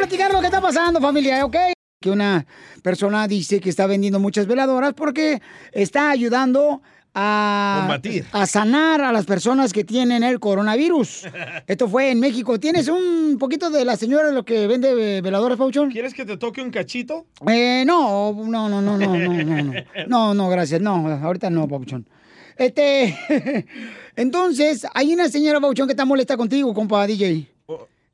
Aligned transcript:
platicar 0.00 0.32
lo 0.32 0.40
que 0.40 0.46
está 0.46 0.62
pasando, 0.62 0.98
familia, 0.98 1.44
¿ok? 1.44 1.56
Que 2.00 2.10
una 2.10 2.46
persona 2.82 3.28
dice 3.28 3.60
que 3.60 3.68
está 3.68 3.86
vendiendo 3.86 4.18
muchas 4.18 4.46
veladoras 4.46 4.94
porque 4.94 5.42
está 5.72 6.10
ayudando 6.10 6.80
a 7.14 7.98
a 8.32 8.46
sanar 8.46 9.02
a 9.02 9.12
las 9.12 9.26
personas 9.26 9.74
que 9.74 9.84
tienen 9.84 10.22
el 10.22 10.40
coronavirus. 10.40 11.26
Esto 11.66 11.86
fue 11.86 12.12
en 12.12 12.20
México. 12.20 12.58
¿Tienes 12.58 12.88
un 12.88 13.36
poquito 13.38 13.68
de 13.68 13.84
la 13.84 13.96
señora 13.96 14.30
lo 14.30 14.44
que 14.44 14.66
vende 14.66 15.18
eh, 15.18 15.20
veladoras, 15.20 15.58
Pauchón? 15.58 15.90
¿Quieres 15.90 16.14
que 16.14 16.24
te 16.24 16.38
toque 16.38 16.62
un 16.62 16.70
cachito? 16.70 17.26
Eh, 17.46 17.84
no, 17.86 18.32
no, 18.32 18.68
no, 18.70 18.80
no, 18.80 18.96
no, 18.96 19.18
no, 19.18 19.44
no. 19.44 19.72
No, 20.06 20.34
no, 20.34 20.48
gracias. 20.48 20.80
No, 20.80 21.06
ahorita 21.08 21.50
no, 21.50 21.68
Pauchón. 21.68 22.08
Este, 22.56 23.18
entonces, 24.16 24.86
hay 24.94 25.12
una 25.12 25.28
señora 25.28 25.60
Pauchón 25.60 25.88
que 25.88 25.92
está 25.92 26.06
molesta 26.06 26.38
contigo, 26.38 26.72
compa 26.72 27.06
DJ. 27.06 27.49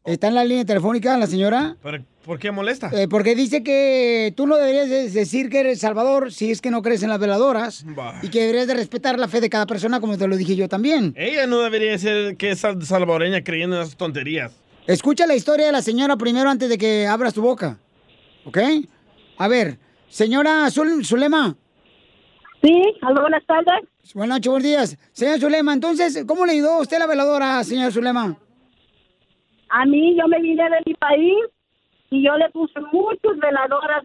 ¿Está 0.06 0.28
en 0.28 0.34
la 0.36 0.44
línea 0.44 0.64
telefónica 0.64 1.16
la 1.18 1.26
señora? 1.26 1.76
¿Pero 1.82 2.04
¿Por 2.24 2.38
qué 2.40 2.50
molesta? 2.50 2.90
Eh, 2.92 3.06
porque 3.08 3.34
dice 3.36 3.62
que 3.62 4.32
tú 4.36 4.46
no 4.48 4.56
deberías 4.56 4.88
de- 4.88 5.10
decir 5.10 5.48
que 5.48 5.60
eres 5.60 5.78
salvador 5.80 6.32
si 6.32 6.50
es 6.50 6.60
que 6.60 6.70
no 6.72 6.82
crees 6.82 7.02
en 7.04 7.08
las 7.08 7.20
veladoras 7.20 7.84
Bah. 7.94 8.18
y 8.22 8.28
que 8.30 8.40
deberías 8.40 8.66
de 8.66 8.74
respetar 8.74 9.16
la 9.18 9.28
fe 9.28 9.40
de 9.40 9.48
cada 9.48 9.66
persona 9.66 10.00
como 10.00 10.16
te 10.18 10.26
lo 10.26 10.36
dije 10.36 10.56
yo 10.56 10.68
también. 10.68 11.12
Ella 11.16 11.46
no 11.46 11.60
debería 11.60 11.96
ser 11.98 12.36
que 12.36 12.50
es 12.50 12.60
sal- 12.60 12.84
salvadoreña 12.84 13.42
creyendo 13.44 13.76
en 13.76 13.82
esas 13.82 13.96
tonterías. 13.96 14.52
Escucha 14.88 15.26
la 15.26 15.34
historia 15.36 15.66
de 15.66 15.72
la 15.72 15.82
señora 15.82 16.16
primero 16.16 16.48
antes 16.50 16.68
de 16.68 16.78
que 16.78 17.06
abras 17.06 17.34
tu 17.34 17.42
boca. 17.42 17.78
¿Ok? 18.44 18.58
A 19.38 19.48
ver, 19.48 19.78
señora 20.08 20.66
Zul- 20.68 21.04
Zulema. 21.04 21.56
Sí, 22.62 22.72
aló, 23.02 23.20
buenas 23.22 23.44
tardes. 23.46 23.88
Buenas 24.14 24.36
noches, 24.38 24.50
buenos 24.50 24.64
días. 24.66 24.98
Señora 25.12 25.38
Zulema, 25.38 25.72
entonces, 25.74 26.24
¿cómo 26.26 26.46
le 26.46 26.52
ayudó 26.52 26.74
a 26.74 26.80
usted 26.82 26.98
la 26.98 27.06
veladora, 27.06 27.62
señora 27.64 27.90
Zulema? 27.92 28.36
A 29.76 29.84
mí 29.84 30.16
yo 30.16 30.26
me 30.26 30.40
vine 30.40 30.64
de 30.70 30.78
mi 30.86 30.94
país 30.94 31.36
y 32.08 32.24
yo 32.24 32.34
le 32.38 32.48
puse 32.48 32.80
muchas 32.92 33.36
veladoras 33.36 34.04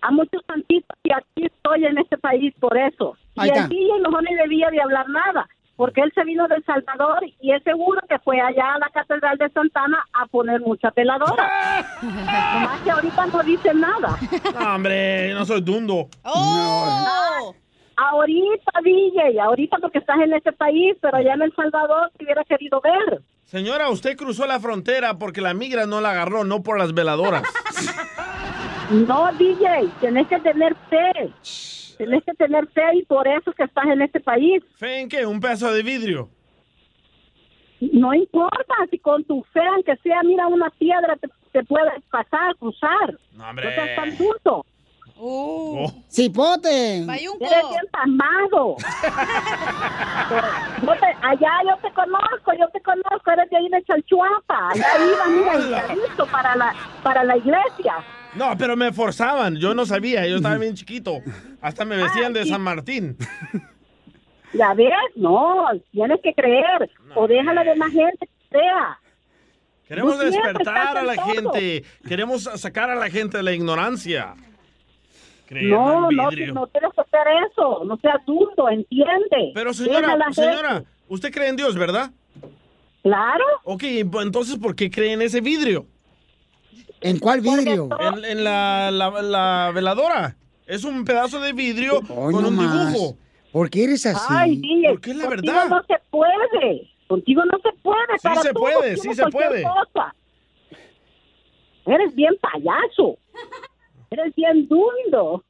a 0.00 0.12
muchos 0.12 0.42
santitos 0.46 0.96
y 1.02 1.12
aquí 1.12 1.46
estoy 1.46 1.84
en 1.84 1.98
este 1.98 2.16
país 2.18 2.54
por 2.60 2.78
eso. 2.78 3.16
Ahí 3.36 3.48
y 3.48 3.52
está. 3.52 3.64
el 3.64 3.68
DJ 3.68 3.98
mejor 3.98 4.22
ni 4.22 4.36
debía 4.36 4.70
de 4.70 4.80
hablar 4.80 5.08
nada, 5.08 5.48
porque 5.74 6.02
él 6.02 6.12
se 6.14 6.22
vino 6.22 6.46
de 6.46 6.54
El 6.54 6.64
Salvador 6.64 7.24
y 7.40 7.50
es 7.50 7.64
seguro 7.64 8.00
que 8.08 8.16
fue 8.20 8.40
allá 8.40 8.74
a 8.74 8.78
la 8.78 8.90
Catedral 8.90 9.38
de 9.38 9.50
Santana 9.50 10.04
a 10.12 10.26
poner 10.26 10.60
muchas 10.60 10.94
veladoras. 10.94 11.50
Nomás 12.02 12.80
que 12.82 12.90
ahorita 12.92 13.26
no 13.26 13.42
dice 13.42 13.74
nada. 13.74 14.16
No, 14.54 14.74
hombre, 14.76 15.34
no 15.34 15.44
soy 15.46 15.62
dundo. 15.62 16.06
¡Oh! 16.22 17.52
Ahorita, 17.96 18.70
DJ, 18.84 19.40
ahorita 19.40 19.78
porque 19.78 19.98
estás 19.98 20.20
en 20.20 20.32
este 20.32 20.52
país, 20.52 20.96
pero 21.00 21.16
allá 21.16 21.34
en 21.34 21.42
El 21.42 21.54
Salvador 21.56 22.12
te 22.16 22.24
hubiera 22.24 22.44
querido 22.44 22.80
ver. 22.80 23.20
Señora, 23.44 23.88
usted 23.90 24.16
cruzó 24.16 24.46
la 24.46 24.58
frontera 24.60 25.18
porque 25.18 25.40
la 25.40 25.54
migra 25.54 25.86
no 25.86 26.00
la 26.00 26.10
agarró, 26.10 26.44
no 26.44 26.62
por 26.62 26.78
las 26.78 26.92
veladoras. 26.94 27.42
No, 28.90 29.30
DJ, 29.32 29.88
tenés 30.00 30.26
que 30.28 30.38
tener 30.40 30.74
fe. 30.90 31.32
Tenés 31.98 32.24
que 32.24 32.34
tener 32.34 32.66
fe 32.68 32.82
y 32.96 33.02
por 33.04 33.26
eso 33.28 33.50
es 33.50 33.56
que 33.56 33.64
estás 33.64 33.86
en 33.86 34.02
este 34.02 34.20
país. 34.20 34.62
¿Fe 34.76 35.00
en 35.00 35.08
qué? 35.08 35.24
¿Un 35.26 35.40
pedazo 35.40 35.72
de 35.72 35.82
vidrio? 35.82 36.28
No 37.80 38.14
importa 38.14 38.74
si 38.90 38.98
con 38.98 39.22
tu 39.24 39.42
fe, 39.52 39.60
aunque 39.74 39.96
sea, 39.98 40.22
mira, 40.22 40.46
una 40.48 40.70
piedra 40.70 41.16
te, 41.16 41.28
te 41.52 41.62
puedes 41.64 42.02
pasar, 42.10 42.56
cruzar. 42.58 43.12
No, 43.32 43.44
No 43.44 43.50
hombre. 43.50 43.74
seas 43.74 43.94
tan 43.96 44.16
tonto. 44.16 44.64
Oh. 45.16 45.86
¡Cipote! 46.10 46.96
Eres 46.98 47.06
bien 47.08 47.86
pasmado. 47.92 48.76
Allá 51.22 51.50
yo 51.68 51.76
te 51.82 51.94
conozco, 51.94 52.52
yo 52.58 52.68
te 52.72 52.80
conozco, 52.82 53.30
eres 53.30 53.48
de 53.74 53.84
Chalchuapa. 53.84 54.70
Allá 54.70 54.86
ibas, 55.06 55.64
mira, 55.64 55.94
listo 55.94 56.26
para 56.26 56.56
la, 56.56 56.74
para 57.02 57.24
la 57.24 57.36
iglesia. 57.36 57.94
No, 58.34 58.56
pero 58.58 58.76
me 58.76 58.92
forzaban. 58.92 59.56
Yo 59.56 59.74
no 59.74 59.86
sabía. 59.86 60.26
Yo 60.26 60.36
estaba 60.36 60.56
bien 60.58 60.74
chiquito. 60.74 61.20
Hasta 61.60 61.84
me 61.84 61.96
vestían 61.96 62.32
de 62.32 62.44
San 62.46 62.60
Martín. 62.62 63.16
Ya 64.52 64.72
ves, 64.74 64.92
no, 65.16 65.66
tienes 65.90 66.20
que 66.22 66.32
creer. 66.34 66.90
O 67.14 67.26
déjala 67.26 67.64
de 67.64 67.74
más 67.76 67.90
gente 67.92 68.26
que 68.26 68.48
crea. 68.50 68.98
Queremos 69.88 70.18
despertar 70.18 70.96
a 70.96 71.02
la 71.02 71.14
todo. 71.14 71.26
gente. 71.26 71.84
Queremos 72.06 72.44
sacar 72.44 72.88
a 72.90 72.94
la 72.94 73.10
gente 73.10 73.36
de 73.36 73.42
la 73.42 73.52
ignorancia. 73.52 74.34
Creyendo 75.46 75.76
No, 75.76 76.10
no, 76.10 76.30
no 76.30 76.66
tienes 76.68 76.92
que 76.94 77.00
hacer 77.00 77.26
eso. 77.50 77.84
No 77.84 77.96
seas 77.98 78.24
dundo, 78.26 78.68
entiende. 78.70 79.52
Pero 79.54 79.74
señora, 79.74 80.16
señora, 80.32 80.72
gente. 80.74 80.88
usted 81.08 81.32
cree 81.32 81.48
en 81.48 81.56
Dios, 81.56 81.76
¿verdad? 81.76 82.10
Claro. 83.04 83.44
Ok, 83.64 83.82
entonces, 83.84 84.56
¿por 84.58 84.74
qué 84.74 84.90
cree 84.90 85.12
en 85.12 85.22
ese 85.22 85.40
vidrio? 85.40 85.86
¿En 87.00 87.18
cuál 87.18 87.40
vidrio? 87.42 87.88
En, 88.00 88.24
en 88.24 88.42
la, 88.44 88.90
la- 88.90 89.22
la 89.22 89.70
veladora. 89.74 90.36
Es 90.66 90.84
un 90.84 91.04
pedazo 91.04 91.38
de 91.40 91.52
vidrio 91.52 91.98
Hoy 92.08 92.32
con 92.32 92.42
no 92.42 92.48
un 92.48 92.56
más. 92.56 92.92
dibujo. 92.92 93.16
¿Por 93.52 93.68
qué 93.70 93.84
eres 93.84 94.06
así? 94.06 94.26
Ay, 94.30 94.56
DJ, 94.56 94.88
Porque 94.92 95.10
es 95.10 95.16
la 95.18 95.26
contigo 95.26 95.52
verdad. 95.52 95.68
no 95.68 95.82
se 95.86 95.94
puede. 96.10 96.90
Contigo 97.06 97.42
no 97.44 97.58
se 97.62 97.78
puede. 97.82 98.12
Sí 98.18 98.22
para 98.28 98.40
se 98.42 98.52
puede, 98.54 98.96
sí 98.96 99.14
se 99.14 99.26
puede. 99.26 99.62
cosa. 99.62 100.14
Eres 101.86 102.14
bien 102.14 102.32
payaso. 102.40 103.18
Eres 104.10 104.34
bien 104.34 104.66
dundo. 104.66 105.44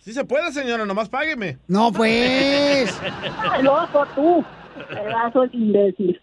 Sí 0.00 0.12
se 0.12 0.24
puede, 0.24 0.50
señora, 0.52 0.84
nomás 0.84 1.08
págueme. 1.08 1.58
No, 1.68 1.92
pues. 1.92 2.90
Estás 3.24 3.62
loco 3.62 4.04
tú. 4.16 4.44
Pedazo 4.88 5.42
de 5.42 5.56
imbécil. 5.56 6.20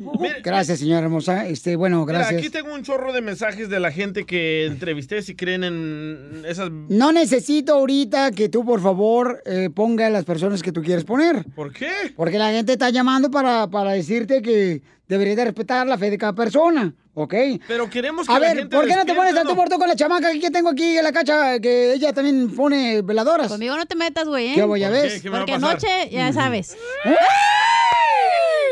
Gracias, 0.44 0.78
señora 0.78 1.00
hermosa. 1.02 1.46
Este, 1.46 1.76
bueno, 1.76 2.04
Mira, 2.06 2.18
gracias. 2.20 2.40
aquí 2.40 2.50
tengo 2.50 2.72
un 2.74 2.82
chorro 2.82 3.12
de 3.12 3.20
mensajes 3.20 3.68
de 3.68 3.80
la 3.80 3.90
gente 3.90 4.24
que 4.24 4.66
entrevisté 4.66 5.22
si 5.22 5.34
creen 5.34 5.64
en 5.64 6.44
esas... 6.46 6.70
No 6.70 7.12
necesito 7.12 7.74
ahorita 7.74 8.30
que 8.32 8.48
tú, 8.48 8.64
por 8.64 8.80
favor, 8.80 9.42
eh, 9.46 9.70
ponga 9.74 10.08
las 10.10 10.24
personas 10.24 10.62
que 10.62 10.72
tú 10.72 10.82
quieres 10.82 11.04
poner. 11.04 11.44
¿Por 11.54 11.72
qué? 11.72 11.90
Porque 12.16 12.38
la 12.38 12.50
gente 12.52 12.72
está 12.72 12.90
llamando 12.90 13.30
para, 13.30 13.68
para 13.68 13.92
decirte 13.92 14.42
que 14.42 14.82
deberías 15.08 15.36
de 15.36 15.44
respetar 15.44 15.86
la 15.86 15.96
fe 15.98 16.10
de 16.10 16.18
cada 16.18 16.32
persona, 16.32 16.92
¿ok? 17.14 17.34
Pero 17.68 17.88
queremos 17.88 18.26
que 18.26 18.32
A 18.32 18.38
la 18.40 18.48
ver, 18.48 18.58
gente 18.58 18.76
¿por 18.76 18.86
qué 18.86 18.96
no 18.96 19.04
te 19.04 19.14
pones 19.14 19.34
tanto 19.34 19.54
muerto 19.54 19.78
con 19.78 19.86
la 19.88 19.94
chamaca 19.94 20.32
que 20.32 20.50
tengo 20.50 20.70
aquí 20.70 20.96
en 20.96 21.04
la 21.04 21.12
cacha, 21.12 21.60
que 21.60 21.92
ella 21.94 22.12
también 22.12 22.52
pone 22.54 23.02
veladoras? 23.02 23.48
Conmigo 23.48 23.76
no 23.76 23.86
te 23.86 23.94
metas, 23.94 24.26
güey, 24.26 24.48
¿eh? 24.48 24.54
¿Qué 24.56 24.64
voy 24.64 24.82
a 24.82 24.88
¿Por 24.88 24.96
ver? 24.98 25.22
Porque 25.30 25.52
anoche, 25.52 26.08
ya 26.10 26.32
sabes. 26.32 26.76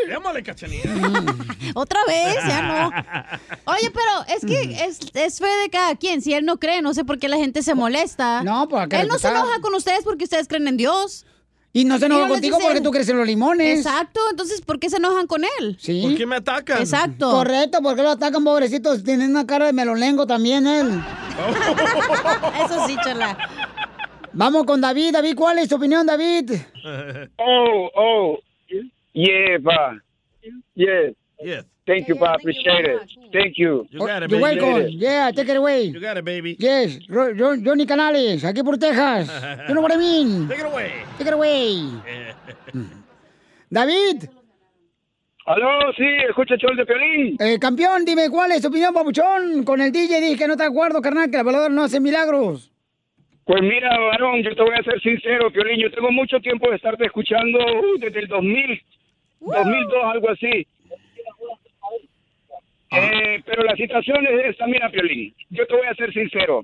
Llámale, 0.08 0.42
cachanilla. 0.42 0.90
Otra 1.74 2.00
vez, 2.06 2.36
ya 2.46 2.62
no. 2.62 2.90
Oye, 3.72 3.90
pero 3.90 4.36
es 4.36 4.44
que 4.44 4.84
es, 4.84 4.98
es 5.14 5.38
fe 5.38 5.46
de 5.62 5.70
cada 5.70 5.96
quien. 5.96 6.22
Si 6.22 6.32
él 6.34 6.44
no 6.44 6.58
cree, 6.58 6.82
no 6.82 6.94
sé 6.94 7.04
por 7.04 7.18
qué 7.18 7.28
la 7.28 7.36
gente 7.36 7.62
se 7.62 7.74
molesta. 7.74 8.42
No, 8.42 8.68
pues 8.68 8.88
que 8.88 9.00
Él 9.00 9.08
no 9.08 9.18
se 9.18 9.28
enoja 9.28 9.60
con 9.60 9.74
ustedes 9.74 10.04
porque 10.04 10.24
ustedes 10.24 10.48
creen 10.48 10.68
en 10.68 10.76
Dios. 10.76 11.26
Y 11.76 11.84
no 11.84 11.98
se 11.98 12.06
enoja 12.06 12.28
contigo 12.28 12.56
dice- 12.56 12.68
porque 12.68 12.80
tú 12.80 12.92
crees 12.92 13.08
en 13.08 13.16
los 13.16 13.26
limones. 13.26 13.78
Exacto, 13.78 14.20
entonces 14.30 14.60
¿por 14.60 14.78
qué 14.78 14.88
se 14.88 14.98
enojan 14.98 15.26
con 15.26 15.42
él? 15.58 15.76
Sí. 15.80 16.02
¿Por 16.02 16.16
qué 16.16 16.24
me 16.24 16.36
atacan? 16.36 16.78
Exacto. 16.78 17.30
Correcto, 17.32 17.78
porque 17.82 18.02
lo 18.02 18.10
atacan, 18.10 18.44
pobrecitos. 18.44 19.02
Tienen 19.02 19.30
una 19.30 19.44
cara 19.44 19.66
de 19.66 19.72
melolengo 19.72 20.24
también 20.24 20.68
él. 20.68 21.02
Eso 22.64 22.86
sí, 22.86 22.96
chala. 23.02 23.36
Vamos 24.32 24.64
con 24.64 24.80
David. 24.80 25.12
David, 25.12 25.34
¿cuál 25.36 25.58
es 25.58 25.68
tu 25.68 25.74
opinión, 25.76 26.06
David? 26.06 26.52
Oh, 27.38 27.90
oh, 27.96 28.38
yeah, 29.14 29.58
pa. 29.64 29.94
Yes. 30.74 31.14
Yes. 31.42 31.64
Thank 31.86 32.08
you, 32.08 32.16
pa. 32.16 32.34
Appreciate 32.34 32.86
it. 32.86 33.00
Thank 33.32 33.58
you. 33.58 33.86
You 33.90 34.00
got 34.06 34.22
it, 34.22 34.30
You're 34.30 34.40
baby. 34.40 34.60
welcome. 34.60 34.88
Yeah, 34.92 35.30
take 35.32 35.48
it 35.50 35.56
away. 35.56 35.84
You 35.84 36.00
got 36.00 36.16
it, 36.16 36.24
baby. 36.24 36.56
Yes, 36.58 36.98
Ro- 37.08 37.32
Ro- 37.34 37.56
Johnny 37.62 37.84
Canales, 37.86 38.42
aquí 38.44 38.62
por 38.64 38.78
Texas. 38.78 39.28
You 39.68 39.74
know 39.74 39.82
what 39.82 39.92
I 39.92 39.96
mean? 39.98 40.48
Take 40.48 40.60
it 40.60 40.66
away. 40.66 40.92
Take 41.18 41.28
it 41.28 41.34
away. 41.34 41.90
David. 43.70 44.28
Aló, 45.46 45.92
sí, 45.94 46.04
escucha 46.26 46.54
el 46.54 46.60
show 46.60 46.74
de 46.74 46.86
Piolín. 46.86 47.36
Eh, 47.38 47.58
campeón, 47.58 48.04
dime 48.06 48.30
cuál 48.30 48.52
es 48.52 48.62
tu 48.62 48.68
opinión, 48.68 48.94
papuchón. 48.94 49.62
Con 49.64 49.82
el 49.82 49.92
DJ 49.92 50.20
dije 50.22 50.36
que 50.38 50.48
no 50.48 50.56
te 50.56 50.64
acuerdo, 50.64 51.02
carnal, 51.02 51.30
que 51.30 51.36
la 51.36 51.44
palabra 51.44 51.68
no 51.68 51.82
hace 51.82 52.00
milagros. 52.00 52.70
Pues 53.44 53.60
mira, 53.60 53.90
varón, 53.98 54.42
yo 54.42 54.54
te 54.56 54.62
voy 54.62 54.72
a 54.74 54.82
ser 54.82 54.98
sincero, 55.02 55.50
Piolín, 55.52 55.78
yo 55.82 55.90
tengo 55.90 56.10
mucho 56.10 56.40
tiempo 56.40 56.70
de 56.70 56.76
estarte 56.76 57.04
escuchando 57.04 57.58
uh, 57.58 57.98
desde 58.00 58.20
el 58.20 58.26
2000, 58.28 58.82
2002, 59.44 60.04
algo 60.04 60.30
así. 60.30 60.66
Eh, 62.90 63.42
pero 63.44 63.64
la 63.64 63.74
situación 63.76 64.24
es 64.26 64.46
esta, 64.50 64.66
mira, 64.66 64.88
Piolín, 64.90 65.34
yo 65.50 65.66
te 65.66 65.74
voy 65.74 65.86
a 65.86 65.94
ser 65.94 66.12
sincero. 66.12 66.62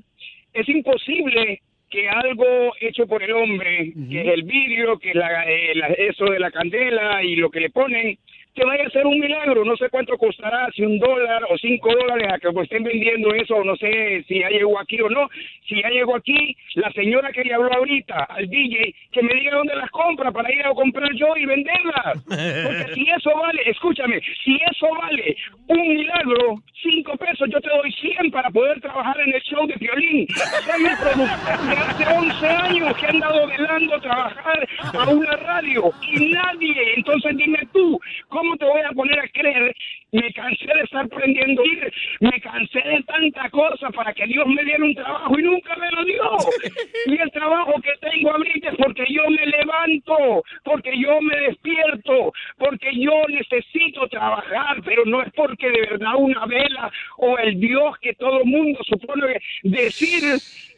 Es 0.52 0.68
imposible 0.68 1.60
que 1.90 2.08
algo 2.08 2.72
hecho 2.80 3.06
por 3.08 3.20
el 3.22 3.32
hombre, 3.32 3.92
que 4.08 4.20
es 4.20 4.28
el 4.28 4.44
vidrio, 4.44 4.96
que 4.98 5.10
es 5.10 5.16
la, 5.16 5.44
eh, 5.50 5.74
la- 5.74 5.88
eso 5.88 6.24
de 6.26 6.38
la 6.38 6.52
candela 6.52 7.22
y 7.24 7.34
lo 7.34 7.50
que 7.50 7.58
le 7.60 7.70
ponen, 7.70 8.16
que 8.54 8.64
vaya 8.64 8.84
a 8.86 8.90
ser 8.90 9.06
un 9.06 9.18
milagro. 9.18 9.64
No 9.64 9.76
sé 9.76 9.88
cuánto 9.90 10.16
costará, 10.18 10.68
si 10.74 10.82
un 10.82 10.98
dólar 10.98 11.42
o 11.50 11.58
cinco 11.58 11.90
dólares 11.94 12.28
a 12.32 12.38
que 12.38 12.48
estén 12.62 12.84
vendiendo 12.84 13.32
eso, 13.34 13.62
no 13.64 13.76
sé 13.76 14.24
si 14.26 14.40
ya 14.40 14.48
llegó 14.48 14.78
aquí 14.80 15.00
o 15.00 15.08
no. 15.08 15.28
Si 15.68 15.80
ya 15.80 15.88
llegó 15.88 16.16
aquí, 16.16 16.56
la 16.74 16.90
señora 16.92 17.32
que 17.32 17.44
le 17.44 17.54
habló 17.54 17.72
ahorita 17.72 18.24
al 18.24 18.48
DJ, 18.48 18.94
que 19.12 19.22
me 19.22 19.34
diga 19.34 19.56
dónde 19.56 19.76
las 19.76 19.90
compra 19.90 20.30
para 20.32 20.52
ir 20.52 20.64
a 20.64 20.74
comprar 20.74 21.10
yo 21.14 21.36
y 21.36 21.46
venderlas. 21.46 22.24
Porque 22.24 22.94
si 22.94 23.08
eso 23.08 23.30
vale, 23.36 23.62
escúchame, 23.66 24.20
si 24.44 24.56
eso 24.56 24.88
vale 25.00 25.36
un 25.68 25.88
milagro, 25.88 26.62
cinco 26.82 27.16
pesos, 27.16 27.48
yo 27.50 27.60
te 27.60 27.68
doy 27.68 27.92
100 27.92 28.30
para 28.30 28.50
poder 28.50 28.80
trabajar 28.80 29.20
en 29.20 29.34
el 29.34 29.40
show 29.42 29.66
de 29.66 29.74
violín. 29.74 30.26
Soy 30.34 30.82
un 30.84 30.96
productor 30.96 31.60
de 31.68 31.76
hace 31.76 32.06
11 32.06 32.46
años 32.46 32.96
que 32.96 33.06
han 33.06 33.20
dado 33.20 33.46
velando 33.46 34.00
trabajar 34.00 34.68
a 34.98 35.08
una 35.08 35.36
radio 35.36 35.92
y 36.02 36.30
nadie. 36.30 36.94
Entonces 36.96 37.36
dime 37.36 37.58
tú, 37.72 38.00
¿cómo 38.28 38.39
te 38.58 38.64
voy 38.64 38.80
a 38.82 38.92
poner 38.92 39.18
a 39.18 39.28
creer? 39.28 39.74
Me 40.12 40.32
cansé 40.32 40.66
de 40.66 40.82
estar 40.82 41.08
prendiendo 41.08 41.64
ir, 41.64 41.92
me 42.20 42.40
cansé 42.40 42.80
de 42.80 43.02
tanta 43.04 43.48
cosa 43.50 43.90
para 43.90 44.12
que 44.12 44.26
Dios 44.26 44.46
me 44.46 44.64
diera 44.64 44.84
un 44.84 44.94
trabajo 44.94 45.38
y 45.38 45.42
nunca 45.42 45.76
me 45.76 45.90
lo 45.90 46.04
dio. 46.04 46.22
Y 47.06 47.16
el 47.16 47.30
trabajo 47.30 47.80
que 47.80 47.92
tengo 48.00 48.30
ahorita 48.30 48.70
es 48.70 48.76
porque 48.76 49.04
yo 49.08 49.22
me 49.30 49.46
levanto, 49.46 50.42
porque 50.64 50.92
yo 50.98 51.20
me 51.20 51.36
despierto, 51.40 52.32
porque 52.58 52.90
yo 52.92 53.22
necesito 53.28 54.06
trabajar, 54.08 54.82
pero 54.84 55.04
no 55.06 55.22
es 55.22 55.32
porque 55.34 55.70
de 55.70 55.80
verdad 55.80 56.14
una 56.16 56.46
vela 56.46 56.90
o 57.18 57.38
el 57.38 57.58
Dios 57.58 57.98
que 58.00 58.14
todo 58.14 58.44
mundo 58.44 58.78
supone 58.84 59.40
decir 59.62 60.22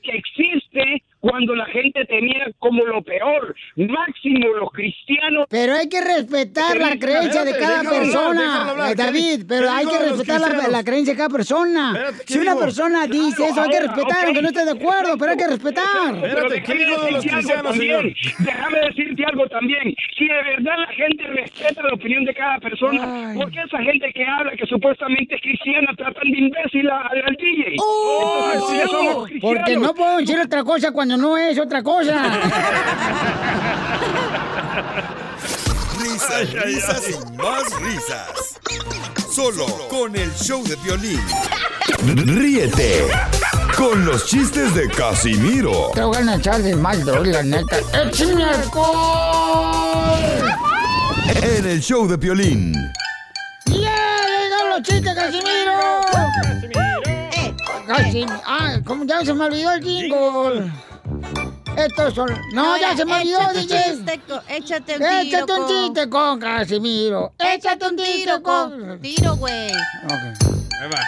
que 0.03 0.13
existe 0.13 1.03
cuando 1.23 1.55
la 1.55 1.67
gente 1.67 2.05
tenía 2.07 2.51
como 2.59 2.85
lo 2.85 3.01
peor, 3.01 3.55
máximo 3.77 4.49
los 4.59 4.71
cristianos. 4.73 5.47
Pero 5.49 5.73
hay 5.77 5.89
que 5.89 6.01
respetar 6.01 6.77
la 6.77 6.99
creencia 6.99 7.45
de 7.45 7.57
cada 7.57 7.89
persona, 7.89 8.75
eh, 8.91 8.95
David, 8.97 9.45
pero 9.49 9.71
hay 9.71 9.87
que 9.87 9.99
respetar 10.01 10.41
la, 10.41 10.67
la 10.67 10.83
creencia 10.83 11.15
de 11.15 11.17
cada 11.19 11.29
persona. 11.29 11.95
Si 12.27 12.39
una 12.39 12.57
persona 12.57 13.07
dice 13.07 13.47
eso, 13.47 13.63
hay 13.63 13.71
que 13.71 13.81
respetar, 13.83 14.27
aunque 14.27 14.43
no 14.43 14.49
esté 14.49 14.65
de 14.65 14.73
acuerdo, 14.73 15.17
pero 15.17 15.31
hay 15.31 15.37
que 15.39 15.47
respetar. 15.47 16.21
Pero 16.21 16.49
déjame 16.49 16.85
decirte 17.13 17.53
algo 17.53 17.71
también. 17.71 18.15
Déjame 18.41 18.79
decirte 18.81 19.25
algo 19.25 19.47
también. 19.47 19.95
Si 20.19 20.27
de 20.27 20.43
verdad 20.43 20.75
la 20.77 20.89
gente 20.89 21.23
respeta 21.29 21.83
la 21.85 21.95
opinión 21.95 22.25
de 22.25 22.35
cada 22.35 22.59
persona, 22.59 23.33
¿por 23.37 23.49
qué 23.53 23.61
esa 23.65 23.79
gente 23.79 24.13
que 24.13 24.25
habla 24.27 24.57
que 24.57 24.67
supuestamente 24.67 25.37
es 25.37 25.41
cristiana 25.41 25.93
tratan 25.97 26.33
de 26.33 26.39
imbécil 26.39 26.91
al, 26.91 27.23
al 27.27 27.37
DJ? 27.37 27.77
Entonces, 27.79 28.61
¿por 28.61 28.73
qué 28.77 28.87
somos 28.89 29.29
cristianos? 29.29 29.59
Porque 29.61 29.77
no 29.77 29.95
puedo 29.95 30.17
decir 30.19 30.41
otra 30.41 30.65
cosa 30.65 30.91
cuando 30.91 31.12
no 31.17 31.37
es 31.37 31.59
otra 31.59 31.83
cosa. 31.83 32.41
Risas, 36.01 36.53
risas 36.65 37.03
y 37.09 37.37
más 37.37 37.65
risas. 37.81 38.61
Solo 39.31 39.67
con 39.89 40.15
el 40.17 40.33
show 40.35 40.63
de 40.65 40.77
violín. 40.77 41.21
Ríete 42.05 43.07
con 43.77 44.05
los 44.05 44.27
chistes 44.27 44.75
de 44.75 44.89
Casimiro 44.89 45.93
Te 45.95 46.03
voy 46.03 46.17
a 46.17 46.35
echar 46.35 46.61
de 46.63 46.77
mal, 46.77 47.05
la 47.05 47.43
neta. 47.43 47.79
¡Échame 48.05 48.45
alcohol! 48.45 50.03
en 51.43 51.67
el 51.67 51.81
show 51.81 52.07
de 52.07 52.17
violín. 52.17 52.73
¡Ya 53.67 53.75
llegaron 53.75 54.71
los 54.71 54.83
chistes, 54.83 55.15
Casimiro! 55.15 56.01
Eh, 56.75 57.55
Casi, 57.87 58.27
ah, 58.47 58.79
como 58.85 59.05
ya 59.05 59.25
se 59.25 59.35
me 59.35 59.45
olvidó 59.45 59.73
el 59.73 59.83
jingle. 59.83 60.73
Estos 61.77 62.15
son. 62.15 62.29
No, 62.53 62.77
ya 62.79 62.97
se 62.97 63.05
me 63.05 63.15
olvidó, 63.15 63.41
échate 63.53 63.93
un 63.93 64.07
DJ. 64.07 64.13
échate 64.49 64.93
un 64.95 64.99
tiro 64.99 65.21
Échate 65.21 65.53
un 65.53 65.59
con- 65.59 65.69
chiste 65.69 66.09
con 66.11 66.41
Casimiro. 66.41 67.33
Échate 67.39 67.87
un 67.89 67.97
tiro 67.97 68.43
con... 68.43 69.01
Tiro, 69.01 69.37
güey. 69.37 69.53
Ahí 69.73 70.89
va. 70.93 71.01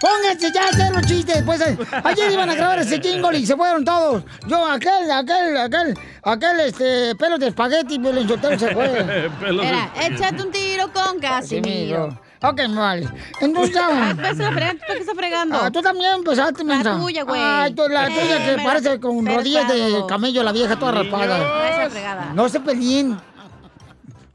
Pónganse 0.00 0.52
ya 0.52 0.62
a 0.64 0.68
hacer 0.68 0.94
los 0.94 1.04
chistes. 1.06 1.42
Pues, 1.42 1.60
eh, 1.60 1.76
ayer 2.04 2.32
iban 2.32 2.48
a 2.48 2.54
grabar 2.54 2.78
ese 2.78 3.00
jingle 3.00 3.36
y 3.36 3.44
se 3.44 3.56
fueron 3.56 3.84
todos. 3.84 4.22
Yo, 4.46 4.64
aquel, 4.64 5.10
aquel, 5.10 5.56
aquel, 5.56 5.98
aquel, 6.22 6.60
este, 6.60 7.16
pelo 7.16 7.36
de 7.36 7.48
espagueti, 7.48 7.98
pero 7.98 8.16
el 8.16 8.28
soltero 8.28 8.56
se 8.58 8.68
fue. 8.74 9.28
Mira, 9.50 9.90
échate 10.00 10.40
un 10.42 10.52
tiro 10.52 10.92
con 10.92 11.18
Casimiro. 11.18 12.16
Ok, 12.42 12.60
vale. 12.74 13.08
Entonces 13.40 13.74
ya. 13.74 13.88
Ah, 13.90 14.14
pues, 14.14 14.38
la 14.38 14.50
¿Por 14.50 14.58
qué 14.58 14.98
estás 15.00 15.14
fregando? 15.16 15.58
Ah, 15.60 15.70
tú 15.70 15.82
también 15.82 16.12
empezaste, 16.14 16.62
mensa. 16.64 16.96
tuya, 16.98 17.24
güey. 17.24 17.40
Ay, 17.42 17.74
tú, 17.74 17.82
la 17.88 18.06
Eh, 18.08 18.10
tuya 18.20 18.44
que 18.46 18.56
la- 18.56 18.64
parece 18.64 19.00
con 19.00 19.24
pero 19.24 19.38
rodillas 19.38 19.68
de 19.68 20.04
camello, 20.08 20.42
la 20.44 20.52
vieja 20.52 20.76
toda 20.78 20.92
raspada. 20.92 21.68
Esa 21.70 21.90
fregada. 21.90 22.32
No 22.34 22.48
se 22.48 22.60
peleen. 22.60 23.18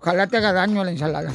Ojalá 0.02 0.28
te 0.28 0.38
haga 0.38 0.52
daño 0.52 0.82
a 0.82 0.86
la 0.86 0.92
ensalada. 0.92 1.32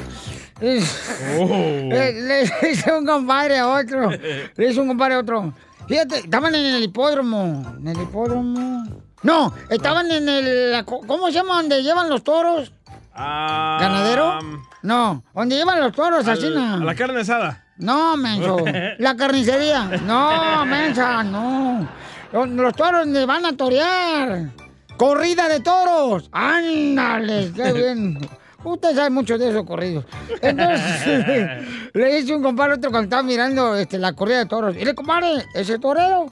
Es- 0.61 1.21
Le, 1.39 2.13
le 2.23 2.51
hice 2.71 2.93
un 2.93 3.07
compadre 3.07 3.59
a 3.59 3.69
otro. 3.69 4.11
Le 4.11 4.71
hice 4.71 4.81
un 4.81 4.89
compadre 4.89 5.15
a 5.15 5.19
otro. 5.21 5.55
Fíjate, 5.87 6.19
estaban 6.19 6.55
en 6.55 6.67
el 6.75 6.83
hipódromo. 6.83 7.77
En 7.79 7.89
el 7.89 8.03
hipódromo. 8.03 8.85
No, 9.23 9.55
estaban 9.71 10.11
en 10.13 10.29
el. 10.29 10.73
la 10.73 10.85
¿Cómo 10.85 11.27
se 11.29 11.33
llama? 11.33 11.57
Donde 11.57 11.83
llevan 11.83 12.11
los 12.11 12.23
toros. 12.23 12.73
Ah, 13.21 13.79
¿Ganadero? 13.81 14.39
No, 14.83 15.23
donde 15.35 15.57
llevan 15.57 15.81
los 15.81 15.93
toros, 15.93 16.27
al- 16.27 16.57
a 16.57 16.77
la 16.77 16.95
carne 16.95 17.21
asada. 17.21 17.65
No, 17.79 18.17
menso. 18.17 18.59
La 18.99 19.17
carnicería. 19.17 19.85
No, 20.05 20.65
mensa, 20.67 21.23
no. 21.23 21.89
Los, 22.33 22.49
los 22.49 22.75
toros 22.75 23.05
donde 23.05 23.25
van 23.27 23.45
a 23.47 23.57
torear. 23.57 24.51
Corrida 24.97 25.49
de 25.49 25.61
toros. 25.61 26.29
Ándale, 26.33 27.53
qué 27.55 27.73
bien. 27.75 28.19
Usted 28.65 28.95
sabe 28.97 29.11
mucho 29.11 29.39
de 29.39 29.51
esos 29.51 29.65
corridos. 29.65 30.05
Entonces, 30.43 31.65
le 31.95 32.19
hice 32.19 32.35
un 32.35 32.43
compadre 32.43 32.75
otro 32.75 32.91
cuando 32.91 33.05
estaba 33.05 33.23
mirando 33.23 33.77
este, 33.77 33.99
la 33.99 34.13
corrida 34.13 34.39
de 34.39 34.47
toros. 34.47 34.77
Y 34.77 34.85
le 34.85 34.95
compadre, 34.97 35.45
ese 35.55 35.79
torero, 35.79 36.27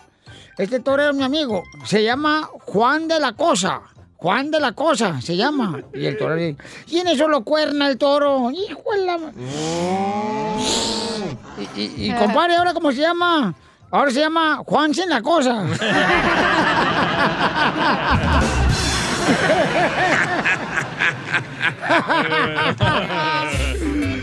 este 0.58 0.80
torero 0.80 1.12
mi 1.14 1.22
amigo, 1.22 1.62
se 1.84 2.02
llama 2.02 2.42
Juan 2.66 3.06
de 3.06 3.20
la 3.20 3.32
Cosa. 3.34 3.82
Juan 4.16 4.50
de 4.50 4.61
la 4.61 4.73
Cosa 4.73 5.20
se 5.20 5.37
llama. 5.37 5.80
Y 5.94 6.06
el 6.06 6.16
torero 6.16 6.40
dice, 6.40 6.56
¿y 6.88 6.99
en 6.99 7.08
eso 7.08 7.28
lo 7.28 7.42
cuerna 7.44 7.88
el 7.88 7.99
toro? 7.99 8.50
Hijo 8.50 8.82
de 8.96 9.04
la... 9.06 9.18
ma- 9.18 9.32
Y, 11.76 11.80
y, 11.80 12.06
y, 12.08 12.12
compadre, 12.14 12.56
¿ahora 12.56 12.73
cómo 12.75 12.90
se 12.92 12.99
llama? 13.00 13.54
Ahora 13.90 14.11
se 14.11 14.20
llama 14.20 14.62
Juan 14.66 14.92
sin 14.94 15.08
la 15.08 15.23
cosa. 15.23 15.64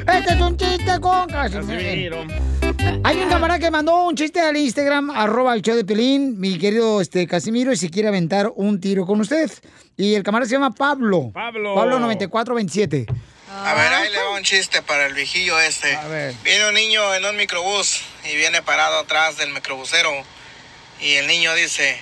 este 0.14 0.34
es 0.34 0.42
un 0.42 0.58
chiste 0.58 1.00
con 1.00 1.28
Casimiro. 1.28 2.24
Hay 3.04 3.18
un 3.18 3.30
camarada 3.30 3.60
que 3.60 3.70
mandó 3.70 4.06
un 4.06 4.16
chiste 4.16 4.40
al 4.40 4.56
Instagram, 4.56 5.10
arroba 5.12 5.54
el 5.54 5.62
show 5.62 5.76
de 5.76 5.84
Pelín, 5.84 6.40
mi 6.40 6.58
querido 6.58 7.02
este, 7.02 7.28
Casimiro, 7.28 7.72
y 7.72 7.78
si 7.78 7.90
quiere 7.90 8.08
aventar 8.08 8.52
un 8.56 8.80
tiro 8.80 9.06
con 9.06 9.20
usted. 9.20 9.52
Y 9.98 10.16
el 10.16 10.24
camarada 10.24 10.48
se 10.48 10.56
llama 10.56 10.72
Pablo. 10.72 11.32
Pablo. 11.34 11.76
Pablo 11.76 12.00
9427. 12.00 13.06
A 13.50 13.74
ver, 13.76 13.94
ahí 13.94 14.10
le 14.10 14.18
va 14.18 14.32
un 14.32 14.44
chiste 14.44 14.82
para 14.82 15.06
el 15.06 15.14
viejillo 15.14 15.60
este. 15.60 15.98
Viene 16.44 16.68
un 16.70 16.74
niño 16.74 17.14
en 17.14 17.26
un 17.26 17.36
microbús 17.36 18.02
y 18.24 18.36
viene 18.36 18.62
parado 18.62 19.00
atrás 19.00 19.38
del 19.38 19.52
microbusero. 19.52 20.12
Y 21.00 21.14
el 21.16 21.28
niño 21.28 21.54
dice, 21.54 22.00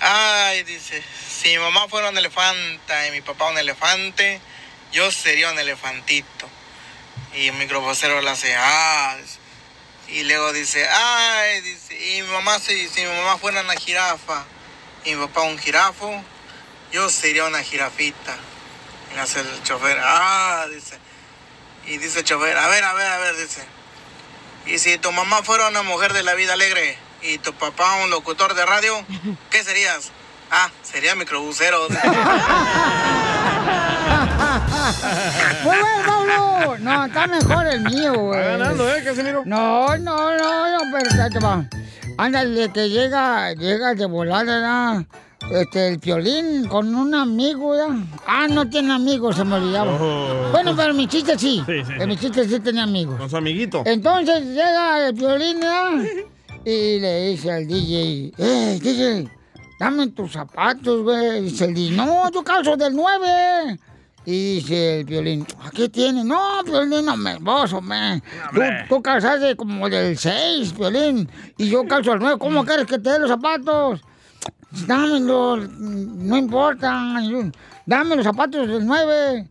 ay, 0.00 0.62
dice, 0.62 1.02
si 1.28 1.50
mi 1.50 1.58
mamá 1.58 1.88
fuera 1.88 2.08
un 2.08 2.16
elefanta 2.16 3.06
y 3.06 3.10
mi 3.10 3.20
papá 3.20 3.50
un 3.50 3.58
elefante, 3.58 4.40
yo 4.92 5.10
sería 5.10 5.50
un 5.52 5.58
elefantito. 5.58 6.48
Y 7.36 7.48
el 7.48 7.54
microbusero 7.56 8.20
le 8.22 8.30
hace, 8.30 8.54
ah, 8.56 9.16
dice. 9.20 9.37
Y 10.10 10.24
luego 10.24 10.52
dice, 10.52 10.88
ay, 10.88 11.60
dice, 11.60 11.94
y 11.94 12.22
mi 12.22 12.28
mamá, 12.28 12.58
si, 12.58 12.88
si 12.88 13.02
mi 13.02 13.08
mamá 13.08 13.36
fuera 13.38 13.60
una 13.60 13.74
jirafa 13.74 14.44
y 15.04 15.14
mi 15.14 15.26
papá 15.26 15.42
un 15.42 15.58
jirafo, 15.58 16.22
yo 16.92 17.10
sería 17.10 17.44
una 17.44 17.62
jirafita. 17.62 18.36
Y 19.14 19.18
hace 19.18 19.40
el 19.40 19.62
chofer, 19.62 19.98
ah, 20.02 20.66
dice. 20.72 20.98
Y 21.86 21.98
dice 21.98 22.20
el 22.20 22.24
chofer, 22.24 22.56
a 22.56 22.68
ver, 22.68 22.84
a 22.84 22.94
ver, 22.94 23.06
a 23.06 23.18
ver, 23.18 23.36
dice. 23.36 23.64
Y 24.66 24.78
si 24.78 24.98
tu 24.98 25.12
mamá 25.12 25.42
fuera 25.42 25.68
una 25.68 25.82
mujer 25.82 26.12
de 26.12 26.22
la 26.22 26.34
vida 26.34 26.54
alegre 26.54 26.98
y 27.22 27.38
tu 27.38 27.52
papá 27.54 27.96
un 28.04 28.10
locutor 28.10 28.54
de 28.54 28.64
radio, 28.64 29.04
¿qué 29.50 29.62
serías? 29.62 30.10
Ah, 30.50 30.70
sería 30.82 31.14
microbusero. 31.14 31.86
Muy 35.64 35.76
bueno, 35.76 36.02
Pablo. 36.06 36.78
No, 36.78 37.04
está 37.06 37.26
mejor 37.26 37.66
el 37.66 37.80
mío, 37.82 38.12
güey. 38.14 38.40
Va 38.40 38.46
ganando, 38.46 38.88
¿eh, 38.88 39.02
Casimiro? 39.04 39.42
No, 39.44 39.96
no, 39.98 40.36
no, 40.36 40.78
no, 40.78 40.78
pero 40.92 41.10
ya 41.16 41.28
te 41.28 41.38
va. 41.38 41.64
Ándale, 42.16 42.70
que 42.70 42.88
llega, 42.88 43.52
llega 43.54 43.94
de 43.94 44.06
volada, 44.06 44.94
¿no? 44.94 45.06
Este, 45.52 45.88
el 45.88 45.98
violín 45.98 46.66
con 46.68 46.94
un 46.94 47.14
amigo, 47.14 47.74
¿ya? 47.74 47.86
Ah, 48.26 48.46
no 48.48 48.68
tiene 48.68 48.92
amigos, 48.92 49.36
se 49.36 49.44
me 49.44 49.54
olvidaba. 49.56 49.92
Oh. 50.00 50.50
Bueno, 50.52 50.74
pero 50.76 50.92
mi 50.92 51.06
chiste 51.06 51.38
sí. 51.38 51.62
Sí, 51.64 51.84
sí, 51.84 52.06
mi 52.06 52.16
chiste 52.16 52.46
sí 52.46 52.60
tenía 52.60 52.82
amigos. 52.82 53.16
Con 53.18 53.30
su 53.30 53.36
amiguito. 53.36 53.82
Entonces 53.86 54.44
llega 54.44 55.06
el 55.06 55.14
violín 55.14 55.60
¿ya? 55.60 55.90
y 56.64 57.00
le 57.00 57.30
dice 57.30 57.52
al 57.52 57.66
DJ, 57.66 58.32
¡eh, 58.36 58.78
DJ! 58.82 59.30
Dame 59.78 60.08
tus 60.08 60.32
zapatos, 60.32 61.02
güey. 61.02 61.42
Dice 61.42 61.66
el 61.66 61.74
DJ, 61.74 61.96
no, 61.96 62.30
yo 62.30 62.42
calzo 62.42 62.76
del 62.76 62.94
9. 62.94 63.78
Y 64.30 64.56
dice 64.56 65.00
el 65.00 65.06
violín, 65.06 65.46
¿a 65.64 65.70
qué 65.70 65.88
tiene? 65.88 66.22
No, 66.22 66.62
violín, 66.62 67.06
no 67.06 67.16
me 67.16 67.38
vos, 67.38 67.72
hombre. 67.72 68.22
Tú, 68.52 68.60
tú 68.86 69.00
calzaste 69.00 69.56
como 69.56 69.88
del 69.88 70.18
6, 70.18 70.76
violín. 70.76 71.26
Y 71.56 71.70
yo 71.70 71.86
calzo 71.86 72.12
al 72.12 72.18
9. 72.18 72.36
¿Cómo 72.38 72.62
quieres 72.62 72.84
que 72.84 72.98
te 72.98 73.08
dé 73.08 73.20
los 73.20 73.30
zapatos? 73.30 74.02
Dámelos, 74.86 75.70
no 75.70 76.36
importa. 76.36 77.14
Dame 77.86 78.16
los 78.16 78.24
zapatos 78.26 78.68
del 78.68 78.84
9. 78.84 79.48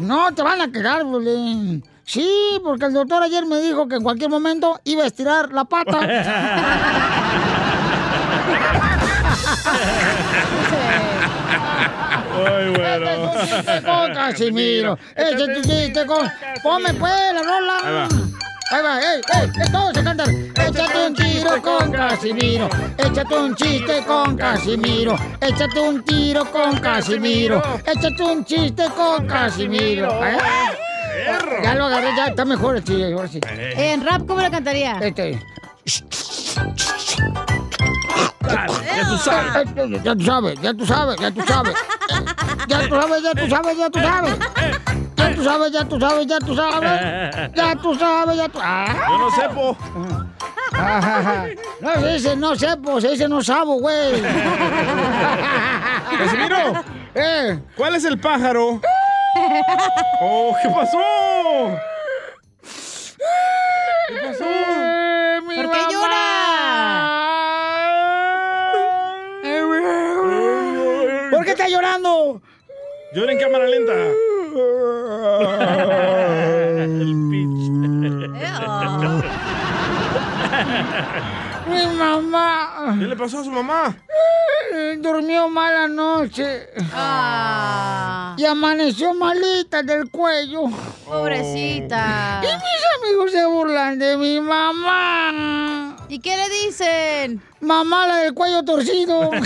No, 0.00 0.32
te 0.32 0.42
van 0.42 0.62
a 0.62 0.72
quedar, 0.72 1.04
violín. 1.04 1.84
Sí, 2.02 2.26
porque 2.64 2.86
el 2.86 2.94
doctor 2.94 3.22
ayer 3.22 3.44
me 3.44 3.60
dijo 3.60 3.88
que 3.88 3.96
en 3.96 4.02
cualquier 4.02 4.30
momento 4.30 4.80
iba 4.84 5.02
a 5.02 5.06
estirar 5.06 5.52
la 5.52 5.66
pata. 5.66 6.00
Muy 12.50 12.70
bueno. 12.78 13.32
chiste 13.40 13.82
con 13.82 14.14
Casimiro. 14.14 14.98
Este 15.14 15.42
es 15.52 15.54
tu 15.62 15.68
chiste 15.68 16.06
con. 16.06 16.30
Ponme 16.62 16.94
pues 16.94 17.12
la 17.34 17.40
Ahí 17.40 17.46
rola. 17.46 17.74
va. 17.84 18.08
Ahí 18.70 18.82
va, 18.82 19.00
ey, 19.00 19.20
ey, 19.34 19.50
ey, 19.64 19.72
todos 19.72 19.94
se 19.94 20.04
cantan. 20.04 20.28
Échate 20.54 21.06
un 21.06 21.14
tiro 21.14 21.62
con 21.62 21.90
Casimiro. 21.92 22.68
Échate 22.98 23.34
un 23.38 23.54
chiste 23.56 24.04
con 24.06 24.36
Casimiro. 24.36 25.16
Échate 25.40 25.80
un 25.80 26.04
tiro 26.04 26.44
con 26.50 26.78
Casimiro. 26.78 27.62
Échate 27.86 28.22
un 28.22 28.44
chiste 28.44 28.84
con 28.94 29.26
Casimiro. 29.26 30.10
¿Eh? 30.22 30.36
Ya 31.62 31.74
lo 31.74 31.86
agarré, 31.86 32.14
ya 32.14 32.26
está 32.26 32.44
mejor 32.44 32.76
el 32.76 32.84
chiste, 32.84 33.10
ahora 33.12 33.28
sí. 33.28 33.40
En 33.48 34.04
rap, 34.06 34.26
¿cómo 34.26 34.42
lo 34.42 34.50
cantaría? 34.50 34.98
Este. 35.00 35.40
Ya 38.42 39.04
tú 39.08 39.18
sabes. 39.18 40.02
Ya 40.02 40.14
tú 40.14 40.24
sabes, 40.24 40.60
ya 40.60 40.74
tú 40.74 40.86
sabes, 40.86 41.16
ya 41.20 41.30
tú 41.30 41.42
sabes. 41.46 41.74
Ya 42.68 42.88
tú 42.88 42.94
sabes, 43.00 43.22
ya 43.22 43.32
tú 43.34 43.48
sabes, 43.48 43.76
ya 43.78 43.90
tú 43.90 44.00
sabes. 44.00 44.38
Ya 45.16 45.34
tú 45.34 45.44
sabes, 45.44 45.72
ya 45.72 45.84
tú 45.84 45.98
sabes, 46.00 46.26
ya 46.26 46.38
tú 46.40 46.54
sabes. 46.56 47.54
Ya 47.54 47.74
tú 47.76 47.94
sabes, 47.94 48.36
ya 48.36 48.48
tú. 48.48 48.58
Ah. 48.62 48.86
Yo 49.08 49.18
no 49.18 49.30
sé, 49.30 49.48
po. 49.54 49.76
No 51.80 51.94
se 52.00 52.08
dice 52.12 52.36
no 52.36 52.54
sepo, 52.56 53.00
se 53.00 53.08
dice 53.10 53.28
no 53.28 53.42
sabo, 53.42 53.78
güey. 53.80 54.22
Casimiro, 56.18 56.82
Eh, 57.14 57.58
¿cuál 57.76 57.94
es 57.96 58.04
el 58.04 58.18
pájaro? 58.20 58.80
Oh, 60.20 60.54
¿qué 60.62 60.68
pasó? 60.68 60.98
¿Qué 64.08 64.14
pasó? 64.26 64.44
eh, 64.44 65.40
mi 65.46 65.56
¿Por 65.56 65.70
qué 65.70 65.78
mamá. 65.96 65.98
¿Por 71.30 71.44
qué 71.44 71.54
está 71.68 71.76
llorando? 71.76 72.40
Llora 73.12 73.32
en 73.32 73.38
cámara 73.38 73.66
lenta. 73.66 73.92
El. 76.92 77.14
Mi 81.68 81.86
mamá 81.96 82.94
¿Qué 82.98 83.04
le 83.06 83.16
pasó 83.16 83.40
a 83.40 83.44
su 83.44 83.50
mamá? 83.50 83.94
durmió 85.00 85.48
mala 85.48 85.88
noche 85.88 86.68
Ah, 86.94 88.34
y 88.38 88.44
amaneció 88.44 89.12
malita 89.14 89.82
del 89.82 90.10
cuello. 90.10 90.64
pobrecita. 91.06 92.40
Y 92.42 92.46
mis 92.46 93.02
amigos 93.02 93.32
se 93.32 93.44
burlan 93.46 93.98
de 93.98 94.16
mi 94.16 94.40
mamá. 94.40 95.96
¿Y 96.08 96.20
qué 96.20 96.36
le 96.36 96.48
dicen? 96.66 97.42
Mamá, 97.60 98.06
la 98.06 98.16
del 98.18 98.34
cuello 98.34 98.62
torcido. 98.64 99.30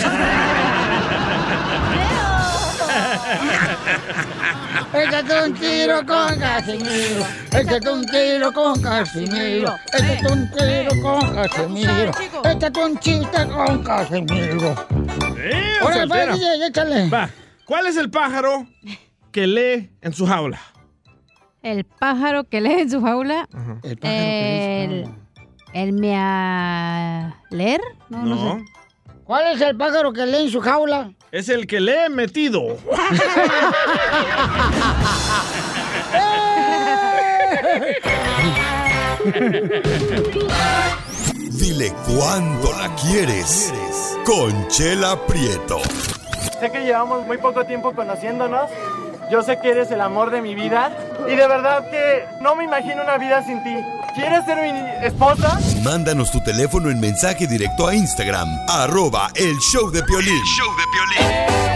Échate 4.95 5.45
un 5.45 5.55
tiro 5.55 6.07
con 6.07 6.39
Casimiro. 6.39 7.27
Échate 7.51 7.91
un 7.91 8.07
tiro 8.07 8.53
con 8.53 8.83
Casimiro. 8.83 9.75
Échate 9.93 10.33
un 10.33 10.51
tiro 10.51 11.03
con 11.03 11.35
Casimiro. 11.35 12.13
Échate 12.45 12.85
un 12.85 12.99
chiste 12.99 13.49
con 13.49 13.83
Casimiro. 13.83 14.75
Eh, 15.39 15.79
Órale, 15.83 16.07
pues, 16.07 16.27
soltera. 16.27 16.35
DJ, 16.35 16.67
échale. 16.67 17.09
Va. 17.09 17.31
¿Cuál 17.65 17.87
es 17.87 17.97
el 17.97 18.11
pájaro 18.11 18.67
que 19.31 19.47
lee 19.47 19.91
en 20.03 20.13
su 20.13 20.27
jaula? 20.27 20.61
El 21.63 21.85
pájaro 21.85 22.45
que 22.45 22.61
lee 22.61 22.81
en 22.81 22.91
su 22.91 23.01
jaula. 23.01 23.49
El 23.83 23.97
pájaro 23.97 24.19
que 24.19 24.85
El. 24.85 25.09
El 25.73 25.93
mealer. 25.95 27.81
No, 28.11 28.23
no, 28.25 28.59
sé. 28.59 28.65
¿Cuál 29.25 29.55
es 29.55 29.61
el 29.63 29.75
pájaro 29.77 30.13
que 30.13 30.27
lee 30.27 30.45
en 30.45 30.51
su 30.51 30.61
jaula? 30.61 31.13
Es 31.33 31.49
el 31.49 31.67
que 31.67 31.81
lee 31.81 32.11
metido. 32.11 32.61
Dile 41.53 41.95
cuándo 42.07 42.71
la 42.75 42.95
quieres. 42.97 43.73
Conchela 44.27 45.19
Prieto. 45.27 45.81
Sé 46.61 46.71
que 46.71 46.85
llevamos 46.85 47.27
muy 47.27 47.39
poco 47.39 47.65
tiempo 47.65 47.95
conociéndonos. 47.95 48.71
Yo 49.31 49.43
sé 49.43 49.59
que 49.59 49.71
eres 49.71 49.91
el 49.91 50.03
amor 50.03 50.31
de 50.31 50.43
mi 50.43 50.55
vida. 50.55 50.95
Y 51.27 51.31
de 51.35 51.49
verdad 51.49 51.91
que 51.91 52.27
no 52.43 52.55
me 52.57 52.65
imagino 52.65 53.03
una 53.03 53.17
vida 53.17 53.43
sin 53.43 53.65
ti. 53.65 53.75
¿Quieres 54.15 54.45
ser 54.45 54.59
mi 54.59 54.79
esposa? 55.07 55.59
Mándanos 55.85 56.31
tu 56.31 56.41
teléfono 56.41 56.91
en 56.91 57.01
mensaje 57.01 57.49
directo 57.49 57.89
a 57.89 57.95
Instagram. 57.95 58.49
Arroba 58.69 59.31
el 59.35 59.59
show 59.59 59.91
de 59.91 60.01
Piolín. 60.05 60.41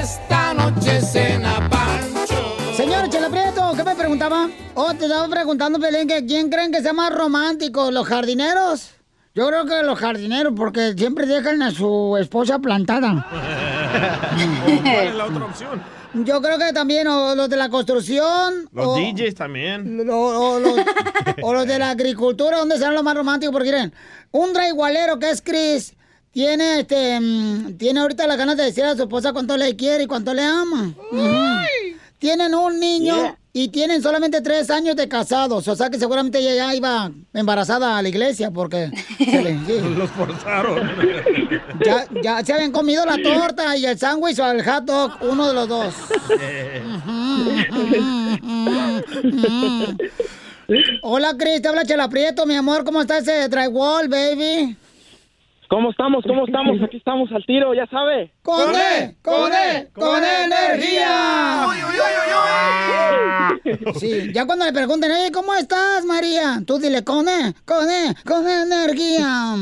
Esta 0.00 0.54
noche 0.54 1.00
cena 1.00 1.68
Pancho. 1.68 2.56
Señor 2.76 3.08
Chela 3.08 3.28
Prieto, 3.28 3.72
¿qué 3.74 3.82
me 3.82 3.96
preguntaba? 3.96 4.48
Oh, 4.74 4.94
te 4.94 5.06
estaba 5.06 5.26
preguntando, 5.28 5.80
Pelín, 5.80 6.06
que 6.06 6.24
quién 6.24 6.50
creen 6.50 6.70
que 6.70 6.82
sea 6.82 6.92
más 6.92 7.12
romántico, 7.12 7.90
los 7.90 8.06
jardineros. 8.06 8.92
Yo 9.34 9.48
creo 9.48 9.66
que 9.66 9.82
los 9.82 9.98
jardineros, 9.98 10.52
porque 10.56 10.94
siempre 10.96 11.26
dejan 11.26 11.62
a 11.62 11.72
su 11.72 12.16
esposa 12.16 12.60
plantada. 12.60 13.26
¿Cuál 14.82 14.86
es 14.86 15.14
la 15.16 15.24
otra 15.24 15.44
opción? 15.46 15.82
Yo 16.24 16.40
creo 16.40 16.58
que 16.58 16.72
también, 16.72 17.06
o 17.08 17.34
los 17.34 17.48
de 17.48 17.56
la 17.56 17.68
construcción. 17.68 18.68
Los 18.72 18.86
o, 18.86 18.96
DJs 18.96 19.34
también. 19.34 20.08
o- 20.08 20.14
o 20.54 20.58
los, 20.60 20.72
o 21.42 21.52
los 21.54 21.66
de 21.66 21.78
la 21.78 21.90
agricultura, 21.90 22.58
¿dónde 22.58 22.76
serán 22.78 22.94
los 22.94 23.02
más 23.04 23.14
románticos? 23.16 23.52
Porque 23.52 23.70
miren, 23.70 23.92
un 24.32 24.52
draigualero 24.52 25.18
que 25.18 25.30
es 25.30 25.42
Chris, 25.42 25.94
tiene 26.30 26.80
este 26.80 27.18
mm, 27.20 27.76
tiene 27.78 28.00
ahorita 28.00 28.26
las 28.26 28.36
ganas 28.38 28.56
de 28.56 28.64
decir 28.64 28.84
a 28.84 28.94
su 28.96 29.02
esposa 29.02 29.32
cuánto 29.32 29.56
le 29.56 29.74
quiere 29.76 30.04
y 30.04 30.06
cuánto 30.06 30.32
le 30.34 30.42
ama. 30.42 30.92
Tienen 32.18 32.54
un 32.54 32.80
niño 32.80 33.14
Yeah. 33.14 33.38
Y 33.58 33.68
tienen 33.68 34.02
solamente 34.02 34.42
tres 34.42 34.68
años 34.68 34.96
de 34.96 35.08
casados. 35.08 35.66
O 35.66 35.74
sea 35.74 35.88
que 35.88 35.98
seguramente 35.98 36.40
ella 36.40 36.54
ya 36.56 36.74
iba 36.74 37.10
embarazada 37.32 37.96
a 37.96 38.02
la 38.02 38.08
iglesia 38.10 38.50
porque 38.50 38.90
se 39.18 39.42
le- 39.42 39.58
sí. 39.64 39.80
Los 39.96 40.10
forzaron. 40.10 40.90
ya, 41.82 42.04
ya 42.22 42.44
se 42.44 42.52
habían 42.52 42.70
comido 42.70 43.06
la 43.06 43.16
torta 43.16 43.74
y 43.78 43.86
el 43.86 43.98
sándwich 43.98 44.38
o 44.40 44.50
el 44.50 44.62
hot 44.62 44.84
dog, 44.84 45.12
uno 45.22 45.48
de 45.48 45.54
los 45.54 45.68
dos. 45.68 45.94
Hola, 51.00 51.32
Cris, 51.38 51.62
te 51.62 51.68
habla 51.68 51.86
Chela 51.86 52.10
Prieto, 52.10 52.44
mi 52.44 52.56
amor. 52.56 52.84
¿Cómo 52.84 53.00
está 53.00 53.16
ese 53.16 53.48
drywall, 53.48 54.06
baby? 54.08 54.76
¿Cómo 55.68 55.90
estamos? 55.90 56.24
¿Cómo 56.26 56.46
estamos? 56.46 56.76
Aquí 56.82 56.98
estamos 56.98 57.30
al 57.32 57.44
tiro, 57.44 57.74
ya 57.74 57.86
sabe. 57.86 58.32
¡Con 58.42 58.74
E! 58.74 59.16
¡Con 59.22 59.52
E! 59.52 59.88
¡Con 59.92 60.22
energía! 60.22 61.15
Sí, 63.98 64.32
ya 64.32 64.46
cuando 64.46 64.64
le 64.64 64.72
pregunten, 64.72 65.10
"Oye, 65.10 65.30
¿cómo 65.32 65.54
estás, 65.54 66.04
María? 66.04 66.62
Tú 66.66 66.78
dile, 66.78 67.04
con 67.04 67.28
E, 67.28 67.54
con 67.64 67.88
E, 67.90 68.14
con 68.24 68.46
energía. 68.48 69.56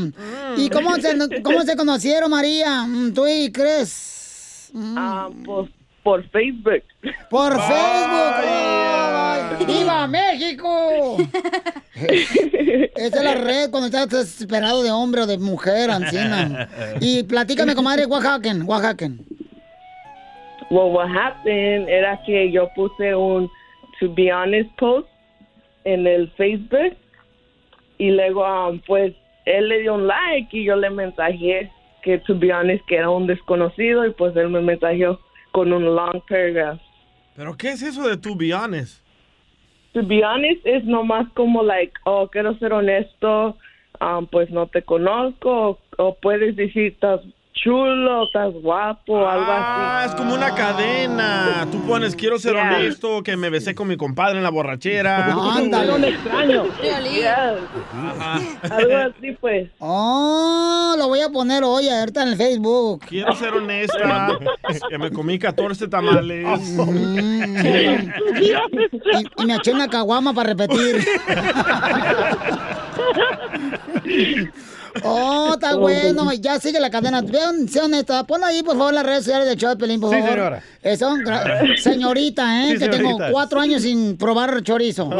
¿Y 0.57 0.69
cómo 0.69 0.95
se, 0.95 1.41
cómo 1.41 1.61
se 1.61 1.75
conocieron, 1.75 2.31
María? 2.31 2.83
Mm, 2.83 3.13
¿Tú 3.13 3.27
y 3.27 3.51
Cris? 3.51 4.71
Ah, 4.75 5.29
pues 5.43 5.69
por 6.03 6.23
Facebook. 6.29 6.83
Por 7.29 7.51
Facebook. 7.53 8.33
Ay. 8.37 8.85
¡Viva 9.65 10.07
México! 10.07 11.17
Esa 11.93 13.17
es 13.17 13.23
la 13.23 13.35
red 13.35 13.69
cuando 13.71 13.87
estás 13.87 14.09
desesperado 14.09 14.83
de 14.83 14.91
hombre 14.91 15.21
o 15.21 15.25
de 15.27 15.37
mujer, 15.37 15.89
anciana. 15.89 16.69
Y 16.99 17.23
platícame, 17.23 17.73
comadre, 17.75 18.05
Oaxaca, 18.05 18.53
Oaxaca. 18.65 19.09
Well, 20.69 20.91
what 20.91 21.07
happened 21.09 21.87
era 21.89 22.19
que 22.25 22.51
yo 22.51 22.69
puse 22.75 23.15
un 23.15 23.49
to 23.99 24.13
be 24.13 24.31
honest 24.31 24.69
post 24.77 25.07
en 25.83 26.07
el 26.07 26.29
Facebook 26.31 26.95
y 27.97 28.11
luego 28.11 28.43
um, 28.43 28.79
pues 28.85 29.13
él 29.45 29.69
le 29.69 29.81
dio 29.81 29.93
un 29.93 30.07
like 30.07 30.57
y 30.57 30.65
yo 30.65 30.75
le 30.75 30.89
mensajé 30.89 31.71
que 32.03 32.17
to 32.19 32.37
be 32.37 32.51
honest 32.51 32.85
que 32.87 32.97
era 32.97 33.09
un 33.09 33.27
desconocido 33.27 34.05
y 34.05 34.11
pues 34.11 34.35
él 34.35 34.49
me 34.49 34.61
mensajeó 34.61 35.19
con 35.51 35.71
un 35.71 35.95
long 35.95 36.21
paragraph. 36.27 36.79
¿Pero 37.35 37.55
qué 37.55 37.69
es 37.69 37.81
eso 37.81 38.07
de 38.07 38.17
to 38.17 38.35
be 38.35 38.53
honest? 38.53 39.03
To 39.93 40.03
be 40.03 40.23
honest 40.23 40.65
es 40.65 40.83
nomás 40.83 41.27
como 41.33 41.63
like, 41.63 41.93
oh, 42.05 42.27
quiero 42.27 42.53
ser 42.57 42.73
honesto, 42.73 43.57
um, 44.01 44.27
pues 44.27 44.49
no 44.49 44.67
te 44.67 44.81
conozco, 44.81 45.49
o, 45.49 45.79
o 45.97 46.15
puedes 46.15 46.55
decir, 46.55 46.93
estás 46.93 47.21
chulo, 47.55 48.25
estás 48.25 48.53
guapo, 48.61 49.27
algo 49.27 49.45
Ah, 49.49 50.01
así. 50.03 50.09
es 50.09 50.15
como 50.15 50.33
una 50.35 50.53
cadena. 50.53 51.65
Tú 51.71 51.81
pones, 51.87 52.15
quiero 52.15 52.37
ser 52.37 52.53
Yeah. 52.53 52.63
honesto, 52.77 53.23
que 53.23 53.37
me 53.37 53.49
besé 53.49 53.73
con 53.73 53.87
mi 53.87 53.95
compadre 53.97 54.37
en 54.37 54.43
la 54.43 54.49
borrachera. 54.51 55.25
Ándale. 55.55 55.93
Un 55.93 56.03
extraño. 56.03 56.63
Yes. 56.81 57.25
Ajá. 57.93 58.39
Algo 58.75 58.97
así 58.97 59.31
pues. 59.39 59.69
Oh, 59.79 60.95
lo 60.97 61.07
voy 61.07 61.21
a 61.21 61.29
poner 61.29 61.63
hoy 61.63 61.87
ahorita 61.89 62.23
en 62.23 62.29
el 62.29 62.35
Facebook. 62.37 63.05
Quiero 63.07 63.33
ser 63.35 63.53
honesta, 63.53 64.37
que 64.89 64.97
me 64.97 65.09
comí 65.11 65.39
14 65.39 65.87
tamales. 65.87 66.45
Mm. 66.77 67.17
Y, 68.41 68.51
y 69.41 69.45
me 69.45 69.55
eché 69.55 69.71
una 69.71 69.87
caguama 69.87 70.33
para 70.33 70.49
repetir. 70.49 71.03
Oh, 75.03 75.51
está 75.53 75.75
bueno. 75.75 76.31
Ya 76.33 76.59
sigue 76.59 76.79
la 76.79 76.89
cadena. 76.89 77.21
Vean, 77.21 77.67
sé 77.67 77.81
honesta. 77.81 78.23
Ponlo 78.25 78.45
ahí, 78.45 78.63
por 78.63 78.77
favor, 78.77 78.93
las 78.93 79.05
redes 79.05 79.25
sociales 79.25 79.47
del 79.47 79.57
show 79.57 79.69
de 79.71 79.75
Pelín, 79.77 79.99
por 79.99 80.09
Sí, 80.09 80.17
favor. 80.21 80.29
señora. 80.33 80.63
Eh, 80.83 80.95
son 80.97 81.23
señorita, 81.77 82.63
¿eh? 82.65 82.73
Sí, 82.73 82.77
que 82.79 82.87
tengo 82.89 83.17
cuatro 83.31 83.59
años 83.59 83.81
sin 83.81 84.17
probar 84.17 84.61
chorizo. 84.63 85.09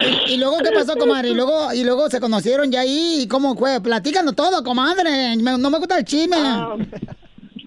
y, 0.00 0.32
y 0.34 0.36
luego, 0.38 0.58
¿qué 0.58 0.70
pasó, 0.72 0.96
comadre? 0.96 1.30
Y 1.30 1.34
luego, 1.34 1.72
y 1.72 1.84
luego 1.84 2.08
se 2.10 2.20
conocieron 2.20 2.70
ya 2.70 2.80
ahí. 2.80 3.20
¿Y 3.22 3.28
cómo 3.28 3.56
fue? 3.56 3.80
Platícanos 3.80 4.34
todo, 4.34 4.62
comadre. 4.62 5.36
Me- 5.36 5.58
no 5.58 5.70
me 5.70 5.78
gusta 5.78 5.98
el 5.98 6.04
chisme. 6.04 6.36
Ah, 6.38 6.74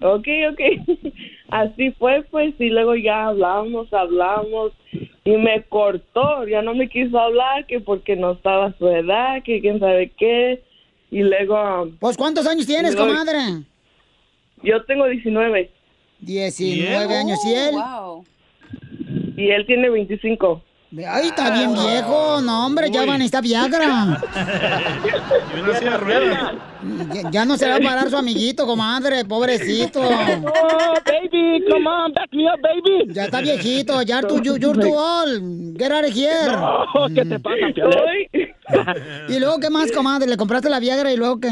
ok, 0.02 0.26
ok. 0.52 0.60
Así 1.50 1.90
fue, 1.92 2.22
pues, 2.30 2.54
y 2.58 2.68
luego 2.70 2.94
ya 2.94 3.26
hablamos, 3.26 3.92
hablamos, 3.92 4.72
y 5.24 5.30
me 5.36 5.62
cortó, 5.64 6.46
ya 6.46 6.62
no 6.62 6.74
me 6.74 6.88
quiso 6.88 7.18
hablar, 7.18 7.66
que 7.66 7.80
porque 7.80 8.16
no 8.16 8.32
estaba 8.32 8.66
a 8.66 8.72
su 8.78 8.88
edad, 8.88 9.42
que 9.42 9.60
quién 9.60 9.80
sabe 9.80 10.10
qué, 10.16 10.62
y 11.10 11.20
luego... 11.22 11.82
um, 11.82 11.96
Pues, 11.98 12.16
¿cuántos 12.16 12.46
años 12.46 12.66
tienes, 12.66 12.94
luego- 12.94 13.08
comadre? 13.10 13.38
Yo 14.62 14.84
tengo 14.84 15.06
19. 15.06 15.70
19 16.20 17.14
años, 17.16 17.38
¿y 17.46 17.54
él? 17.54 17.74
Y 19.36 19.50
él 19.50 19.66
tiene 19.66 19.88
25. 19.90 20.62
Ay, 21.08 21.28
está 21.28 21.50
bien 21.52 21.72
viejo. 21.72 22.40
No, 22.40 22.66
hombre, 22.66 22.90
ya 22.90 23.00
van 23.00 23.10
a 23.10 23.18
necesitar 23.18 23.42
Viagra. 23.44 24.20
Y 25.56 25.60
una 25.60 25.78
silla 25.78 25.90
de 25.92 25.96
ruedas. 25.98 26.52
Ya, 27.14 27.30
ya 27.30 27.44
no 27.44 27.56
se 27.56 27.68
va 27.68 27.76
a 27.76 27.80
parar 27.80 28.10
su 28.10 28.16
amiguito, 28.16 28.66
comadre, 28.66 29.24
pobrecito. 29.24 30.00
Oh, 30.52 30.94
baby, 31.06 31.64
come 31.70 31.86
on, 31.88 32.12
back 32.12 32.28
me 32.32 32.44
up, 32.44 32.60
baby. 32.60 33.12
Ya 33.14 33.24
está 33.26 33.40
viejito, 33.40 34.02
ya 34.02 34.20
tú, 34.22 34.40
you, 34.42 34.56
you're 34.56 34.78
too 34.80 34.94
old. 34.96 35.76
Get 35.78 35.92
out 35.92 36.04
of 36.04 36.12
here. 36.12 36.50
No, 36.50 37.14
¿qué 37.14 37.24
te 37.24 37.38
pasa? 37.38 37.56
¿Y 39.28 39.38
luego 39.38 39.60
qué 39.60 39.70
más, 39.70 39.92
comadre? 39.92 40.26
¿Le 40.28 40.36
compraste 40.36 40.68
la 40.68 40.80
Viagra 40.80 41.12
y 41.12 41.16
luego 41.16 41.38
qué? 41.40 41.50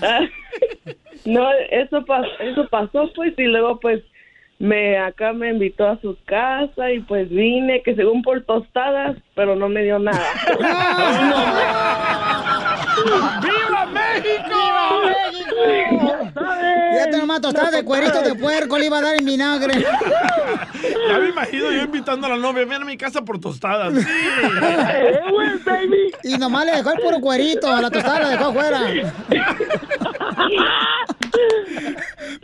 No, 1.24 1.46
eso, 1.70 1.98
pas- 2.06 2.26
eso 2.40 2.66
pasó, 2.70 3.10
pues, 3.14 3.34
y 3.36 3.42
luego, 3.42 3.78
pues, 3.80 4.02
me 4.58 4.98
acá 4.98 5.32
me 5.32 5.50
invitó 5.50 5.86
a 5.86 6.00
su 6.00 6.16
casa 6.24 6.90
y 6.90 7.00
pues 7.00 7.28
vine, 7.30 7.82
que 7.82 7.94
según 7.94 8.22
por 8.22 8.42
tostadas, 8.44 9.16
pero 9.34 9.54
no 9.54 9.68
me 9.68 9.84
dio 9.84 9.98
nada. 9.98 10.18
¡Viva 13.42 13.86
México! 13.86 14.58
Ya 16.96 17.10
te 17.10 17.18
nomás 17.18 17.40
tostadas 17.40 17.72
de 17.72 17.84
cuerito 17.84 18.20
de 18.22 18.34
puerco 18.34 18.76
le 18.76 18.86
iba 18.86 18.98
a 18.98 19.02
dar 19.02 19.16
en 19.16 19.24
vinagre. 19.24 19.84
Ya 21.08 21.18
me 21.18 21.28
imagino 21.28 21.70
yo 21.70 21.82
invitando 21.82 22.26
a 22.26 22.30
la 22.30 22.36
novia, 22.36 22.64
ven 22.64 22.82
a 22.82 22.84
mi 22.84 22.96
casa 22.96 23.24
por 23.24 23.38
tostadas. 23.38 23.94
Y 26.24 26.36
nomás 26.36 26.66
le 26.66 26.72
dejó 26.72 26.92
el 26.92 27.00
puro 27.00 27.20
cuerito, 27.20 27.70
a 27.70 27.80
la 27.80 27.90
tostada 27.90 28.20
la 28.20 28.28
dejó 28.30 28.46
afuera. 28.46 28.80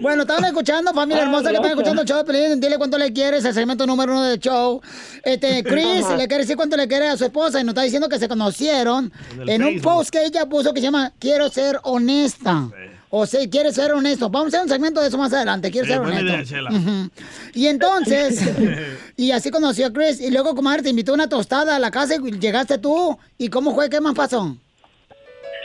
Bueno, 0.05 0.21
estaban 0.25 0.45
escuchando, 0.45 0.93
familia 0.93 1.23
hermosa, 1.23 1.49
que 1.49 1.57
están 1.57 1.71
escuchando 1.71 2.03
el 2.03 2.07
show 2.09 2.19
de 2.19 2.25
Pelín. 2.25 2.61
Dile 2.61 2.77
cuánto 2.77 2.99
le 2.99 3.11
quieres, 3.11 3.43
el 3.47 3.55
segmento 3.55 3.87
número 3.87 4.13
uno 4.13 4.23
del 4.25 4.39
show. 4.39 4.83
Este, 5.23 5.65
Chris 5.65 6.07
le 6.11 6.29
quiere 6.29 6.43
decir 6.43 6.57
cuánto 6.57 6.77
le 6.77 6.87
quiere 6.87 7.09
a 7.09 7.17
su 7.17 7.25
esposa 7.25 7.59
y 7.59 7.65
nos 7.65 7.71
está 7.73 7.81
diciendo 7.83 8.07
que 8.11 8.19
se 8.19 8.29
conocieron 8.29 9.11
En 9.47 9.65
un 9.65 9.81
post 9.81 10.11
que 10.11 10.23
ella 10.27 10.45
puso 10.45 10.75
que 10.75 10.81
se 10.81 10.87
llama 10.89 11.13
Quiero 11.19 11.49
ser 11.49 11.81
honesta. 11.85 12.69
O 13.09 13.25
sea, 13.25 13.49
quiere 13.49 13.73
ser 13.73 13.93
honesto. 13.93 14.29
Vamos 14.29 14.47
a 14.53 14.59
hacer 14.59 14.61
un 14.65 14.69
segmento 14.69 15.01
de 15.01 15.09
eso 15.09 15.17
más 15.17 15.33
adelante. 15.33 15.71
Quiero 15.71 15.87
Sí, 15.87 15.93
ser 15.95 16.01
honesto. 16.03 16.55
idea. 16.57 17.09
Y 17.55 17.67
entonces, 17.69 18.43
y 19.17 19.31
así 19.31 19.51
conoció 19.51 19.87
a 19.87 19.91
Chris. 19.91 20.21
Y 20.21 20.31
luego, 20.31 20.55
comadre, 20.55 20.83
te 20.83 20.91
invitó 20.91 21.15
una 21.15 21.31
tostada 21.31 21.77
a 21.77 21.79
la 21.79 21.91
casa 21.91 22.17
y 22.17 22.31
llegaste 22.39 22.77
tú. 22.77 23.17
¿Y 23.39 23.49
cómo 23.49 23.75
fue? 23.75 23.89
¿Qué 23.89 24.03
más 24.03 24.15
pasó? 24.15 24.55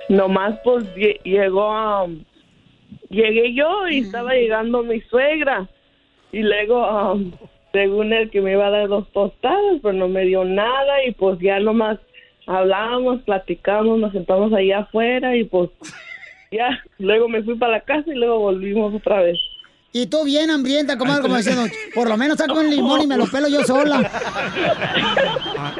Nomás 0.08 0.56
pues 0.64 0.86
lle- 0.96 1.20
llegó 1.24 1.72
a... 1.72 2.08
llegué 3.10 3.54
yo 3.54 3.88
y 3.88 4.00
estaba 4.00 4.34
llegando 4.34 4.84
mi 4.84 5.02
suegra. 5.02 5.68
Y 6.32 6.44
luego, 6.44 7.14
um, 7.14 7.32
según 7.72 8.14
él 8.14 8.30
que 8.30 8.42
me 8.42 8.54
iba 8.54 8.68
a 8.68 8.72
dar 8.72 8.88
dos 8.88 9.12
tostadas, 9.12 9.80
pero 9.82 9.94
no 9.94 10.08
me 10.08 10.26
dio 10.26 10.46
nada 10.46 11.04
y 11.06 11.12
pues 11.12 11.40
ya 11.40 11.60
nomás 11.60 12.00
hablábamos, 12.48 13.22
platicamos, 13.22 14.00
nos 14.00 14.12
sentamos 14.12 14.54
allá 14.54 14.80
afuera 14.80 15.36
y 15.36 15.44
pues 15.44 15.70
ya, 16.52 16.84
luego 16.98 17.30
me 17.30 17.44
fui 17.44 17.56
para 17.56 17.74
la 17.74 17.82
casa 17.82 18.12
y 18.12 18.16
luego 18.16 18.40
volvimos 18.40 18.94
otra 18.94 19.22
vez. 19.22 19.38
Y 19.92 20.06
tú 20.06 20.24
bien 20.24 20.52
hambrienta, 20.52 21.00
comadre, 21.00 21.24
como 21.24 21.36
diciendo, 21.38 21.64
por 21.96 22.08
lo 22.08 22.16
menos 22.16 22.38
saco 22.38 22.60
un 22.60 22.70
limón 22.70 23.02
y 23.02 23.08
me 23.08 23.18
lo 23.18 23.26
pelo 23.26 23.48
yo 23.48 23.64
sola. 23.64 24.08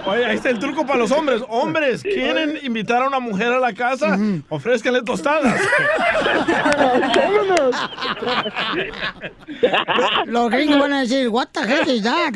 Oye, 0.08 0.26
ahí 0.26 0.36
está 0.36 0.50
el 0.50 0.58
truco 0.58 0.84
para 0.86 0.98
los 0.98 1.12
hombres. 1.12 1.44
Hombres, 1.48 2.02
¿quieren 2.02 2.58
invitar 2.64 3.04
a 3.04 3.08
una 3.08 3.20
mujer 3.20 3.54
a 3.54 3.60
la 3.60 3.72
casa? 3.74 4.18
Ofrézcanle 4.50 5.04
tostadas. 5.04 5.62
Los 10.26 10.50
gringos 10.50 10.80
van 10.80 10.94
a 10.94 11.02
decir, 11.02 11.28
what 11.30 11.48
the 11.52 11.60
hell 11.62 11.90
is 11.96 12.04
that? 12.04 12.34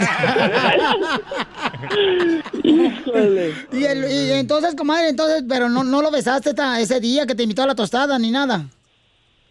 y, 2.63 3.83
el- 3.83 4.11
y 4.11 4.31
entonces, 4.33 4.75
comadre, 4.75 5.09
entonces, 5.09 5.43
pero 5.47 5.69
no, 5.69 5.83
no 5.83 6.01
lo 6.01 6.11
besaste 6.11 6.51
esta- 6.51 6.79
ese 6.79 6.99
día 6.99 7.25
que 7.25 7.35
te 7.35 7.43
invitó 7.43 7.63
a 7.63 7.67
la 7.67 7.75
tostada 7.75 8.17
ni 8.19 8.31
nada. 8.31 8.65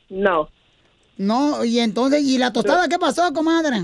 No. 0.09 0.49
No, 1.17 1.65
y 1.65 1.79
entonces, 1.79 2.23
¿y 2.23 2.39
la 2.39 2.53
tostada 2.53 2.89
qué 2.89 2.99
pasó, 2.99 3.33
comadre? 3.33 3.77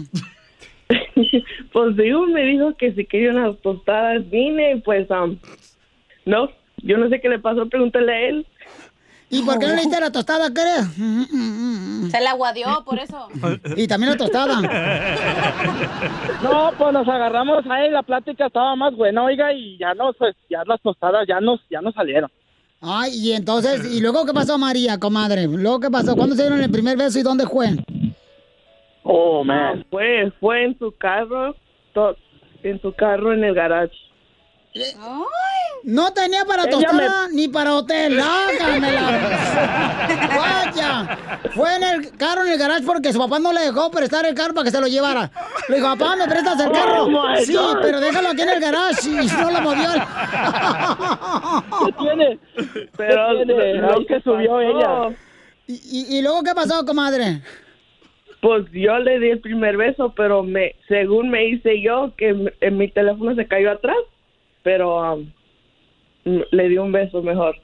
Pues 1.73 1.97
digo, 1.97 2.27
me 2.27 2.43
dijo 2.45 2.75
que 2.77 2.95
si 2.95 3.05
quería 3.05 3.31
unas 3.31 3.61
tostadas 3.61 4.29
vine 4.31 4.73
y 4.73 4.81
pues 4.81 5.09
um, 5.11 5.39
no, 6.25 6.49
yo 6.79 6.97
no 6.97 7.09
sé 7.11 7.21
qué 7.21 7.29
le 7.29 7.39
pasó, 7.39 7.69
pregúntale 7.69 8.13
a 8.13 8.29
él. 8.29 8.47
¿Y 9.31 9.43
por 9.43 9.59
qué 9.59 9.67
no 9.67 9.75
le 9.75 9.83
diste 9.83 10.01
la 10.01 10.11
tostada, 10.11 10.49
crees? 10.53 10.87
Se 12.11 12.21
la 12.21 12.31
aguadeó, 12.31 12.83
por 12.85 12.99
eso. 12.99 13.29
Y 13.77 13.87
también 13.87 14.13
la 14.13 14.17
tostada. 14.17 14.61
No, 16.43 16.71
pues 16.79 16.93
nos 16.93 17.09
agarramos 17.09 17.65
ahí, 17.69 17.91
la 17.91 18.03
plática 18.03 18.47
estaba 18.47 18.77
más 18.77 18.95
buena, 18.95 19.25
oiga, 19.25 19.53
y 19.53 19.77
ya 19.77 19.93
no, 19.95 20.13
pues, 20.13 20.37
ya 20.49 20.63
las 20.65 20.81
tostadas 20.81 21.27
ya 21.27 21.41
nos, 21.41 21.61
ya 21.69 21.81
nos 21.81 21.95
salieron. 21.95 22.31
Ay, 22.81 23.11
y 23.15 23.33
entonces, 23.33 23.85
¿y 23.93 24.01
luego 24.01 24.25
qué 24.25 24.33
pasó, 24.33 24.57
María, 24.57 24.99
comadre? 24.99 25.47
¿Luego 25.49 25.81
qué 25.81 25.91
pasó? 25.91 26.15
¿Cuándo 26.17 26.37
se 26.37 26.43
dieron 26.43 26.63
el 26.63 26.71
primer 26.71 26.97
beso 26.97 27.19
y 27.19 27.23
dónde 27.23 27.45
fue? 27.47 27.71
Oh, 29.03 29.43
man. 29.43 29.85
fue, 29.91 30.31
fue 30.39 30.65
en 30.65 30.79
su 30.79 30.93
carro, 30.93 31.57
to- 31.95 32.17
en 32.63 32.81
su 32.81 32.93
carro 32.93 33.33
en 33.33 33.43
el 33.43 33.55
garage. 33.55 33.95
No 35.85 36.13
tenía 36.13 36.45
para 36.45 36.65
Ella 36.65 36.71
tostada 36.73 37.29
ni 37.33 37.49
para 37.49 37.75
hotel. 37.77 38.21
Hágamela. 38.21 39.03
Vaya. 40.37 41.19
Fue 41.55 41.77
en 41.77 41.83
el 41.83 42.17
carro 42.17 42.45
en 42.45 42.53
el 42.53 42.59
garage 42.59 42.83
porque 42.85 43.13
su 43.13 43.19
papá 43.19 43.39
no 43.39 43.53
le 43.53 43.61
dejó 43.61 43.91
prestar 43.91 44.27
el 44.27 44.35
carro 44.35 44.55
para 44.55 44.65
que 44.65 44.71
se 44.71 44.81
lo 44.81 44.87
llevara. 44.89 45.31
Le 45.69 45.77
dijo, 45.77 45.87
papá, 45.97 46.17
¿me 46.17 46.27
prestas 46.27 46.59
el 46.61 46.73
carro? 46.73 47.05
Oh, 47.05 47.09
my 47.11 47.45
sí, 47.45 47.55
God. 47.55 47.79
pero 47.81 48.01
déjalo 48.01 48.31
aquí 48.31 48.43
en 48.43 48.49
el 48.51 48.61
garage 48.61 49.09
y 49.09 49.27
no 49.27 49.51
lo 49.51 49.61
movió. 49.63 49.89
¿Qué 51.87 51.93
tiene? 51.99 52.39
Pero 52.97 53.27
¿Qué 53.39 53.45
tiene? 53.47 53.75
lo 53.75 54.07
que 54.07 54.21
subió 54.21 54.51
pasó- 54.53 54.61
ella. 54.61 55.17
¿Y, 55.67 55.75
y, 55.75 56.19
y 56.19 56.23
luego 56.23 56.43
qué 56.43 56.55
pasó, 56.55 56.85
comadre? 56.85 57.43
Pues 58.41 58.67
yo 58.73 58.99
le 58.99 59.19
di 59.19 59.31
el 59.31 59.41
primer 59.41 59.77
beso, 59.77 60.13
pero 60.17 60.43
me, 60.43 60.75
según 60.87 61.29
me 61.31 61.47
hice 61.49 61.83
yo, 61.83 62.13
que 62.17 62.53
en 62.61 62.77
mi 62.79 62.89
teléfono 62.89 63.35
se 63.35 63.47
cayó 63.47 63.73
atrás, 63.73 63.97
pero 64.63 65.15
um, 65.15 65.33
le 66.25 66.69
di 66.69 66.79
un 66.79 66.93
beso 66.93 67.23
mejor. 67.23 67.57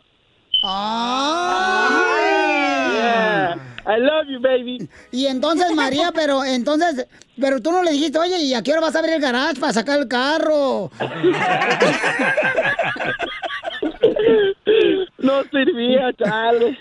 Yeah. 2.94 3.56
I 3.86 3.98
love 3.98 4.28
you, 4.30 4.40
baby. 4.40 4.88
Y 5.10 5.26
entonces, 5.26 5.70
María, 5.74 6.10
pero 6.14 6.42
entonces, 6.42 7.06
pero 7.38 7.60
tú 7.60 7.70
no 7.70 7.82
le 7.82 7.92
dijiste, 7.92 8.18
oye, 8.18 8.38
¿y 8.38 8.54
a 8.54 8.62
qué 8.62 8.72
hora 8.72 8.80
vas 8.80 8.96
a 8.96 9.00
abrir 9.00 9.16
el 9.16 9.20
garage 9.20 9.60
para 9.60 9.74
sacar 9.74 9.98
el 9.98 10.08
carro? 10.08 10.90
No 15.24 15.42
servía, 15.50 16.12
Charles. 16.18 16.76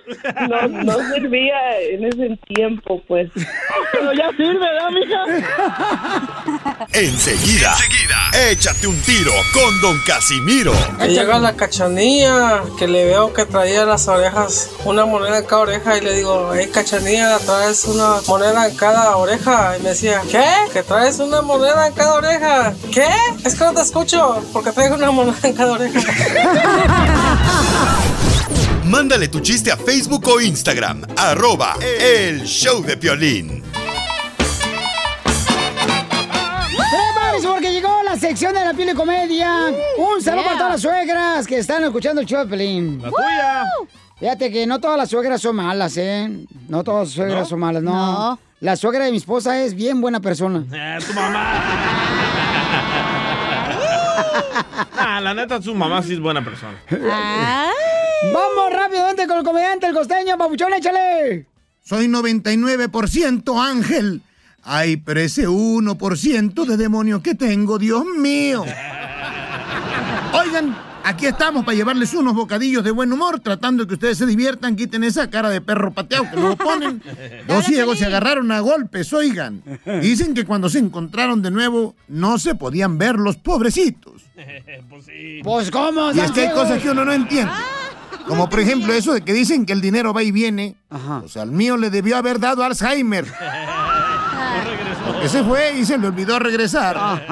No, 0.50 0.68
no 0.68 0.94
servía 1.14 1.80
en 1.80 2.04
ese 2.04 2.38
tiempo, 2.54 3.02
pues. 3.08 3.32
Pero 3.94 4.12
ya 4.14 4.30
sirve, 4.32 4.60
¿verdad, 4.60 4.90
mija? 4.92 5.24
Enseguida, 6.92 7.74
échate 8.52 8.86
un 8.88 9.00
tiro 9.04 9.32
con 9.54 9.80
Don 9.82 9.98
Casimiro. 10.06 10.74
Ahí 11.00 11.14
llega 11.14 11.40
la 11.40 11.56
cachanilla, 11.56 12.64
que 12.78 12.86
le 12.86 13.06
veo 13.06 13.34
que 13.34 13.46
traía 13.46 13.86
las 13.86 14.10
orejas, 14.10 14.72
una 14.84 15.06
moneda 15.06 15.38
en 15.38 15.46
cada 15.46 15.62
oreja, 15.62 15.98
y 15.98 16.02
le 16.02 16.14
digo, 16.14 16.52
hey 16.54 16.70
cachanilla, 16.74 17.40
traes 17.40 17.86
una 17.86 18.20
moneda 18.28 18.68
en 18.68 18.76
cada 18.76 19.16
oreja. 19.16 19.78
Y 19.78 19.84
me 19.84 19.90
decía, 19.90 20.22
¿qué? 20.30 20.44
¿Que 20.74 20.84
traes 20.84 21.20
una 21.20 21.42
moneda 21.42 21.88
en 21.88 21.94
cada 21.94 22.16
oreja? 22.16 22.74
¿Qué? 22.92 23.08
Es 23.46 23.56
que 23.56 23.64
no 23.64 23.74
te 23.74 23.82
escucho, 23.82 24.44
porque 24.52 24.74
traigo 24.74 24.96
una 24.96 25.12
moneda 25.12 25.38
en 25.44 25.54
cada 25.54 25.72
oreja. 25.72 26.00
Mándale 28.94 29.28
tu 29.28 29.40
chiste 29.40 29.72
a 29.72 29.76
Facebook 29.76 30.24
o 30.28 30.40
Instagram, 30.40 31.02
arroba 31.18 31.78
el 31.82 32.44
show 32.44 32.84
de 32.84 32.96
Piolín. 32.96 33.64
¡Prepárense 36.78 37.48
porque 37.48 37.74
llegó 37.74 38.04
la 38.04 38.16
sección 38.20 38.54
de 38.54 38.64
la 38.64 38.72
piel 38.76 38.90
y 38.90 38.94
comedia! 38.94 39.74
Un 39.98 40.22
saludo 40.22 40.44
para 40.44 40.58
todas 40.58 40.72
las 40.74 40.82
suegras 40.82 41.48
que 41.48 41.58
están 41.58 41.84
escuchando 41.84 42.22
el 42.22 42.28
show 42.28 42.44
de 42.44 42.46
Pelín. 42.46 43.02
La 43.02 43.10
tuya. 43.10 43.64
Fíjate 44.20 44.52
que 44.52 44.68
no 44.68 44.80
todas 44.80 44.98
las 45.00 45.10
suegras 45.10 45.42
son 45.42 45.56
malas, 45.56 45.98
¿eh? 45.98 46.30
No 46.70 46.84
todas 46.84 47.08
las 47.08 47.16
suegras 47.16 47.40
¿No? 47.40 47.46
son 47.48 47.60
malas, 47.62 47.82
no. 47.82 48.38
La 48.60 48.76
suegra 48.76 49.06
de 49.06 49.12
mi 49.12 49.18
esposa 49.18 49.60
es 49.64 49.74
bien 49.74 50.02
buena 50.02 50.20
persona. 50.20 50.64
Eh, 50.72 51.00
tu 51.04 51.14
mamá. 51.14 52.03
Ah, 54.96 55.20
la 55.22 55.34
neta, 55.34 55.62
su 55.62 55.76
mamá 55.76 56.02
sí 56.02 56.14
es 56.14 56.20
buena 56.20 56.44
persona. 56.44 56.78
Vamos 58.34 58.74
rápidamente 58.74 59.28
con 59.28 59.40
el 59.40 59.44
comediante, 59.44 59.88
el 59.88 59.94
costeño, 59.94 60.38
papuchón, 60.38 60.74
échale. 60.74 61.46
Soy 61.84 62.08
99% 62.08 63.62
ángel. 63.62 64.22
Ay, 64.64 64.98
pero 64.98 65.20
ese 65.20 65.48
1% 65.48 66.66
de 66.66 66.78
demonio 66.78 67.22
que 67.22 67.36
tengo, 67.36 67.78
Dios 67.78 68.06
mío. 68.18 68.64
Oigan, 70.34 70.76
aquí 71.04 71.26
estamos 71.26 71.64
para 71.64 71.76
llevarles 71.76 72.14
unos 72.14 72.34
bocadillos 72.34 72.84
de 72.84 72.92
buen 72.92 73.12
humor, 73.12 73.40
tratando 73.40 73.84
de 73.84 73.88
que 73.88 73.94
ustedes 73.96 74.18
se 74.18 74.26
diviertan, 74.26 74.76
quiten 74.76 75.04
esa 75.04 75.30
cara 75.30 75.50
de 75.50 75.62
perro 75.62 75.92
pateado 75.92 76.30
que 76.30 76.36
luego 76.38 76.56
ponen. 76.56 77.02
Dos 77.48 77.66
ciegos 77.66 78.00
se 78.00 78.06
agarraron 78.06 78.52
a 78.52 78.60
golpes, 78.60 79.12
oigan. 79.14 79.62
Dicen 80.02 80.34
que 80.34 80.46
cuando 80.46 80.70
se 80.70 80.80
encontraron 80.80 81.42
de 81.42 81.52
nuevo, 81.52 81.96
no 82.08 82.40
se 82.40 82.56
podían 82.56 82.98
ver 82.98 83.16
los 83.16 83.38
pobrecitos. 83.38 84.24
pues 84.90 85.06
sí. 85.06 85.42
Pues, 85.44 85.70
¿cómo? 85.70 86.12
Y 86.12 86.20
es 86.20 86.32
que 86.32 86.48
hay 86.48 86.54
cosas 86.54 86.82
que 86.82 86.90
uno 86.90 87.06
no 87.06 87.14
entiende. 87.14 87.52
Como 88.28 88.50
por 88.50 88.60
ejemplo 88.60 88.94
eso 88.94 89.14
de 89.14 89.22
que 89.22 89.34
dicen 89.34 89.66
que 89.66 89.74
el 89.74 89.82
dinero 89.82 90.14
va 90.14 90.24
y 90.24 90.32
viene. 90.32 90.76
O 90.90 91.28
sea, 91.28 91.42
al 91.42 91.52
mío 91.52 91.78
le 91.78 91.90
debió 91.90 92.18
haber 92.18 92.40
dado 92.40 92.64
Alzheimer. 92.64 93.26
Porque 95.06 95.28
se 95.28 95.44
fue 95.44 95.78
y 95.78 95.86
se 95.86 95.98
le 95.98 96.08
olvidó 96.08 96.40
regresar. 96.40 97.26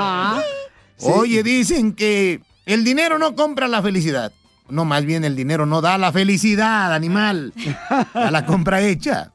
Oye, 1.00 1.44
dicen 1.44 1.94
que 1.94 2.42
el 2.74 2.84
dinero 2.84 3.18
no 3.20 3.36
compra 3.36 3.68
la 3.68 3.82
felicidad. 3.82 4.32
No, 4.70 4.86
más 4.86 5.04
bien 5.06 5.26
el 5.26 5.36
dinero 5.36 5.66
no 5.66 5.82
da 5.82 5.98
la 5.98 6.12
felicidad, 6.14 6.94
animal. 6.94 7.54
A 8.14 8.32
la 8.32 8.46
compra 8.46 8.82
hecha. 8.82 9.32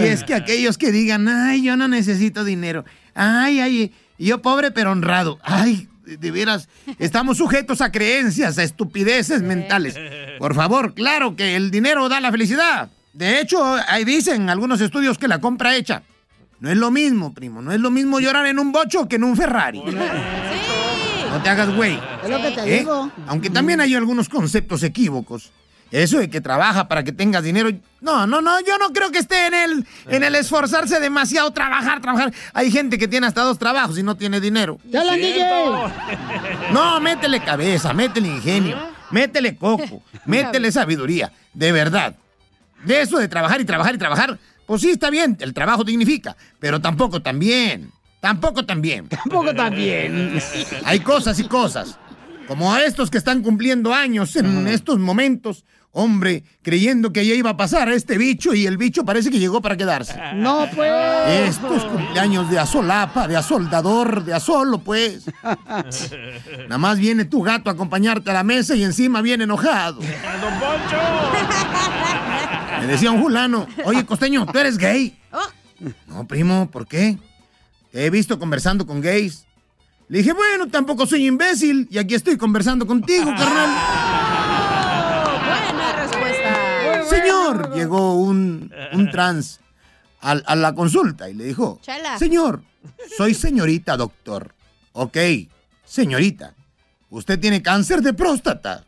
Y 0.00 0.04
es 0.04 0.22
que 0.22 0.34
aquellos 0.34 0.78
que 0.78 0.92
digan, 0.92 1.26
ay, 1.28 1.62
yo 1.62 1.76
no 1.76 1.88
necesito 1.88 2.44
dinero. 2.44 2.84
Ay, 3.14 3.60
ay, 3.60 3.92
yo 4.18 4.40
pobre 4.42 4.70
pero 4.70 4.92
honrado. 4.92 5.38
Ay, 5.42 5.88
de- 6.04 6.30
veras, 6.30 6.68
estamos 6.98 7.38
sujetos 7.38 7.80
a 7.80 7.90
creencias, 7.90 8.58
a 8.58 8.62
estupideces 8.62 9.42
mentales. 9.42 9.98
Por 10.38 10.54
favor, 10.54 10.94
claro 10.94 11.34
que 11.34 11.56
el 11.56 11.70
dinero 11.70 12.08
da 12.08 12.20
la 12.20 12.30
felicidad. 12.30 12.90
De 13.14 13.40
hecho, 13.40 13.62
ahí 13.88 14.04
dicen 14.04 14.48
algunos 14.48 14.80
estudios 14.80 15.18
que 15.18 15.26
la 15.28 15.40
compra 15.40 15.74
hecha. 15.74 16.02
No 16.60 16.70
es 16.70 16.76
lo 16.76 16.92
mismo, 16.92 17.34
primo. 17.34 17.60
No 17.60 17.72
es 17.72 17.80
lo 17.80 17.90
mismo 17.90 18.20
llorar 18.20 18.46
en 18.46 18.60
un 18.60 18.70
bocho 18.70 19.08
que 19.08 19.16
en 19.16 19.24
un 19.24 19.36
Ferrari. 19.36 19.82
No 21.32 21.42
te 21.42 21.48
hagas 21.48 21.74
güey. 21.74 21.98
Es 22.22 22.30
lo 22.30 22.42
que 22.42 22.50
te 22.50 22.60
¿Eh? 22.60 22.78
digo. 22.80 23.10
Aunque 23.26 23.50
también 23.50 23.80
hay 23.80 23.94
algunos 23.94 24.28
conceptos 24.28 24.82
equívocos. 24.82 25.50
Eso 25.90 26.18
de 26.18 26.30
que 26.30 26.40
trabaja 26.40 26.88
para 26.88 27.04
que 27.04 27.12
tengas 27.12 27.44
dinero. 27.44 27.70
No, 28.00 28.26
no, 28.26 28.40
no, 28.40 28.60
yo 28.60 28.78
no 28.78 28.94
creo 28.94 29.10
que 29.10 29.18
esté 29.18 29.46
en 29.46 29.54
el, 29.54 29.86
en 30.08 30.24
el 30.24 30.34
esforzarse 30.34 30.98
demasiado, 31.00 31.50
trabajar, 31.50 32.00
trabajar. 32.00 32.32
Hay 32.54 32.70
gente 32.70 32.96
que 32.96 33.08
tiene 33.08 33.26
hasta 33.26 33.42
dos 33.42 33.58
trabajos 33.58 33.98
y 33.98 34.02
no 34.02 34.16
tiene 34.16 34.40
dinero. 34.40 34.78
¡Ya 34.90 35.00
hablan, 35.00 35.16
DJ! 35.16 35.42
No, 36.72 36.98
métele 37.00 37.40
cabeza, 37.40 37.92
métele 37.92 38.28
ingenio, 38.28 38.78
métele 39.10 39.56
coco, 39.56 40.02
métele 40.24 40.72
sabiduría, 40.72 41.30
de 41.52 41.72
verdad. 41.72 42.14
De 42.84 43.02
eso 43.02 43.18
de 43.18 43.28
trabajar 43.28 43.60
y 43.60 43.66
trabajar 43.66 43.94
y 43.94 43.98
trabajar, 43.98 44.38
pues 44.66 44.80
sí 44.80 44.90
está 44.90 45.10
bien, 45.10 45.36
el 45.40 45.52
trabajo 45.52 45.84
dignifica, 45.84 46.36
pero 46.58 46.80
tampoco 46.80 47.20
también, 47.20 47.92
tampoco 48.22 48.64
también. 48.64 49.08
Tampoco 49.08 49.52
también. 49.52 50.40
Hay 50.84 51.00
cosas 51.00 51.38
y 51.40 51.44
cosas, 51.44 51.98
como 52.46 52.72
a 52.72 52.84
estos 52.84 53.10
que 53.10 53.18
están 53.18 53.42
cumpliendo 53.42 53.92
años 53.92 54.36
en 54.36 54.68
estos 54.68 54.98
momentos, 55.00 55.64
hombre, 55.90 56.44
creyendo 56.62 57.12
que 57.12 57.26
ya 57.26 57.34
iba 57.34 57.50
a 57.50 57.56
pasar 57.56 57.88
a 57.88 57.94
este 57.94 58.16
bicho 58.16 58.54
y 58.54 58.64
el 58.64 58.76
bicho 58.76 59.04
parece 59.04 59.28
que 59.28 59.40
llegó 59.40 59.60
para 59.60 59.76
quedarse. 59.76 60.14
No, 60.36 60.68
pues. 60.74 60.92
Estos 61.48 61.84
cumpleaños 61.84 62.48
de 62.48 62.60
asolapa, 62.60 63.26
de 63.26 63.36
asoldador, 63.36 64.24
de 64.24 64.34
asolo, 64.34 64.78
pues. 64.78 65.24
Nada 65.42 66.78
más 66.78 66.98
viene 67.00 67.24
tu 67.24 67.42
gato 67.42 67.70
a 67.70 67.72
acompañarte 67.72 68.30
a 68.30 68.34
la 68.34 68.44
mesa 68.44 68.76
y 68.76 68.84
encima 68.84 69.20
viene 69.20 69.44
enojado. 69.44 70.00
¡Don 70.00 70.60
Poncho! 70.60 70.96
Me 72.80 72.86
decía 72.86 73.10
un 73.10 73.20
fulano, 73.20 73.66
oye, 73.84 74.06
costeño, 74.06 74.46
¿tú 74.46 74.58
eres 74.58 74.78
gay? 74.78 75.18
No, 76.06 76.26
primo, 76.26 76.70
¿por 76.70 76.86
qué? 76.86 77.18
Te 77.92 78.06
he 78.06 78.10
visto 78.10 78.38
conversando 78.38 78.86
con 78.86 79.00
gays. 79.00 79.44
Le 80.08 80.18
dije, 80.18 80.32
bueno, 80.32 80.68
tampoco 80.68 81.06
soy 81.06 81.26
imbécil 81.26 81.86
y 81.90 81.98
aquí 81.98 82.14
estoy 82.14 82.36
conversando 82.36 82.86
contigo, 82.86 83.24
carnal. 83.36 83.70
Buena 85.44 85.92
respuesta. 85.96 87.04
Señor, 87.08 87.74
llegó 87.74 88.14
un, 88.20 88.72
un 88.92 89.10
trans 89.10 89.60
al- 90.20 90.42
a, 90.46 90.54
la 90.56 90.74
consulta 90.74 91.28
y 91.30 91.34
le 91.34 91.44
dijo, 91.44 91.78
Chala. 91.82 92.18
señor, 92.18 92.62
soy 93.16 93.34
señorita 93.34 93.96
doctor. 93.96 94.54
Ok, 94.92 95.16
señorita, 95.84 96.54
usted 97.10 97.38
tiene 97.40 97.62
cáncer 97.62 98.00
de 98.02 98.12
próstata. 98.12 98.84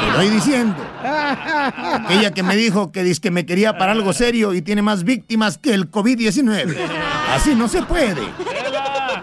Te 0.00 0.08
estoy 0.08 0.30
diciendo. 0.30 0.76
Aquella 1.02 2.30
que 2.32 2.42
me 2.42 2.56
dijo 2.56 2.90
que, 2.90 3.04
dice 3.04 3.20
que 3.20 3.30
me 3.30 3.44
quería 3.44 3.76
para 3.76 3.92
algo 3.92 4.12
serio 4.12 4.54
y 4.54 4.62
tiene 4.62 4.80
más 4.82 5.04
víctimas 5.04 5.58
que 5.58 5.74
el 5.74 5.90
COVID-19. 5.90 6.76
Así 7.34 7.54
no 7.54 7.68
se 7.68 7.82
puede. 7.82 8.22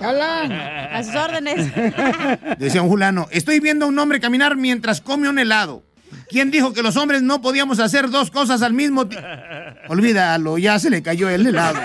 A 0.04 1.04
sus 1.04 1.16
órdenes. 1.16 1.72
Decía 2.60 2.82
un 2.82 2.90
fulano, 2.90 3.28
estoy 3.32 3.60
viendo 3.60 3.86
a 3.86 3.88
un 3.90 3.98
hombre 3.98 4.20
caminar 4.20 4.56
mientras 4.56 5.02
come 5.02 5.28
un 5.28 5.40
helado. 5.40 5.84
¿Quién 6.30 6.52
dijo 6.52 6.74
que 6.74 6.82
los 6.82 6.96
hombres 6.98 7.22
no 7.22 7.42
podíamos 7.42 7.80
hacer 7.80 8.10
dos 8.10 8.32
cosas 8.32 8.62
al 8.62 8.74
mismo 8.74 9.08
tiempo? 9.08 9.28
Olvídalo, 9.90 10.58
ya 10.58 10.80
se 10.80 10.90
le 10.90 11.02
cayó 11.02 11.30
el 11.30 11.46
helado. 11.48 11.80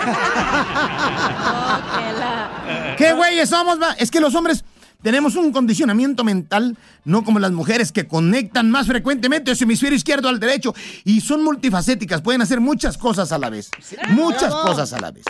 ¿Qué 2.97 3.13
güeyes 3.13 3.49
somos? 3.49 3.81
va? 3.81 3.93
Es 3.93 4.09
que 4.09 4.19
los 4.19 4.33
hombres 4.35 4.63
tenemos 5.07 5.37
un 5.37 5.53
condicionamiento 5.53 6.25
mental, 6.25 6.75
no 7.05 7.23
como 7.23 7.39
las 7.39 7.53
mujeres 7.53 7.93
que 7.93 8.09
conectan 8.09 8.69
más 8.69 8.87
frecuentemente 8.87 9.55
su 9.55 9.63
hemisferio 9.63 9.95
izquierdo 9.95 10.27
al 10.27 10.37
derecho 10.37 10.75
y 11.05 11.21
son 11.21 11.45
multifacéticas, 11.45 12.21
pueden 12.21 12.41
hacer 12.41 12.59
muchas 12.59 12.97
cosas 12.97 13.31
a 13.31 13.37
la 13.37 13.49
vez. 13.49 13.71
Muchas 14.09 14.53
cosas 14.53 14.91
a 14.91 14.99
la 14.99 15.11
vez. 15.11 15.23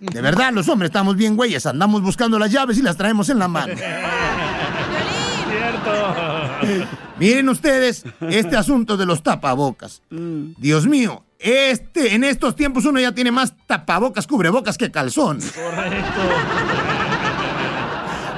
De 0.00 0.20
verdad, 0.20 0.52
los 0.52 0.68
hombres 0.68 0.90
estamos 0.90 1.16
bien 1.16 1.34
güeyes, 1.34 1.64
andamos 1.64 2.02
buscando 2.02 2.38
las 2.38 2.52
llaves 2.52 2.76
y 2.76 2.82
las 2.82 2.98
traemos 2.98 3.30
en 3.30 3.38
la 3.38 3.48
mano. 3.48 3.72
Miren 7.18 7.48
ustedes 7.48 8.04
este 8.28 8.54
asunto 8.54 8.98
de 8.98 9.06
los 9.06 9.22
tapabocas. 9.22 10.02
Dios 10.10 10.86
mío, 10.86 11.24
este, 11.38 12.14
en 12.14 12.24
estos 12.24 12.54
tiempos 12.54 12.84
uno 12.84 13.00
ya 13.00 13.12
tiene 13.12 13.30
más 13.30 13.54
tapabocas, 13.66 14.26
cubrebocas 14.26 14.76
que 14.76 14.90
calzón. 14.90 15.38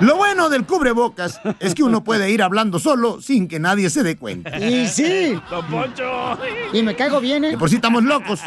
Lo 0.01 0.17
bueno 0.17 0.49
del 0.49 0.67
cubrebocas 0.67 1.41
es 1.61 1.75
que 1.75 1.83
uno 1.83 2.03
puede 2.05 2.31
ir 2.31 2.43
hablando 2.43 2.79
solo 2.79 3.21
sin 3.21 3.49
que 3.49 3.59
nadie 3.59 3.91
se 3.91 4.03
dé 4.03 4.17
cuenta. 4.17 4.59
Y 4.59 4.89
sí. 4.89 5.39
¡Don 5.51 5.67
Poncho! 5.67 6.39
Y 6.73 6.83
me 6.83 6.95
caigo 6.97 7.21
bien, 7.21 7.45
¿eh? 7.45 7.51
De 7.51 7.59
por 7.59 7.69
sí 7.69 7.77
estamos 7.77 8.05
locos, 8.05 8.41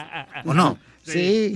¿o 0.45 0.53
no? 0.53 0.77
Sí. 1.03 1.55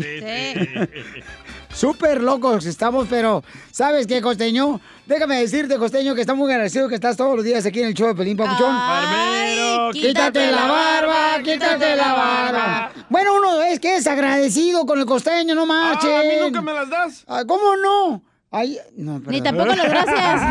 Súper 1.73 2.21
locos 2.21 2.65
estamos, 2.65 3.07
pero 3.09 3.43
¿sabes 3.71 4.07
qué, 4.07 4.21
Costeño? 4.21 4.79
Déjame 5.05 5.39
decirte, 5.39 5.77
Costeño, 5.77 6.15
que 6.15 6.21
está 6.21 6.33
muy 6.33 6.51
agradecido 6.51 6.87
que 6.87 6.95
estás 6.95 7.17
todos 7.17 7.35
los 7.35 7.45
días 7.45 7.65
aquí 7.65 7.79
en 7.81 7.87
el 7.87 7.93
show 7.93 8.07
de 8.07 8.15
Pelín 8.15 8.37
Papuchón. 8.37 8.75
Barbero, 8.75 9.91
quítate 9.91 10.51
la 10.51 10.67
barba, 10.67 11.43
quítate 11.43 11.95
la 11.95 12.13
barba. 12.13 12.91
Bueno, 13.09 13.35
uno 13.35 13.61
es 13.61 13.79
que 13.79 13.97
es 13.97 14.07
agradecido 14.07 14.85
con 14.85 14.99
el 14.99 15.05
Costeño, 15.05 15.55
no 15.55 15.65
marchen. 15.65 16.11
Ah, 16.11 16.19
a 16.19 16.23
mí 16.23 16.33
nunca 16.41 16.61
me 16.61 16.73
las 16.73 16.89
das. 16.89 17.23
Ah, 17.27 17.43
¿Cómo 17.47 17.75
no? 17.77 18.21
Ay, 18.51 18.77
no, 18.97 19.19
Ni 19.19 19.41
tampoco 19.41 19.73
las 19.73 19.89
gracias. 19.89 20.41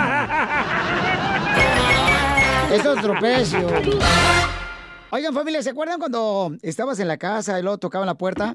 Eso 2.81 2.95
es 2.95 3.03
tropecio. 3.03 3.69
Oigan, 5.11 5.35
familia, 5.35 5.63
¿se 5.63 5.71
acuerdan 5.71 5.99
cuando 5.99 6.57
estabas 6.63 6.99
en 7.01 7.09
la 7.09 7.19
casa 7.19 7.59
y 7.59 7.63
luego 7.63 7.77
tocaban 7.77 8.07
la 8.07 8.15
puerta 8.15 8.55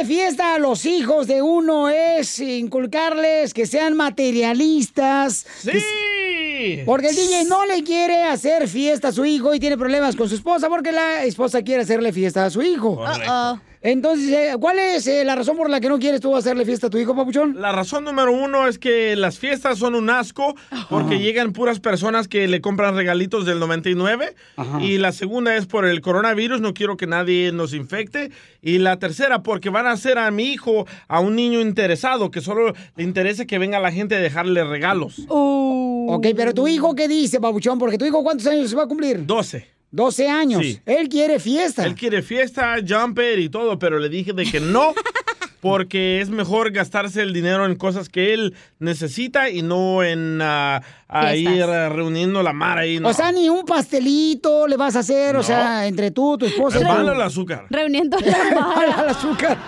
hacerle 0.00 0.04
fiesta 0.04 0.54
a 0.54 0.58
los 0.58 0.86
hijos 0.86 1.26
de 1.26 1.42
uno 1.42 1.88
es 1.88 2.38
inculcarles 2.38 3.52
que 3.52 3.66
sean 3.66 3.96
materialistas? 3.96 5.46
¡Sí! 5.58 6.82
Porque 6.86 7.08
el 7.08 7.16
DJ 7.16 7.44
no 7.44 7.66
le 7.66 7.82
quiere 7.82 8.22
hacer 8.24 8.68
fiesta 8.68 9.08
a 9.08 9.12
su 9.12 9.24
hijo 9.24 9.54
y 9.54 9.60
tiene 9.60 9.76
problemas 9.76 10.16
con 10.16 10.28
su 10.28 10.34
esposa 10.34 10.68
porque 10.68 10.92
la 10.92 11.24
esposa 11.24 11.62
quiere 11.62 11.82
hacerle 11.82 12.12
fiesta 12.12 12.44
a 12.44 12.50
su 12.50 12.62
hijo. 12.62 13.02
Entonces, 13.82 14.30
eh, 14.30 14.56
¿cuál 14.60 14.78
es 14.78 15.06
eh, 15.06 15.24
la 15.24 15.34
razón 15.34 15.56
por 15.56 15.70
la 15.70 15.80
que 15.80 15.88
no 15.88 15.98
quieres 15.98 16.20
tú 16.20 16.36
hacerle 16.36 16.66
fiesta 16.66 16.88
a 16.88 16.90
tu 16.90 16.98
hijo, 16.98 17.16
papuchón? 17.16 17.60
La 17.60 17.72
razón 17.72 18.04
número 18.04 18.30
uno 18.30 18.66
es 18.66 18.78
que 18.78 19.16
las 19.16 19.38
fiestas 19.38 19.78
son 19.78 19.94
un 19.94 20.10
asco 20.10 20.54
porque 20.90 21.18
llegan 21.18 21.54
puras 21.54 21.80
personas 21.80 22.28
que 22.28 22.46
le 22.46 22.60
compran 22.60 22.94
regalitos 22.94 23.46
del 23.46 23.58
99. 23.58 24.34
Y 24.80 24.98
la 24.98 25.12
segunda 25.12 25.56
es 25.56 25.64
por 25.64 25.86
el 25.86 26.02
coronavirus, 26.02 26.60
no 26.60 26.74
quiero 26.74 26.98
que 26.98 27.06
nadie 27.06 27.52
nos 27.52 27.72
infecte. 27.72 28.30
Y 28.60 28.78
la 28.78 28.98
tercera, 28.98 29.42
porque 29.42 29.70
van 29.70 29.86
a 29.86 29.92
hacer 29.92 30.18
a 30.18 30.30
mi 30.30 30.52
hijo 30.52 30.86
a 31.08 31.20
un 31.20 31.34
niño 31.34 31.60
interesado, 31.60 32.30
que 32.30 32.42
solo 32.42 32.74
le 32.96 33.02
interesa 33.02 33.46
que 33.46 33.58
venga 33.58 33.80
la 33.80 33.92
gente 33.92 34.14
a 34.14 34.20
dejarle 34.20 34.62
regalos. 34.64 35.24
Ok, 35.28 36.26
pero 36.36 36.52
tu 36.52 36.68
hijo, 36.68 36.94
¿qué 36.94 37.08
dice, 37.08 37.40
papuchón? 37.40 37.78
Porque 37.78 37.96
tu 37.96 38.04
hijo, 38.04 38.22
¿cuántos 38.22 38.46
años 38.46 38.68
se 38.68 38.76
va 38.76 38.82
a 38.82 38.88
cumplir? 38.88 39.24
12. 39.24 39.79
12 39.92 40.28
años. 40.28 40.62
Sí. 40.62 40.80
Él 40.86 41.08
quiere 41.08 41.40
fiesta. 41.40 41.84
Él 41.84 41.94
quiere 41.94 42.22
fiesta, 42.22 42.76
jumper 42.86 43.38
y 43.38 43.48
todo, 43.48 43.78
pero 43.78 43.98
le 43.98 44.08
dije 44.08 44.32
de 44.32 44.44
que 44.44 44.60
no, 44.60 44.94
porque 45.60 46.20
es 46.20 46.30
mejor 46.30 46.70
gastarse 46.70 47.22
el 47.22 47.32
dinero 47.32 47.66
en 47.66 47.74
cosas 47.74 48.08
que 48.08 48.32
él 48.32 48.54
necesita 48.78 49.50
y 49.50 49.62
no 49.62 50.02
en 50.04 50.40
ah, 50.42 50.82
a 51.08 51.34
ir 51.34 51.62
ah, 51.64 51.88
reuniendo 51.88 52.42
la 52.42 52.52
mar 52.52 52.78
ahí. 52.78 53.00
No. 53.00 53.08
O 53.08 53.12
sea, 53.12 53.32
ni 53.32 53.48
un 53.48 53.64
pastelito 53.64 54.68
le 54.68 54.76
vas 54.76 54.94
a 54.94 55.00
hacer, 55.00 55.36
o 55.36 55.42
sea, 55.42 55.86
entre 55.86 56.12
tú, 56.12 56.38
tu 56.38 56.46
esposa. 56.46 56.78
es 56.78 56.84
malo 56.84 57.12
el 57.12 57.20
azúcar. 57.20 57.66
Reuniendo 57.68 58.16
Es 58.24 58.54
malo 58.54 59.02
el 59.02 59.08
azúcar. 59.08 59.58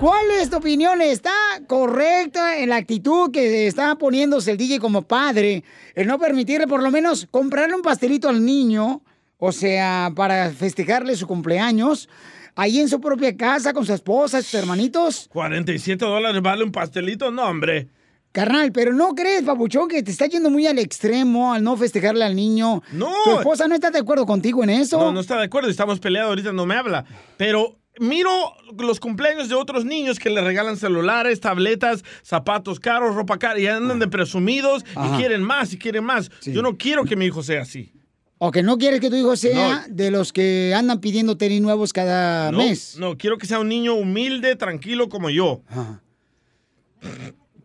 ¿Cuál 0.00 0.30
es 0.40 0.48
tu 0.48 0.56
opinión? 0.56 1.02
¿Está 1.02 1.32
correcta 1.66 2.58
en 2.58 2.70
la 2.70 2.76
actitud 2.76 3.30
que 3.30 3.66
está 3.66 3.96
poniéndose 3.96 4.52
el 4.52 4.56
DJ 4.56 4.78
como 4.78 5.02
padre? 5.02 5.64
El 5.94 6.06
no 6.06 6.18
permitirle 6.18 6.66
por 6.66 6.82
lo 6.82 6.90
menos 6.90 7.26
comprarle 7.30 7.74
un 7.74 7.82
pastelito 7.82 8.28
al 8.28 8.42
niño, 8.44 9.02
o 9.38 9.52
sea, 9.52 10.10
para 10.14 10.50
festejarle 10.50 11.14
su 11.16 11.26
cumpleaños, 11.26 12.08
ahí 12.54 12.80
en 12.80 12.88
su 12.88 13.00
propia 13.00 13.36
casa 13.36 13.74
con 13.74 13.84
su 13.84 13.92
esposa, 13.92 14.40
sus 14.40 14.54
hermanitos. 14.54 15.28
47 15.32 16.04
dólares 16.04 16.40
vale 16.40 16.64
un 16.64 16.72
pastelito, 16.72 17.30
no, 17.30 17.44
hombre. 17.44 17.88
Carnal, 18.32 18.72
pero 18.72 18.92
¿no 18.92 19.14
crees, 19.14 19.42
papuchón, 19.42 19.88
que 19.88 20.02
te 20.02 20.10
está 20.10 20.26
yendo 20.26 20.50
muy 20.50 20.66
al 20.66 20.78
extremo 20.78 21.52
al 21.52 21.64
no 21.64 21.76
festejarle 21.76 22.24
al 22.24 22.36
niño? 22.36 22.82
No. 22.92 23.10
¿Tu 23.24 23.38
esposa 23.38 23.66
no 23.68 23.74
está 23.74 23.90
de 23.90 23.98
acuerdo 23.98 24.26
contigo 24.26 24.62
en 24.62 24.70
eso? 24.70 24.98
No, 24.98 25.12
no 25.12 25.20
está 25.20 25.36
de 25.38 25.44
acuerdo, 25.44 25.68
estamos 25.70 25.98
peleados, 25.98 26.28
ahorita 26.30 26.52
no 26.52 26.66
me 26.66 26.74
habla. 26.76 27.04
Pero 27.38 27.76
miro 27.98 28.30
los 28.78 29.00
cumpleaños 29.00 29.48
de 29.48 29.54
otros 29.56 29.84
niños 29.84 30.18
que 30.18 30.30
le 30.30 30.40
regalan 30.42 30.76
celulares, 30.76 31.40
tabletas, 31.40 32.04
zapatos 32.22 32.78
caros, 32.78 33.14
ropa 33.16 33.38
cara, 33.38 33.58
y 33.58 33.66
andan 33.66 33.98
de 33.98 34.06
presumidos 34.08 34.84
Ajá. 34.94 35.14
y 35.14 35.18
quieren 35.18 35.42
más 35.42 35.72
y 35.72 35.78
quieren 35.78 36.04
más. 36.04 36.30
Yo 36.42 36.62
no 36.62 36.76
quiero 36.76 37.04
que 37.04 37.16
mi 37.16 37.24
hijo 37.26 37.42
sea 37.42 37.62
así. 37.62 37.92
¿O 38.40 38.52
que 38.52 38.62
no 38.62 38.78
quieres 38.78 39.00
que 39.00 39.10
tu 39.10 39.16
hijo 39.16 39.36
sea 39.36 39.84
de 39.88 40.12
los 40.12 40.32
que 40.32 40.72
andan 40.76 41.00
pidiendo 41.00 41.36
tenis 41.36 41.60
nuevos 41.60 41.92
cada 41.92 42.52
No, 42.52 42.58
mes? 42.58 42.96
no, 42.96 43.16
quiero 43.18 43.36
que 43.36 43.46
sea 43.46 43.58
un 43.58 43.68
niño 43.68 43.94
humilde, 43.94 44.54
tranquilo 44.54 45.08
como 45.08 45.28
yo. 45.28 45.62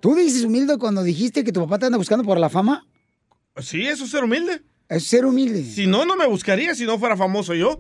¿Tú 0.04 0.13
dices 0.16 0.44
humilde 0.44 0.78
cuando 0.78 1.02
dijiste 1.02 1.46
que 1.46 1.54
tu 1.54 1.62
papá 1.62 1.80
te 1.80 1.86
anda 1.86 1.98
buscando 1.98 2.26
por 2.26 2.38
la 2.38 2.50
fama? 2.50 2.86
Sí, 3.62 3.88
eso 3.88 4.04
es 4.04 4.12
ser 4.12 4.26
humilde. 4.26 4.62
Es 4.89 5.08
ser 5.08 5.26
humilde. 5.26 5.63
Si 5.63 5.88
no, 5.88 6.06
no 6.06 6.18
me 6.18 6.28
buscaría 6.28 6.76
si 6.76 6.84
no 6.84 7.00
fuera 7.00 7.16
famoso 7.16 7.54
yo. 7.54 7.80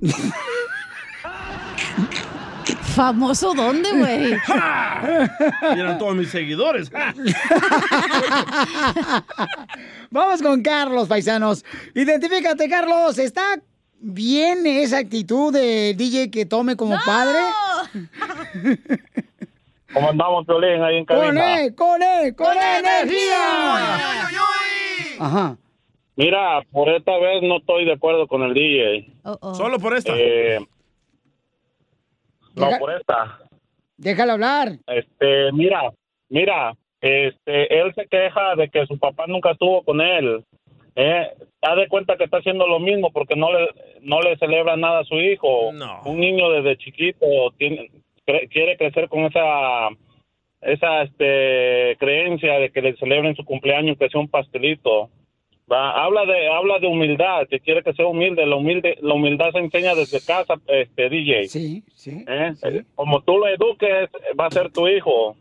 ¿Famoso 2.95 3.53
dónde, 3.53 3.91
güey? 3.91 4.33
Eran 5.77 5.97
todos 5.97 6.15
mis 6.15 6.29
seguidores. 6.29 6.89
Vamos 10.09 10.41
con 10.41 10.61
Carlos, 10.61 11.09
paisanos. 11.09 11.65
Identifícate, 11.93 12.69
Carlos. 12.69 13.19
¿Está 13.19 13.61
bien 13.99 14.65
esa 14.65 14.99
actitud 14.99 15.51
de 15.51 15.93
DJ 15.97 16.31
que 16.31 16.45
tome 16.45 16.77
como 16.77 16.97
padre? 17.05 17.39
¿Cómo 19.93 20.09
andamos, 20.09 20.45
Piolín, 20.45 20.81
ahí 20.83 20.97
en 20.97 21.05
¡Con 21.05 21.17
cabina? 21.19 21.61
él, 21.61 21.75
con 21.75 22.01
él, 22.01 22.35
con 22.35 22.53
energía! 22.57 23.95
Ajá. 25.19 25.57
Mira, 26.15 26.61
por 26.71 26.89
esta 26.89 27.17
vez 27.17 27.41
no 27.41 27.57
estoy 27.57 27.85
de 27.85 27.93
acuerdo 27.93 28.27
con 28.27 28.43
el 28.43 28.53
DJ. 28.53 29.07
Solo 29.53 29.79
por 29.79 29.95
esta. 29.95 30.13
Eh, 30.15 30.59
no, 32.55 32.65
Deja- 32.67 32.79
por 32.79 32.91
esta. 32.93 33.39
Déjalo 33.97 34.33
hablar. 34.33 34.73
Este, 34.87 35.51
mira, 35.53 35.91
mira, 36.29 36.73
este, 37.01 37.79
él 37.81 37.93
se 37.95 38.05
queja 38.07 38.55
de 38.55 38.69
que 38.69 38.85
su 38.85 38.97
papá 38.99 39.25
nunca 39.27 39.51
estuvo 39.51 39.83
con 39.83 40.01
él. 40.01 40.43
Eh, 40.95 41.27
da 41.61 41.75
de 41.75 41.87
cuenta 41.87 42.15
que 42.17 42.25
está 42.25 42.37
haciendo 42.37 42.67
lo 42.67 42.79
mismo 42.79 43.11
porque 43.11 43.35
no 43.35 43.51
le, 43.51 43.67
no 44.01 44.21
le 44.21 44.37
celebra 44.37 44.75
nada 44.77 44.99
a 44.99 45.05
su 45.05 45.15
hijo. 45.15 45.69
Un 45.69 46.19
niño 46.19 46.51
desde 46.51 46.77
chiquito 46.77 47.25
tiene, 47.57 47.89
cre- 48.25 48.49
quiere 48.49 48.77
crecer 48.77 49.09
con 49.09 49.21
esa 49.25 49.89
esa 50.61 51.01
este 51.03 51.97
creencia 51.99 52.57
de 52.59 52.71
que 52.71 52.81
le 52.81 52.95
celebren 52.95 53.35
su 53.35 53.43
cumpleaños 53.43 53.97
que 53.97 54.09
sea 54.09 54.21
un 54.21 54.29
pastelito. 54.29 55.09
Va, 55.71 55.91
habla 56.03 56.25
de 56.25 56.47
habla 56.49 56.79
de 56.79 56.87
humildad, 56.87 57.47
que 57.49 57.59
quiere 57.59 57.83
que 57.83 57.93
sea 57.93 58.05
humilde, 58.07 58.45
la 58.45 58.55
humilde 58.57 58.97
la 59.01 59.13
humildad 59.13 59.51
se 59.51 59.59
enseña 59.59 59.95
desde 59.95 60.19
casa, 60.25 60.55
este 60.67 61.09
DJ. 61.09 61.47
Sí, 61.47 61.83
sí. 61.95 62.23
¿Eh? 62.27 62.53
Eh, 62.63 62.83
Como 62.95 63.21
tú 63.23 63.37
lo 63.37 63.47
eduques, 63.47 64.09
va 64.39 64.47
a 64.47 64.51
ser 64.51 64.71
tu 64.71 64.87
hijo. 64.87 65.35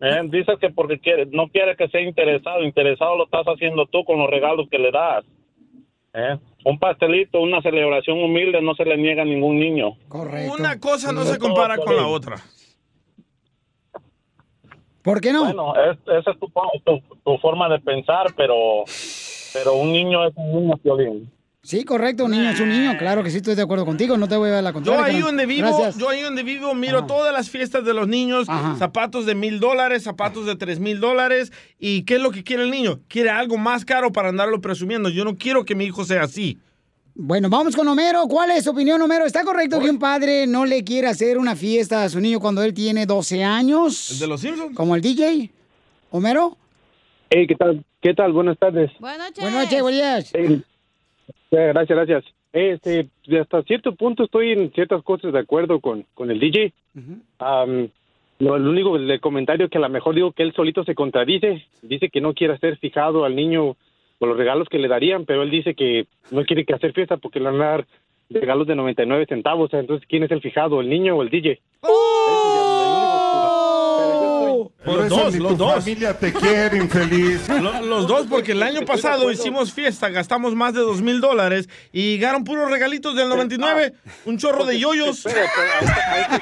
¿Eh? 0.00 0.20
Dices 0.24 0.58
que 0.60 0.70
porque 0.70 0.98
quiere, 0.98 1.26
no 1.26 1.48
quiere 1.48 1.76
que 1.76 1.88
sea 1.88 2.00
interesado, 2.00 2.62
interesado 2.62 3.16
lo 3.16 3.24
estás 3.24 3.46
haciendo 3.46 3.86
tú 3.86 4.04
con 4.04 4.18
los 4.18 4.28
regalos 4.30 4.68
que 4.68 4.78
le 4.78 4.90
das. 4.90 5.24
¿Eh? 6.12 6.36
Un 6.64 6.78
pastelito, 6.78 7.40
una 7.40 7.60
celebración 7.60 8.22
humilde 8.22 8.60
no 8.62 8.74
se 8.74 8.84
le 8.84 8.96
niega 8.96 9.22
a 9.22 9.26
ningún 9.26 9.58
niño. 9.60 9.96
Correcto. 10.08 10.54
Una 10.58 10.80
cosa 10.80 11.12
no 11.12 11.24
se 11.24 11.38
compara 11.38 11.76
con 11.76 11.94
la 11.94 12.06
otra. 12.06 12.36
¿Por 15.02 15.20
qué 15.20 15.32
no? 15.32 15.44
Bueno, 15.44 15.74
es- 15.76 15.98
esa 16.18 16.30
es 16.30 16.38
tu, 16.40 16.50
tu, 16.84 17.00
tu 17.22 17.38
forma 17.38 17.68
de 17.68 17.78
pensar, 17.80 18.28
pero 18.36 18.84
pero 19.52 19.74
un 19.74 19.92
niño 19.92 20.26
es 20.26 20.32
un 20.36 20.52
niño, 20.62 20.76
Piolín. 20.78 21.30
Sí, 21.64 21.82
correcto, 21.84 22.26
un 22.26 22.32
niño 22.32 22.50
es 22.50 22.60
un 22.60 22.68
niño. 22.68 22.92
Claro 22.98 23.22
que 23.24 23.30
sí, 23.30 23.38
estoy 23.38 23.54
de 23.54 23.62
acuerdo 23.62 23.86
contigo. 23.86 24.18
No 24.18 24.28
te 24.28 24.36
voy 24.36 24.50
a 24.50 24.52
dar 24.52 24.62
la 24.64 24.68
Yo 24.70 24.74
contraria. 24.74 25.00
ahí 25.06 25.12
carnal. 25.14 25.22
donde 25.22 25.46
vivo, 25.46 25.66
Gracias. 25.68 25.96
yo 25.96 26.10
ahí 26.10 26.20
donde 26.20 26.42
vivo 26.42 26.74
miro 26.74 27.06
todas 27.06 27.32
las 27.32 27.48
fiestas 27.48 27.86
de 27.86 27.94
los 27.94 28.06
niños, 28.06 28.46
zapatos 28.78 29.24
de 29.24 29.34
mil 29.34 29.60
dólares, 29.60 30.02
zapatos 30.02 30.44
de 30.44 30.56
tres 30.56 30.78
mil 30.78 31.00
dólares. 31.00 31.52
¿Y 31.78 32.02
qué 32.02 32.16
es 32.16 32.20
lo 32.20 32.30
que 32.32 32.44
quiere 32.44 32.64
el 32.64 32.70
niño? 32.70 33.00
Quiere 33.08 33.30
algo 33.30 33.56
más 33.56 33.86
caro 33.86 34.12
para 34.12 34.28
andarlo 34.28 34.60
presumiendo. 34.60 35.08
Yo 35.08 35.24
no 35.24 35.36
quiero 35.38 35.64
que 35.64 35.74
mi 35.74 35.84
hijo 35.86 36.04
sea 36.04 36.24
así. 36.24 36.58
Bueno, 37.14 37.48
vamos 37.48 37.74
con 37.74 37.88
Homero. 37.88 38.24
¿Cuál 38.28 38.50
es 38.50 38.64
su 38.64 38.70
opinión, 38.70 39.00
Homero? 39.00 39.24
¿Está 39.24 39.42
correcto 39.42 39.80
que 39.80 39.88
un 39.88 39.98
padre 39.98 40.46
no 40.46 40.66
le 40.66 40.84
quiera 40.84 41.10
hacer 41.10 41.38
una 41.38 41.56
fiesta 41.56 42.04
a 42.04 42.08
su 42.10 42.20
niño 42.20 42.40
cuando 42.40 42.62
él 42.62 42.74
tiene 42.74 43.06
12 43.06 43.42
años? 43.42 44.10
¿El 44.10 44.18
de 44.18 44.26
los 44.26 44.40
Simpsons? 44.42 44.76
Como 44.76 44.94
el 44.96 45.00
DJ. 45.00 45.50
¿Homero? 46.10 46.58
Hey, 47.30 47.46
¿qué 47.48 47.54
tal? 47.54 47.82
¿Qué 48.02 48.12
tal? 48.12 48.32
Buenas 48.32 48.58
tardes. 48.58 48.90
Buenas 49.00 49.18
noches. 49.30 49.42
Buenas 49.44 49.64
noches, 49.64 49.80
buenos 49.82 49.98
días. 50.32 50.32
Gracias, 51.50 51.96
gracias. 51.96 52.24
Este, 52.52 53.08
hasta 53.40 53.62
cierto 53.62 53.94
punto 53.94 54.24
estoy 54.24 54.52
en 54.52 54.72
ciertas 54.72 55.02
cosas 55.02 55.32
de 55.32 55.38
acuerdo 55.38 55.80
con, 55.80 56.04
con 56.14 56.30
el 56.30 56.38
DJ. 56.38 56.72
Am, 57.38 57.88
lo, 58.38 58.58
lo 58.58 58.70
único 58.70 58.98
del 58.98 59.20
comentario 59.20 59.68
que 59.68 59.78
a 59.78 59.80
lo 59.80 59.88
mejor 59.88 60.14
digo 60.14 60.32
que 60.32 60.42
él 60.42 60.52
solito 60.54 60.84
se 60.84 60.94
contradice. 60.94 61.64
Dice 61.82 62.08
que 62.08 62.20
no 62.20 62.34
quiere 62.34 62.58
ser 62.58 62.78
fijado 62.78 63.24
al 63.24 63.36
niño 63.36 63.76
por 64.18 64.28
los 64.28 64.38
regalos 64.38 64.68
que 64.68 64.78
le 64.78 64.88
darían, 64.88 65.24
pero 65.24 65.42
él 65.42 65.50
dice 65.50 65.74
que 65.74 66.06
no 66.30 66.44
quiere 66.44 66.64
que 66.64 66.74
hacer 66.74 66.92
fiesta 66.92 67.16
porque 67.16 67.40
le 67.40 67.46
van 67.46 67.60
a 67.60 67.66
dar 67.66 67.86
regalos 68.30 68.66
de 68.66 68.74
99 68.74 69.26
centavos. 69.28 69.72
Entonces, 69.74 70.06
¿quién 70.08 70.22
es 70.22 70.30
el 70.30 70.40
fijado, 70.40 70.80
el 70.80 70.88
niño 70.88 71.16
o 71.16 71.22
el 71.22 71.30
DJ? 71.30 71.60
Los 71.82 71.92
Por 74.84 75.06
eso 75.06 75.16
dos, 75.16 75.32
ni 75.34 75.40
los 75.40 75.52
tu 75.52 75.56
dos. 75.56 75.74
familia 75.76 76.18
te 76.18 76.32
quiere, 76.32 76.76
infeliz. 76.76 77.48
Lo- 77.60 77.80
Los 77.82 78.06
dos, 78.06 78.26
porque 78.28 78.52
el 78.52 78.62
año 78.62 78.82
pasado 78.84 79.30
hicimos 79.30 79.72
fiesta, 79.72 80.08
gastamos 80.10 80.54
más 80.54 80.74
de 80.74 80.80
dos 80.80 81.00
mil 81.00 81.20
dólares 81.20 81.68
y 81.92 82.12
llegaron 82.16 82.44
puros 82.44 82.70
regalitos 82.70 83.14
del 83.16 83.28
99, 83.28 83.94
un 84.26 84.38
chorro 84.38 84.64
de 84.64 84.78
yoyos. 84.78 85.24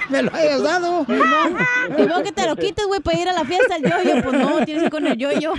Me 0.09 0.23
lo 0.23 0.35
hayas 0.35 0.63
dado. 0.63 1.07
Y 1.09 2.03
luego 2.03 2.23
que 2.23 2.33
te 2.33 2.47
lo 2.47 2.57
quites, 2.57 2.85
güey, 2.87 3.01
para 3.01 3.19
ir 3.21 3.29
a 3.29 3.33
la 3.33 3.45
fiesta 3.45 3.77
el 3.77 3.83
yoyo. 3.85 4.23
Pues 4.23 4.39
no, 4.39 4.65
tienes 4.65 4.83
que 4.83 4.87
ir 4.87 4.91
con 4.91 5.07
el 5.07 5.17
yoyo. 5.17 5.53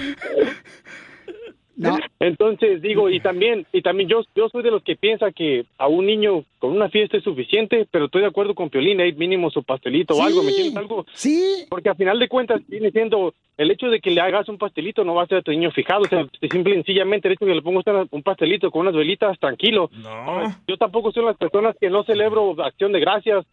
Entonces 2.20 2.82
digo, 2.82 3.10
y 3.10 3.20
también, 3.22 3.66
y 3.72 3.82
también 3.82 4.10
yo, 4.10 4.22
yo 4.36 4.50
soy 4.50 4.64
de 4.64 4.72
los 4.72 4.84
que 4.84 4.96
piensa 4.96 5.32
que 5.32 5.66
a 5.78 5.88
un 5.88 6.06
niño 6.06 6.44
con 6.60 6.72
una 6.72 6.90
fiesta 6.90 7.18
es 7.18 7.24
suficiente, 7.24 7.88
pero 7.92 8.06
estoy 8.06 8.22
de 8.22 8.28
acuerdo 8.28 8.56
con 8.56 8.70
Piolín, 8.70 9.02
hay 9.02 9.14
mínimo 9.14 9.50
su 9.50 9.64
pastelito 9.64 10.16
o 10.16 10.24
algo, 10.24 10.44
¿me 10.44 10.50
entiendes? 10.50 10.78
Algo. 10.78 11.06
Sí. 11.14 11.66
Porque 11.70 11.90
al 11.90 11.98
final 11.98 12.20
de 12.20 12.30
cuentas 12.30 12.62
viene 12.68 12.92
siendo 12.92 13.34
el 13.58 13.72
hecho 13.72 13.88
de 13.88 14.00
que 14.00 14.12
le 14.12 14.22
hagas 14.22 14.50
un 14.50 14.58
pastelito 14.58 15.04
no 15.04 15.16
va 15.16 15.24
a 15.24 15.28
ser 15.28 15.40
a 15.40 15.42
tu 15.42 15.52
niño 15.52 15.72
fijado, 15.72 16.02
o 16.02 16.08
sea, 16.08 16.28
simple 16.50 16.74
y 16.74 16.76
sencillamente 16.76 17.28
el 17.28 17.34
hecho 17.34 17.46
de 17.46 17.52
que 17.52 17.56
le 17.56 17.62
pongas 17.62 17.86
un 18.12 18.24
pastelito 18.24 18.72
con 18.72 18.82
unas 18.82 18.96
velitas, 18.96 19.38
tranquilo. 19.40 19.90
No. 19.94 20.42
Yo 20.68 20.78
tampoco 20.78 21.12
soy 21.12 21.24
de 21.24 21.30
las 21.30 21.38
personas 21.38 21.76
que 21.80 21.90
no 21.90 22.04
celebro 22.04 22.56
acción 22.64 22.92
de 22.92 23.00
gracias 23.00 23.46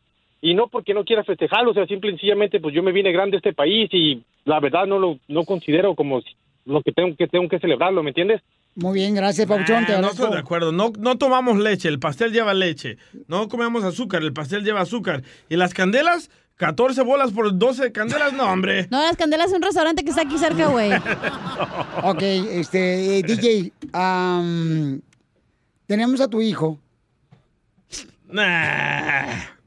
y 0.43 0.55
no 0.55 0.69
porque 0.69 0.95
no 0.95 1.05
quiera 1.05 1.25
festejarlo, 1.25 1.73
o 1.73 1.75
sea, 1.75 1.87
simple 1.87 2.11
y 2.11 2.13
sencillamente 2.13 2.61
pues 2.61 2.75
yo 2.75 2.83
me 2.83 2.93
vine 2.93 3.13
grande 3.13 3.37
a 3.37 3.39
este 3.39 3.53
país 3.53 3.91
y 3.93 4.23
la 4.45 4.59
verdad 4.61 4.87
no 4.87 4.99
lo 4.99 5.19
no 5.29 5.45
considero 5.45 5.95
como 5.95 6.23
lo 6.65 6.83
que 6.83 6.93
tengo 6.93 7.15
que 7.17 7.27
tengo 7.27 7.49
que 7.49 7.59
celebrarlo, 7.59 8.03
¿me 8.03 8.11
entiendes? 8.11 8.43
Muy 8.77 8.95
bien, 8.95 9.15
gracias, 9.15 9.47
Pauchón. 9.49 9.85
Te 9.85 9.95
Ah, 9.95 10.01
no 10.01 10.11
estoy 10.11 10.31
de 10.31 10.39
acuerdo. 10.39 10.71
No, 10.73 10.93
no 10.99 11.19
tomamos 11.19 11.59
leche, 11.59 11.89
el 11.89 11.99
pastel 11.99 12.33
lleva 12.33 12.55
leche. 12.55 12.99
No 13.27 13.49
comemos 13.49 13.83
azúcar, 13.85 14.23
el 14.23 14.33
pastel 14.33 14.65
lleva 14.65 14.81
azúcar. 14.81 15.23
¿Y 15.49 15.57
las 15.57 15.75
candelas? 15.75 16.31
14 16.57 17.03
bolas 17.03 17.33
por 17.33 17.57
12 17.57 17.91
candelas, 17.91 18.33
no, 18.35 18.45
hombre. 18.45 18.87
No, 18.91 19.01
las 19.03 19.17
candelas 19.17 19.49
es 19.49 19.55
un 19.55 19.63
restaurante 19.63 20.05
que 20.05 20.11
está 20.11 20.23
aquí 20.23 20.39
cerca, 20.39 20.67
güey. 20.69 20.91
Ok, 22.05 22.23
este, 22.23 23.19
eh, 23.19 23.23
DJ, 23.23 23.73
am, 23.93 25.01
tenemos 25.87 26.21
a 26.21 26.29
tu 26.29 26.41
hijo. 26.41 26.79
Nah. 28.29 29.60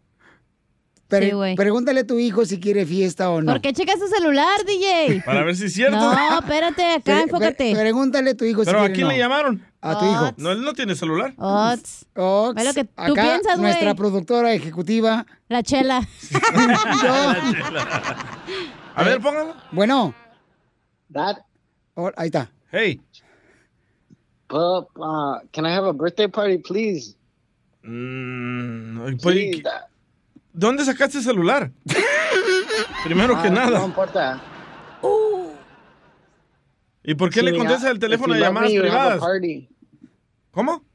Pre- 1.18 1.26
Sí, 1.30 1.32
güey. 1.36 1.56
pregúntale 1.56 2.00
a 2.02 2.08
tu 2.08 2.18
hijo 2.20 2.46
si 2.46 2.60
quiere 2.60 2.86
fiesta 2.86 3.30
o 3.30 3.42
no. 3.42 3.52
¿Por 3.52 3.62
qué 3.62 3.74
checas 3.74 4.00
tu 4.00 4.08
celular, 4.08 4.64
DJ? 4.66 5.22
Para 5.26 5.44
ver 5.44 5.56
si 5.56 5.66
es 5.66 5.74
cierto. 5.74 5.96
No, 5.98 6.40
espérate, 6.40 6.84
acá, 6.94 7.02
Pre- 7.04 7.22
enfócate. 7.24 7.72
pre- 7.74 7.82
pregúntale 7.82 8.32
a 8.32 8.38
tu 8.38 8.46
hijo 8.46 8.62
si 8.62 8.66
¿Pero 8.68 8.80
a 8.80 8.82
quiere 8.84 8.94
quién 8.96 9.08
no. 9.08 9.12
le 9.14 9.18
llamaron? 9.20 9.66
A 9.82 10.00
tu 10.00 10.06
hijo. 10.06 10.32
No, 10.38 10.52
él 10.52 10.62
no 10.64 10.74
tiene 10.74 10.96
celular. 10.96 11.34
Ots. 11.38 12.06
Que 12.14 12.84
tú 12.86 12.92
acá, 12.96 13.14
piensas, 13.22 13.58
güey. 13.58 13.72
Nuestra 13.72 13.96
productora 13.96 14.54
ejecutiva. 14.54 15.26
La 15.50 15.62
chela. 15.64 16.08
A 18.96 19.04
ver, 19.04 19.20
póngalo. 19.22 19.56
Bueno. 19.72 20.14
Dad. 21.10 21.38
Oh, 21.96 22.12
ahí 22.16 22.28
está. 22.28 22.50
Hey. 22.72 23.02
Pup, 24.48 24.90
uh, 24.98 25.40
can 25.52 25.66
I 25.66 25.72
have 25.74 25.86
a 25.88 25.94
birthday 25.94 26.28
party, 26.28 26.58
please? 26.60 27.16
Mm, 27.84 29.18
pues, 29.22 29.36
¿qué- 29.36 29.64
¿Dónde 30.54 30.86
sacaste 30.86 31.18
el 31.18 31.24
celular? 31.24 31.72
Primero 33.04 33.42
que 33.42 33.48
Ah, 33.48 33.52
nada. 33.52 33.80
No 33.80 33.86
importa. 33.86 34.42
¿Y 37.04 37.16
por 37.16 37.30
qué 37.32 37.42
le 37.42 37.58
contestas 37.58 37.86
ah, 37.86 37.92
el 37.92 38.00
teléfono 38.00 38.34
love 38.34 38.44
llamadas 38.44 38.72
me, 38.72 38.78
a 38.78 38.82
privadas? 38.82 39.20
party. 39.20 39.68
¿Cómo? 40.52 40.86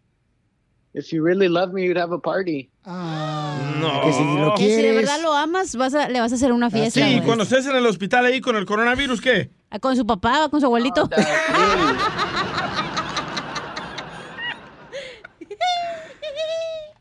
If 0.94 1.08
you 1.12 1.22
really 1.22 1.48
love 1.48 1.72
me, 1.74 1.84
you'd 1.84 1.98
have 1.98 2.14
a 2.14 2.18
party. 2.18 2.70
No. 2.86 4.00
Que 4.04 4.12
si 4.12 4.24
lo 4.24 4.56
si 4.56 4.66
de 4.68 4.92
verdad 4.92 5.20
lo 5.20 5.34
amas, 5.34 5.76
vas 5.76 5.94
a- 5.94 6.08
le 6.08 6.18
vas 6.20 6.32
a 6.32 6.36
hacer 6.36 6.52
una 6.52 6.70
fiesta. 6.70 7.00
Sí, 7.04 7.14
güey. 7.16 7.26
cuando 7.26 7.44
estés 7.44 7.66
en 7.66 7.76
el 7.76 7.84
hospital 7.84 8.24
ahí 8.24 8.40
con 8.40 8.56
el 8.56 8.64
coronavirus, 8.64 9.20
¿qué? 9.20 9.50
Ah, 9.70 9.78
Con 9.78 9.94
su 9.96 10.06
papá, 10.06 10.48
con 10.48 10.60
su 10.60 10.66
abuelito. 10.66 11.08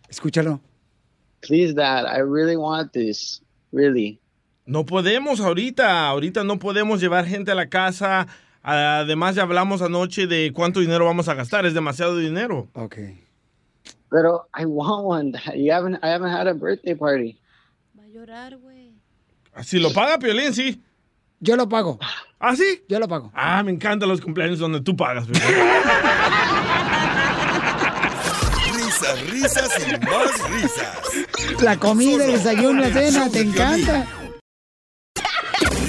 Escúchalo. 0.09 0.61
Please, 1.41 1.73
Dad. 1.73 2.05
I 2.05 2.19
really 2.21 2.55
want 2.55 2.91
this. 2.93 3.41
Really. 3.71 4.19
No 4.65 4.85
podemos 4.85 5.39
ahorita, 5.39 6.07
ahorita 6.07 6.43
no 6.43 6.59
podemos 6.59 6.99
llevar 6.99 7.25
gente 7.25 7.51
a 7.51 7.55
la 7.55 7.67
casa. 7.69 8.27
Además 8.63 9.35
ya 9.35 9.43
hablamos 9.43 9.81
anoche 9.81 10.27
de 10.27 10.51
cuánto 10.53 10.81
dinero 10.81 11.05
vamos 11.05 11.29
a 11.29 11.33
gastar, 11.35 11.65
es 11.65 11.73
demasiado 11.73 12.17
dinero. 12.17 12.67
Ok. 12.73 12.97
Pero 14.09 14.47
I 14.57 14.65
want 14.65 15.05
one. 15.05 15.31
Dad. 15.31 15.53
You 15.55 15.71
haven't. 15.71 15.95
I 16.03 16.09
haven't 16.09 16.31
had 16.31 16.47
a 16.47 16.53
birthday 16.53 16.95
party. 16.95 17.37
Si 19.63 19.79
lo 19.79 19.91
paga 19.91 20.17
Piolín, 20.19 20.53
sí. 20.53 20.81
Yo 21.39 21.55
lo 21.55 21.67
pago. 21.69 21.99
¿Ah, 22.39 22.55
sí? 22.55 22.83
Yo 22.89 22.99
lo 22.99 23.07
pago. 23.07 23.31
Ah, 23.33 23.61
me 23.63 23.71
encantan 23.71 24.09
los 24.09 24.21
cumpleaños 24.21 24.59
donde 24.59 24.81
tú 24.81 24.95
pagas. 24.95 25.27
bebé. 25.27 25.39
Risas, 29.15 29.29
risas 29.29 29.69
y 29.87 29.91
más 30.05 30.49
risas. 30.49 30.97
La 31.61 31.77
comida, 31.77 32.25
el 32.25 32.33
desayuno, 32.33 32.81
la 32.81 32.91
cena, 32.91 33.29
te 33.29 33.39
encanta. 33.39 34.05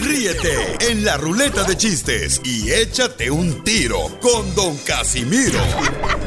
Ríete 0.01 0.77
en 0.91 1.05
la 1.05 1.17
ruleta 1.17 1.65
de 1.65 1.77
chistes 1.77 2.41
y 2.45 2.71
échate 2.73 3.29
un 3.31 3.65
tiro 3.65 4.09
con 4.21 4.55
Don 4.55 4.77
Casimiro. 4.79 5.59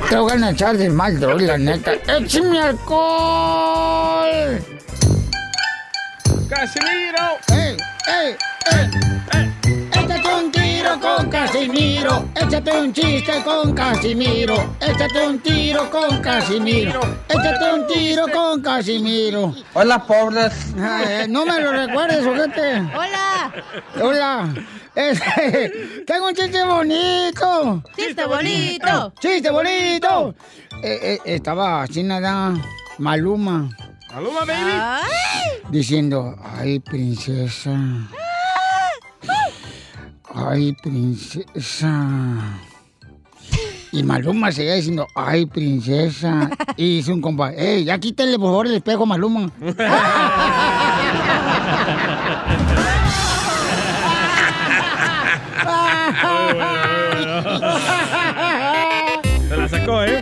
Te 0.09 0.17
voy 0.17 0.43
a 0.43 0.51
echar 0.51 0.77
de 0.77 0.89
mal, 0.89 1.19
droga, 1.19 1.41
la 1.41 1.57
neta. 1.57 1.93
¡Échame 1.93 2.59
alcohol! 2.59 4.61
¡Casimiro! 6.49 7.37
¡Ey, 7.53 7.77
ey, 8.07 8.35
ey! 8.71 8.83
Échate 8.83 9.37
un 9.37 9.50
tiro 10.81 10.99
con 10.99 11.29
Casimiro. 11.29 12.25
Échate 12.35 12.71
un 12.71 12.91
chiste 12.91 13.43
con 13.43 13.73
Casimiro. 13.73 14.75
Échate 14.79 15.27
un 15.27 15.39
tiro 15.39 15.89
con 15.91 16.19
Casimiro. 16.21 16.99
Échate 17.29 17.73
un 17.73 17.87
tiro 17.87 18.25
con 18.33 18.61
Casimiro. 18.61 19.53
Hola, 19.73 19.99
pobres. 19.99 20.73
Ay, 20.81 21.27
no 21.29 21.45
me 21.45 21.59
lo 21.61 21.71
recuerdes, 21.71 22.25
ojete. 22.25 22.77
Hola. 22.95 23.53
Hola. 24.01 24.53
Este, 24.95 26.03
tengo 26.07 26.27
un 26.27 26.33
chiste 26.33 26.63
bonito. 26.63 27.83
Chiste 27.95 28.25
bonito. 28.25 29.13
Chiste 29.19 29.51
bonito. 29.51 30.33
Eh, 30.83 30.99
eh, 31.03 31.19
estaba 31.25 31.83
así 31.83 32.01
nada, 32.01 32.53
Maluma, 32.97 33.69
Maluma, 34.11 34.39
baby. 34.45 35.69
diciendo, 35.69 36.35
ay, 36.43 36.79
princesa. 36.79 37.69
Ay, 37.71 38.30
princesa. 40.81 42.59
Y 43.91 44.03
Maluma 44.03 44.51
seguía 44.51 44.75
diciendo, 44.75 45.05
ay, 45.15 45.45
princesa. 45.45 46.49
Y 46.77 46.97
dice 46.97 47.11
un 47.11 47.21
compa, 47.21 47.51
ey, 47.53 47.83
ya 47.83 47.99
quítale 47.99 48.37
por 48.39 48.47
favor 48.47 48.67
el 48.67 48.75
espejo, 48.75 49.05
Maluma. 49.05 49.51
Se 59.49 59.57
la 59.57 59.67
sacó, 59.67 60.03
¿eh? 60.03 60.21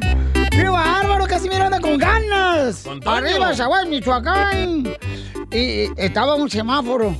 ¡Qué 0.51 0.67
bárbaro! 0.67 1.25
Casimiro 1.27 1.65
anda 1.65 1.79
con 1.79 1.97
ganas. 1.97 2.85
Arriba, 3.05 3.53
Zaguay, 3.55 3.87
Michoacán. 3.87 4.87
Y, 5.51 5.57
y 5.57 5.91
estaba 5.97 6.35
un 6.35 6.49
semáforo 6.49 7.15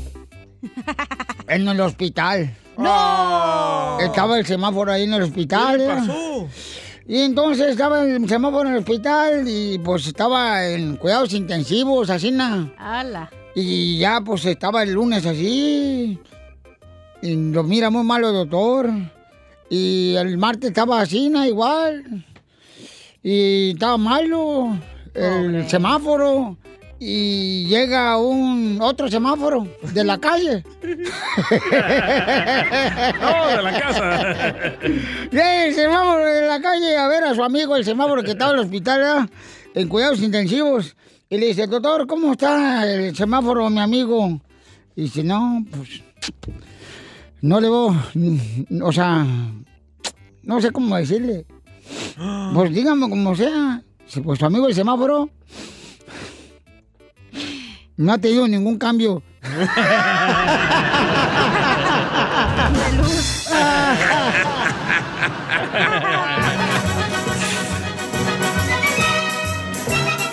en 1.47 1.67
el 1.67 1.79
hospital. 1.81 2.55
¡No! 2.80 3.99
Estaba 3.99 4.39
el 4.39 4.45
semáforo 4.45 4.91
ahí 4.91 5.03
en 5.03 5.13
el 5.13 5.23
hospital. 5.23 5.77
¿Qué 5.77 5.77
le 5.77 5.86
¿eh? 5.86 5.95
pasó? 5.95 6.47
Y 7.07 7.21
entonces 7.21 7.69
estaba 7.69 8.03
el 8.03 8.30
semáforo 8.30 8.69
en 8.69 8.75
el 8.75 8.80
hospital 8.80 9.43
y 9.47 9.80
pues 9.80 10.05
estaba 10.07 10.65
en 10.67 10.95
cuidados 10.97 11.34
intensivos, 11.34 12.09
así 12.09 12.30
nada. 12.32 12.71
¡Hala! 12.77 13.32
Y 13.55 13.97
ya 13.97 14.21
pues 14.21 14.45
estaba 14.45 14.84
el 14.84 14.93
lunes 14.93 15.25
así. 15.25 16.19
Y 17.21 17.51
lo 17.51 17.63
mira 17.63 17.89
muy 17.89 18.03
malo 18.03 18.30
el 18.30 18.36
doctor. 18.36 18.89
Y 19.69 20.15
el 20.15 20.38
martes 20.38 20.69
estaba 20.69 21.01
así, 21.01 21.32
igual. 21.47 22.25
Y 23.23 23.71
estaba 23.71 23.97
malo 23.97 24.77
el 25.13 25.67
semáforo. 25.67 26.57
Y 27.00 27.66
llega 27.68 28.18
un 28.18 28.80
otro 28.82 29.10
semáforo 29.10 29.68
de 29.93 30.04
la 30.04 30.18
calle. 30.18 30.64
No, 33.22 33.47
de 33.47 33.62
la 33.64 33.80
casa. 33.80 34.76
Llega 35.32 35.66
el 35.66 35.74
semáforo 35.74 36.26
de 36.26 36.47
la 36.47 36.62
calle 36.62 36.97
a 36.97 37.08
ver 37.08 37.24
a 37.24 37.34
su 37.34 37.43
amigo, 37.43 37.76
el 37.76 37.86
semáforo 37.86 38.22
que 38.24 38.32
estaba 38.32 38.52
en 38.52 38.60
el 38.60 38.66
hospital, 38.66 39.00
¿verdad? 39.00 39.30
en 39.74 39.88
cuidados 39.88 40.22
intensivos. 40.22 40.95
Y 41.30 41.38
le 41.38 41.47
dice, 41.47 41.68
doctor, 41.68 42.08
¿cómo 42.08 42.32
está 42.34 42.91
el 42.91 43.16
semáforo, 43.16 43.70
mi 43.70 43.80
amigo? 43.80 44.41
Y 44.95 45.04
dice, 45.04 45.24
no, 45.24 45.64
pues, 45.72 46.02
no 47.41 47.60
le 47.62 47.70
voy, 47.70 47.95
o 48.82 48.91
sea, 48.91 49.26
no 50.43 50.62
sé 50.62 50.72
cómo 50.72 50.97
decirle. 50.97 51.45
Pues 52.54 52.74
dígame 52.74 53.10
como 53.10 53.36
sea. 53.36 53.84
Dice, 54.06 54.22
pues 54.22 54.39
tu 54.39 54.45
amigo 54.45 54.68
el 54.68 54.74
semáforo 54.74 55.30
no 58.00 58.14
ha 58.14 58.18
tenido 58.18 58.47
ningún 58.47 58.78
cambio. 58.78 59.22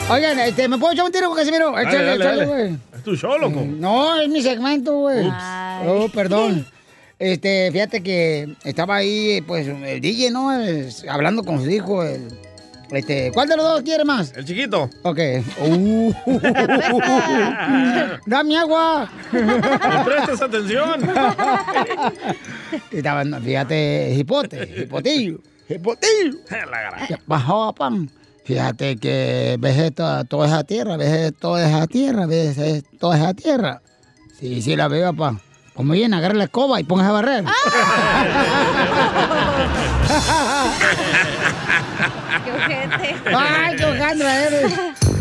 Oigan, 0.09 0.39
este, 0.39 0.69
¿me 0.69 0.79
puedo 0.79 0.93
echar 0.93 1.07
un 1.07 1.11
tiro 1.11 1.27
con 1.27 1.37
Casimiro? 1.37 1.77
Échale, 1.77 2.05
dale, 2.05 2.15
échale, 2.15 2.47
güey. 2.47 2.79
Es 2.95 3.03
tu 3.03 3.17
show, 3.17 3.37
loco. 3.37 3.65
No, 3.67 4.17
es 4.21 4.29
mi 4.29 4.41
segmento, 4.43 4.99
güey. 4.99 5.29
Oh, 5.89 6.09
perdón. 6.15 6.65
Este, 7.19 7.73
fíjate 7.73 8.01
que 8.01 8.55
estaba 8.63 8.95
ahí, 8.95 9.41
pues, 9.41 9.67
el 9.67 10.01
DJ, 10.01 10.31
¿no? 10.31 10.53
Hablando 11.09 11.43
con 11.43 11.61
su 11.65 11.69
hijo, 11.69 12.05
el, 12.05 12.29
este, 12.93 13.33
¿cuál 13.33 13.49
de 13.49 13.57
los 13.57 13.67
dos 13.67 13.83
quiere 13.83 14.05
más? 14.05 14.33
El 14.37 14.45
chiquito. 14.45 14.89
Ok. 15.03 15.19
Uh. 15.61 16.13
Dame 18.27 18.59
agua. 18.59 19.11
¿Me 19.33 20.05
prestas 20.05 20.43
atención? 20.43 21.01
Estaban, 22.93 23.43
fíjate, 23.43 24.15
hipote, 24.17 24.83
hipotillo, 24.83 25.41
hipotillo. 25.69 26.39
La 26.51 27.19
Bajó 27.27 27.75
pan. 27.75 28.11
Fíjate 28.45 28.97
que 28.97 29.57
ves 29.59 29.77
esto, 29.77 30.25
toda 30.27 30.47
esa 30.47 30.63
tierra, 30.63 30.97
ves 30.97 31.35
toda 31.37 31.69
esa 31.69 31.87
tierra, 31.89 32.27
ves 32.27 32.85
toda 33.01 33.17
esa 33.17 33.35
tierra. 33.35 33.83
Sí, 34.39 34.63
sí 34.63 34.77
la 34.77 34.87
veo, 34.87 35.13
papá. 35.13 35.41
Muy 35.79 35.99
bien, 35.99 36.15
agarra 36.15 36.35
la 36.35 36.45
escoba 36.45 36.81
y 36.81 36.85
póngase 36.85 37.09
a 37.09 37.13
barrer. 37.13 37.45
¡Qué 42.45 42.53
ojete! 42.53 43.17
¡Ay, 43.37 43.77
qué 43.77 43.85
hojandra 43.85 44.47
eres! 44.47 44.73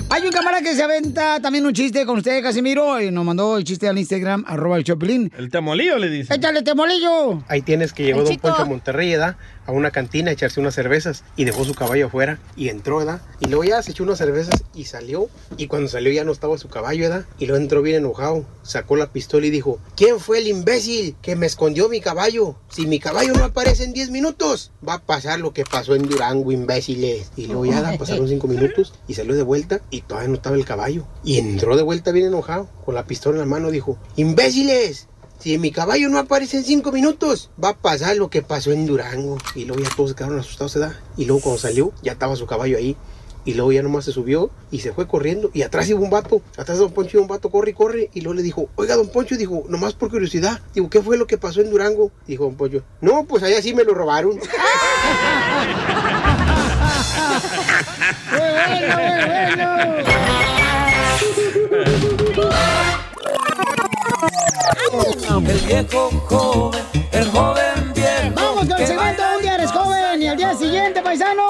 Hay 0.10 0.22
un 0.24 0.32
camarada 0.32 0.62
que 0.64 0.76
se 0.76 0.84
aventa 0.84 1.40
también 1.42 1.66
un 1.66 1.74
chiste 1.74 2.06
con 2.06 2.20
usted, 2.20 2.42
Casimiro, 2.42 3.02
y 3.02 3.12
nos 3.12 3.26
mandó 3.26 3.58
el 3.58 3.64
chiste 3.64 3.88
al 3.88 3.98
Instagram, 3.98 4.46
arroba 4.48 4.78
el 4.78 4.84
Choplin. 4.84 5.32
El 5.38 5.50
temolillo 5.50 5.98
le 5.98 6.10
dice. 6.10 6.34
¡Échale, 6.36 6.62
temolillo! 6.62 7.44
Ahí 7.48 7.62
tienes 7.62 7.92
que 7.92 8.04
llegó 8.04 8.24
Don. 8.24 8.38
Poncho 8.38 8.62
a 8.62 8.66
Monterrey, 8.66 9.12
¿verdad? 9.12 9.36
A 9.68 9.72
una 9.72 9.92
cantina 9.92 10.30
a 10.30 10.34
echarse 10.34 10.60
unas 10.60 10.76
cervezas 10.76 11.24
y 11.36 11.46
dejó 11.46 11.64
su 11.66 11.74
caballo 11.74 12.08
afuera 12.08 12.40
y 12.56 12.70
entró, 12.70 12.98
¿verdad? 12.98 13.22
Y 13.40 13.48
luego 13.48 13.64
ya 13.64 13.82
se 13.82 13.92
echó 13.92 14.04
unas 14.04 14.18
cervezas 14.18 14.64
y 14.74 14.86
salió. 14.86 15.30
Y 15.58 15.68
cuando 15.68 15.90
salió 15.90 16.12
ya 16.12 16.24
no 16.24 16.32
estaba 16.32 16.58
su 16.58 16.70
caballo, 16.70 17.10
¿verdad? 17.10 17.26
Y 17.40 17.46
luego 17.46 17.62
entró 17.62 17.82
bien 17.82 17.98
enojado, 17.98 18.46
sacó 18.64 18.96
la 18.96 19.12
pistola 19.12 19.46
y 19.48 19.50
dijo, 19.50 19.80
¿quién 19.96 20.20
fue 20.20 20.40
el 20.40 20.48
imbécil 20.48 21.16
que 21.22 21.36
me 21.36 21.46
escondió 21.46 21.90
mi 21.90 22.02
caballo? 22.02 22.56
Si 22.70 22.86
mi 22.86 23.00
caballo 23.00 23.34
no 23.34 23.44
aparece 23.44 23.84
en 23.84 23.94
10 23.94 24.12
minutos, 24.12 24.72
va 24.88 24.96
a 24.96 25.02
pasar 25.02 25.40
lo 25.40 25.54
que 25.54 25.64
pasó 25.64 25.96
en 25.96 26.04
Durango, 26.04 26.52
imbéciles. 26.52 27.32
Y 27.36 27.48
luego 27.48 27.66
ya 27.66 27.82
¿verdad? 27.82 27.96
pasaron 28.00 28.28
5 28.28 28.48
minutos 28.48 28.94
y 29.08 29.16
salió 29.16 29.36
de 29.36 29.44
vuelta 29.44 29.82
y 29.90 30.02
todavía 30.02 30.30
no 30.30 30.36
estaba 30.36 30.56
el 30.56 30.66
caballo. 30.66 31.06
Y 31.24 31.40
entró 31.40 31.76
de 31.76 31.84
vuelta 31.84 32.12
bien 32.12 32.28
enojado, 32.28 32.70
con 32.86 32.96
la 32.96 33.06
pistola 33.06 33.36
en 33.36 33.40
la 33.42 33.46
mano, 33.46 33.72
dijo, 33.72 33.98
imbéciles. 34.16 35.08
Si 35.40 35.58
mi 35.60 35.72
caballo 35.72 36.10
no 36.10 36.18
aparece 36.18 36.58
en 36.58 36.64
cinco 36.64 36.92
minutos, 36.92 37.52
va 37.64 37.70
a 37.70 37.78
pasar 37.78 38.18
lo 38.18 38.30
que 38.30 38.42
pasó 38.42 38.72
en 38.72 38.86
Durango. 38.86 39.38
Y 39.54 39.66
luego 39.66 39.84
ya 39.84 39.90
todos 39.96 40.10
se 40.12 40.16
quedaron 40.16 40.40
asustados, 40.40 40.76
¿verdad? 40.76 40.96
Y 41.18 41.26
luego 41.26 41.42
cuando 41.42 41.62
salió, 41.62 41.94
ya 42.02 42.14
estaba 42.14 42.36
su 42.36 42.48
caballo 42.48 42.78
ahí. 42.78 42.98
Y 43.46 43.54
luego 43.54 43.72
ya 43.72 43.84
nomás 43.84 44.06
se 44.06 44.12
subió 44.12 44.50
y 44.72 44.80
se 44.80 44.92
fue 44.92 45.08
corriendo. 45.08 45.52
Y 45.54 45.62
atrás 45.62 45.88
iba 45.88 46.00
un 46.00 46.10
vato. 46.10 46.42
Atrás 46.58 46.80
de 46.80 46.84
Don 46.84 46.94
Poncho 46.94 47.18
iba 47.18 47.22
un 47.22 47.28
vato, 47.28 47.52
corre 47.52 47.70
y 47.70 47.74
corre. 47.74 48.10
Y 48.14 48.22
luego 48.22 48.34
le 48.34 48.42
dijo, 48.42 48.70
oiga, 48.76 48.96
Don 48.96 49.10
Poncho, 49.10 49.38
dijo, 49.38 49.66
nomás 49.70 49.94
por 49.94 50.10
curiosidad. 50.10 50.60
Digo, 50.74 50.90
¿qué 50.90 51.00
fue 51.00 51.16
lo 51.16 51.28
que 51.28 51.38
pasó 51.38 51.62
en 51.62 51.70
Durango? 51.70 52.12
Dijo 52.26 52.46
Don 52.46 52.56
Poncho, 52.56 52.82
no, 53.02 53.26
pues 53.26 53.44
allá 53.44 53.62
sí 53.62 53.76
me 53.76 53.84
lo 53.84 53.94
robaron. 53.94 54.40
¡Muy 58.32 58.40
bueno, 58.96 59.76
muy 59.76 60.04
bueno! 60.04 60.55
El 64.56 65.60
viejo 65.68 66.10
joven, 66.28 66.84
el 67.12 67.26
joven 67.30 67.94
viejo. 67.94 68.36
Vamos 68.36 68.68
con 68.68 68.80
el 68.80 68.88
segmento 68.88 69.24
Un 69.36 69.42
día 69.42 69.56
eres 69.56 69.72
joven 69.72 70.22
y 70.22 70.28
al 70.28 70.38
día 70.38 70.54
siguiente, 70.56 71.02
paisanos. 71.02 71.46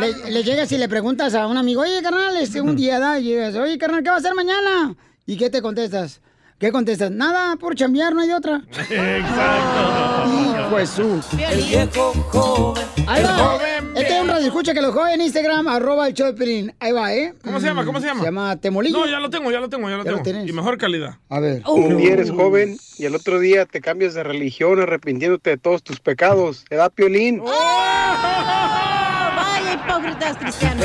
Le, 0.00 0.30
le 0.30 0.42
llegas 0.42 0.70
y 0.72 0.78
le 0.78 0.88
preguntas 0.88 1.34
a 1.34 1.46
un 1.46 1.56
amigo, 1.56 1.82
oye, 1.82 2.02
carnal, 2.02 2.36
este, 2.36 2.60
un 2.60 2.76
día 2.76 3.00
da, 3.00 3.18
y 3.18 3.24
llegas, 3.24 3.54
oye, 3.56 3.78
carnal, 3.78 4.02
¿qué 4.02 4.10
va 4.10 4.16
a 4.16 4.18
hacer 4.18 4.34
mañana? 4.34 4.94
¿Y 5.26 5.36
qué 5.36 5.50
te 5.50 5.60
contestas? 5.62 6.20
¿Qué 6.58 6.72
contestas? 6.72 7.12
Nada, 7.12 7.54
por 7.54 7.76
chambear, 7.76 8.12
no 8.14 8.20
hay 8.20 8.28
de 8.28 8.34
otra. 8.34 8.62
Exacto. 8.90 10.24
Hijo 10.28 10.86
su. 10.86 11.20
El 11.38 11.62
viejo 11.62 12.12
joven, 12.32 12.84
Ahí 13.06 13.20
el 13.20 13.26
va. 13.26 13.36
joven 13.36 13.92
Este 13.94 14.16
es 14.16 14.20
un 14.22 14.26
radio 14.28 14.46
escucha 14.48 14.74
que 14.74 14.80
lo 14.80 14.88
dejó 14.88 15.06
en 15.06 15.20
Instagram, 15.20 15.68
arroba 15.68 16.08
el 16.08 16.14
show 16.14 16.32
de. 16.32 16.74
Ahí 16.80 16.90
va, 16.92 17.14
¿eh? 17.14 17.32
¿Cómo 17.44 17.60
se 17.60 17.66
llama? 17.66 17.84
¿Cómo 17.84 18.00
se 18.00 18.06
llama? 18.08 18.20
Se 18.20 18.26
llama 18.26 18.56
Temolillo. 18.56 18.98
No, 18.98 19.06
ya 19.06 19.20
lo 19.20 19.30
tengo, 19.30 19.52
ya 19.52 19.60
lo 19.60 19.68
tengo, 19.68 19.88
ya 19.88 19.98
lo 19.98 20.04
Ya 20.04 20.10
lo 20.10 20.16
tengo. 20.16 20.24
tienes. 20.24 20.48
y 20.48 20.52
mejor 20.52 20.78
calidad. 20.78 21.18
A 21.28 21.38
ver. 21.38 21.62
Un 21.68 21.96
día 21.96 22.14
eres 22.14 22.32
joven 22.32 22.76
y 22.98 23.04
el 23.04 23.14
otro 23.14 23.38
día 23.38 23.64
te 23.64 23.80
cambias 23.80 24.14
de 24.14 24.24
religión 24.24 24.80
arrepintiéndote 24.80 25.50
de 25.50 25.58
todos 25.58 25.84
tus 25.84 26.00
pecados. 26.00 26.64
¿Te 26.68 26.74
da 26.74 26.90
piolín? 26.90 27.40
Vaya 29.36 29.74
hipócritas 29.74 30.36
cristianos. 30.38 30.84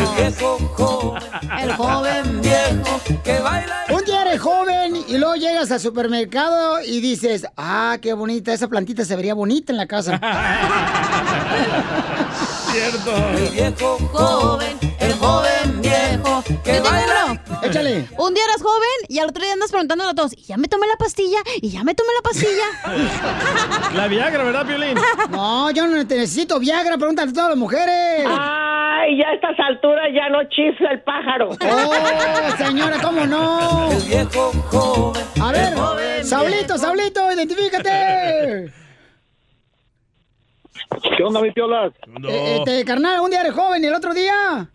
El 1.61 1.74
joven 1.74 2.41
viejo 2.41 3.01
que 3.24 3.39
baila. 3.39 3.86
Un 3.91 4.05
día 4.05 4.22
joven 4.38 4.97
y 5.07 5.17
luego 5.17 5.36
llegas 5.36 5.71
al 5.71 5.79
supermercado 5.79 6.81
y 6.81 7.01
dices, 7.01 7.45
ah, 7.57 7.97
qué 8.01 8.13
bonita, 8.13 8.53
esa 8.53 8.67
plantita 8.67 9.05
se 9.05 9.15
vería 9.15 9.34
bonita 9.34 9.71
en 9.71 9.77
la 9.77 9.88
casa. 9.88 10.19
Cierto. 12.74 13.15
El 13.38 13.49
viejo 13.49 13.97
joven, 14.11 14.80
el 14.99 15.13
joven 15.13 15.80
viejo 15.82 16.43
que 16.63 16.80
baila. 16.80 17.39
Échale. 17.61 18.07
Un 18.17 18.34
día 18.34 18.43
eras 18.45 18.63
joven 18.63 18.89
y 19.09 19.19
al 19.19 19.30
otro 19.30 19.43
día 19.43 19.53
andas 19.53 19.69
preguntándole 19.69 20.09
a 20.09 20.15
todos, 20.15 20.34
y 20.36 20.41
ya 20.41 20.57
me 20.57 20.67
tomé 20.67 20.88
la 20.88 20.95
pastilla, 20.97 21.38
y 21.61 21.69
ya 21.69 21.84
me 21.84 21.93
tomé 21.93 22.09
la 22.15 22.21
pastilla. 22.24 23.91
La 23.95 24.07
Viagra, 24.07 24.43
¿verdad, 24.43 24.65
Piolín? 24.65 24.97
No, 25.30 25.69
yo 25.69 25.86
no 25.86 26.03
necesito 26.03 26.59
Viagra, 26.59 26.97
pregúntale 26.97 27.30
a 27.30 27.34
todas 27.34 27.49
las 27.49 27.57
mujeres. 27.59 28.26
Ay, 28.28 29.19
ya 29.19 29.28
a 29.28 29.34
estas 29.36 29.59
alturas 29.59 30.07
ya 30.11 30.30
no 30.30 30.39
chifla 30.49 30.91
el 30.93 31.01
pájaro. 31.03 31.49
Oh, 31.61 32.57
señora, 32.57 32.97
¿cómo 33.01 33.26
no? 33.28 33.91
El 33.91 34.01
viejo 34.01 34.51
joven. 34.71 35.24
A 35.39 35.51
ver, 35.51 35.74
el 35.74 35.80
joven 35.80 36.26
Saulito, 36.26 36.74
viejo. 36.74 36.78
Saulito, 36.80 37.32
identifícate. 37.32 38.82
¿Qué 41.17 41.23
onda, 41.23 41.41
mi 41.41 41.51
piolas? 41.51 41.93
Eh, 42.27 42.57
Este, 42.59 42.85
carnal, 42.85 43.21
un 43.21 43.29
día 43.29 43.41
eres 43.41 43.53
joven 43.53 43.83
y 43.83 43.87
el 43.87 43.93
otro 43.93 44.13
día. 44.13 44.69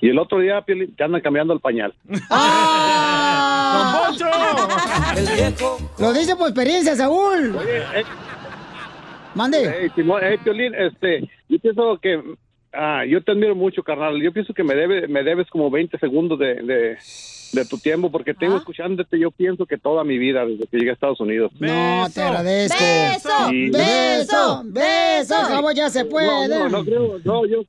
Y 0.00 0.08
el 0.10 0.18
otro 0.18 0.38
día 0.38 0.60
Piolín, 0.62 0.94
te 0.94 1.04
andan 1.04 1.20
cambiando 1.20 1.52
el 1.52 1.60
pañal. 1.60 1.92
¡Ah! 2.30 4.10
El 5.16 5.26
viejo. 5.26 5.78
Lo 5.98 6.12
dice 6.12 6.36
por 6.36 6.48
experiencia, 6.48 6.94
Saúl. 6.94 7.56
Mande. 9.34 9.74
Hey, 9.80 9.90
Simón, 9.94 10.20
hey, 10.22 10.38
Piolín, 10.42 10.74
este, 10.74 11.28
yo 11.48 11.58
pienso 11.58 11.98
que, 12.00 12.22
ah, 12.72 13.04
yo 13.06 13.22
te 13.22 13.32
admiro 13.32 13.54
mucho, 13.54 13.82
carnal. 13.82 14.20
Yo 14.22 14.32
pienso 14.32 14.52
que 14.54 14.64
me, 14.64 14.74
debe, 14.74 15.08
me 15.08 15.22
debes 15.22 15.48
como 15.50 15.70
20 15.70 15.98
segundos 15.98 16.38
de, 16.38 16.54
de, 16.56 16.96
de 17.52 17.64
tu 17.68 17.78
tiempo, 17.78 18.10
porque 18.10 18.34
tengo 18.34 18.56
escuchándote, 18.56 19.18
yo 19.18 19.30
pienso 19.30 19.66
que 19.66 19.78
toda 19.78 20.04
mi 20.04 20.18
vida, 20.18 20.44
desde 20.46 20.66
que 20.66 20.76
llegué 20.78 20.90
a 20.90 20.94
Estados 20.94 21.20
Unidos. 21.20 21.50
No, 21.58 22.06
te 22.14 22.22
agradezco. 22.22 22.78
Beso, 22.78 23.48
Sí. 23.50 23.70
beso, 23.70 24.62
beso. 24.66 25.34
Cabo, 25.48 25.72
ya 25.72 25.88
se 25.90 26.04
puede. 26.04 26.48
No, 26.48 26.48
no, 26.48 26.68
no 26.68 26.84
creo, 26.84 27.18
no, 27.24 27.46
yo... 27.46 27.62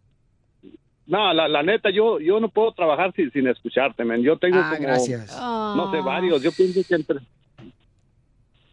No, 1.08 1.34
la, 1.34 1.48
la 1.48 1.64
neta, 1.64 1.90
yo 1.90 2.20
yo 2.20 2.40
no 2.40 2.50
puedo 2.50 2.72
trabajar 2.72 3.12
sin, 3.16 3.32
sin 3.32 3.48
escucharte, 3.48 4.04
man. 4.06 4.22
Yo 4.22 4.38
tengo 4.38 4.60
Ah, 4.60 4.70
como, 4.76 4.82
gracias. 4.88 5.36
no 5.40 5.90
sé, 5.92 6.02
varios. 6.02 6.44
Yo 6.44 6.52
pienso 6.52 6.82
que 6.88 6.94
entre... 6.94 7.18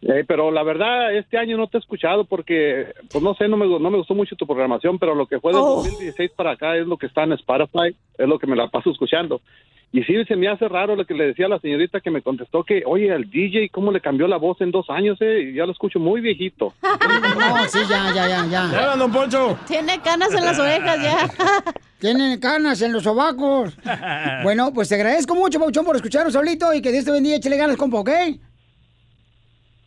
Eh, 0.01 0.23
pero 0.27 0.51
la 0.51 0.61
verdad, 0.63 1.13
este 1.15 1.37
año 1.37 1.57
no 1.57 1.67
te 1.67 1.77
he 1.77 1.79
escuchado 1.79 2.23
porque, 2.25 2.93
pues 3.11 3.23
no 3.23 3.33
sé, 3.33 3.47
no 3.47 3.57
me, 3.57 3.65
no 3.67 3.89
me 3.89 3.97
gustó 3.97 4.13
mucho 4.13 4.35
tu 4.35 4.45
programación, 4.45 4.99
pero 4.99 5.15
lo 5.15 5.25
que 5.25 5.39
fue 5.39 5.51
del 5.53 5.61
Oh. 5.61 5.77
2016 5.83 6.31
para 6.35 6.51
acá 6.51 6.75
es 6.77 6.85
lo 6.85 6.97
que 6.97 7.07
está 7.07 7.23
en 7.23 7.33
Spotify, 7.33 7.95
es 8.17 8.27
lo 8.27 8.37
que 8.37 8.45
me 8.47 8.55
la 8.55 8.67
paso 8.67 8.91
escuchando. 8.91 9.41
Y 9.91 10.03
sí, 10.03 10.13
se 10.25 10.35
me 10.35 10.49
hace 10.49 10.67
raro 10.67 10.97
lo 10.97 11.05
que 11.05 11.13
le 11.13 11.27
decía 11.27 11.45
a 11.45 11.49
la 11.49 11.59
señorita 11.59 12.01
que 12.01 12.11
me 12.11 12.21
contestó 12.21 12.63
que, 12.63 12.83
oye, 12.85 13.09
al 13.11 13.29
DJ, 13.29 13.69
¿cómo 13.69 13.91
le 13.91 14.01
cambió 14.01 14.27
la 14.27 14.35
voz 14.35 14.59
en 14.59 14.69
dos 14.69 14.89
años? 14.89 15.17
Eh? 15.21 15.49
Y 15.49 15.53
Ya 15.55 15.65
lo 15.65 15.71
escucho 15.71 15.97
muy 15.97 16.19
viejito. 16.21 16.73
No, 17.37 17.63
sí, 17.69 17.79
ya, 17.89 18.11
ya, 18.13 18.27
ya, 18.27 18.45
ya. 18.47 18.69
Ya, 18.71 18.95
don 18.97 19.11
Poncho. 19.11 19.57
Tiene 19.65 19.99
canas 20.01 20.33
en 20.33 20.43
las 20.43 20.59
orejas 20.59 21.01
ya. 21.01 21.29
Tienen 21.99 22.39
canas 22.39 22.81
en 22.81 22.91
los 22.93 23.03
sobacos. 23.03 23.75
Bueno, 24.43 24.71
pues 24.73 24.89
te 24.89 24.95
agradezco 24.95 25.33
mucho, 25.35 25.57
Pauchón, 25.59 25.85
por 25.85 25.95
escucharnos 25.95 26.33
solito 26.33 26.73
y 26.73 26.81
que 26.81 26.91
Dios 26.91 27.05
te 27.05 27.11
bendiga. 27.11 27.37
Échale 27.37 27.57
ganas, 27.57 27.77
compa, 27.77 27.99
¿ok? 27.99 28.09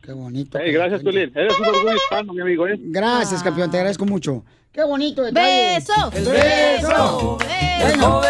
Qué 0.02 0.12
bonito. 0.12 0.58
Hey, 0.60 0.72
gracias, 0.72 1.02
Piolín. 1.02 1.30
Eres 1.34 1.58
un 1.58 1.66
orgullo 1.66 1.94
hispano, 1.94 2.32
mi 2.32 2.40
amigo, 2.40 2.66
¿eh? 2.66 2.76
Gracias, 2.78 3.42
campeón, 3.42 3.70
te 3.70 3.76
agradezco 3.76 4.06
mucho. 4.06 4.42
Qué 4.72 4.82
bonito 4.84 5.22
detalle. 5.22 5.74
Beso. 5.74 6.10
El 6.14 6.24
Beso. 6.24 7.38
beso. 7.38 8.20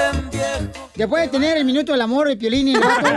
Después 0.94 1.22
de 1.22 1.28
tener 1.28 1.56
el 1.58 1.64
minuto 1.64 1.92
del 1.92 2.00
amor 2.00 2.28
de 2.28 2.36
Piolín 2.36 2.68
y 2.68 2.74
el 2.74 2.80
vato, 2.80 3.08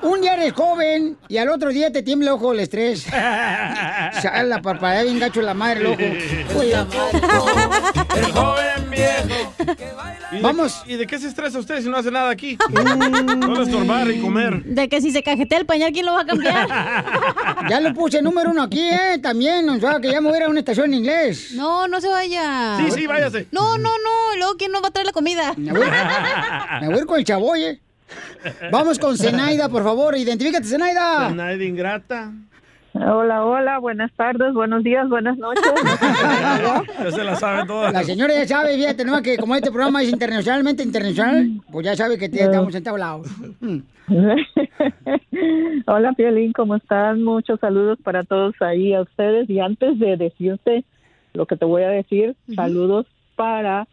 Un 0.00 0.20
día 0.20 0.34
eres 0.34 0.52
joven 0.52 1.16
y 1.28 1.38
al 1.38 1.48
otro 1.48 1.70
día 1.70 1.90
te 1.90 2.02
tiembla 2.04 2.30
el 2.30 2.34
ojo 2.36 2.52
el 2.52 2.60
estrés. 2.60 3.02
Sale 4.22 4.48
la 4.48 4.62
parpadea 4.62 5.02
bien 5.02 5.18
gacho 5.18 5.42
la 5.42 5.54
madre 5.54 5.80
el 5.80 5.86
ojo. 5.86 6.02
Uy, 6.58 6.66
la 6.70 6.84
madre. 6.84 7.20
El 8.16 8.32
joven 8.32 8.87
viejo. 8.98 9.54
¿Y 10.32 10.36
de- 10.36 10.42
Vamos. 10.42 10.82
¿Y 10.86 10.96
de 10.96 11.06
qué 11.06 11.18
se 11.18 11.28
estresa 11.28 11.58
usted 11.58 11.82
si 11.82 11.88
no 11.88 11.96
hace 11.96 12.10
nada 12.10 12.30
aquí? 12.30 12.58
Solo 12.74 13.62
estorbar 13.62 14.10
y 14.10 14.20
comer. 14.20 14.62
De 14.64 14.88
que 14.88 15.00
si 15.00 15.10
se 15.10 15.22
cajetea 15.22 15.58
el 15.58 15.66
pañal, 15.66 15.92
¿quién 15.92 16.06
lo 16.06 16.12
va 16.12 16.22
a 16.22 16.26
cambiar? 16.26 16.68
Ya 17.68 17.80
lo 17.80 17.92
puse 17.92 18.22
número 18.22 18.50
uno 18.50 18.62
aquí, 18.62 18.80
¿eh? 18.88 19.18
También, 19.22 19.68
o 19.68 19.78
sea, 19.80 20.00
que 20.00 20.10
ya 20.10 20.20
me 20.20 20.28
voy 20.28 20.36
a 20.36 20.40
ir 20.40 20.46
a 20.46 20.48
una 20.48 20.60
estación 20.60 20.86
en 20.86 20.94
inglés. 20.94 21.52
No, 21.54 21.86
no 21.88 22.00
se 22.00 22.08
vaya. 22.08 22.76
Sí, 22.78 22.90
sí, 22.92 23.06
váyase. 23.06 23.46
No, 23.50 23.76
no, 23.78 23.90
no. 23.90 24.34
y 24.34 24.38
Luego, 24.38 24.56
¿quién 24.56 24.72
nos 24.72 24.82
va 24.82 24.88
a 24.88 24.90
traer 24.90 25.06
la 25.06 25.12
comida? 25.12 25.54
Me 25.56 25.72
voy, 25.72 25.80
me 26.80 26.86
voy 26.86 26.94
a 26.94 26.98
ir 26.98 27.06
con 27.06 27.18
el 27.18 27.24
chavoy, 27.24 27.64
¿eh? 27.64 27.80
Vamos 28.70 28.98
con 28.98 29.18
Zenaida, 29.18 29.68
por 29.68 29.82
favor. 29.84 30.16
Identifícate, 30.16 30.66
Zenaida. 30.66 31.28
Zenaida 31.28 31.64
ingrata. 31.64 32.32
Hola, 32.94 33.44
hola, 33.44 33.78
buenas 33.78 34.10
tardes, 34.14 34.54
buenos 34.54 34.82
días, 34.82 35.08
buenas 35.08 35.38
noches. 35.38 35.62
Ya 36.98 37.10
se 37.10 37.24
la 37.24 37.36
sabe 37.36 37.66
toda. 37.66 37.92
La 37.92 38.02
señora 38.02 38.34
ya 38.34 38.46
sabe, 38.46 38.74
fíjate, 38.76 39.04
¿no? 39.04 39.22
Que 39.22 39.36
como 39.36 39.54
este 39.54 39.70
programa 39.70 40.02
es 40.02 40.10
internacionalmente 40.10 40.82
internacional, 40.82 41.60
pues 41.70 41.86
ya 41.86 41.94
sabe 41.96 42.18
que 42.18 42.28
te 42.28 42.42
estamos 42.42 42.74
entablados. 42.74 43.28
Hola, 45.86 46.12
Piolín, 46.16 46.52
¿cómo 46.52 46.76
están? 46.76 47.22
Muchos 47.22 47.60
saludos 47.60 47.98
para 48.02 48.24
todos 48.24 48.54
ahí, 48.60 48.94
a 48.94 49.02
ustedes. 49.02 49.48
Y 49.48 49.60
antes 49.60 49.98
de 49.98 50.16
decirte 50.16 50.84
lo 51.34 51.46
que 51.46 51.56
te 51.56 51.64
voy 51.64 51.82
a 51.82 51.88
decir, 51.88 52.36
saludos 52.54 53.06
para 53.36 53.86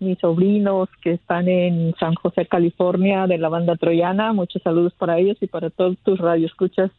mis 0.00 0.18
sobrinos 0.18 0.88
que 1.02 1.12
están 1.12 1.48
en 1.48 1.94
San 1.98 2.14
José, 2.14 2.46
California, 2.46 3.26
de 3.26 3.38
la 3.38 3.48
banda 3.48 3.76
troyana. 3.76 4.32
Muchos 4.32 4.62
saludos 4.62 4.92
para 4.98 5.18
ellos 5.18 5.36
y 5.40 5.46
para 5.46 5.70
todos 5.70 5.96
tus 6.04 6.18
radioescuchas. 6.18 6.90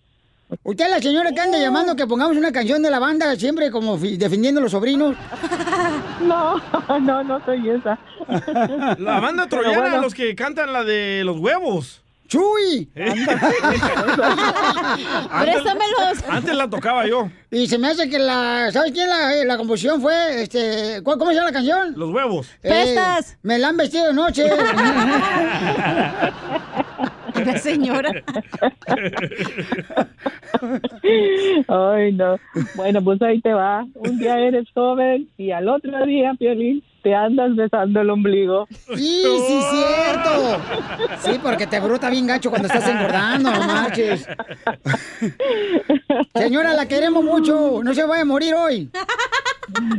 Usted 0.64 0.86
es 0.86 0.92
la 0.92 1.00
señora 1.00 1.32
que 1.32 1.40
anda 1.40 1.58
llamando 1.58 1.96
que 1.96 2.06
pongamos 2.08 2.36
una 2.38 2.52
canción 2.52 2.82
de 2.82 2.90
la 2.92 3.00
banda 3.00 3.36
siempre 3.36 3.72
como 3.72 3.98
defendiendo 3.98 4.60
a 4.60 4.64
los 4.64 4.72
sobrinos. 4.72 5.16
No, 6.22 6.62
no, 7.00 7.24
no 7.24 7.44
soy 7.46 7.68
esa. 7.68 7.98
La 9.00 9.20
banda 9.20 9.48
troyana, 9.48 9.80
bueno. 9.80 10.02
los 10.02 10.14
que 10.14 10.36
cantan 10.36 10.72
la 10.72 10.84
de 10.84 11.24
los 11.26 11.40
huevos. 11.40 12.04
¡Chuy! 12.28 12.88
Préstamelos. 15.42 16.24
Antes 16.30 16.56
la 16.56 16.70
tocaba 16.70 17.08
yo. 17.08 17.30
Y 17.50 17.68
se 17.68 17.78
me 17.80 17.88
hace 17.88 18.08
que 18.08 18.20
la... 18.20 18.70
¿Sabes 18.72 18.92
quién 18.92 19.10
la, 19.10 19.34
eh, 19.36 19.46
la 19.46 19.58
composición 19.58 20.00
fue? 20.02 20.44
Este, 20.44 21.02
¿cuál- 21.04 21.18
¿Cómo 21.18 21.32
se 21.32 21.38
llama 21.38 21.48
la 21.50 21.54
canción? 21.54 21.94
Los 21.98 22.12
huevos. 22.12 22.48
Pestas. 22.62 23.38
me 23.42 23.58
la 23.58 23.70
han 23.70 23.78
vestido 23.78 24.08
de 24.08 24.14
noche. 24.14 24.46
La 27.46 27.58
señora. 27.58 28.12
Ay, 31.68 32.12
no. 32.14 32.38
Bueno, 32.76 33.04
pues 33.04 33.22
ahí 33.22 33.42
te 33.42 33.54
va. 33.54 33.86
Un 33.96 34.18
día 34.20 34.40
eres 34.40 34.68
joven 34.74 35.30
y 35.38 35.52
al 35.52 35.68
otro 35.70 36.06
día, 36.06 36.34
Piolín, 36.38 36.84
te 37.04 37.16
andas 37.16 37.56
besando 37.56 38.02
el 38.02 38.10
ombligo. 38.10 38.68
Sí, 38.70 39.24
sí, 39.24 39.62
cierto. 39.72 40.62
Sí, 41.20 41.40
porque 41.42 41.68
te 41.68 41.80
bruta 41.80 42.10
bien 42.10 42.28
gacho 42.28 42.50
cuando 42.50 42.68
estás 42.68 42.88
engordando, 42.88 43.52
no 43.52 43.60
marches. 43.60 44.28
Señora, 46.36 46.74
la 46.74 46.88
queremos 46.88 47.24
mucho. 47.24 47.82
No 47.84 47.94
se 47.94 48.06
vaya 48.06 48.22
a 48.22 48.26
morir 48.26 48.54
hoy. 48.54 48.90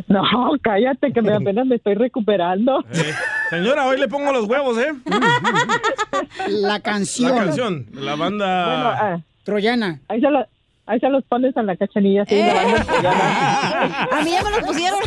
No, 0.09 0.23
cállate, 0.63 1.13
que 1.13 1.23
me 1.23 1.35
apenas 1.35 1.67
me 1.67 1.77
estoy 1.77 1.95
recuperando. 1.95 2.85
Eh, 2.93 3.15
Señora, 3.51 3.87
hoy 3.87 3.99
le 3.99 4.09
pongo 4.09 4.33
los 4.33 4.47
huevos, 4.47 4.77
¿eh? 4.79 4.93
La 6.49 6.81
canción. 6.81 7.35
La 7.37 7.45
canción, 7.45 7.87
la 7.93 8.17
banda... 8.17 8.65
Bueno, 8.65 8.89
ah, 8.91 9.21
Troyana. 9.45 10.01
ahí, 10.09 10.21
se 10.21 10.31
lo- 10.31 10.47
ahí 10.87 11.01
se 11.01 11.09
los 11.09 11.25
pones 11.25 11.57
a 11.57 11.63
la 11.63 11.77
cachanilla, 11.77 12.25
sí, 12.27 12.37
la 12.39 12.55
banda 12.55 12.85
troyana. 12.85 14.03
A 14.13 14.23
mí 14.23 14.31
ya 14.31 14.43
me 14.45 14.51
los 14.51 14.61
pusieron. 14.61 15.01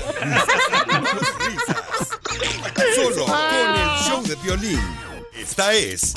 Solo 2.95 3.25
con 3.25 3.35
el 3.35 3.99
show 4.07 4.23
de 4.23 4.35
violín. 4.43 4.79
Esta 5.39 5.73
es 5.73 6.13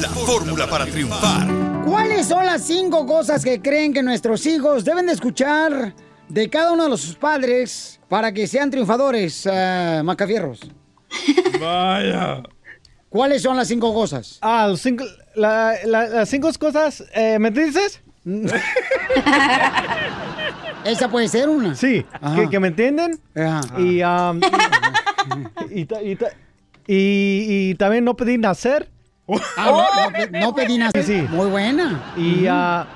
la 0.00 0.08
fórmula 0.08 0.66
para 0.68 0.86
triunfar. 0.86 1.46
¿Cuáles 1.84 2.26
son 2.28 2.44
las 2.46 2.62
cinco 2.66 3.06
cosas 3.06 3.44
que 3.44 3.60
creen 3.60 3.92
que 3.92 4.02
nuestros 4.02 4.46
hijos 4.46 4.84
deben 4.84 5.06
de 5.06 5.12
escuchar 5.12 5.94
de 6.28 6.48
cada 6.50 6.72
uno 6.72 6.84
de 6.84 6.90
los 6.90 7.00
sus 7.00 7.16
padres 7.16 8.00
para 8.08 8.32
que 8.32 8.46
sean 8.46 8.70
triunfadores, 8.70 9.46
eh, 9.50 10.00
Macafierros? 10.04 10.60
Vaya. 11.60 12.42
¿Cuáles 13.10 13.42
son 13.42 13.56
las 13.56 13.68
cinco 13.68 13.92
cosas? 13.92 14.38
Ah, 14.40 14.66
los 14.68 14.80
cinco- 14.80 15.04
la- 15.34 15.74
la- 15.84 16.06
las 16.08 16.28
cinco 16.28 16.48
cosas, 16.58 17.04
eh, 17.14 17.38
¿me 17.38 17.50
dices? 17.50 18.00
Esa 20.84 21.08
puede 21.10 21.28
ser 21.28 21.48
una. 21.48 21.74
Sí, 21.74 22.04
que, 22.36 22.48
que 22.48 22.60
me 22.60 22.68
entienden. 22.68 23.18
Y, 23.78 24.02
um, 24.02 24.40
y, 25.70 25.80
y 25.80 25.84
ta- 25.84 26.02
y 26.02 26.16
ta- 26.16 26.30
y- 26.86 27.70
y 27.70 27.74
también 27.74 28.04
no 28.04 28.16
pedí 28.16 28.38
nacer. 28.38 28.88
Ah, 29.56 29.66
no, 29.66 30.02
no 30.06 30.12
pe- 30.30 30.30
no 30.40 30.54
pedí 30.54 30.78
nacer. 30.78 31.04
Sí. 31.04 31.26
Muy 31.30 31.48
buena. 31.50 32.00
Y, 32.16 32.46
ah, 32.48 32.86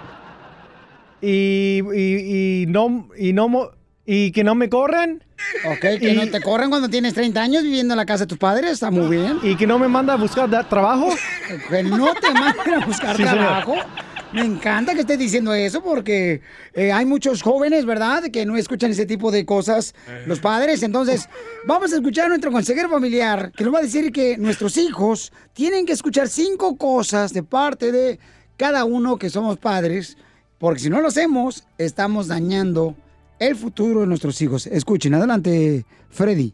y, 1.20 1.80
y, 1.92 2.62
y 2.62 2.66
no, 2.66 3.08
y 3.18 3.32
no, 3.32 3.70
y 4.06 4.30
que 4.32 4.44
no 4.44 4.54
me 4.54 4.68
corren. 4.68 5.23
Ok, 5.66 5.98
que 6.00 6.14
no 6.14 6.30
te 6.30 6.40
corren 6.40 6.70
cuando 6.70 6.88
tienes 6.88 7.14
30 7.14 7.40
años 7.40 7.62
viviendo 7.62 7.94
en 7.94 7.98
la 7.98 8.06
casa 8.06 8.24
de 8.24 8.28
tus 8.28 8.38
padres, 8.38 8.72
está 8.72 8.90
muy 8.90 9.16
bien. 9.16 9.38
Y 9.42 9.56
que 9.56 9.66
no 9.66 9.78
me 9.78 9.88
manda 9.88 10.14
a 10.14 10.16
buscar 10.16 10.48
trabajo. 10.68 11.08
Que 11.68 11.82
no 11.82 12.12
te 12.14 12.30
manden 12.32 12.74
a 12.82 12.86
buscar 12.86 13.16
Sí, 13.16 13.22
señor. 13.22 13.38
trabajo. 13.38 13.74
Me 14.32 14.40
encanta 14.40 14.94
que 14.94 15.00
estés 15.00 15.18
diciendo 15.18 15.54
eso 15.54 15.80
porque 15.80 16.40
eh, 16.72 16.90
hay 16.90 17.04
muchos 17.06 17.40
jóvenes, 17.40 17.84
¿verdad?, 17.86 18.24
que 18.32 18.44
no 18.44 18.56
escuchan 18.56 18.90
ese 18.90 19.06
tipo 19.06 19.30
de 19.30 19.44
cosas 19.46 19.94
los 20.26 20.40
padres. 20.40 20.82
Entonces, 20.82 21.28
vamos 21.68 21.92
a 21.92 21.96
escuchar 21.96 22.26
a 22.26 22.28
nuestro 22.30 22.50
consejero 22.50 22.88
familiar 22.88 23.52
que 23.56 23.62
nos 23.62 23.72
va 23.72 23.78
a 23.78 23.82
decir 23.82 24.10
que 24.10 24.36
nuestros 24.36 24.76
hijos 24.76 25.32
tienen 25.52 25.86
que 25.86 25.92
escuchar 25.92 26.28
cinco 26.28 26.76
cosas 26.76 27.32
de 27.32 27.44
parte 27.44 27.92
de 27.92 28.18
cada 28.56 28.84
uno 28.84 29.18
que 29.18 29.30
somos 29.30 29.56
padres, 29.58 30.16
porque 30.58 30.80
si 30.80 30.90
no 30.90 31.00
lo 31.00 31.08
hacemos, 31.08 31.62
estamos 31.78 32.26
dañando 32.26 32.96
el 33.38 33.56
futuro 33.56 34.00
de 34.00 34.06
nuestros 34.06 34.40
hijos. 34.42 34.66
Escuchen, 34.66 35.14
adelante, 35.14 35.84
Freddy. 36.10 36.52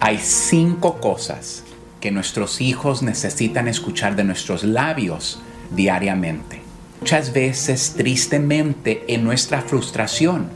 Hay 0.00 0.18
cinco 0.18 1.00
cosas 1.00 1.64
que 2.00 2.10
nuestros 2.10 2.60
hijos 2.60 3.02
necesitan 3.02 3.68
escuchar 3.68 4.16
de 4.16 4.24
nuestros 4.24 4.64
labios 4.64 5.40
diariamente. 5.74 6.60
Muchas 7.00 7.32
veces, 7.32 7.94
tristemente, 7.96 9.04
en 9.08 9.24
nuestra 9.24 9.60
frustración, 9.62 10.48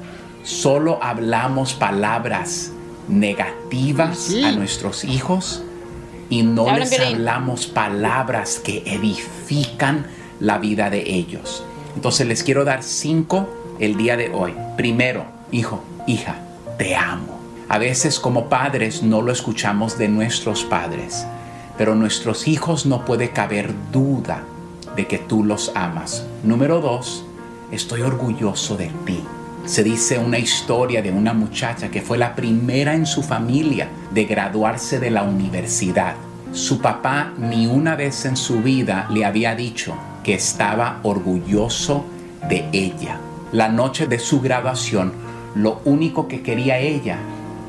solo 0.43 1.03
hablamos 1.03 1.75
palabras 1.75 2.73
negativas 3.09 4.35
a 4.45 4.53
nuestros 4.53 5.05
hijos 5.05 5.62
y 6.29 6.43
no 6.43 6.77
les 6.77 6.99
hablamos 6.99 7.67
palabras 7.67 8.61
que 8.62 8.83
edifican 8.87 10.07
la 10.41 10.59
vida 10.59 10.91
de 10.91 11.14
ellos. 11.14 11.64
Entonces 11.95 12.27
les 12.27 12.43
quiero 12.43 12.64
dar 12.64 12.83
cinco 12.83 13.49
el 13.79 13.97
día 13.97 14.17
de 14.17 14.31
hoy. 14.31 14.55
Primero, 14.77 15.36
hijo, 15.53 15.82
hija, 16.07 16.36
te 16.78 16.97
amo. 16.97 17.38
A 17.68 17.78
veces 17.78 18.20
como 18.20 18.49
padres 18.49 19.03
no 19.03 19.22
lo 19.22 19.32
escuchamos 19.32 19.99
de 19.99 20.09
nuestros 20.09 20.64
padres, 20.64 21.26
pero 21.76 21.94
nuestros 21.94 22.47
hijos 22.47 22.86
no 22.86 23.05
puede 23.05 23.30
caber 23.30 23.74
duda 23.92 24.44
de 24.94 25.07
que 25.07 25.18
tú 25.18 25.44
los 25.44 25.72
amas. 25.74 26.24
Número 26.42 26.80
dos, 26.80 27.24
estoy 27.70 28.03
orgulloso 28.03 28.76
de 28.76 28.90
ti. 29.05 29.22
Se 29.66 29.82
dice 29.82 30.18
una 30.18 30.38
historia 30.38 31.03
de 31.03 31.11
una 31.11 31.34
muchacha 31.34 31.90
que 31.90 32.03
fue 32.03 32.18
la 32.18 32.36
primera 32.36 32.94
en 32.94 33.05
su 33.05 33.22
familia 33.22 33.88
de 34.12 34.24
graduarse 34.24 35.01
de 35.01 35.11
la 35.11 35.24
universidad. 35.24 36.14
Su 36.53 36.80
papá 36.80 37.32
ni 37.36 37.66
una 37.66 37.97
vez 37.97 38.24
en 38.24 38.36
su 38.36 38.62
vida 38.62 39.09
le 39.11 39.24
había 39.24 39.57
dicho 39.57 39.97
que 40.22 40.34
estaba 40.34 41.01
orgulloso 41.03 42.05
de 42.49 42.68
ella. 42.72 43.18
La 43.51 43.68
noche 43.68 44.07
de 44.07 44.20
su 44.20 44.40
graduación, 44.40 45.12
lo 45.57 45.80
único 45.86 46.28
que 46.28 46.42
quería 46.42 46.78
ella 46.78 47.18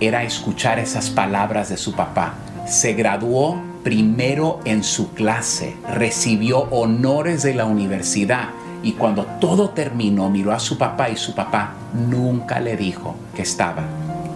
era 0.02 0.24
escuchar 0.24 0.78
esas 0.78 1.10
palabras 1.10 1.70
de 1.70 1.78
su 1.78 1.94
papá. 1.94 2.34
Se 2.68 2.94
graduó 2.94 3.62
primero 3.82 4.60
en 4.66 4.84
su 4.84 5.14
clase, 5.14 5.78
recibió 5.94 6.64
honores 6.64 7.44
de 7.44 7.54
la 7.54 7.66
universidad 7.66 8.50
y 8.84 8.92
cuando 8.92 9.26
todo 9.40 9.70
terminó 9.70 10.30
miró 10.30 10.52
a 10.52 10.60
su 10.60 10.78
papá 10.78 11.10
y 11.10 11.16
su 11.16 11.34
papá 11.34 11.76
nunca 11.94 12.60
le 12.60 12.76
dijo 12.76 13.16
que 13.34 13.44
estaba 13.44 13.84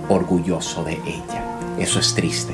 orgulloso 0.07 0.85
de 0.85 0.93
ella. 0.93 1.43
Eso 1.77 1.99
es 1.99 2.15
triste. 2.15 2.53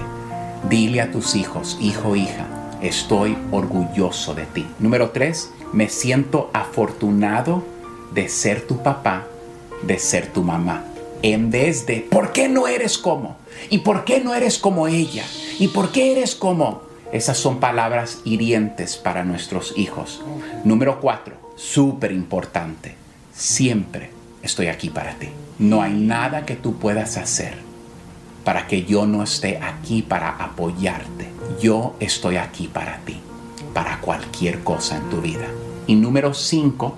Dile 0.68 1.02
a 1.02 1.12
tus 1.12 1.36
hijos, 1.36 1.78
hijo, 1.80 2.16
hija, 2.16 2.48
estoy 2.82 3.38
orgulloso 3.52 4.34
de 4.34 4.48
ti. 4.48 4.66
Número 4.80 5.12
tres, 5.12 5.52
me 5.74 5.90
siento 5.90 6.50
afortunado 6.54 7.64
de 8.16 8.28
ser 8.30 8.66
tu 8.66 8.82
papá, 8.82 9.28
de 9.84 10.00
ser 10.00 10.32
tu 10.34 10.44
mamá. 10.44 10.84
En 11.22 11.50
vez 11.50 11.86
de, 11.86 12.02
¿por 12.02 12.32
qué 12.32 12.48
no 12.48 12.68
eres 12.68 12.98
como? 12.98 13.38
¿Y 13.70 13.80
por 13.80 14.06
qué 14.06 14.20
no 14.20 14.36
eres 14.36 14.58
como 14.58 14.88
ella? 14.88 15.26
¿Y 15.60 15.70
por 15.70 15.92
qué 15.92 16.12
eres 16.12 16.36
como? 16.36 16.82
Esas 17.12 17.38
son 17.38 17.60
palabras 17.60 18.20
hirientes 18.26 18.98
para 18.98 19.24
nuestros 19.24 19.74
hijos. 19.78 20.22
Número 20.64 21.00
cuatro, 21.00 21.36
súper 21.56 22.12
importante. 22.12 22.96
Siempre 23.34 24.12
estoy 24.44 24.68
aquí 24.68 24.90
para 24.90 25.14
ti. 25.14 25.30
No 25.58 25.82
hay 25.82 25.94
nada 25.94 26.46
que 26.46 26.56
tú 26.56 26.78
puedas 26.78 27.18
hacer 27.18 27.56
para 28.44 28.68
que 28.68 28.84
yo 28.84 29.06
no 29.06 29.24
esté 29.24 29.58
aquí 29.58 30.02
para 30.02 30.30
apoyarte. 30.30 31.28
Yo 31.62 31.96
estoy 32.00 32.38
aquí 32.38 32.68
para 32.68 33.00
ti, 33.00 33.20
para 33.74 34.00
cualquier 34.00 34.64
cosa 34.64 34.98
en 34.98 35.10
tu 35.10 35.20
vida. 35.22 35.48
Y 35.88 35.96
número 35.96 36.34
cinco, 36.34 36.96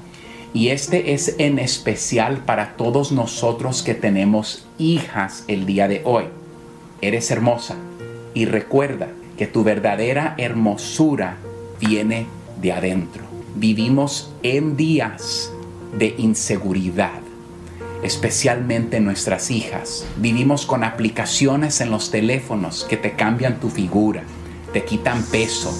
y 0.53 0.69
este 0.69 1.13
es 1.13 1.35
en 1.37 1.59
especial 1.59 2.39
para 2.45 2.75
todos 2.75 3.11
nosotros 3.11 3.83
que 3.83 3.93
tenemos 3.93 4.65
hijas 4.77 5.43
el 5.47 5.65
día 5.65 5.87
de 5.87 6.01
hoy. 6.05 6.25
Eres 7.01 7.31
hermosa 7.31 7.75
y 8.33 8.45
recuerda 8.45 9.07
que 9.37 9.47
tu 9.47 9.63
verdadera 9.63 10.35
hermosura 10.37 11.37
viene 11.79 12.25
de 12.61 12.73
adentro. 12.73 13.23
Vivimos 13.55 14.31
en 14.43 14.75
días 14.75 15.51
de 15.97 16.15
inseguridad 16.17 17.21
especialmente 18.03 18.99
nuestras 18.99 19.51
hijas. 19.51 20.05
Vivimos 20.17 20.65
con 20.65 20.83
aplicaciones 20.83 21.81
en 21.81 21.91
los 21.91 22.11
teléfonos 22.11 22.85
que 22.89 22.97
te 22.97 23.13
cambian 23.13 23.59
tu 23.59 23.69
figura, 23.69 24.23
te 24.73 24.85
quitan 24.85 25.23
peso, 25.23 25.73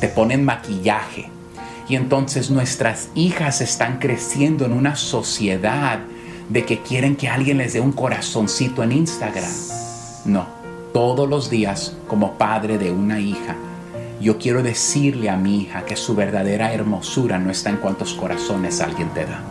te 0.00 0.08
ponen 0.08 0.44
maquillaje. 0.44 1.30
Y 1.88 1.96
entonces 1.96 2.50
nuestras 2.50 3.08
hijas 3.14 3.60
están 3.60 3.98
creciendo 3.98 4.64
en 4.64 4.72
una 4.72 4.96
sociedad 4.96 6.00
de 6.48 6.64
que 6.64 6.80
quieren 6.80 7.16
que 7.16 7.28
alguien 7.28 7.58
les 7.58 7.72
dé 7.72 7.80
un 7.80 7.92
corazoncito 7.92 8.82
en 8.82 8.92
Instagram. 8.92 9.50
No, 10.24 10.46
todos 10.92 11.28
los 11.28 11.50
días 11.50 11.96
como 12.08 12.34
padre 12.34 12.78
de 12.78 12.90
una 12.90 13.20
hija, 13.20 13.56
yo 14.20 14.38
quiero 14.38 14.62
decirle 14.62 15.30
a 15.30 15.36
mi 15.36 15.62
hija 15.62 15.84
que 15.84 15.96
su 15.96 16.14
verdadera 16.16 16.72
hermosura 16.72 17.38
no 17.38 17.50
está 17.50 17.70
en 17.70 17.76
cuántos 17.76 18.14
corazones 18.14 18.80
alguien 18.80 19.10
te 19.10 19.26
da 19.26 19.42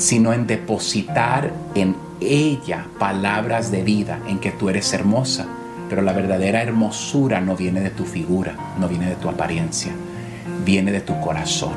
sino 0.00 0.32
en 0.32 0.46
depositar 0.46 1.52
en 1.74 1.94
ella 2.20 2.86
palabras 2.98 3.70
de 3.70 3.82
vida, 3.82 4.18
en 4.26 4.38
que 4.38 4.50
tú 4.50 4.70
eres 4.70 4.92
hermosa. 4.94 5.46
Pero 5.88 6.02
la 6.02 6.12
verdadera 6.12 6.62
hermosura 6.62 7.40
no 7.40 7.54
viene 7.54 7.80
de 7.80 7.90
tu 7.90 8.04
figura, 8.04 8.54
no 8.78 8.88
viene 8.88 9.10
de 9.10 9.16
tu 9.16 9.28
apariencia, 9.28 9.92
viene 10.64 10.92
de 10.92 11.00
tu 11.00 11.18
corazón. 11.20 11.72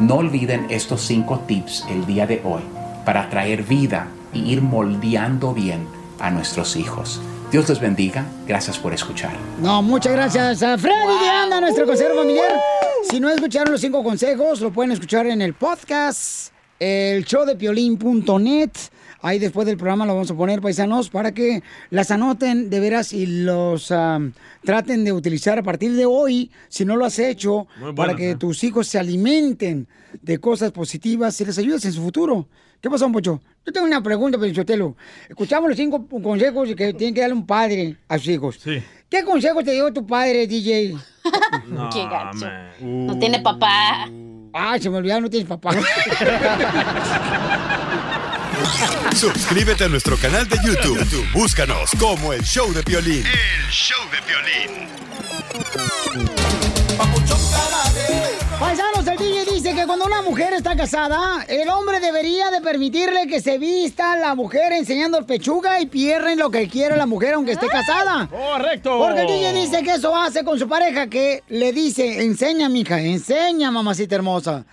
No 0.00 0.16
olviden 0.16 0.66
estos 0.70 1.02
cinco 1.02 1.40
tips 1.46 1.84
el 1.90 2.06
día 2.06 2.26
de 2.26 2.40
hoy 2.44 2.62
para 3.04 3.28
traer 3.30 3.62
vida 3.62 4.08
y 4.32 4.50
ir 4.50 4.62
moldeando 4.62 5.52
bien 5.52 5.86
a 6.18 6.30
nuestros 6.30 6.76
hijos. 6.76 7.20
Dios 7.50 7.68
les 7.68 7.80
bendiga. 7.80 8.24
Gracias 8.46 8.78
por 8.78 8.94
escuchar. 8.94 9.32
No, 9.60 9.82
muchas 9.82 10.12
gracias 10.12 10.62
a 10.62 10.78
Freddy 10.78 11.18
de 11.20 11.28
Anda, 11.28 11.60
nuestro 11.60 11.84
consejero 11.84 12.16
familiar. 12.16 12.58
Si 13.10 13.20
no 13.20 13.28
escucharon 13.28 13.72
los 13.72 13.80
cinco 13.80 14.02
consejos, 14.02 14.60
lo 14.60 14.72
pueden 14.72 14.92
escuchar 14.92 15.26
en 15.26 15.42
el 15.42 15.52
podcast, 15.52 16.52
el 16.78 17.24
show 17.24 17.44
de 17.44 17.56
piolín.net. 17.56 18.70
Ahí 19.22 19.38
después 19.38 19.68
del 19.68 19.76
programa 19.76 20.04
lo 20.04 20.14
vamos 20.14 20.32
a 20.32 20.34
poner, 20.34 20.60
paisanos, 20.60 21.08
para 21.08 21.32
que 21.32 21.62
las 21.90 22.10
anoten 22.10 22.70
de 22.70 22.80
veras 22.80 23.12
y 23.12 23.26
los 23.26 23.92
traten 24.64 25.04
de 25.04 25.12
utilizar 25.12 25.60
a 25.60 25.62
partir 25.62 25.92
de 25.94 26.06
hoy, 26.06 26.50
si 26.68 26.84
no 26.84 26.96
lo 26.96 27.04
has 27.04 27.20
hecho, 27.20 27.68
para 27.94 28.16
que 28.16 28.30
¿eh? 28.30 28.34
tus 28.36 28.64
hijos 28.64 28.88
se 28.88 28.98
alimenten 28.98 29.86
de 30.20 30.38
cosas 30.38 30.72
positivas 30.72 31.40
y 31.40 31.44
les 31.44 31.56
ayudes 31.56 31.84
en 31.84 31.92
su 31.92 32.02
futuro. 32.02 32.48
¿Qué 32.80 32.90
pasó, 32.90 33.10
Pocho? 33.12 33.40
Yo 33.64 33.72
tengo 33.72 33.86
una 33.86 34.02
pregunta, 34.02 34.38
Pelichotelo. 34.38 34.96
Escuchamos 35.28 35.68
los 35.68 35.76
cinco 35.76 36.04
consejos 36.20 36.74
que 36.74 36.92
tiene 36.92 37.14
que 37.14 37.20
darle 37.20 37.36
un 37.36 37.46
padre 37.46 37.96
a 38.08 38.18
sus 38.18 38.26
hijos. 38.26 38.58
Sí. 38.60 38.82
¿Qué 39.08 39.22
consejo 39.22 39.62
te 39.62 39.70
dio 39.70 39.92
tu 39.92 40.04
padre, 40.04 40.48
DJ? 40.48 40.96
No, 41.68 41.88
Qué 41.90 42.02
gacho. 42.04 42.38
man. 42.38 43.06
No 43.06 43.16
tiene 43.20 43.38
papá. 43.40 44.08
Ay, 44.52 44.82
se 44.82 44.90
me 44.90 44.96
olvidó, 44.96 45.20
no 45.20 45.30
tienes 45.30 45.48
papá. 45.48 45.70
Suscríbete 49.14 49.84
a 49.84 49.88
nuestro 49.88 50.16
canal 50.16 50.48
de 50.48 50.56
YouTube. 50.64 50.98
YouTube, 50.98 51.32
Búscanos 51.32 51.90
como 51.98 52.32
el 52.32 52.42
show 52.42 52.72
de 52.72 52.82
violín. 52.82 53.24
El 53.26 53.70
show 53.70 53.98
de 54.10 54.20
violín. 54.26 54.88
Paisanos, 58.58 59.06
el 59.06 59.18
DJ 59.18 59.44
dice 59.52 59.74
que 59.74 59.86
cuando 59.86 60.04
una 60.04 60.22
mujer 60.22 60.52
está 60.54 60.76
casada, 60.76 61.44
el 61.48 61.68
hombre 61.68 62.00
debería 62.00 62.50
de 62.50 62.60
permitirle 62.60 63.26
que 63.26 63.40
se 63.40 63.58
vista 63.58 64.16
la 64.16 64.34
mujer 64.34 64.72
enseñando 64.72 65.18
el 65.18 65.24
pechuga 65.24 65.80
y 65.80 65.86
pierden 65.86 66.38
lo 66.38 66.50
que 66.50 66.68
quiere 66.68 66.96
la 66.96 67.06
mujer 67.06 67.34
aunque 67.34 67.52
esté 67.52 67.66
casada. 67.68 68.28
Correcto. 68.28 68.98
Porque 68.98 69.22
el 69.22 69.26
DJ 69.26 69.52
dice 69.52 69.82
que 69.82 69.92
eso 69.94 70.16
hace 70.16 70.44
con 70.44 70.58
su 70.58 70.68
pareja, 70.68 71.08
que 71.08 71.42
le 71.48 71.72
dice, 71.72 72.22
enseña, 72.22 72.68
mija, 72.68 73.00
enseña, 73.00 73.70
mamacita 73.70 74.14
hermosa. 74.14 74.64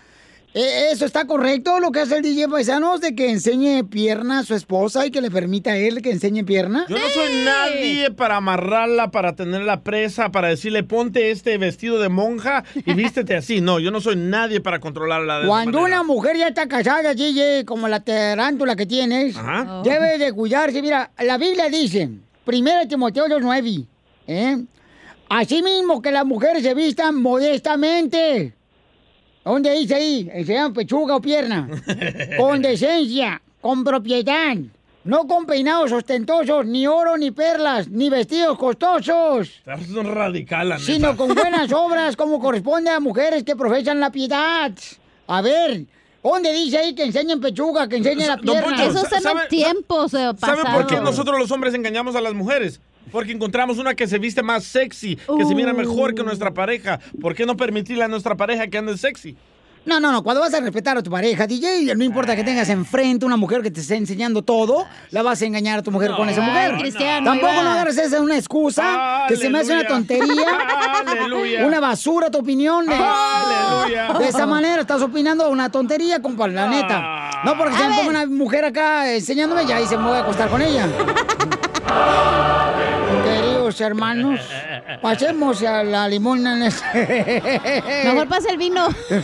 Eh, 0.56 0.90
¿Eso 0.92 1.06
está 1.06 1.26
correcto 1.28 1.80
lo 1.80 1.92
que 1.92 2.00
hace 2.00 2.18
el 2.18 2.24
DJ 2.24 2.50
Paisanos 2.50 3.02
de 3.02 3.14
que 3.14 3.30
enseñe 3.30 3.84
pierna 3.84 4.40
a 4.40 4.44
su 4.44 4.56
esposa 4.56 5.06
y 5.06 5.12
que 5.12 5.22
le 5.22 5.30
permita 5.30 5.72
a 5.74 5.78
él 5.78 6.02
que 6.02 6.10
enseñe 6.10 6.44
pierna? 6.44 6.88
Yo 6.90 6.98
no 6.98 7.08
soy 7.10 7.44
nadie 7.44 8.10
para 8.10 8.38
amarrarla, 8.38 9.12
para 9.12 9.36
tenerla 9.36 9.82
presa, 9.82 10.32
para 10.32 10.48
decirle 10.48 10.82
ponte 10.82 11.30
este 11.30 11.56
vestido 11.60 12.00
de 12.00 12.10
monja 12.10 12.64
y 12.74 12.94
vístete 12.94 13.36
así. 13.36 13.62
No, 13.62 13.80
yo 13.80 13.92
no 13.92 14.02
soy 14.02 14.16
nadie 14.16 14.60
para 14.60 14.80
controlarla. 14.80 15.42
de 15.42 15.48
Cuando 15.48 15.84
una 15.84 16.02
mujer 16.02 16.36
ya 16.36 16.48
está 16.48 16.68
casada, 16.68 17.14
DJ, 17.14 17.64
como 17.66 17.88
la 17.88 18.00
tarántula 18.00 18.76
que 18.76 18.88
tienes, 18.88 19.38
Ajá. 19.38 19.84
debe 19.84 20.18
de 20.18 20.34
cuidarse. 20.34 20.82
Mira, 20.82 21.12
la 21.20 21.38
Biblia 21.38 21.70
dice, 21.70 22.10
1 22.48 22.88
Timoteo 22.90 23.28
2.9, 23.28 23.86
¿eh? 24.26 24.58
Así 25.30 25.62
mismo 25.62 26.02
que 26.02 26.12
las 26.12 26.26
mujeres 26.26 26.64
se 26.64 26.74
vistan 26.74 27.22
modestamente. 27.22 28.56
¿Dónde 29.44 29.74
dice 29.74 29.96
ahí? 29.96 30.30
Enseñan 30.34 30.74
pechuga 30.74 31.16
o 31.16 31.22
pierna. 31.22 31.68
con 32.38 32.62
decencia, 32.62 33.42
con 33.62 33.84
propiedad. 33.84 34.56
No 35.06 35.26
con 35.28 35.46
peinados 35.46 35.92
ostentosos, 35.94 36.66
ni 36.66 36.86
oro, 36.86 37.18
ni 37.18 37.32
perlas, 37.32 37.88
ni 37.88 38.10
vestidos 38.10 38.58
costosos 38.58 39.48
Estás 39.48 39.88
un 39.92 40.14
radical, 40.14 40.70
la 40.70 40.78
sino 40.78 41.16
con 41.16 41.34
buenas 41.34 41.72
obras 41.74 42.18
como 42.18 42.40
corresponde 42.40 42.90
a 42.90 43.00
mujeres 43.00 43.44
que 43.44 43.56
profesan 43.56 44.02
la 44.02 44.12
piedad. 44.12 44.72
A 45.28 45.42
ver, 45.42 45.86
¿dónde 46.22 46.52
dice 46.52 46.80
ahí 46.80 46.94
que 46.94 47.04
enseñen 47.06 47.40
pechuga, 47.40 47.88
que 47.88 47.96
enseñen 47.96 48.28
la 48.28 48.38
pierna? 48.38 48.62
Poncho, 48.76 48.84
Eso 48.84 49.04
está 49.04 49.18
en 49.18 49.24
¿sabe- 49.24 49.48
tiempos 49.48 50.12
¿Sabe 50.12 50.64
por 50.74 50.86
qué 50.86 50.98
nosotros 51.00 51.40
los 51.40 51.50
hombres 51.52 51.74
engañamos 51.74 52.16
a 52.18 52.22
las 52.22 52.34
mujeres? 52.34 52.82
Porque 53.12 53.32
encontramos 53.32 53.78
una 53.78 53.94
que 53.96 54.08
se 54.08 54.20
viste 54.20 54.44
más 54.44 54.64
sexy, 54.64 55.16
que 55.16 55.46
se 55.46 55.56
mira 55.56 55.74
mejor 55.74 56.14
que 56.16 56.24
nuestra 56.24 56.54
pareja. 56.54 57.00
¿Por 57.22 57.36
qué 57.36 57.46
no 57.46 57.56
permitirle 57.58 58.04
a 58.04 58.08
nuestra 58.08 58.36
pareja 58.36 58.68
que 58.68 58.78
ande 58.78 58.98
sexy? 58.98 59.36
No, 59.86 59.98
no, 60.00 60.12
no, 60.12 60.22
cuando 60.24 60.42
vas 60.42 60.54
a 60.54 60.60
respetar 60.60 60.98
a 60.98 61.02
tu 61.02 61.10
pareja, 61.10 61.48
DJ, 61.48 61.96
no 61.96 62.04
importa 62.04 62.36
que 62.36 62.44
tengas 62.44 62.68
enfrente 62.70 63.26
una 63.26 63.38
mujer 63.38 63.62
que 63.62 63.72
te 63.72 63.80
esté 63.80 63.96
enseñando 63.96 64.42
todo, 64.44 64.86
la 65.10 65.24
vas 65.24 65.42
a 65.42 65.46
engañar 65.46 65.80
a 65.80 65.82
tu 65.82 65.90
mujer 65.90 66.12
con 66.18 66.28
esa 66.28 66.42
mujer. 66.42 66.76
Cristiano, 66.78 67.26
Tampoco 67.26 67.50
ahí 67.50 67.58
va. 67.58 67.64
no 67.64 67.72
agarres 67.72 67.98
esa 67.98 68.22
una 68.22 68.38
excusa, 68.38 69.24
que 69.30 69.38
se 69.38 69.50
me 69.50 69.60
hace 69.60 69.72
una 69.72 69.80
Aleluya. 69.80 69.88
tontería, 69.88 70.48
Aleluya. 71.08 71.66
una 71.66 71.80
basura 71.80 72.30
tu 72.30 72.40
opinión. 72.40 72.86
de- 72.86 72.94
Aleluya. 72.94 74.14
De 74.20 74.28
esa 74.28 74.46
manera 74.46 74.82
estás 74.82 75.02
opinando 75.02 75.50
una 75.50 75.72
tontería, 75.72 76.22
compa, 76.22 76.48
la 76.50 76.68
neta. 76.68 77.42
No 77.46 77.58
porque 77.58 77.76
se 77.78 77.88
me 77.88 77.96
ponga 77.96 78.10
una 78.10 78.26
mujer 78.28 78.66
acá 78.66 79.12
enseñándome, 79.16 79.66
ya 79.66 79.80
y 79.80 79.88
se 79.88 79.98
me 79.98 80.04
voy 80.04 80.18
a 80.18 80.22
acostar 80.22 80.50
con 80.50 80.62
ella. 80.62 80.88
Hermanos, 83.80 84.40
pasemos 85.02 85.62
a 85.64 85.84
la 85.84 86.08
limona 86.08 86.56
en 86.56 86.64
este. 86.64 87.82
Mejor 88.06 88.28
pasa 88.28 88.50
el 88.50 88.58
vino. 88.58 88.88
Tu 88.90 89.22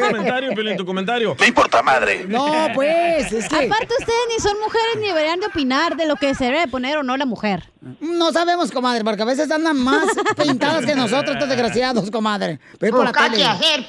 comentario, 0.00 0.54
Piolín, 0.54 0.76
tu 0.76 0.86
comentario. 0.86 1.36
Me 1.38 1.46
importa 1.46 1.82
madre. 1.82 2.24
No, 2.28 2.68
pues, 2.74 3.32
es 3.32 3.48
que... 3.48 3.66
Aparte, 3.66 3.94
ustedes 3.98 4.18
ni 4.32 4.40
son 4.40 4.58
mujeres 4.60 4.96
ni 5.00 5.08
deberían 5.08 5.40
de 5.40 5.46
opinar 5.46 5.96
de 5.96 6.06
lo 6.06 6.16
que 6.16 6.34
se 6.34 6.44
debe 6.44 6.60
de 6.60 6.68
poner 6.68 6.98
o 6.98 7.02
no 7.02 7.16
la 7.16 7.26
mujer. 7.26 7.70
No 8.00 8.32
sabemos, 8.32 8.72
comadre, 8.72 9.04
porque 9.04 9.22
a 9.22 9.26
veces 9.26 9.50
andan 9.50 9.78
más 9.78 10.04
pintadas 10.36 10.84
que 10.84 10.94
nosotros, 10.94 11.34
estos 11.34 11.48
desgraciados, 11.48 12.10
comadre. 12.10 12.58
Ve 12.80 12.90
por 12.90 13.04
la 13.04 13.12
tele. 13.12 13.44
hacer. 13.44 13.86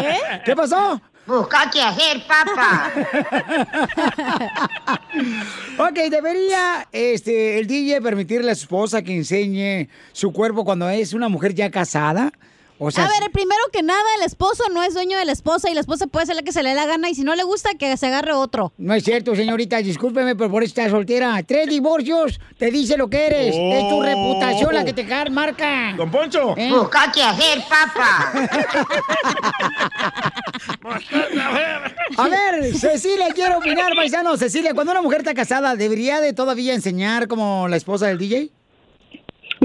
¿Qué? 0.00 0.40
¿Qué 0.44 0.56
pasó? 0.56 1.00
Busca 1.26 1.70
qué 1.72 1.82
hacer, 1.82 2.22
papá. 2.26 2.92
Ok, 5.78 5.94
debería 6.10 6.86
este, 6.92 7.58
el 7.58 7.66
DJ 7.66 8.00
permitirle 8.00 8.50
a 8.50 8.54
su 8.54 8.62
esposa 8.62 9.02
que 9.02 9.14
enseñe 9.14 9.88
su 10.12 10.32
cuerpo 10.32 10.64
cuando 10.64 10.88
es 10.88 11.12
una 11.12 11.28
mujer 11.28 11.54
ya 11.54 11.70
casada. 11.70 12.32
O 12.78 12.90
sea, 12.90 13.04
a 13.04 13.08
ver, 13.08 13.30
primero 13.30 13.60
que 13.72 13.82
nada, 13.82 14.02
el 14.18 14.26
esposo 14.26 14.64
no 14.72 14.82
es 14.82 14.94
dueño 14.94 15.16
de 15.16 15.24
la 15.24 15.32
esposa 15.32 15.70
y 15.70 15.74
la 15.74 15.80
esposa 15.80 16.08
puede 16.08 16.24
hacer 16.24 16.36
la 16.36 16.42
que 16.42 16.52
se 16.52 16.62
le 16.62 16.70
dé 16.70 16.74
la 16.74 16.86
gana 16.86 17.08
y 17.08 17.14
si 17.14 17.22
no 17.22 17.34
le 17.36 17.44
gusta, 17.44 17.70
que 17.78 17.96
se 17.96 18.06
agarre 18.06 18.32
otro. 18.32 18.72
no 18.76 18.94
es 18.94 19.04
cierto, 19.04 19.36
señorita, 19.36 19.78
discúlpeme, 19.78 20.34
pero 20.34 20.50
por 20.50 20.64
está 20.64 20.88
soltera. 20.90 21.40
Tres 21.46 21.68
divorcios, 21.68 22.40
te 22.58 22.70
dice 22.70 22.96
lo 22.96 23.08
que 23.08 23.26
eres. 23.26 23.54
Es 23.54 23.88
tu 23.88 24.02
reputación 24.02 24.74
la 24.74 24.84
que 24.84 24.92
te 24.92 25.04
marca. 25.30 25.94
Don 25.96 26.10
Poncho. 26.10 26.54
¿Eh? 26.56 26.70
Busca 26.70 27.12
qué 27.12 27.22
hacer, 27.22 27.62
papá. 27.68 28.32
A 32.16 32.28
ver, 32.28 32.74
Cecilia, 32.74 33.28
quiero 33.34 33.58
opinar, 33.58 33.94
paisano. 33.94 34.36
Cecilia, 34.36 34.74
cuando 34.74 34.92
una 34.92 35.02
mujer 35.02 35.20
está 35.20 35.34
casada, 35.34 35.76
¿debería 35.76 36.20
de 36.20 36.32
todavía 36.32 36.74
enseñar 36.74 37.28
como 37.28 37.68
la 37.68 37.76
esposa 37.76 38.06
del 38.06 38.18
DJ? 38.18 38.50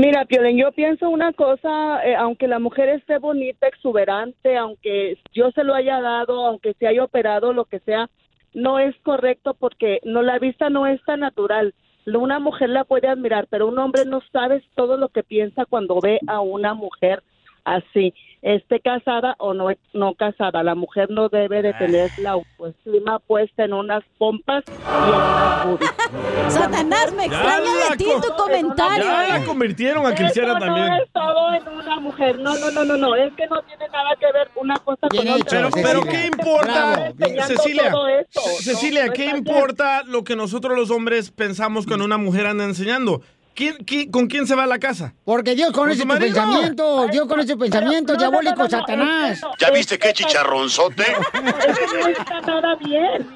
Mira, 0.01 0.23
Piolín, 0.23 0.57
yo 0.57 0.71
pienso 0.71 1.09
una 1.09 1.33
cosa, 1.33 2.01
eh, 2.05 2.15
aunque 2.15 2.47
la 2.47 2.57
mujer 2.57 2.87
esté 2.87 3.17
bonita, 3.17 3.67
exuberante, 3.67 4.55
aunque 4.55 5.17
yo 5.33 5.51
se 5.51 5.65
lo 5.65 5.75
haya 5.75 5.99
dado, 5.99 6.45
aunque 6.45 6.73
se 6.75 6.87
haya 6.87 7.03
operado, 7.03 7.51
lo 7.51 7.65
que 7.65 7.79
sea, 7.81 8.09
no 8.53 8.79
es 8.79 8.95
correcto 9.03 9.55
porque 9.55 9.99
no 10.05 10.21
la 10.21 10.39
vista 10.39 10.69
no 10.69 10.87
es 10.87 11.03
tan 11.03 11.19
natural. 11.19 11.73
Una 12.05 12.39
mujer 12.39 12.69
la 12.69 12.85
puede 12.85 13.09
admirar, 13.09 13.47
pero 13.49 13.67
un 13.67 13.77
hombre 13.77 14.05
no 14.05 14.21
sabe 14.31 14.63
todo 14.73 14.95
lo 14.95 15.09
que 15.09 15.21
piensa 15.21 15.65
cuando 15.65 15.99
ve 15.99 16.21
a 16.27 16.39
una 16.39 16.73
mujer 16.73 17.21
así, 17.65 18.13
esté 18.41 18.79
casada 18.79 19.35
o 19.39 19.53
no, 19.53 19.67
no 19.93 20.13
casada. 20.15 20.63
La 20.63 20.75
mujer 20.75 21.09
no 21.09 21.29
debe 21.29 21.61
de 21.61 21.73
tener 21.73 22.09
la 22.19 22.31
autoestima 22.31 23.19
puesta 23.19 23.65
en 23.65 23.73
unas 23.73 24.03
pompas 24.17 24.63
y 24.67 24.71
en 24.71 24.77
unas 25.15 25.65
boobies. 25.65 25.91
Satanás, 26.49 27.13
me 27.13 27.25
extraña 27.25 27.89
de 27.91 27.97
ti 27.97 28.05
tu 28.05 28.33
comentario. 28.35 29.03
Ya 29.05 29.39
la 29.39 29.45
convirtieron 29.45 30.05
a 30.05 30.15
cristiana 30.15 30.51
Eso 30.51 30.59
también. 30.59 30.87
No 30.87 30.95
es 31.03 31.11
todo 31.11 31.53
en 31.53 31.67
una 31.67 31.99
mujer. 31.99 32.39
No, 32.39 32.57
no, 32.57 32.71
no, 32.71 32.85
no, 32.85 32.97
no. 32.97 33.15
Es 33.15 33.33
que 33.33 33.47
no 33.47 33.61
tiene 33.63 33.87
nada 33.89 34.09
que 34.19 34.31
ver 34.31 34.49
una 34.55 34.75
cosa 34.77 35.07
con 35.09 35.27
otra. 35.27 35.45
Pero, 35.49 35.69
pero 35.71 36.01
¿qué 36.03 36.25
importa, 36.27 37.13
Cecilia? 37.45 37.93
Cecilia, 38.31 39.05
No 39.07 39.13
¿qué 39.13 39.23
bien. 39.23 39.37
importa 39.37 40.03
lo 40.05 40.23
que 40.23 40.35
nosotros 40.35 40.77
los 40.77 40.91
hombres 40.91 41.31
pensamos 41.31 41.85
cuando 41.85 42.05
una 42.05 42.17
mujer 42.17 42.47
anda 42.47 42.63
enseñando? 42.63 43.21
¿Quién, 43.59 43.75
quién- 43.85 44.09
con 44.09 44.27
quién 44.27 44.47
se 44.47 44.55
va 44.55 44.63
a 44.63 44.67
la 44.67 44.79
casa? 44.79 45.13
Porque 45.25 45.53
Dios 45.53 45.73
¿Con 45.73 45.83
conoce 45.83 46.03
tu 46.03 46.07
pensamiento, 46.07 47.07
Dios 47.07 47.27
conoce 47.27 47.51
tu 47.51 47.59
pensamiento, 47.59 48.13
no, 48.13 48.17
no, 48.17 48.19
diabólico, 48.21 48.55
no, 48.55 48.63
no, 48.63 48.69
Satanás. 48.69 49.41
¿Ya 49.59 49.69
viste 49.71 49.99
qué 49.99 50.13
chicharronzote? 50.13 51.03
Eso 51.03 51.97
no 51.99 52.07
está 52.07 52.39
nada 52.39 52.75
bien. 52.75 53.27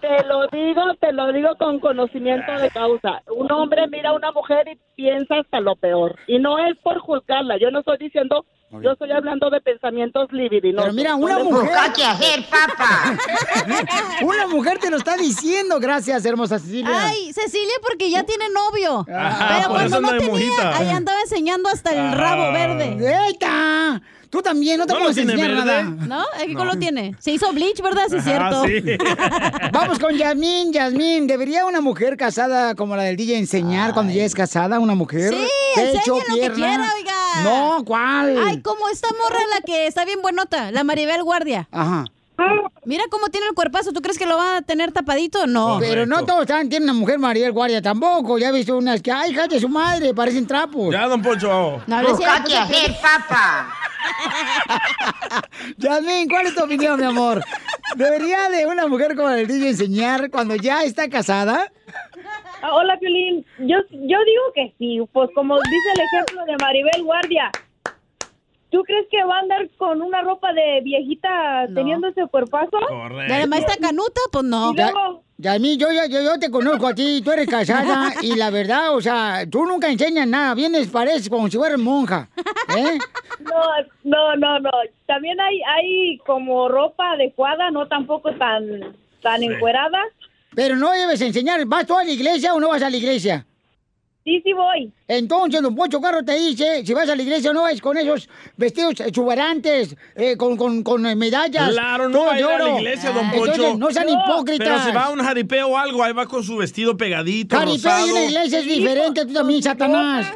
Te 0.00 0.24
lo 0.26 0.48
digo, 0.48 0.82
te 1.00 1.12
lo 1.12 1.32
digo 1.32 1.50
con 1.60 1.78
conocimiento 1.78 2.50
de 2.58 2.70
causa. 2.70 3.22
Un 3.36 3.52
hombre 3.52 3.86
mira 3.86 4.10
a 4.10 4.14
una 4.14 4.32
mujer 4.32 4.66
y 4.66 4.76
piensa 4.96 5.36
hasta 5.38 5.60
lo 5.60 5.76
peor. 5.76 6.16
Y 6.26 6.40
no 6.40 6.58
es 6.58 6.76
por 6.78 6.98
juzgarla. 6.98 7.56
Yo 7.60 7.70
no 7.70 7.78
estoy 7.80 7.98
diciendo, 7.98 8.44
yo 8.80 8.92
estoy 8.92 9.10
hablando 9.12 9.50
de 9.50 9.60
pensamientos 9.60 10.30
libidinosos. 10.32 10.84
Pero 10.84 10.94
mira, 10.94 11.14
una 11.16 11.38
mujer... 11.42 11.70
Qué 11.94 12.04
hacer, 12.04 12.44
papá. 12.48 13.16
Una 14.22 14.46
mujer 14.46 14.78
te 14.78 14.90
lo 14.90 14.96
está 14.96 15.16
diciendo, 15.16 15.78
gracias, 15.80 16.24
hermosa 16.24 16.58
Cecilia. 16.58 16.88
Ay, 16.92 17.32
Cecilia, 17.32 17.74
porque 17.82 18.10
ya 18.10 18.22
tiene 18.22 18.44
novio. 18.50 19.04
Ah, 19.10 19.46
Pero 19.56 19.68
por 19.68 19.76
cuando 19.78 19.96
eso 19.96 20.00
no 20.00 20.10
tenía, 20.18 20.28
mojita. 20.28 20.76
ahí 20.78 20.88
andaba 20.88 21.20
enseñando 21.20 21.68
hasta 21.68 21.90
el 21.92 22.12
rabo 22.16 22.42
Ah. 22.44 22.50
verde. 22.52 23.26
¡Eita! 23.28 24.00
Tú 24.32 24.40
también, 24.40 24.78
no 24.78 24.86
te 24.86 24.94
¿No 24.94 24.98
lo 25.00 25.04
puedes 25.04 25.18
enseñar 25.18 25.50
verde? 25.50 25.64
nada. 25.66 25.82
¿No? 25.82 26.24
¿Qué 26.46 26.54
color 26.54 26.76
tiene? 26.78 27.14
Se 27.18 27.32
hizo 27.32 27.52
bleach, 27.52 27.82
¿verdad? 27.82 28.04
Sí, 28.08 28.16
es 28.16 28.24
cierto. 28.24 28.64
Vamos 29.74 29.98
con 29.98 30.16
Yasmín, 30.16 30.72
Yasmín. 30.72 31.26
¿Debería 31.26 31.66
una 31.66 31.82
mujer 31.82 32.16
casada 32.16 32.74
como 32.74 32.96
la 32.96 33.02
del 33.02 33.18
DJ 33.18 33.36
enseñar 33.36 33.92
cuando 33.92 34.10
ya 34.10 34.24
es 34.24 34.34
casada 34.34 34.78
una 34.78 34.94
mujer? 34.94 35.34
Sí, 35.34 35.46
Pecho, 35.74 36.16
enseñen 36.16 36.24
lo 36.28 36.34
que 36.48 36.52
quiera, 36.54 36.92
oiga. 36.96 37.12
No, 37.44 37.84
¿cuál? 37.84 38.38
Ay, 38.42 38.62
como 38.62 38.88
esta 38.88 39.08
morra 39.22 39.38
la 39.54 39.60
que 39.66 39.86
está 39.86 40.06
bien 40.06 40.22
buenota, 40.22 40.70
la 40.72 40.82
Maribel 40.82 41.22
Guardia. 41.22 41.68
Ajá. 41.70 42.06
Mira 42.84 43.04
cómo 43.10 43.28
tiene 43.28 43.46
el 43.46 43.54
cuerpazo. 43.54 43.92
¿Tú 43.92 44.00
crees 44.02 44.18
que 44.18 44.26
lo 44.26 44.36
va 44.36 44.56
a 44.56 44.62
tener 44.62 44.90
tapadito? 44.90 45.46
No. 45.46 45.76
Pero 45.80 46.04
no 46.06 46.24
todos 46.24 46.42
están- 46.42 46.68
tienen 46.68 46.90
una 46.90 46.98
mujer 46.98 47.18
Mariel 47.18 47.52
Guardia 47.52 47.80
tampoco. 47.80 48.38
Ya 48.38 48.48
he 48.48 48.52
visto 48.52 48.76
unas 48.76 49.00
que, 49.00 49.12
ay, 49.12 49.30
hija 49.30 49.46
de 49.46 49.60
su 49.60 49.68
madre, 49.68 50.12
parecen 50.14 50.46
trapos. 50.46 50.92
Ya, 50.92 51.06
don 51.06 51.22
Poncho. 51.22 51.80
No, 51.86 52.02
no 52.02 52.08
hacer, 52.08 52.96
papá. 53.00 53.72
Yasmín, 55.78 56.28
¿cuál 56.28 56.46
es 56.46 56.54
tu 56.54 56.64
opinión, 56.64 56.98
mi 56.98 57.06
amor? 57.06 57.42
¿Debería 57.94 58.48
de 58.48 58.66
una 58.66 58.86
mujer 58.88 59.14
como 59.14 59.28
la 59.28 59.36
del 59.36 59.46
DJ 59.46 59.68
enseñar 59.70 60.30
cuando 60.30 60.56
ya 60.56 60.82
está 60.82 61.08
casada? 61.08 61.70
Ah, 62.62 62.74
hola, 62.74 62.96
Piolín. 62.98 63.44
Yo, 63.58 63.76
yo 63.90 64.18
digo 64.24 64.42
que 64.54 64.74
sí, 64.78 65.00
pues 65.12 65.30
como 65.34 65.56
dice 65.56 65.88
el 65.94 66.00
ejemplo 66.00 66.44
de 66.46 66.56
Maribel 66.64 67.02
Guardia. 67.04 67.50
¿Tú 68.72 68.82
crees 68.84 69.06
que 69.10 69.22
va 69.22 69.36
a 69.36 69.40
andar 69.40 69.68
con 69.76 70.00
una 70.00 70.22
ropa 70.22 70.52
de 70.54 70.80
viejita 70.82 71.66
teniendo 71.74 72.08
ese 72.08 72.26
cuerpazo? 72.26 72.78
¿De 73.28 73.38
la 73.38 73.46
maestra 73.46 73.76
Canuta? 73.76 74.20
Pues 74.32 74.44
no. 74.44 74.72
Y 74.72 74.76
luego- 74.76 75.22
Yasmín, 75.36 75.78
yo, 75.78 75.88
yo, 75.92 76.22
yo 76.22 76.38
te 76.38 76.50
conozco 76.50 76.86
a 76.86 76.94
ti, 76.94 77.20
tú 77.22 77.32
eres 77.32 77.48
casada 77.48 78.12
y 78.22 78.34
la 78.36 78.48
verdad, 78.50 78.94
o 78.94 79.00
sea, 79.00 79.44
tú 79.50 79.66
nunca 79.66 79.90
enseñas 79.90 80.26
nada, 80.26 80.54
vienes, 80.54 80.86
pareces 80.88 81.28
como 81.28 81.50
si 81.50 81.56
fueras 81.58 81.78
monja, 81.78 82.28
¿eh? 82.76 82.98
No, 83.40 83.60
no, 84.04 84.36
no, 84.36 84.58
no. 84.60 84.70
También 85.06 85.38
hay, 85.40 85.60
hay 85.62 86.18
como 86.26 86.68
ropa 86.68 87.12
adecuada, 87.12 87.70
no 87.72 87.88
tampoco 87.88 88.32
tan, 88.36 88.96
tan 89.20 89.40
Sí. 89.40 89.46
encuerada. 89.46 89.98
Pero 90.54 90.76
no 90.76 90.92
debes 90.92 91.20
enseñar, 91.20 91.64
¿vas 91.66 91.86
tú 91.86 91.96
a 91.98 92.04
la 92.04 92.10
iglesia 92.10 92.54
o 92.54 92.60
no 92.60 92.68
vas 92.68 92.82
a 92.82 92.88
la 92.90 92.96
iglesia? 92.96 93.44
Sí, 94.24 94.40
sí 94.44 94.52
voy. 94.52 94.92
Entonces, 95.08 95.60
don 95.60 95.74
Poncho 95.74 96.00
Carro 96.00 96.22
te 96.24 96.38
dice, 96.38 96.86
si 96.86 96.94
vas 96.94 97.08
a 97.08 97.16
la 97.16 97.22
iglesia 97.22 97.52
no 97.52 97.66
es 97.66 97.80
con 97.80 97.96
esos 97.96 98.28
vestidos 98.56 99.00
exuberantes, 99.00 99.96
eh, 100.14 100.36
con, 100.36 100.56
con, 100.56 100.84
con 100.84 101.02
medallas. 101.18 101.70
Claro, 101.72 102.08
no 102.08 102.26
va 102.26 102.34
a 102.34 102.38
ir 102.38 102.44
a 102.44 102.58
la 102.58 102.78
iglesia, 102.78 103.10
don 103.10 103.30
Poncho. 103.30 103.52
Entonces, 103.52 103.78
no 103.78 103.90
sean 103.90 104.08
hipócritas. 104.08 104.68
Pero 104.68 104.84
si 104.84 104.92
va 104.92 105.06
a 105.06 105.10
un 105.10 105.18
jaripeo 105.18 105.68
o 105.68 105.76
algo, 105.76 106.04
ahí 106.04 106.12
va 106.12 106.26
con 106.26 106.44
su 106.44 106.56
vestido 106.56 106.96
pegadito, 106.96 107.56
Jaripeo 107.56 107.74
rosado. 107.76 108.06
y 108.06 108.10
una 108.10 108.24
iglesia 108.24 108.60
es 108.60 108.66
diferente, 108.66 109.26
tú 109.26 109.32
también, 109.32 109.62
Satanás. 109.62 110.32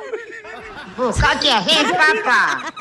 Buscate 0.97 1.51
a 1.51 1.61
papá. 1.63 2.75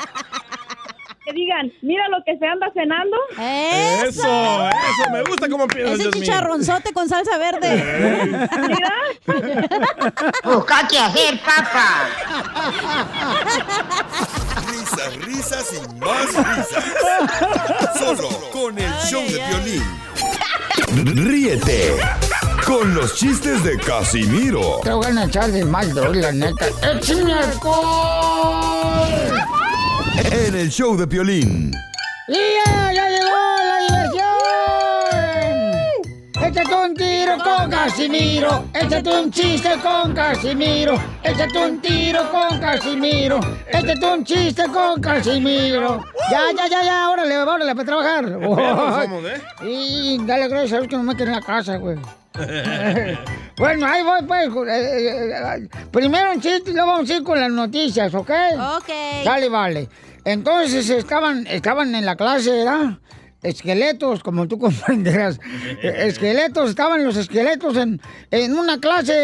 Que 1.26 1.32
digan, 1.32 1.72
mira 1.82 2.08
lo 2.08 2.22
que 2.24 2.38
se 2.38 2.46
anda 2.46 2.70
cenando. 2.72 3.16
Eso, 3.32 4.68
eso, 4.68 5.10
me 5.10 5.24
gusta 5.24 5.48
cómo 5.48 5.66
piensas, 5.66 5.98
Ese 5.98 6.10
chicharronzote 6.12 6.92
con 6.92 7.08
salsa 7.08 7.36
verde. 7.36 8.48
Buscate 10.44 10.98
a 10.98 11.06
hacer, 11.06 11.40
papá. 11.40 12.08
Risas, 14.68 15.16
risas 15.24 15.72
y 15.74 15.80
más 15.98 16.26
risas. 16.26 16.84
Solo 17.98 18.28
con 18.52 18.78
el 18.78 18.92
show 19.04 19.22
de 19.22 19.42
violín. 19.48 19.82
Ríete 21.26 21.96
con 22.64 22.94
los 22.94 23.16
chistes 23.16 23.64
de 23.64 23.76
Casimiro 23.78 24.80
Te 24.82 24.92
voy 24.92 25.06
a 25.06 25.24
echar 25.24 25.50
de 25.50 25.64
mal, 25.64 25.92
la 26.20 26.30
neta. 26.30 26.66
¡Échame 26.82 27.32
alcohol! 27.34 29.06
En 30.18 30.54
el 30.56 30.70
show 30.70 30.96
de 30.96 31.06
violín. 31.06 31.72
¡Ya, 32.28 32.92
ya 32.92 33.08
llegó 33.08 33.36
la 33.58 33.78
diversión! 33.80 34.26
Échate 36.42 36.74
un 36.74 36.94
tiro 36.94 37.36
con 37.38 37.70
Casimiro. 37.70 38.64
Échate 38.74 39.10
un 39.10 39.30
chiste 39.30 39.70
con 39.82 40.14
Casimiro. 40.14 40.94
Échate 41.22 41.58
un 41.58 41.80
tiro 41.80 42.30
con 42.30 42.58
Casimiro. 42.58 43.40
Échate 43.68 44.06
un 44.06 44.24
chiste 44.24 44.64
con 44.72 45.00
Casimiro. 45.00 46.02
Ya, 46.30 46.52
ya, 46.56 46.66
ya, 46.68 46.82
ya. 46.82 47.10
Órale, 47.10 47.38
órale, 47.38 47.74
para 47.74 47.84
trabajar. 47.84 48.24
Somos, 48.28 49.24
¿eh? 49.24 49.42
Y 49.62 50.18
dale 50.26 50.48
gracias 50.48 50.72
a 50.72 50.76
Dios 50.76 50.88
que 50.88 50.96
no 50.96 51.02
me 51.02 51.12
en 51.12 51.32
la 51.32 51.42
casa, 51.42 51.76
güey. 51.76 51.98
Bueno, 53.58 53.86
ahí 53.86 54.02
voy, 54.02 54.20
pues. 54.26 54.48
eh, 54.68 55.08
eh, 55.08 55.30
eh, 55.32 55.68
Primero 55.90 56.32
un 56.32 56.40
chiste 56.42 56.70
y 56.70 56.74
luego 56.74 56.90
vamos 56.92 57.08
a 57.08 57.14
ir 57.14 57.22
con 57.22 57.40
las 57.40 57.50
noticias, 57.50 58.12
¿ok? 58.14 58.30
Ok. 58.76 58.90
Dale, 59.24 59.48
vale. 59.48 59.88
Entonces 60.26 60.90
estaban, 60.90 61.46
estaban 61.46 61.94
en 61.94 62.04
la 62.04 62.16
clase, 62.16 62.50
¿verdad? 62.50 62.98
Esqueletos, 63.42 64.22
como 64.22 64.46
tú 64.46 64.58
comprenderás. 64.60 65.40
Esqueletos, 65.82 66.68
estaban 66.70 67.02
los 67.02 67.16
esqueletos 67.16 67.76
en, 67.78 67.98
en 68.30 68.58
una 68.58 68.78
clase 68.78 69.14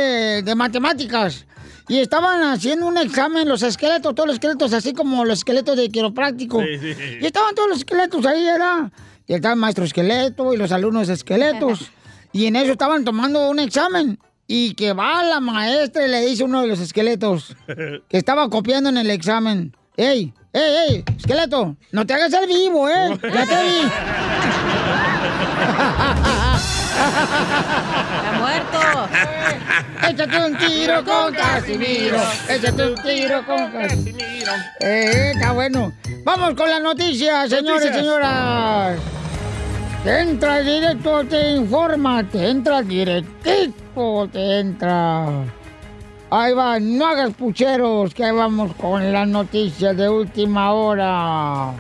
de 0.43 0.55
matemáticas. 0.55 1.45
Y 1.89 1.99
estaban 1.99 2.43
haciendo 2.43 2.87
un 2.87 2.97
examen 2.97 3.47
los 3.47 3.63
esqueletos, 3.63 4.15
todos 4.15 4.29
los 4.29 4.37
esqueletos, 4.37 4.73
así 4.73 4.95
como 4.95 5.27
los 5.27 5.41
esqueletos 5.41 5.77
de 5.77 5.91
quiropráctico. 5.91 6.61
Sí, 6.63 6.79
sí, 6.81 6.95
sí. 6.95 7.19
Y 7.21 7.27
estaban 7.27 7.55
todos 7.55 7.69
los 7.69 7.79
esqueletos 7.79 8.25
ahí, 8.25 8.45
¿verdad? 8.45 8.91
Y 9.27 9.35
estaba 9.35 9.53
el 9.55 9.61
maestro 9.61 9.85
esqueleto 9.85 10.55
y 10.55 10.57
los 10.57 10.73
alumnos 10.73 11.11
esqueletos. 11.11 11.91
y 12.33 12.47
en 12.47 12.57
eso 12.57 12.73
estaban 12.73 13.05
tomando 13.05 13.49
un 13.51 13.59
examen. 13.59 14.19
Y 14.49 14.75
que 14.75 14.93
va 14.93 15.23
la 15.23 15.41
maestra 15.41 16.05
y 16.07 16.11
le 16.11 16.27
dice 16.27 16.43
a 16.43 16.47
uno 16.47 16.63
de 16.63 16.67
los 16.67 16.81
esqueletos 16.81 17.57
que 17.67 18.19
estaba 18.19 18.49
copiando 18.51 18.91
en 18.91 18.99
el 18.99 19.11
examen. 19.11 19.75
¡Ey! 19.97 20.35
¡Ey, 20.53 20.75
ey! 20.89 21.05
Esqueleto, 21.17 21.77
no 21.93 22.07
te 22.07 22.15
hagas 22.15 22.33
el 22.35 22.47
vivo, 22.47 22.89
¿eh? 22.89 23.19
Ya 23.23 23.47
te 23.47 23.63
vi. 23.63 23.89
Está 28.17 28.33
muerto. 28.39 29.09
Échate 30.09 30.45
un 30.45 30.59
tiro 30.59 31.05
con 31.05 31.35
Casimiro. 31.35 32.19
Échate 32.49 32.87
un 32.87 32.95
tiro 33.03 33.47
con 33.47 33.73
Casimiro. 33.73 34.53
Eh, 34.81 35.33
está 35.35 35.53
bueno. 35.53 35.93
Vamos 36.25 36.55
con 36.55 36.69
las 36.69 36.83
noticias, 36.83 37.49
señores 37.49 37.91
y 37.91 37.95
señoras. 37.95 38.99
Entra 40.05 40.61
directo, 40.61 41.25
te 41.25 41.53
informa, 41.53 42.25
te 42.25 42.49
entra 42.51 42.83
directito, 42.83 44.29
te 44.33 44.59
entra. 44.61 45.27
Ahí 46.31 46.53
va, 46.55 46.81
no 46.81 47.07
hagas 47.07 47.33
pucheros, 47.35 48.13
que 48.13 48.25
ahí 48.25 48.33
vamos 48.35 48.73
con 48.75 49.13
las 49.13 49.29
noticias 49.29 49.97
de 49.97 50.09
última 50.09 50.73
hora. 50.73 51.73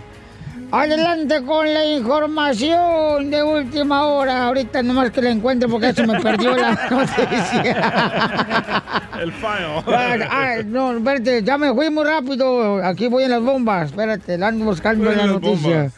Adelante 0.70 1.42
con 1.44 1.72
la 1.74 1.84
información 1.84 3.28
de 3.30 3.42
última 3.42 4.04
hora. 4.06 4.46
Ahorita 4.46 4.82
nomás 4.82 5.10
que 5.10 5.20
la 5.20 5.30
encuentre 5.30 5.68
porque 5.68 5.92
se 5.92 6.06
me 6.06 6.18
perdió 6.20 6.56
la 6.56 6.70
noticia. 6.90 8.82
El 9.20 9.32
file. 9.32 10.64
No, 10.66 10.96
espérate, 10.96 11.42
ya 11.42 11.58
me 11.58 11.74
fui 11.74 11.90
muy 11.90 12.04
rápido. 12.04 12.82
Aquí 12.84 13.08
voy 13.08 13.24
en 13.24 13.30
las 13.32 13.42
bombas. 13.42 13.86
Espérate, 13.90 14.38
la 14.38 14.48
ando 14.48 14.64
buscando 14.66 15.06
Voy 15.06 15.16
la 15.16 15.26
noticia. 15.26 15.76
bombas. 15.76 15.92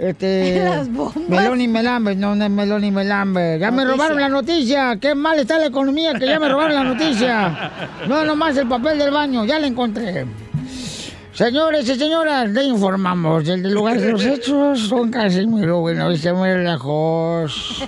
Este. 0.00 0.64
Las 0.64 0.90
bombas. 0.90 1.28
Melón 1.28 1.60
y 1.60 1.68
Melambe, 1.68 2.16
no, 2.16 2.34
no 2.34 2.44
es 2.44 2.50
Melón 2.50 2.84
y 2.84 2.90
Melambe. 2.90 3.58
Ya 3.60 3.70
me 3.70 3.84
robaron 3.84 4.18
la 4.18 4.30
noticia. 4.30 4.96
Qué 4.98 5.14
mal 5.14 5.38
está 5.38 5.58
la 5.58 5.66
economía 5.66 6.14
que 6.14 6.26
ya 6.26 6.40
me 6.40 6.48
robaron 6.48 6.74
la 6.74 6.84
noticia. 6.84 7.70
No, 8.08 8.24
nomás 8.24 8.56
el 8.56 8.66
papel 8.66 8.98
del 8.98 9.10
baño, 9.10 9.44
ya 9.44 9.58
la 9.58 9.66
encontré. 9.66 10.24
Señores 11.34 11.88
y 11.88 11.94
señoras, 11.96 12.48
le 12.48 12.64
informamos 12.64 13.44
del 13.44 13.70
lugar 13.70 14.00
de 14.00 14.12
los 14.12 14.24
hechos. 14.24 14.80
Son 14.88 15.10
Casimiro, 15.10 15.80
muy 15.80 15.94
lejos. 15.94 17.84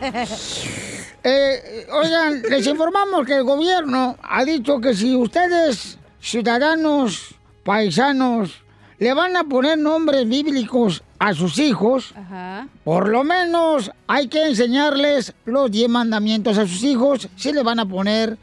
Eh, 1.24 1.86
oigan, 1.92 2.42
les 2.42 2.66
informamos 2.66 3.26
que 3.26 3.36
el 3.36 3.44
gobierno 3.44 4.16
ha 4.22 4.44
dicho 4.44 4.80
que 4.80 4.92
si 4.92 5.14
ustedes, 5.14 5.98
ciudadanos, 6.20 7.34
paisanos, 7.62 8.62
le 8.98 9.14
van 9.14 9.36
a 9.36 9.44
poner 9.44 9.78
nombres 9.78 10.28
bíblicos 10.28 11.02
a 11.22 11.34
sus 11.34 11.56
hijos, 11.60 12.12
Ajá. 12.16 12.66
por 12.82 13.08
lo 13.08 13.22
menos 13.22 13.92
hay 14.08 14.26
que 14.26 14.44
enseñarles 14.44 15.32
los 15.44 15.70
10 15.70 15.88
mandamientos 15.88 16.58
a 16.58 16.66
sus 16.66 16.82
hijos 16.82 17.28
si 17.36 17.52
le 17.52 17.62
van 17.62 17.78
a 17.78 17.86
poner 17.86 18.36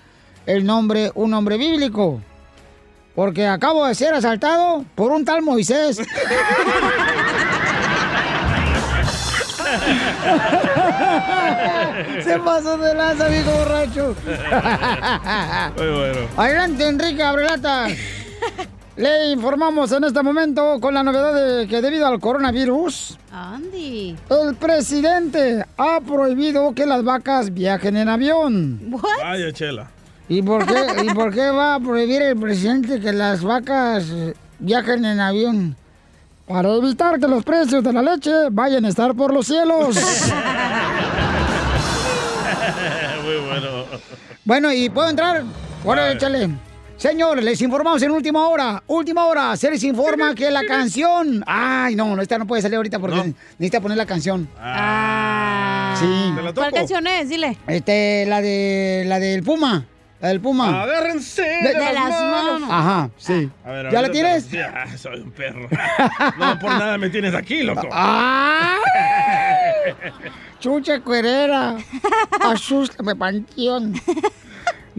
el 0.46 0.66
nombre, 0.66 1.12
un 1.16 1.32
nombre 1.32 1.58
bíblico. 1.58 2.22
Porque 3.16 3.46
acabo 3.48 3.86
de 3.86 3.96
ser 3.96 4.14
asaltado 4.14 4.86
por 4.96 5.12
un 5.12 5.26
tal 5.26 5.42
Moisés. 5.42 6.00
Se 12.24 12.40
pasó 12.40 12.78
de 12.78 12.94
lanza, 12.96 13.28
viejo 13.28 13.52
borracho. 13.52 14.16
Muy 15.78 15.88
bueno. 15.88 16.20
Adelante, 16.38 16.88
Enrique 16.88 17.24
Abrelata. 17.24 17.88
Le 19.00 19.32
informamos 19.32 19.92
en 19.94 20.04
este 20.04 20.22
momento 20.22 20.78
con 20.82 20.94
la 20.94 21.02
novedad 21.04 21.34
de 21.34 21.66
que 21.70 21.82
debido 21.82 22.06
al 22.06 22.20
coronavirus, 22.20 23.18
Andy. 23.32 24.18
el 24.30 24.56
presidente 24.56 25.64
ha 25.78 26.02
prohibido 26.02 26.76
que 26.76 26.86
las 26.86 27.02
vacas 27.06 27.54
viajen 27.54 27.96
en 27.96 28.10
avión. 28.10 28.92
Vaya, 29.22 29.54
chela. 29.54 29.88
¿Y 30.28 30.42
por 30.42 30.66
qué, 30.66 30.86
¿Y 31.06 31.14
por 31.14 31.34
qué 31.34 31.50
va 31.50 31.76
a 31.76 31.80
prohibir 31.80 32.22
el 32.22 32.38
presidente 32.38 33.00
que 33.00 33.14
las 33.14 33.42
vacas 33.42 34.06
viajen 34.60 35.06
en 35.06 35.22
avión? 35.22 35.78
Para 36.46 36.76
evitar 36.76 37.22
que 37.22 37.28
los 37.30 37.46
precios 37.46 37.82
de 37.82 37.94
la 37.94 38.02
leche 38.02 38.50
vayan 38.52 38.84
a 38.84 38.90
estar 38.90 39.16
por 39.16 39.34
los 39.34 39.48
cielos. 39.48 39.96
Muy 43.24 43.38
bueno. 43.48 43.86
Bueno, 44.44 44.74
¿y 44.74 44.90
puedo 44.90 45.08
entrar? 45.08 45.46
Ahora, 45.86 46.12
échale. 46.12 46.50
Señores, 47.00 47.46
les 47.46 47.62
informamos 47.62 48.02
en 48.02 48.12
última 48.12 48.46
hora. 48.50 48.84
Última 48.88 49.26
hora, 49.26 49.56
se 49.56 49.72
les 49.72 49.82
informa 49.86 50.36
que 50.36 50.52
la 50.52 50.66
canción. 50.66 51.42
Ay, 51.48 51.96
no, 51.96 52.14
no, 52.14 52.22
esta 52.22 52.38
no 52.38 52.46
puede 52.46 52.62
salir 52.62 52.76
ahorita 52.76 53.00
porque 53.00 53.34
necesita 53.58 53.80
poner 53.80 53.98
la 53.98 54.06
canción. 54.06 54.50
Ah. 54.60 55.96
Sí. 55.98 56.34
¿Cuál 56.54 56.74
canción 56.74 57.08
es? 57.08 57.30
Dile. 57.30 57.58
Este, 57.68 58.26
la 58.28 58.42
de. 58.42 59.06
La 59.08 59.18
del 59.18 59.44
Puma. 59.44 59.86
La 60.20 60.28
del 60.28 60.42
Puma. 60.42 60.84
Agárrense 60.84 61.42
de, 61.42 61.74
de 61.74 61.94
las 61.94 62.10
manos. 62.10 62.70
Ajá, 62.70 63.10
sí. 63.18 63.50
A 63.64 63.72
ver, 63.72 63.92
¿Ya 63.94 64.02
la 64.02 64.12
tienes? 64.12 64.52
Ya, 64.52 64.86
soy 64.98 65.22
un 65.22 65.32
perro. 65.32 65.70
No 66.38 66.60
por 66.60 66.70
nada 66.72 66.98
me 66.98 67.10
tienes 67.10 67.34
aquí, 67.34 67.64
loco. 67.64 67.88
¡Ah! 67.94 68.76
Chucha 70.60 71.00
cuerera. 71.00 71.78
Asústame, 72.42 73.16
panteón. 73.16 73.94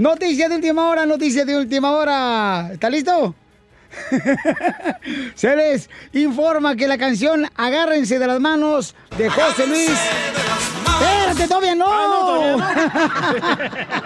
Noticia 0.01 0.49
de 0.49 0.55
última 0.55 0.89
hora, 0.89 1.05
noticia 1.05 1.45
de 1.45 1.59
última 1.59 1.91
hora. 1.91 2.71
¿Está 2.73 2.89
listo? 2.89 3.35
Se 5.35 5.55
les 5.55 5.91
informa 6.15 6.75
que 6.75 6.89
la 6.89 6.97
canción 6.97 7.45
Agárrense 7.55 8.19
de 8.19 8.27
las 8.27 8.41
manos 8.41 8.95
de 9.19 9.29
José 9.29 9.67
Luis. 9.67 9.91
¡Espérate, 9.91 11.47
todavía 11.47 11.75
no! 11.75 12.57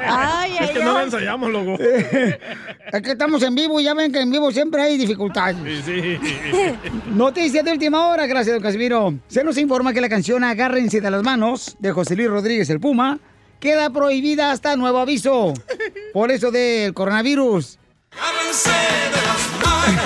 Ay, 0.04 0.56
es 0.62 0.70
que 0.72 0.82
no 0.82 0.94
la 0.94 1.02
ensayamos, 1.04 1.52
loco. 1.52 1.80
Es 1.80 3.00
que 3.00 3.12
estamos 3.12 3.40
en 3.44 3.54
vivo 3.54 3.78
y 3.80 3.84
ya 3.84 3.94
ven 3.94 4.10
que 4.10 4.20
en 4.20 4.32
vivo 4.32 4.50
siempre 4.50 4.82
hay 4.82 4.98
dificultades. 4.98 5.84
Sí, 5.84 5.92
sí. 5.94 6.18
Noticia 7.14 7.62
de 7.62 7.70
última 7.70 8.08
hora, 8.08 8.26
gracias, 8.26 8.52
don 8.52 8.62
Casimiro. 8.64 9.14
Se 9.28 9.44
nos 9.44 9.56
informa 9.58 9.92
que 9.92 10.00
la 10.00 10.08
canción 10.08 10.42
Agárrense 10.42 11.00
de 11.00 11.08
las 11.08 11.22
manos 11.22 11.76
de 11.78 11.92
José 11.92 12.16
Luis 12.16 12.30
Rodríguez 12.30 12.68
el 12.68 12.80
Puma 12.80 13.20
queda 13.64 13.88
prohibida 13.88 14.52
hasta 14.52 14.76
nuevo 14.76 14.98
aviso. 14.98 15.54
Por 16.12 16.30
eso 16.30 16.50
del 16.50 16.92
coronavirus. 16.92 17.78
Agárrense 18.12 18.70
de 18.70 19.22
las 19.26 19.48
manos. 19.64 20.04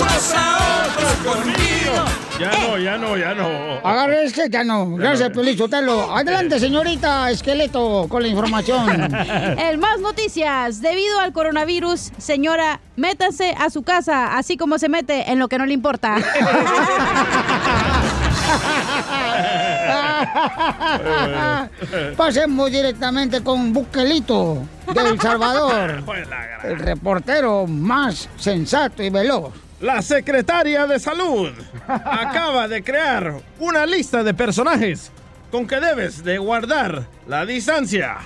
Unos 0.00 0.34
a 0.34 0.86
otros 0.88 1.12
conmigo. 1.22 2.06
Ya 2.40 2.50
no, 2.52 2.78
ya 2.78 2.96
no, 2.96 3.18
ya 3.18 3.34
no. 3.34 3.46
Agarre 3.84 4.24
este, 4.24 4.48
ya 4.48 4.64
no. 4.64 4.96
Gracias, 4.96 5.28
Pelín 5.28 5.58
Sotelo. 5.58 6.16
Adelante, 6.16 6.58
señorita 6.58 7.30
Esqueleto, 7.30 8.06
con 8.08 8.22
la 8.22 8.28
información. 8.28 9.12
El 9.58 9.76
más 9.76 10.00
noticias. 10.00 10.80
Debido 10.80 11.20
al 11.20 11.34
coronavirus, 11.34 12.12
señora, 12.16 12.80
métase 12.96 13.54
a 13.58 13.68
su 13.68 13.82
casa, 13.82 14.38
así 14.38 14.56
como 14.56 14.78
se 14.78 14.88
mete 14.88 15.30
en 15.30 15.38
lo 15.38 15.48
que 15.48 15.58
no 15.58 15.66
le 15.66 15.74
importa. 15.74 16.16
Pasemos 22.16 22.70
directamente 22.70 23.42
con 23.42 23.72
Buquelito 23.72 24.62
de 24.92 25.08
El 25.08 25.20
Salvador. 25.20 26.02
El 26.64 26.78
reportero 26.78 27.66
más 27.66 28.28
sensato 28.36 29.02
y 29.02 29.10
veloz. 29.10 29.52
La 29.80 30.02
secretaria 30.02 30.86
de 30.86 30.98
salud 30.98 31.50
acaba 31.88 32.68
de 32.68 32.84
crear 32.84 33.34
una 33.58 33.86
lista 33.86 34.22
de 34.22 34.34
personajes 34.34 35.10
con 35.50 35.66
que 35.66 35.80
debes 35.80 36.22
de 36.22 36.38
guardar 36.38 37.04
la 37.26 37.46
distancia. 37.46 38.18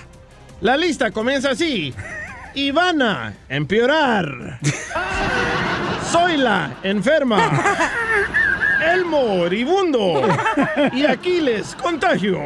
La 0.61 0.77
lista 0.77 1.11
comienza 1.11 1.51
así. 1.51 1.93
Ivana, 2.55 3.33
empeorar. 3.49 4.59
Zoila, 6.11 6.71
enferma. 6.83 7.51
Elmo, 8.81 9.27
moribundo. 9.37 10.21
Y 10.93 11.05
Aquiles, 11.05 11.75
contagio. 11.75 12.39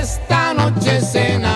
Esta 0.00 0.54
noche 0.54 1.00
cena 1.00 1.51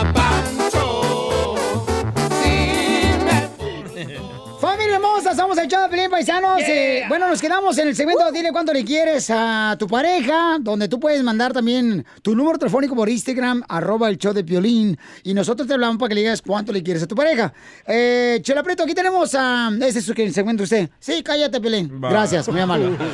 somos 5.37 5.59
el 5.59 5.69
show 5.69 5.89
de 5.91 6.09
Paisanos. 6.09 6.63
Eh, 6.67 7.05
bueno, 7.09 7.29
nos 7.29 7.41
quedamos 7.41 7.77
en 7.77 7.89
el 7.89 7.95
segmento 7.95 8.31
Dile 8.33 8.53
cuánto 8.53 8.73
le 8.73 8.85
quieres 8.85 9.29
a 9.29 9.77
tu 9.79 9.87
pareja, 9.87 10.57
donde 10.61 10.89
tú 10.89 10.99
puedes 10.99 11.23
mandar 11.23 11.53
también 11.53 12.07
tu 12.23 12.35
número 12.35 12.59
telefónico 12.59 12.97
por 12.97 13.09
Instagram, 13.09 13.63
arroba 13.69 14.09
el 14.09 14.17
show 14.17 14.33
de 14.33 14.43
Piolín, 14.43 14.99
y 15.23 15.35
nosotros 15.35 15.69
te 15.69 15.75
hablamos 15.75 15.99
para 15.99 16.09
que 16.09 16.15
le 16.15 16.21
digas 16.23 16.41
cuánto 16.41 16.73
le 16.73 16.83
quieres 16.83 17.03
a 17.03 17.07
tu 17.07 17.15
pareja. 17.15 17.53
Eh, 17.87 18.39
Chela 18.43 18.63
Prieto, 18.63 18.85
aquí 18.85 18.95
tenemos 18.95 19.35
a... 19.35 19.71
Ese 19.81 19.99
es 19.99 20.07
su 20.07 20.15
segmento 20.15 20.63
usted. 20.63 20.89
Sí, 20.99 21.23
cállate, 21.23 21.61
Piolín. 21.61 22.01
Gracias, 22.01 22.49
muy 22.49 22.61
amable. 22.61 22.97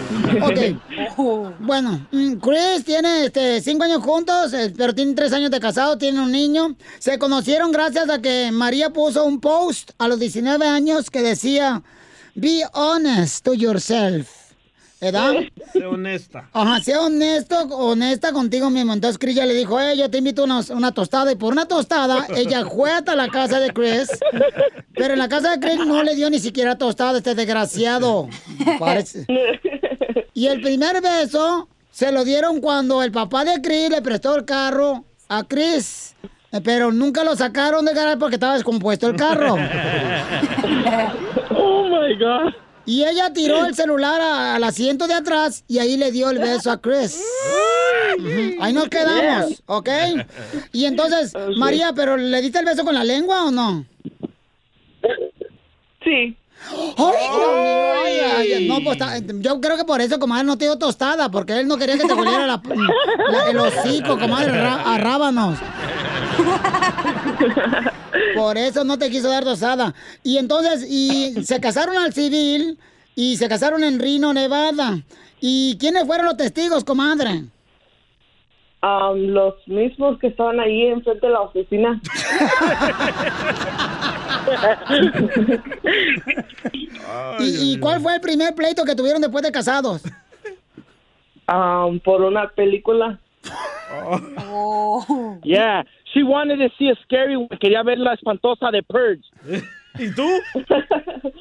Ok. 0.43 1.57
Bueno, 1.61 2.07
mm, 2.11 2.35
Chris 2.35 2.85
tiene 2.85 3.27
este, 3.27 3.61
cinco 3.61 3.85
años 3.85 4.03
juntos, 4.03 4.53
eh, 4.55 4.73
pero 4.77 4.95
tiene 4.95 5.15
tres 5.15 5.33
años 5.33 5.51
de 5.51 5.61
casado, 5.61 5.99
tiene 5.99 6.21
un 6.21 6.33
niño. 6.33 6.75
Se 6.99 7.19
conocieron 7.19 7.71
gracias 7.71 8.09
a 8.09 8.21
que 8.21 8.51
María 8.53 8.91
puso 8.91 9.25
un 9.25 9.41
post 9.41 9.91
a 9.99 10.09
los 10.09 10.19
19 10.19 10.67
años 10.67 11.11
que 11.11 11.21
decía, 11.23 11.83
be 12.35 12.63
honest 12.75 13.45
to 13.45 13.55
yourself. 13.55 14.29
¿Verdad? 15.01 15.33
Sé 15.73 15.85
honesta. 15.85 16.49
Ajá, 16.53 16.81
sea 16.81 17.01
honesto, 17.01 17.57
honesta 17.77 18.33
contigo 18.33 18.71
mismo. 18.71 18.93
Entonces 18.93 19.19
Chris 19.19 19.35
ya 19.35 19.45
le 19.47 19.53
dijo, 19.55 19.81
eh, 19.81 19.97
yo 19.97 20.09
te 20.09 20.19
invito 20.19 20.43
a 20.43 20.45
unos- 20.45 20.71
una 20.71 20.93
tostada. 20.93 21.33
Y 21.33 21.35
por 21.35 21.53
una 21.53 21.67
tostada, 21.67 22.25
ella 22.37 22.65
fue 22.67 22.93
hasta 22.93 23.17
la 23.17 23.27
casa 23.27 23.59
de 23.59 23.73
Chris. 23.73 24.09
Pero 24.95 25.15
en 25.15 25.19
la 25.19 25.29
casa 25.29 25.51
de 25.51 25.59
Chris 25.59 25.85
no 25.85 26.05
le 26.05 26.15
dio 26.15 26.31
ni 26.31 26.39
siquiera 26.39 26.79
tostada, 26.79 27.19
este 27.19 27.35
desgraciado. 27.35 28.29
Parece- 28.79 29.27
Y 30.35 30.47
el 30.47 30.61
primer 30.63 31.03
beso 31.03 31.69
se 31.91 32.13
lo 32.13 32.23
dieron 32.25 32.61
cuando 32.61 33.03
el 33.03 33.11
papá 33.11 33.45
de 33.45 33.61
Chris 33.61 33.91
le 33.91 34.03
prestó 34.03 34.37
el 34.37 34.45
carro 34.45 35.05
a 35.29 35.43
Chris. 35.43 36.15
Pero 36.63 36.93
nunca 36.93 37.25
lo 37.25 37.35
sacaron 37.35 37.85
de 37.87 37.93
garaje 37.95 38.19
porque 38.19 38.37
estaba 38.37 38.55
descompuesto 38.55 39.09
el 39.09 39.17
carro. 39.17 39.57
My 42.09 42.15
God. 42.17 42.55
Y 42.85 43.05
ella 43.05 43.33
tiró 43.33 43.65
el 43.65 43.75
celular 43.77 44.21
a- 44.21 44.57
al 44.57 44.65
asiento 44.65 45.07
de 45.07 45.15
atrás 45.15 45.63
y 45.69 45.79
ahí 45.79 45.97
le 45.97 46.11
dio 46.11 46.31
el 46.31 46.39
beso 46.41 46.71
a 46.73 46.81
Chris. 46.81 47.23
Ahí 48.61 48.73
nos 48.73 48.89
quedamos, 48.89 49.63
¿ok? 49.67 49.89
Y 50.73 50.85
entonces, 50.87 51.33
María, 51.57 51.93
¿pero 51.95 52.17
le 52.17 52.41
diste 52.43 52.59
el 52.59 52.65
beso 52.65 52.85
con 52.85 52.95
la 52.95 53.05
lengua 53.05 53.45
o 53.45 53.51
no? 53.53 53.85
Sí. 56.03 56.37
¡Ay, 56.71 56.95
Dios 56.97 56.97
mío! 56.97 57.93
Ay, 58.05 58.19
ay, 58.37 58.53
ay, 58.53 58.69
no, 58.69 58.79
pues, 58.85 58.99
yo 59.41 59.61
creo 59.61 59.77
que 59.77 59.85
por 59.85 60.01
eso, 60.01 60.19
comadre, 60.19 60.45
no 60.45 60.57
te 60.59 60.65
dio 60.65 60.77
tostada, 60.77 61.29
porque 61.31 61.59
él 61.61 61.67
no 61.69 61.77
quería 61.77 61.97
que 61.97 62.05
te 62.05 62.15
la- 62.15 63.51
el 63.51 63.59
hocico, 63.59 64.19
comadre, 64.19 64.53
ra- 64.53 64.83
a 64.95 64.99
rábanos. 64.99 65.59
Por 68.35 68.59
eso 68.59 68.85
no 68.85 68.99
te 68.99 69.11
quiso 69.11 69.29
dar 69.29 69.45
tostada. 69.45 69.95
Y 70.23 70.39
entonces, 70.39 70.87
y 70.89 71.45
se 71.45 71.61
casaron 71.61 71.97
al 71.97 72.13
civil 72.13 72.79
y 73.15 73.37
se 73.37 73.49
casaron 73.49 73.85
en 73.85 74.01
Reno, 74.01 74.33
Nevada. 74.33 74.99
¿Y 75.41 75.77
quiénes 75.79 76.07
fueron 76.07 76.27
los 76.27 76.37
testigos, 76.37 76.85
comadre? 76.85 77.45
Am, 78.81 79.17
los 79.29 79.55
mismos 79.67 80.19
que 80.19 80.29
estaban 80.29 80.59
ahí 80.61 80.87
enfrente 80.87 81.27
de 81.27 81.33
la 81.33 81.41
oficina. 81.43 82.01
¿Y, 87.39 87.75
y 87.75 87.79
cuál 87.79 88.01
fue 88.01 88.17
el 88.17 88.21
primer 88.21 88.55
pleito 88.55 88.85
que 88.85 88.97
tuvieron 88.97 89.23
después 89.23 89.45
de 89.45 89.53
casados? 89.53 90.03
Am, 91.47 92.01
por 92.01 92.23
una 92.23 92.49
película. 92.49 93.21
Yeah, 95.45 95.85
she 96.13 96.23
wanted 96.23 96.59
to 96.59 96.69
see 96.79 96.91
a 96.91 96.95
scary 97.05 97.37
one. 97.37 97.49
Quería 97.61 97.83
ver 97.83 97.99
la 97.99 98.15
espantosa 98.15 98.71
de 98.71 98.83
Purge. 98.83 99.23
¿Y 99.99 100.11
tú? 100.15 100.29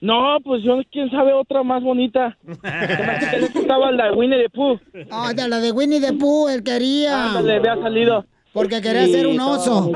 No, 0.00 0.36
pues 0.44 0.62
yo, 0.62 0.80
quién 0.92 1.10
sabe 1.10 1.32
otra 1.32 1.62
más 1.62 1.82
bonita. 1.82 2.36
que 2.44 3.38
le 3.40 3.48
gustaba 3.48 3.90
la 3.90 4.06
de 4.06 4.10
Winnie 4.12 4.42
the 4.42 4.50
Pooh. 4.50 4.78
Ah, 5.10 5.32
de 5.34 5.48
la 5.48 5.60
de 5.60 5.72
Winnie 5.72 5.98
the 5.98 6.12
Pooh, 6.12 6.46
él 6.50 6.62
quería. 6.62 7.28
Ándale, 7.28 7.56
había 7.56 7.76
salido. 7.80 8.26
Porque 8.52 8.82
quería 8.82 9.06
Sí, 9.06 9.12
ser 9.14 9.26
un 9.26 9.32
estaba 9.32 9.56
oso. 9.56 9.92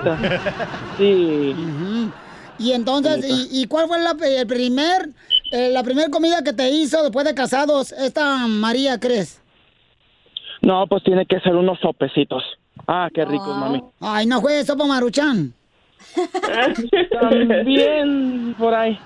Sí. 0.96 1.54
Y 2.58 2.72
entonces, 2.72 3.22
¿y, 3.52 3.60
y 3.62 3.66
cuál 3.66 3.86
fue 3.86 3.98
la, 4.02 4.16
el 4.26 4.46
primer, 4.46 5.10
eh, 5.52 5.68
la 5.72 5.82
primera 5.82 6.08
comida 6.08 6.42
que 6.42 6.54
te 6.54 6.70
hizo 6.70 7.02
después 7.02 7.26
de 7.26 7.34
casados 7.34 7.92
esta 7.92 8.46
María, 8.46 8.98
crees? 8.98 9.42
No, 10.62 10.86
pues 10.86 11.04
tiene 11.04 11.26
que 11.26 11.38
ser 11.40 11.54
unos 11.54 11.78
sopecitos. 11.80 12.42
Ah, 12.91 13.11
qué 13.12 13.22
ricos, 13.22 13.55
mami. 13.55 13.82
Ay, 14.01 14.24
no 14.24 14.41
fue 14.41 14.64
sopa 14.64 14.86
maruchan. 14.86 15.53
También 17.20 18.55
por 18.59 18.74
ahí. 18.74 18.99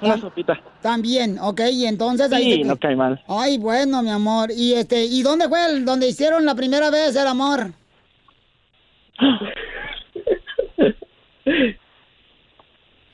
Una 0.00 0.18
sopita. 0.18 0.60
También, 0.80 1.38
ok, 1.38 1.60
y 1.72 1.86
entonces 1.86 2.32
ahí... 2.32 2.54
Sí, 2.54 2.64
no 2.64 2.76
cae 2.76 2.96
mal. 2.96 3.22
Ay, 3.28 3.58
bueno, 3.58 4.02
mi 4.02 4.10
amor. 4.10 4.50
Y 4.50 4.72
este, 4.74 5.04
¿y 5.04 5.22
dónde 5.22 5.48
fue 5.48 5.64
el, 5.66 5.84
donde 5.84 6.08
hicieron 6.08 6.44
la 6.44 6.56
primera 6.56 6.90
vez 6.90 7.14
el 7.14 7.28
amor? 7.28 7.70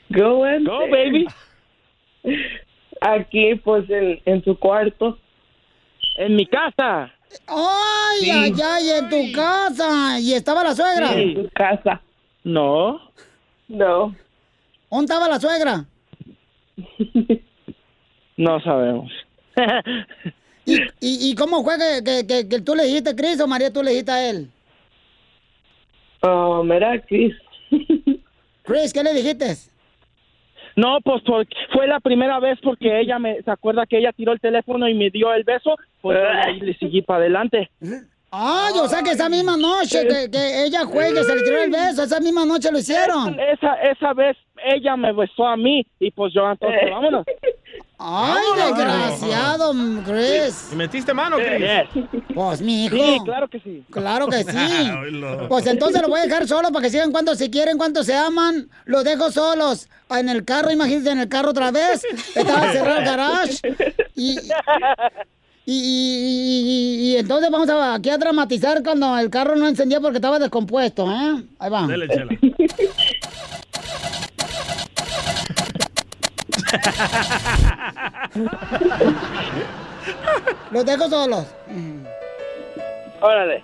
Go 0.08 0.50
in. 0.50 0.64
Go, 0.64 0.88
baby. 0.90 1.26
Aquí, 3.02 3.56
pues, 3.56 3.90
en, 3.90 4.22
en 4.24 4.42
su 4.42 4.58
cuarto. 4.58 5.18
En 6.16 6.34
mi 6.34 6.46
casa. 6.46 7.12
Ay, 7.46 8.20
Sí. 8.20 8.30
ay, 8.30 8.52
ay, 8.64 8.90
en 8.90 9.08
tu 9.08 9.32
casa. 9.32 10.18
¿Y 10.20 10.32
estaba 10.34 10.64
la 10.64 10.74
suegra? 10.74 11.08
Sí, 11.12 11.20
en 11.22 11.34
tu 11.34 11.50
casa. 11.50 12.00
No. 12.44 13.00
No. 13.68 14.14
¿Dónde 14.90 15.04
estaba 15.04 15.28
la 15.28 15.40
suegra? 15.40 15.84
No 18.36 18.60
sabemos. 18.60 19.10
¿Y, 20.64 20.78
y 21.00 21.34
cómo 21.34 21.64
fue 21.64 21.74
que, 21.76 22.04
que, 22.04 22.24
que- 22.26 22.48
que 22.48 22.60
tú 22.60 22.76
le 22.76 22.84
dijiste, 22.84 23.16
Cris, 23.16 23.40
o 23.40 23.48
María, 23.48 23.72
tú 23.72 23.82
le 23.82 23.90
dijiste 23.90 24.12
a 24.12 24.30
él? 24.30 24.48
Um, 26.22 26.70
era 26.70 27.00
Chris. 27.02 27.34
Chris, 28.62 28.92
¿qué 28.92 29.02
le 29.02 29.12
dijiste? 29.12 29.56
No, 30.78 31.00
pues 31.02 31.24
porque 31.26 31.56
fue 31.72 31.88
la 31.88 31.98
primera 31.98 32.38
vez 32.38 32.56
porque 32.62 33.00
ella 33.00 33.18
me, 33.18 33.42
se 33.42 33.50
acuerda 33.50 33.84
que 33.84 33.98
ella 33.98 34.12
tiró 34.12 34.30
el 34.30 34.38
teléfono 34.38 34.88
y 34.88 34.94
me 34.94 35.10
dio 35.10 35.34
el 35.34 35.42
beso, 35.42 35.74
pues 36.00 36.16
ahí 36.46 36.60
le 36.60 36.72
seguí 36.78 37.02
para 37.02 37.18
adelante. 37.18 37.68
Ay, 38.30 38.74
o 38.80 38.86
sea 38.86 39.02
que 39.02 39.10
esa 39.10 39.28
misma 39.28 39.56
noche 39.56 40.06
que, 40.06 40.30
que 40.30 40.66
ella 40.66 40.84
juegue, 40.84 41.24
se 41.24 41.34
le 41.34 41.42
tiró 41.42 41.60
el 41.62 41.70
beso, 41.72 42.04
esa 42.04 42.20
misma 42.20 42.44
noche 42.44 42.70
lo 42.70 42.78
hicieron. 42.78 43.40
Esa, 43.40 43.74
esa 43.90 44.14
vez 44.14 44.36
ella 44.72 44.96
me 44.96 45.12
besó 45.12 45.48
a 45.48 45.56
mí 45.56 45.84
y 45.98 46.12
pues 46.12 46.32
yo 46.32 46.48
entonces 46.48 46.88
vámonos. 46.88 47.26
Ay, 48.00 48.42
desgraciado, 48.56 49.72
Chris. 50.06 50.68
¿Y 50.72 50.76
metiste 50.76 51.12
mano, 51.12 51.36
Chris? 51.36 52.04
Pues, 52.34 52.60
mi 52.60 52.84
hijo. 52.84 52.94
Sí, 52.96 53.18
claro 53.24 53.48
que 53.48 53.58
sí. 53.60 53.84
Claro 53.90 54.28
que 54.28 54.44
sí. 54.44 54.56
Pues 55.48 55.66
entonces 55.66 56.00
lo 56.02 56.08
voy 56.08 56.20
a 56.20 56.24
dejar 56.24 56.46
solo 56.46 56.70
para 56.70 56.84
que 56.84 56.90
sigan 56.90 57.10
cuando 57.10 57.34
se 57.34 57.50
quieren, 57.50 57.76
cuando 57.76 58.04
se 58.04 58.14
aman. 58.14 58.68
Los 58.84 59.02
dejo 59.04 59.30
solos. 59.32 59.88
En 60.10 60.28
el 60.28 60.44
carro, 60.44 60.70
imagínense 60.70 61.10
en 61.10 61.18
el 61.20 61.28
carro 61.28 61.50
otra 61.50 61.70
vez. 61.70 62.04
Estaba 62.34 62.70
cerrado 62.72 62.98
el 63.00 63.04
garage. 63.04 63.58
Y, 64.14 64.38
Y, 65.70 65.74
y- 65.74 66.62
y- 66.62 67.12
y 67.12 67.16
entonces 67.18 67.50
vamos 67.50 67.68
a, 67.68 67.92
aquí 67.94 68.08
a 68.08 68.16
dramatizar 68.16 68.82
cuando 68.82 69.18
el 69.18 69.28
carro 69.28 69.54
no 69.54 69.68
encendía 69.68 70.00
porque 70.00 70.16
estaba 70.16 70.38
descompuesto, 70.38 71.10
¿eh? 71.12 71.44
Ahí 71.58 71.70
va. 71.70 71.86
Dele, 71.86 72.08
chela. 72.08 72.30
Los 80.70 80.84
dejo 80.84 81.08
solos. 81.08 81.54
Órale. 83.20 83.62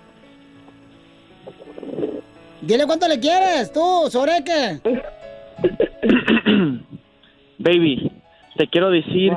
Dile 2.61 2.85
cuánto 2.85 3.07
le 3.07 3.19
quieres, 3.19 3.71
tú, 3.71 4.07
Soreque. 4.09 4.79
Baby, 7.59 8.11
te 8.57 8.67
quiero 8.67 8.89
decir 8.89 9.33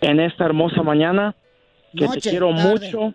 en 0.00 0.20
esta 0.20 0.44
hermosa 0.44 0.82
mañana 0.82 1.34
que 1.96 2.06
Noche, 2.06 2.20
te 2.20 2.30
quiero 2.30 2.50
tarde. 2.50 2.68
mucho. 2.68 3.14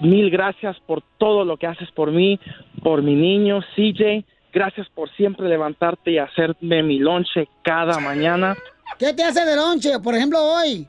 Mil 0.00 0.30
gracias 0.30 0.76
por 0.86 1.02
todo 1.18 1.44
lo 1.44 1.56
que 1.56 1.66
haces 1.66 1.90
por 1.92 2.10
mí, 2.10 2.38
por 2.82 3.02
mi 3.02 3.14
niño 3.14 3.60
CJ. 3.76 4.24
Gracias 4.54 4.88
por 4.90 5.10
siempre 5.16 5.48
levantarte 5.48 6.12
y 6.12 6.18
hacerme 6.18 6.84
mi 6.84 7.00
lonche 7.00 7.48
cada 7.62 7.98
mañana. 7.98 8.56
¿Qué 9.00 9.12
te 9.12 9.24
hace 9.24 9.44
de 9.44 9.56
lonche? 9.56 9.98
Por 9.98 10.14
ejemplo, 10.14 10.38
hoy. 10.40 10.86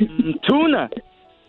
Mm, 0.00 0.32
Tuna. 0.42 0.90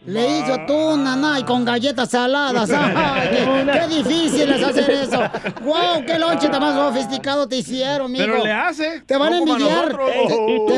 Le 0.07 0.39
hizo 0.39 0.57
tuna, 0.65 1.17
na, 1.17 1.37
y 1.37 1.43
con 1.43 1.65
galletas 1.65 2.09
saladas. 2.11 2.69
Ay, 2.73 3.27
qué, 3.29 3.71
qué 3.73 3.87
difícil 3.97 4.49
es 4.53 4.63
hacer 4.63 4.89
eso. 4.89 5.19
¡Wow! 5.63 6.05
¡Qué 6.05 6.17
lonche 6.17 6.47
tan 6.47 6.61
más 6.61 6.75
sofisticado 6.75 7.45
te 7.45 7.57
hicieron, 7.57 8.09
mijo! 8.09 8.23
Pero 8.25 8.41
le 8.43 8.51
hace, 8.53 9.01
Te 9.05 9.17
van 9.17 9.31
no 9.31 9.35
a 9.35 9.39
envidiar. 9.39 9.89
Te, 9.89 10.69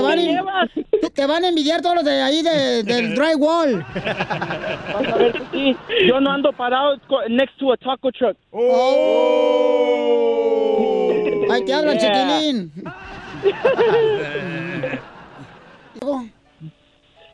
te 1.11 1.25
van 1.27 1.43
a, 1.43 1.47
envidiar 1.47 1.81
todos 1.81 1.95
los 1.97 2.03
de 2.05 2.21
ahí 2.23 2.41
de- 2.41 2.81
del 2.83 3.13
drywall. 3.19 3.85
Vas 3.93 5.07
a 5.13 5.15
ver 5.17 5.31
que 5.33 5.41
sí. 5.51 5.77
Yo 6.07 6.19
no 6.19 6.31
ando 6.31 6.51
parado 6.51 6.95
next 7.29 7.55
to 7.59 7.71
a 7.71 7.77
taco 7.77 8.11
truck. 8.11 8.35
Ahí 11.51 11.63
te 11.65 11.73
hablan, 11.73 11.99
Yeah. 11.99 12.39
chiquilín. 12.39 12.71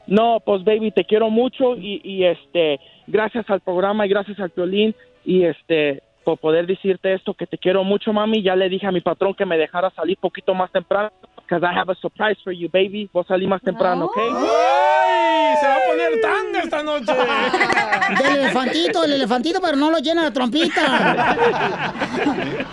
No, 0.08 0.40
pues 0.46 0.64
baby, 0.64 0.92
te 0.92 1.06
quiero 1.06 1.30
mucho 1.30 1.76
y, 1.76 2.02
y, 2.04 2.26
este, 2.26 2.80
gracias 3.08 3.50
al 3.50 3.62
programa 3.62 4.06
y 4.06 4.10
gracias 4.10 4.40
al 4.40 4.52
violín 4.56 4.96
y 5.24 5.44
este, 5.44 6.04
por 6.24 6.38
poder 6.38 6.68
decirte 6.68 7.14
esto 7.14 7.34
que 7.34 7.48
te 7.48 7.58
quiero 7.58 7.84
mucho, 7.84 8.12
mami. 8.12 8.42
Ya 8.44 8.56
le 8.56 8.70
dije 8.70 8.88
a 8.88 8.92
mi 8.92 9.02
patrón 9.02 9.34
que 9.34 9.46
me 9.46 9.58
dejara 9.58 9.90
salir 9.92 10.18
poquito 10.18 10.54
más 10.54 10.72
temprano, 10.72 11.12
because 11.38 11.64
I 11.64 11.74
have 11.78 11.90
a 11.92 11.96
surprise 11.96 12.38
for 12.44 12.52
you, 12.52 12.70
baby. 12.70 13.10
Voy 13.14 13.24
a 13.24 13.28
salir 13.28 13.48
más 13.48 13.62
temprano, 13.62 14.06
¿ok? 14.06 14.18
¡Ay! 14.18 15.56
Se 15.60 15.68
va 15.68 15.76
a 15.76 15.80
poner 15.88 16.22
tanga 16.22 16.60
esta 16.62 16.84
noche. 16.84 17.14
Del 18.24 18.36
elefantito, 18.40 19.04
el 19.04 19.14
elefantito, 19.14 19.62
pero 19.62 19.78
no 19.78 19.90
lo 19.90 20.00
llena 20.00 20.26
de 20.26 20.32
trompita. 20.32 21.36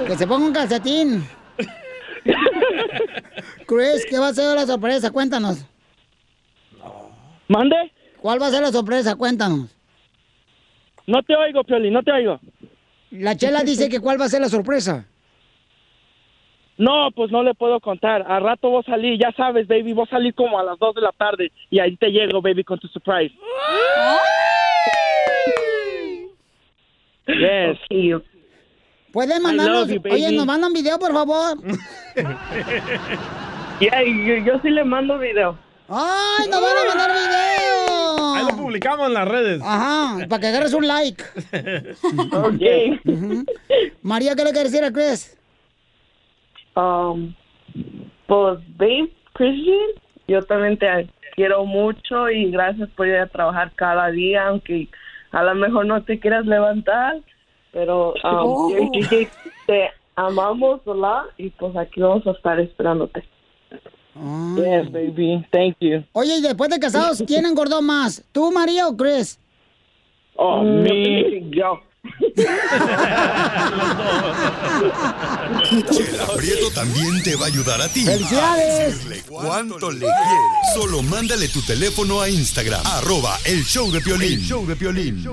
Que 0.07 0.17
se 0.17 0.27
ponga 0.27 0.47
un 0.47 0.53
calcetín. 0.53 1.25
Chris, 3.67 4.07
¿qué 4.09 4.19
va 4.19 4.29
a 4.29 4.35
ser 4.35 4.55
la 4.57 4.67
sorpresa? 4.67 5.11
Cuéntanos. 5.11 5.65
¿Mande? 7.53 7.77
¿Cuál 8.23 8.41
va 8.41 8.47
a 8.47 8.51
ser 8.51 8.63
la 8.63 8.73
sorpresa? 8.73 9.15
Cuéntanos. 9.15 9.69
No 11.07 11.23
te 11.23 11.37
oigo, 11.37 11.63
Pioli, 11.65 11.91
no 11.91 12.03
te 12.03 12.11
oigo. 12.11 12.41
La 13.11 13.37
chela 13.37 13.63
dice 13.63 13.91
que 13.91 14.01
cuál 14.01 14.19
va 14.19 14.25
a 14.25 14.29
ser 14.31 14.41
la 14.41 14.49
sorpresa. 14.49 15.07
No, 16.79 17.11
pues 17.15 17.31
no 17.31 17.43
le 17.43 17.53
puedo 17.55 17.79
contar. 17.81 18.23
A 18.27 18.41
rato 18.41 18.71
vos 18.71 18.87
salir, 18.87 19.21
ya 19.21 19.33
sabes, 19.37 19.69
baby, 19.69 19.93
vos 19.93 20.09
salir 20.09 20.35
como 20.35 20.59
a 20.59 20.65
las 20.65 20.79
2 20.79 20.95
de 20.95 21.01
la 21.03 21.13
tarde 21.13 21.53
y 21.69 21.79
ahí 21.79 21.95
te 21.97 22.09
llego, 22.09 22.41
baby, 22.41 22.65
con 22.65 22.79
tu 22.79 22.89
surprise. 22.89 23.35
Yes. 27.27 28.23
¿Pueden 29.13 29.43
mandarnos? 29.43 29.89
you. 29.89 30.01
Oye, 30.11 30.33
nos 30.33 30.47
mandan 30.47 30.73
video, 30.73 30.99
por 30.99 31.13
favor. 31.13 31.59
Yeah, 33.81 34.05
yo, 34.05 34.37
yo 34.45 34.61
sí 34.63 34.71
le 34.71 34.85
mando 34.85 35.19
video. 35.19 35.59
¡Ay, 35.89 36.49
nos 36.49 36.61
van 36.61 36.77
a 36.77 36.89
mandar 36.89 37.11
video! 37.11 38.35
Ahí 38.35 38.45
lo 38.51 38.57
publicamos 38.57 39.07
en 39.09 39.15
las 39.15 39.29
redes. 39.29 39.61
Ajá, 39.63 40.27
para 40.29 40.41
que 40.41 40.47
agarres 40.49 40.73
un 40.75 40.87
like. 40.87 41.23
Ok. 42.33 43.05
María, 44.03 44.35
¿qué 44.35 44.45
le 44.45 44.53
quieres 44.53 44.73
decir 44.73 44.85
a 44.85 44.93
Chris? 44.93 45.39
Um, 46.75 47.35
pues, 48.27 48.59
babe, 48.79 49.13
Christian, 49.35 49.77
yo 50.29 50.43
también 50.43 50.79
te 50.79 51.09
quiero 51.37 51.65
mucho 51.65 52.31
y 52.31 52.51
gracias 52.51 52.89
por 52.91 53.07
ir 53.07 53.17
a 53.17 53.27
trabajar 53.27 53.73
cada 53.75 54.11
día, 54.11 54.47
aunque 54.49 54.89
a 55.33 55.43
lo 55.43 55.55
mejor 55.55 55.87
no 55.87 56.03
te 56.03 56.19
quieras 56.19 56.47
levantar, 56.47 57.21
pero 57.73 58.11
um, 58.11 58.15
Oh. 58.25 58.71
yo 58.93 59.29
te 59.67 59.91
amamos, 60.17 60.85
¿verdad? 60.85 61.23
Y 61.37 61.51
pues 61.51 61.77
aquí 61.77 62.01
vamos 62.01 62.27
a 62.27 62.31
estar 62.33 62.59
esperándote. 62.61 63.23
Yes, 64.15 64.91
baby. 64.93 65.47
Thank 65.51 65.77
you. 65.81 66.05
Oye, 66.13 66.37
y 66.37 66.43
después 66.43 66.69
de 66.71 66.79
casados, 66.79 67.23
¿quién 67.27 67.47
engordó 67.47 67.81
más? 67.83 68.23
¿Tú, 68.33 68.51
María 68.53 68.87
o 68.89 68.97
Chris? 68.97 69.39
Oh, 70.37 70.63
Mm, 70.63 70.83
me. 70.83 71.51
Yo. 71.51 71.81
Chela 75.91 76.27
Prieto 76.37 76.71
también 76.75 77.23
te 77.23 77.37
va 77.37 77.45
a 77.45 77.49
ayudar 77.49 77.81
a 77.81 77.89
ti. 77.89 78.05
¡Felicidades! 78.05 78.81
A 78.81 78.87
decirle 78.97 79.23
cuánto 79.29 79.91
le 79.93 80.01
quieres. 80.01 80.17
Solo 80.75 81.03
mándale 81.03 81.49
tu 81.49 81.63
teléfono 81.63 82.21
a 82.21 82.29
Instagram. 82.29 82.83
Arroba 82.85 83.39
el 83.45 83.63
show 83.65 83.91
de 83.93 84.01
Piolín. 84.01 84.33
El 84.33 84.43
show 84.43 84.67
de 84.67 84.75
Piolín. 84.77 85.25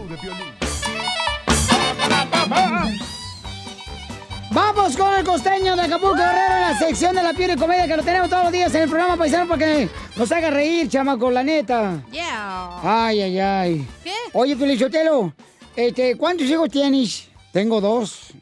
Vamos 4.51 4.97
con 4.97 5.13
el 5.13 5.23
costeño 5.23 5.75
de 5.75 5.83
Acapulco 5.83 6.15
Guerrero 6.15 6.55
en 6.55 6.61
la 6.61 6.77
sección 6.77 7.15
de 7.15 7.21
la 7.21 7.33
piel 7.33 7.51
y 7.51 7.55
comedia 7.55 7.87
que 7.87 7.97
lo 7.97 8.03
tenemos 8.03 8.29
todos 8.29 8.43
los 8.45 8.51
días 8.51 8.73
en 8.73 8.83
el 8.83 8.89
programa 8.89 9.15
paisano 9.15 9.47
para 9.47 9.59
que 9.63 9.89
nos 10.15 10.31
haga 10.31 10.49
reír, 10.49 10.89
chamaco, 10.89 11.29
la 11.29 11.43
neta. 11.43 12.01
Yeah. 12.11 12.79
Ay, 12.81 13.21
ay, 13.21 13.39
ay. 13.39 13.87
¿Qué? 14.03 14.13
Oye, 14.33 14.55
Pelichotelo, 14.55 15.33
este, 15.75 16.15
¿cuántos 16.17 16.47
hijos 16.47 16.67
tienes? 16.69 17.27
Tengo 17.53 17.79
dos, 17.79 18.33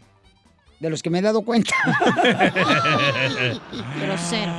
de 0.80 0.90
los 0.90 1.04
que 1.04 1.10
me 1.10 1.20
he 1.20 1.22
dado 1.22 1.42
cuenta. 1.42 1.76
Grosero. 4.02 4.54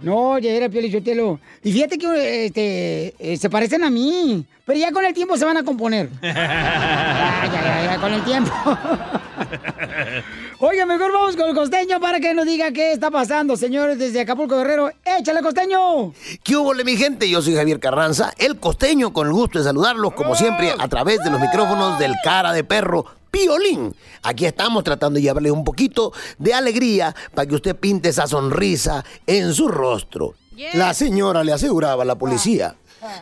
No, 0.00 0.38
ya 0.38 0.52
era 0.52 0.68
Pelichotelo. 0.68 1.40
Y 1.64 1.72
fíjate 1.72 1.98
que 1.98 2.46
este, 2.46 3.14
eh, 3.18 3.36
se 3.36 3.50
parecen 3.50 3.82
a 3.82 3.90
mí, 3.90 4.44
pero 4.64 4.78
ya 4.78 4.92
con 4.92 5.04
el 5.04 5.14
tiempo 5.14 5.36
se 5.36 5.44
van 5.44 5.56
a 5.56 5.64
componer. 5.64 6.08
Ya, 6.22 7.50
ya, 7.52 7.62
ya, 7.62 7.92
ya, 7.92 8.00
con 8.00 8.12
el 8.12 8.22
tiempo. 8.22 8.52
Oiga, 10.66 10.86
mejor 10.86 11.12
vamos 11.12 11.36
con 11.36 11.46
el 11.50 11.54
costeño 11.54 12.00
para 12.00 12.20
que 12.20 12.32
nos 12.32 12.46
diga 12.46 12.72
qué 12.72 12.92
está 12.92 13.10
pasando, 13.10 13.54
señores, 13.54 13.98
desde 13.98 14.22
Acapulco 14.22 14.56
Guerrero. 14.56 14.90
¡Échale, 15.04 15.42
costeño! 15.42 16.14
¿Qué 16.42 16.56
hubo, 16.56 16.72
mi 16.72 16.96
gente? 16.96 17.28
Yo 17.28 17.42
soy 17.42 17.54
Javier 17.54 17.78
Carranza, 17.78 18.32
el 18.38 18.58
costeño, 18.58 19.12
con 19.12 19.26
el 19.26 19.34
gusto 19.34 19.58
de 19.58 19.64
saludarlos, 19.66 20.14
como 20.14 20.34
siempre, 20.34 20.72
a 20.78 20.88
través 20.88 21.22
de 21.22 21.28
los 21.28 21.38
micrófonos 21.38 21.98
del 21.98 22.14
cara 22.24 22.54
de 22.54 22.64
perro. 22.64 23.04
Piolín. 23.30 23.94
Aquí 24.22 24.46
estamos 24.46 24.82
tratando 24.84 25.16
de 25.16 25.22
llevarle 25.24 25.50
un 25.50 25.64
poquito 25.64 26.14
de 26.38 26.54
alegría 26.54 27.14
para 27.34 27.46
que 27.46 27.56
usted 27.56 27.76
pinte 27.76 28.08
esa 28.08 28.26
sonrisa 28.26 29.04
en 29.26 29.52
su 29.52 29.68
rostro. 29.68 30.32
La 30.72 30.94
señora 30.94 31.44
le 31.44 31.52
aseguraba 31.52 32.04
a 32.04 32.06
la 32.06 32.14
policía. 32.14 32.74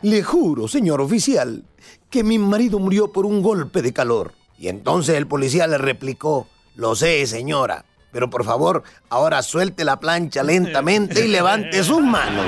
Le 0.03 0.23
juro, 0.23 0.69
señor 0.69 1.01
oficial, 1.01 1.65
que 2.09 2.23
mi 2.23 2.39
marido 2.39 2.79
murió 2.79 3.11
por 3.11 3.27
un 3.27 3.43
golpe 3.43 3.83
de 3.83 3.93
calor. 3.93 4.33
Y 4.61 4.69
entonces 4.69 5.17
el 5.17 5.27
policía 5.27 5.67
le 5.67 5.77
replicó, 5.77 6.47
lo 6.75 6.95
sé, 6.95 7.27
señora, 7.27 7.85
pero 8.11 8.31
por 8.31 8.45
favor, 8.45 8.83
ahora 9.09 9.43
suelte 9.43 9.85
la 9.85 10.01
plancha 10.01 10.43
lentamente 10.43 11.25
y 11.25 11.29
levante 11.29 11.83
sus 11.83 12.03
manos. 12.03 12.47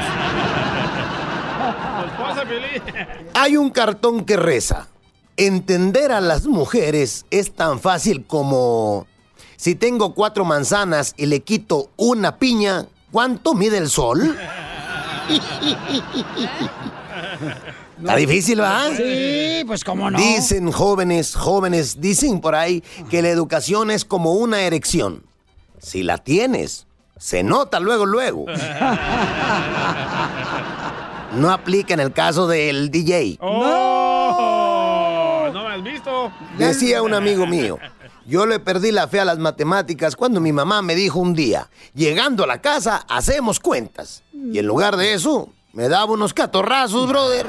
Hay 3.34 3.56
un 3.56 3.70
cartón 3.70 4.24
que 4.24 4.36
reza. 4.36 4.88
Entender 5.36 6.12
a 6.12 6.20
las 6.20 6.46
mujeres 6.46 7.26
es 7.30 7.54
tan 7.54 7.80
fácil 7.80 8.24
como 8.24 9.06
si 9.56 9.74
tengo 9.74 10.14
cuatro 10.14 10.44
manzanas 10.44 11.14
y 11.16 11.26
le 11.26 11.40
quito 11.40 11.90
una 11.96 12.38
piña, 12.38 12.86
¿cuánto 13.10 13.54
mide 13.54 13.78
el 13.78 13.88
sol? 13.88 14.36
Está 18.04 18.16
difícil, 18.16 18.60
¿va? 18.60 18.94
Sí, 18.94 19.62
pues 19.66 19.82
cómo 19.82 20.10
no. 20.10 20.18
Dicen 20.18 20.70
jóvenes, 20.70 21.34
jóvenes, 21.34 22.02
dicen 22.02 22.42
por 22.42 22.54
ahí 22.54 22.84
que 23.08 23.22
la 23.22 23.30
educación 23.30 23.90
es 23.90 24.04
como 24.04 24.34
una 24.34 24.60
erección. 24.60 25.22
Si 25.80 26.02
la 26.02 26.18
tienes, 26.18 26.86
se 27.18 27.42
nota 27.42 27.80
luego, 27.80 28.04
luego. 28.04 28.44
No 31.34 31.50
aplica 31.50 31.94
en 31.94 32.00
el 32.00 32.12
caso 32.12 32.46
del 32.46 32.92
DJ. 32.92 33.38
¡Oh! 33.40 35.48
¿No 35.52 35.64
me 35.68 35.74
has 35.74 35.82
visto? 35.82 36.30
Decía 36.56 37.02
un 37.02 37.12
amigo 37.12 37.44
mío, 37.44 37.76
yo 38.24 38.46
le 38.46 38.60
perdí 38.60 38.92
la 38.92 39.08
fe 39.08 39.18
a 39.18 39.24
las 39.24 39.38
matemáticas 39.38 40.14
cuando 40.14 40.40
mi 40.40 40.52
mamá 40.52 40.80
me 40.80 40.94
dijo 40.94 41.18
un 41.18 41.34
día, 41.34 41.68
llegando 41.92 42.44
a 42.44 42.46
la 42.46 42.60
casa 42.60 43.04
hacemos 43.08 43.58
cuentas. 43.58 44.22
Y 44.32 44.60
en 44.60 44.66
lugar 44.66 44.96
de 44.96 45.14
eso, 45.14 45.48
Me 45.72 45.88
daba 45.88 46.12
unos 46.12 46.32
catorrazos, 46.32 47.08
brother. 47.08 47.46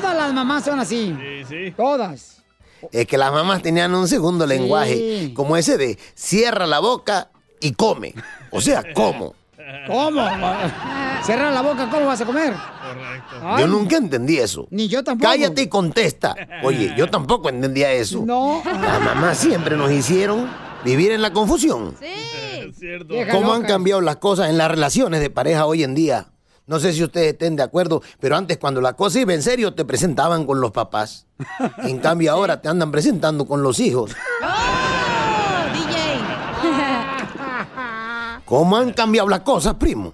Todas 0.00 0.16
las 0.16 0.32
mamás 0.32 0.64
son 0.64 0.78
así. 0.80 1.16
Sí, 1.18 1.44
sí. 1.48 1.74
Todas. 1.76 2.42
Es 2.92 3.06
que 3.06 3.18
las 3.18 3.32
mamás 3.32 3.62
tenían 3.62 3.94
un 3.94 4.06
segundo 4.06 4.46
lenguaje, 4.46 5.32
como 5.34 5.56
ese 5.56 5.76
de 5.76 5.98
cierra 6.14 6.66
la 6.66 6.78
boca 6.78 7.30
y 7.60 7.72
come. 7.72 8.14
O 8.50 8.60
sea, 8.60 8.84
¿cómo? 8.94 9.34
¿Cómo? 9.86 10.26
Cierra 11.22 11.50
la 11.50 11.60
boca, 11.62 11.88
¿cómo 11.90 12.06
vas 12.06 12.20
a 12.20 12.24
comer? 12.24 12.54
Yo 13.58 13.66
nunca 13.66 13.96
entendí 13.96 14.38
eso. 14.38 14.66
Ni 14.70 14.88
yo 14.88 15.02
tampoco. 15.04 15.30
Cállate 15.30 15.62
y 15.62 15.68
contesta. 15.68 16.34
Oye, 16.62 16.94
yo 16.96 17.06
tampoco 17.10 17.48
entendía 17.48 17.92
eso. 17.92 18.22
No. 18.24 18.62
Las 18.64 19.00
mamás 19.02 19.36
siempre 19.38 19.76
nos 19.76 19.90
hicieron 19.90 20.48
vivir 20.84 21.12
en 21.12 21.20
la 21.20 21.32
confusión. 21.32 21.94
¿Cómo 23.30 23.52
han 23.52 23.62
cambiado 23.62 24.00
las 24.00 24.16
cosas 24.16 24.48
en 24.50 24.58
las 24.58 24.70
relaciones 24.70 25.20
de 25.20 25.30
pareja 25.30 25.66
hoy 25.66 25.82
en 25.82 25.94
día? 25.94 26.28
No 26.68 26.78
sé 26.78 26.92
si 26.92 27.02
ustedes 27.02 27.32
estén 27.32 27.56
de 27.56 27.62
acuerdo, 27.62 28.02
pero 28.20 28.36
antes 28.36 28.58
cuando 28.58 28.82
la 28.82 28.92
cosa 28.92 29.20
iba 29.20 29.32
en 29.32 29.42
serio 29.42 29.72
te 29.72 29.86
presentaban 29.86 30.44
con 30.44 30.60
los 30.60 30.70
papás. 30.70 31.26
En 31.78 31.98
cambio 32.00 32.30
ahora 32.30 32.60
te 32.60 32.68
andan 32.68 32.92
presentando 32.92 33.46
con 33.46 33.62
los 33.62 33.80
hijos. 33.80 34.14
¿Cómo 38.44 38.76
han 38.76 38.92
cambiado 38.92 39.30
las 39.30 39.40
cosas, 39.40 39.74
primo? 39.74 40.12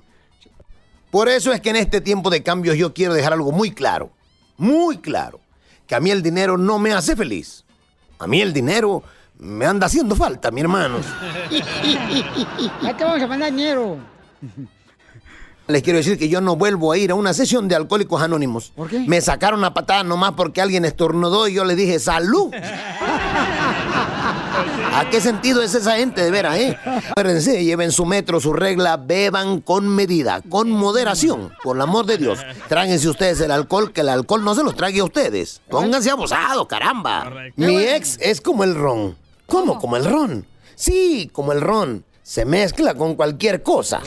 Por 1.11 1.29
eso 1.29 1.53
es 1.53 1.61
que 1.61 1.71
en 1.71 1.77
este 1.77 2.01
tiempo 2.01 2.31
de 2.31 2.45
cambios 2.45 2.77
yo 2.77 2.95
quiero 2.95 3.15
dejar 3.15 3.33
algo 3.33 3.51
muy 3.51 3.73
claro, 3.73 4.13
muy 4.57 4.99
claro, 4.99 5.41
que 5.89 5.97
a 5.97 6.01
mí 6.01 6.13
el 6.13 6.23
dinero 6.23 6.57
no 6.57 6.79
me 6.79 6.93
hace 6.93 7.17
feliz. 7.17 7.65
A 8.21 8.29
mí 8.29 8.41
el 8.41 8.53
dinero 8.53 9.03
me 9.39 9.67
anda 9.67 9.87
haciendo 9.87 10.15
falta, 10.15 10.53
mi 10.53 10.61
hermano. 10.61 10.99
Ya 12.81 12.97
te 12.97 13.05
vamos 13.05 13.23
a 13.23 13.27
mandar 13.27 13.51
dinero. 13.51 13.99
Les 15.67 15.83
quiero 15.83 15.97
decir 15.99 16.19
que 16.19 16.29
yo 16.29 16.43
no 16.43 16.57
vuelvo 16.57 16.93
a 16.93 16.99
ir 16.99 17.11
a 17.11 17.15
una 17.15 17.33
sesión 17.33 17.69
de 17.69 17.75
alcohólicos 17.75 18.21
anónimos. 18.21 18.73
¿Por 18.77 18.89
qué? 18.89 19.01
Me 19.01 19.21
sacaron 19.23 19.65
a 19.65 19.73
patada 19.73 20.03
nomás 20.03 20.33
porque 20.33 20.61
alguien 20.61 20.85
estornudó 20.85 21.49
y 21.49 21.55
yo 21.55 21.65
le 21.65 21.75
dije 21.75 21.99
salud. 21.99 22.53
¿A 24.93 25.09
qué 25.11 25.21
sentido 25.23 25.63
es 25.63 25.75
esa 25.75 25.97
gente 25.97 26.23
de 26.23 26.31
veras, 26.31 26.59
eh? 26.59 26.79
Acuérdense, 27.11 27.65
lleven 27.65 27.93
su 27.93 28.05
metro, 28.05 28.41
su 28.41 28.53
regla, 28.53 28.99
beban 28.99 29.61
con 29.61 29.89
medida, 29.89 30.43
con 30.49 30.71
moderación, 30.71 31.53
por 31.63 31.77
el 31.77 31.83
amor 31.83 32.05
de 32.07 32.19
Dios. 32.19 32.39
Tráguense 32.69 33.09
ustedes 33.09 33.41
el 33.41 33.51
alcohol, 33.51 33.93
que 33.93 34.03
el 34.03 34.11
alcohol 34.11 34.45
no 34.45 34.55
se 34.55 34.63
los 34.63 34.77
trague 34.77 35.01
a 35.01 35.05
ustedes. 35.05 35.63
Pónganse 35.69 36.11
abusados, 36.11 36.67
caramba. 36.67 37.33
Mi 37.57 37.79
ex 37.79 38.19
es 38.21 38.41
como 38.41 38.65
el 38.65 38.75
ron. 38.75 39.17
¿Cómo? 39.47 39.79
Como 39.79 39.97
el 39.97 40.05
ron. 40.05 40.47
Sí, 40.75 41.31
como 41.33 41.53
el 41.53 41.61
ron. 41.61 42.05
Se 42.23 42.45
mezcla 42.45 42.95
con 42.95 43.15
cualquier 43.17 43.63
cosa. 43.63 44.01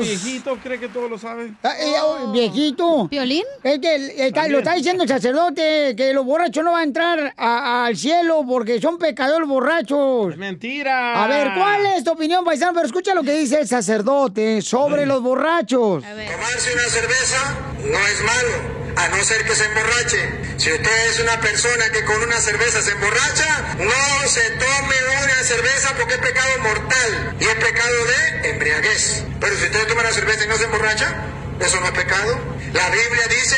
Viejito 0.00 0.56
cree 0.62 0.78
que 0.80 0.88
todo 0.88 1.08
lo 1.08 1.18
sabe. 1.18 1.52
Ah, 1.62 1.74
eh, 1.78 1.94
oh, 2.02 2.32
viejito. 2.32 3.08
¿Violín? 3.08 3.44
Es 3.62 3.78
que 3.78 4.26
está- 4.26 4.48
lo 4.48 4.58
está 4.58 4.74
diciendo 4.74 5.02
el 5.04 5.08
sacerdote, 5.08 5.94
que 5.96 6.12
los 6.12 6.24
borrachos 6.24 6.64
no 6.64 6.72
van 6.72 6.80
a 6.80 6.84
entrar 6.84 7.34
a- 7.36 7.86
al 7.86 7.96
cielo 7.96 8.44
porque 8.48 8.80
son 8.80 8.98
pecadores 8.98 9.48
borrachos. 9.48 10.36
Mentira. 10.36 11.22
A 11.22 11.26
ver, 11.28 11.48
¿cuál 11.56 11.86
es 11.96 12.04
tu 12.04 12.12
opinión, 12.12 12.44
paisano? 12.44 12.72
Pero 12.74 12.86
escucha 12.86 13.14
lo 13.14 13.22
que 13.22 13.32
dice 13.32 13.60
el 13.60 13.68
sacerdote 13.68 14.62
sobre 14.62 15.06
los 15.06 15.22
borrachos. 15.22 16.02
Tomarse 16.02 16.72
una 16.74 16.88
cerveza 16.88 17.56
no 17.84 17.98
es 18.06 18.20
malo, 18.22 18.92
a 18.96 19.08
no 19.08 19.22
ser 19.24 19.44
que 19.44 19.54
se 19.54 19.64
emborrache. 19.64 20.52
Si 20.58 20.70
usted 20.72 21.06
es 21.10 21.18
una 21.20 21.40
persona 21.40 21.84
que 21.92 22.04
con 22.04 22.22
una 22.22 22.38
cerveza 22.38 22.80
se 22.82 22.92
emborracha, 22.92 23.76
no 23.78 24.28
se 24.28 24.42
tome 24.50 24.94
una 25.24 25.42
cerveza 25.42 25.94
porque 25.98 26.14
es 26.14 26.20
pecado 26.20 26.58
mortal 26.62 27.36
y 27.40 27.44
es 27.44 27.54
pecado 27.54 27.94
de 28.42 28.50
embriaguez. 28.50 29.24
Pero 29.40 29.56
si 29.56 29.64
usted 29.64 29.81
toma 29.86 30.02
una 30.02 30.12
cerveza 30.12 30.44
y 30.44 30.48
no 30.48 30.56
se 30.56 30.64
emborracha, 30.64 31.14
eso 31.60 31.80
no 31.80 31.86
es 31.86 31.92
pecado. 31.92 32.38
La 32.72 32.88
Biblia 32.88 33.26
dice, 33.28 33.56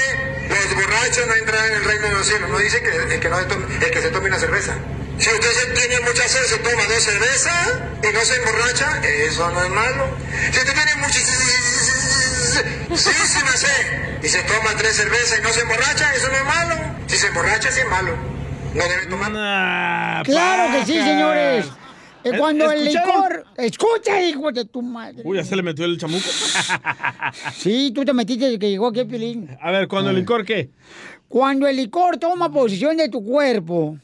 los 0.49 0.75
borrachos 0.75 1.27
no 1.27 1.35
entrarán 1.35 1.67
en 1.67 1.75
el 1.75 1.85
reino 1.85 2.09
de 2.09 2.15
los 2.15 2.27
cielos. 2.27 2.51
No 2.51 2.59
dice 2.59 2.83
que 2.83 3.15
el 3.15 3.21
que, 3.21 3.29
no 3.29 3.39
se 3.39 3.45
tome, 3.45 3.67
el 3.75 3.91
que 3.91 4.03
se 4.03 4.11
tome 4.11 4.29
una 4.29 4.39
cerveza. 4.39 4.75
Si 5.19 5.31
usted 5.31 5.53
se 5.53 5.67
tiene 5.67 6.01
mucha 6.01 6.29
sed, 6.29 6.43
se 6.45 6.59
toma 6.59 6.85
dos 6.87 7.03
cervezas 7.03 7.73
y 8.03 8.13
no 8.13 8.21
se 8.21 8.37
emborracha, 8.37 9.01
eso 9.05 9.51
no 9.51 9.63
es 9.63 9.71
malo. 9.71 10.09
Si 10.53 10.59
usted 10.59 10.75
tiene 10.75 10.97
muchísima 10.97 11.37
sed 13.57 14.23
y 14.23 14.29
se 14.29 14.43
toma 14.43 14.75
tres 14.77 14.97
cervezas 14.97 15.39
y 15.39 15.43
no 15.43 15.51
se 15.51 15.61
emborracha, 15.61 16.13
eso 16.15 16.29
no 16.29 16.35
es 16.35 16.45
malo. 16.45 16.77
Si 17.07 17.17
se 17.17 17.29
emborracha, 17.29 17.71
sí 17.71 17.81
es 17.81 17.89
malo. 17.89 18.17
No 18.75 18.89
debe 18.89 19.07
tomar. 19.07 20.25
Claro 20.25 20.73
que 20.73 20.85
sí, 20.85 20.95
señores. 20.95 21.67
Eh, 22.25 22.31
¿Eh? 22.33 22.39
Cuando 22.39 22.71
el 22.71 22.85
licor... 22.87 23.45
Escucha, 23.57 24.23
hijo 24.23 24.51
de 24.51 24.65
tu 24.65 24.81
madre. 24.83 25.23
Uy, 25.25 25.37
ya 25.37 25.45
se 25.45 25.55
le 25.57 25.63
metió 25.63 25.85
el 25.85 25.99
chamuco. 25.99 26.25
Sí, 27.57 27.93
tú 27.95 28.05
te 28.05 28.13
metiste 28.13 28.47
desde 28.47 28.59
que 28.59 28.71
llegó 28.71 28.89
aquí 28.89 29.05
Pilín. 29.05 29.49
A 29.61 29.71
ver, 29.71 29.89
¿cuando 29.89 30.11
el 30.11 30.17
licor 30.17 30.45
qué? 30.45 30.71
Cuando 31.29 31.67
el 31.67 31.77
licor 31.77 32.17
toma 32.19 32.51
posición 32.51 32.97
de 32.97 33.09
tu 33.09 33.25
cuerpo, 33.25 33.99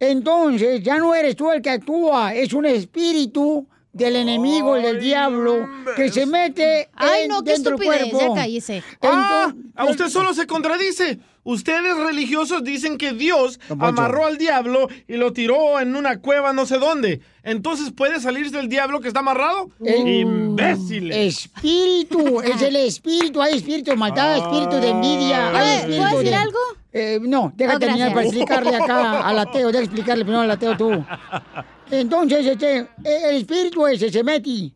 entonces 0.00 0.82
ya 0.82 0.98
no 0.98 1.14
eres 1.14 1.36
tú 1.36 1.50
el 1.50 1.60
que 1.60 1.70
actúa, 1.70 2.34
es 2.34 2.52
un 2.52 2.64
espíritu 2.66 3.66
del 3.92 4.16
enemigo, 4.16 4.76
el 4.76 4.82
del 4.82 5.00
diablo, 5.00 5.68
que 5.96 6.10
se 6.10 6.24
mete 6.24 6.88
Ay, 6.94 7.24
en- 7.24 7.28
no, 7.28 7.42
qué 7.42 7.52
dentro 7.52 7.76
del 7.76 7.86
cuerpo. 7.86 8.18
ya 8.20 8.34
cállese. 8.34 8.82
Ah, 9.02 9.52
a 9.76 9.84
usted 9.84 10.08
solo 10.08 10.32
se 10.32 10.46
contradice. 10.46 11.18
Ustedes 11.44 11.96
religiosos 11.96 12.62
dicen 12.62 12.98
que 12.98 13.12
Dios 13.12 13.58
amarró 13.80 14.26
al 14.26 14.38
diablo 14.38 14.88
y 15.08 15.16
lo 15.16 15.32
tiró 15.32 15.80
en 15.80 15.96
una 15.96 16.20
cueva 16.20 16.52
no 16.52 16.66
sé 16.66 16.78
dónde. 16.78 17.20
Entonces, 17.42 17.90
¿puede 17.92 18.20
salirse 18.20 18.60
el 18.60 18.68
diablo 18.68 19.00
que 19.00 19.08
está 19.08 19.20
amarrado? 19.20 19.68
El- 19.84 20.06
Imbéciles. 20.06 21.16
Espíritu, 21.16 22.40
es 22.42 22.62
el 22.62 22.76
espíritu, 22.76 23.42
hay 23.42 23.56
espíritu 23.56 23.90
de 23.90 23.96
maldad, 23.96 24.36
espíritu 24.36 24.76
de 24.76 24.88
envidia, 24.90 25.48
hay 25.48 25.52
¿Puedo- 25.52 25.66
espíritu 25.80 25.96
puedo 26.02 26.18
decir 26.18 26.30
de- 26.30 26.36
algo? 26.36 26.58
Eh, 26.94 27.18
no, 27.22 27.52
deja 27.56 27.74
Oh, 27.74 27.78
terminar 27.78 28.10
para 28.12 28.22
explicarle 28.26 28.76
acá 28.76 29.20
al 29.26 29.38
ateo, 29.38 29.72
deja 29.72 29.82
explicarle 29.84 30.24
primero 30.24 30.42
al 30.42 30.50
ateo 30.50 30.76
tú. 30.76 31.04
Entonces, 31.90 32.46
este, 32.46 32.86
el 33.04 33.36
espíritu 33.36 33.86
ese 33.86 34.10
se 34.10 34.22
mete, 34.22 34.72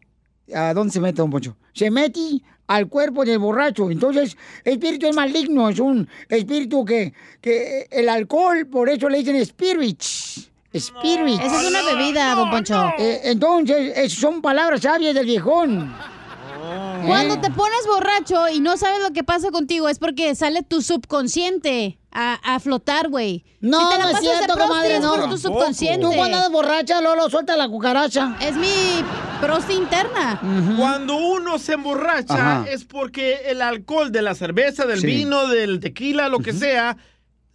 ¿a 0.54 0.74
dónde 0.74 0.92
se 0.92 1.00
mete, 1.00 1.16
don 1.22 1.30
Poncho? 1.30 1.56
Se 1.72 1.90
mete 1.90 2.40
al 2.68 2.88
cuerpo 2.88 3.24
del 3.24 3.38
borracho. 3.38 3.90
Entonces, 3.90 4.36
el 4.64 4.74
espíritu 4.74 5.06
es 5.06 5.14
maligno, 5.16 5.68
es 5.68 5.78
un 5.80 6.08
espíritu 6.28 6.84
que, 6.84 7.12
que 7.40 7.86
el 7.90 8.08
alcohol, 8.08 8.66
por 8.66 8.88
eso 8.88 9.08
le 9.08 9.18
dicen 9.18 9.44
spirits. 9.44 10.50
Spirits. 10.76 11.42
Esa 11.42 11.62
es 11.62 11.68
una 11.70 11.82
bebida, 11.82 12.34
don 12.34 12.50
Poncho. 12.50 12.90
Eh, 12.98 13.20
entonces, 13.24 13.96
es- 13.96 14.12
son 14.14 14.42
palabras 14.42 14.82
sabias 14.82 15.14
del 15.14 15.24
viejón. 15.26 15.94
Cuando 17.06 17.38
te 17.40 17.50
pones 17.50 17.86
borracho 17.86 18.48
y 18.48 18.60
no 18.60 18.76
sabes 18.76 19.00
lo 19.00 19.12
que 19.12 19.22
pasa 19.22 19.50
contigo 19.50 19.88
es 19.88 19.98
porque 19.98 20.34
sale 20.34 20.62
tu 20.62 20.82
subconsciente 20.82 21.98
a, 22.18 22.54
a 22.54 22.60
flotar, 22.60 23.08
güey. 23.08 23.44
No, 23.60 23.78
si 23.78 23.92
te 23.92 23.98
la 23.98 24.04
no 24.04 24.10
es 24.10 24.20
cierto, 24.20 24.56
comadre, 24.58 25.00
no. 25.00 25.14
por 25.14 25.28
tu 25.28 25.36
subconsciente. 25.38 26.00
Tú 26.00 26.12
cuando 26.14 26.36
andas 26.36 26.50
borracha, 26.50 27.00
Lolo, 27.02 27.28
suelta 27.28 27.56
la 27.56 27.68
cucaracha. 27.68 28.36
Es 28.40 28.56
mi 28.56 29.04
prosti 29.40 29.74
interna. 29.74 30.40
Cuando 30.78 31.16
uno 31.16 31.58
se 31.58 31.74
emborracha 31.74 32.34
Ajá. 32.60 32.64
es 32.70 32.84
porque 32.84 33.50
el 33.50 33.60
alcohol 33.60 34.10
de 34.12 34.22
la 34.22 34.34
cerveza, 34.34 34.86
del 34.86 35.00
Sí. 35.00 35.06
vino, 35.06 35.46
del 35.48 35.78
tequila, 35.80 36.28
lo 36.28 36.38
que 36.38 36.52
sea, 36.54 36.96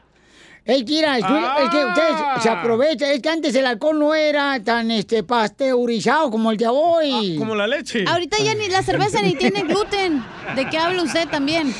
Ey, 0.70 0.84
Kira, 0.84 1.18
es, 1.18 1.24
que- 1.24 1.64
es 1.64 1.70
que 1.70 1.84
ustedes 1.84 2.14
se 2.42 2.48
aprovechan. 2.48 3.10
Es 3.10 3.20
que 3.20 3.28
antes 3.28 3.54
el 3.56 3.66
alcohol 3.66 3.98
no 3.98 4.14
era 4.14 4.62
tan 4.62 4.90
este 4.92 5.24
pasteurizado 5.24 6.30
como 6.30 6.50
el 6.52 6.56
de 6.56 6.68
hoy. 6.68 7.36
como 7.38 7.54
la 7.56 7.66
leche. 7.66 8.04
Ahorita 8.06 8.36
ya 8.38 8.54
ni 8.54 8.68
la 8.68 8.82
cerveza 8.82 9.20
ni 9.22 9.34
tiene 9.34 9.62
gluten. 9.62 10.22
¿De 10.54 10.68
qué 10.68 10.78
habla 10.78 11.02
usted 11.02 11.28
también? 11.28 11.74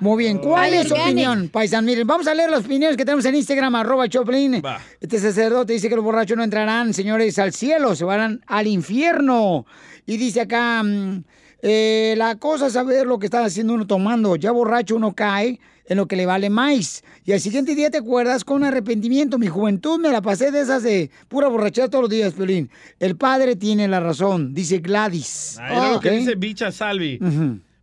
Muy 0.00 0.24
bien, 0.24 0.38
¿cuál 0.38 0.64
Ay, 0.72 0.74
es 0.78 0.88
su 0.88 0.94
opinión, 0.94 1.48
paisan? 1.50 1.84
Miren, 1.84 2.06
vamos 2.06 2.26
a 2.26 2.34
leer 2.34 2.50
las 2.50 2.60
opiniones 2.66 2.96
que 2.98 3.04
tenemos 3.06 3.24
en 3.24 3.34
Instagram, 3.34 3.74
arroba 3.76 4.06
Choplin. 4.08 4.62
Este 5.00 5.18
sacerdote 5.18 5.72
dice 5.72 5.88
que 5.88 5.96
los 5.96 6.04
borrachos 6.04 6.36
no 6.36 6.44
entrarán, 6.44 6.92
señores, 6.92 7.38
al 7.38 7.52
cielo, 7.54 7.94
se 7.94 8.04
van 8.04 8.42
al 8.46 8.66
infierno. 8.66 9.64
Y 10.06 10.18
dice 10.18 10.42
acá, 10.42 10.82
mm, 10.82 11.24
eh, 11.62 12.14
la 12.18 12.36
cosa 12.36 12.66
es 12.66 12.74
saber 12.74 13.06
lo 13.06 13.18
que 13.18 13.26
está 13.26 13.42
haciendo 13.44 13.72
uno 13.72 13.86
tomando. 13.86 14.36
Ya 14.36 14.52
borracho 14.52 14.96
uno 14.96 15.14
cae 15.14 15.60
en 15.88 15.96
lo 15.96 16.06
que 16.06 16.16
le 16.16 16.26
vale 16.26 16.50
más. 16.50 17.02
Y 17.24 17.32
al 17.32 17.40
siguiente 17.40 17.74
día 17.74 17.90
te 17.90 17.98
acuerdas 17.98 18.44
con 18.44 18.64
arrepentimiento. 18.64 19.38
Mi 19.38 19.46
juventud 19.48 19.98
me 20.00 20.10
la 20.10 20.22
pasé 20.22 20.50
de 20.50 20.60
esas 20.60 20.82
de 20.82 21.10
pura 21.28 21.48
borrachera 21.48 21.88
todos 21.88 22.02
los 22.02 22.10
días, 22.10 22.34
Piolín. 22.34 22.70
El 22.98 23.16
padre 23.16 23.56
tiene 23.56 23.88
la 23.88 24.00
razón, 24.00 24.54
dice 24.54 24.78
Gladys. 24.78 25.58
Ahí 25.60 25.76
era 25.76 25.92
lo 25.92 26.00
que 26.00 26.10
Ok. 26.10 26.14
dice 26.16 26.34
Bicha 26.34 26.72
Salvi. 26.72 27.18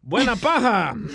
Buena 0.02 0.36
paja. 0.36 0.96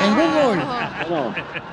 en 0.06 0.16
Google. 0.20 0.62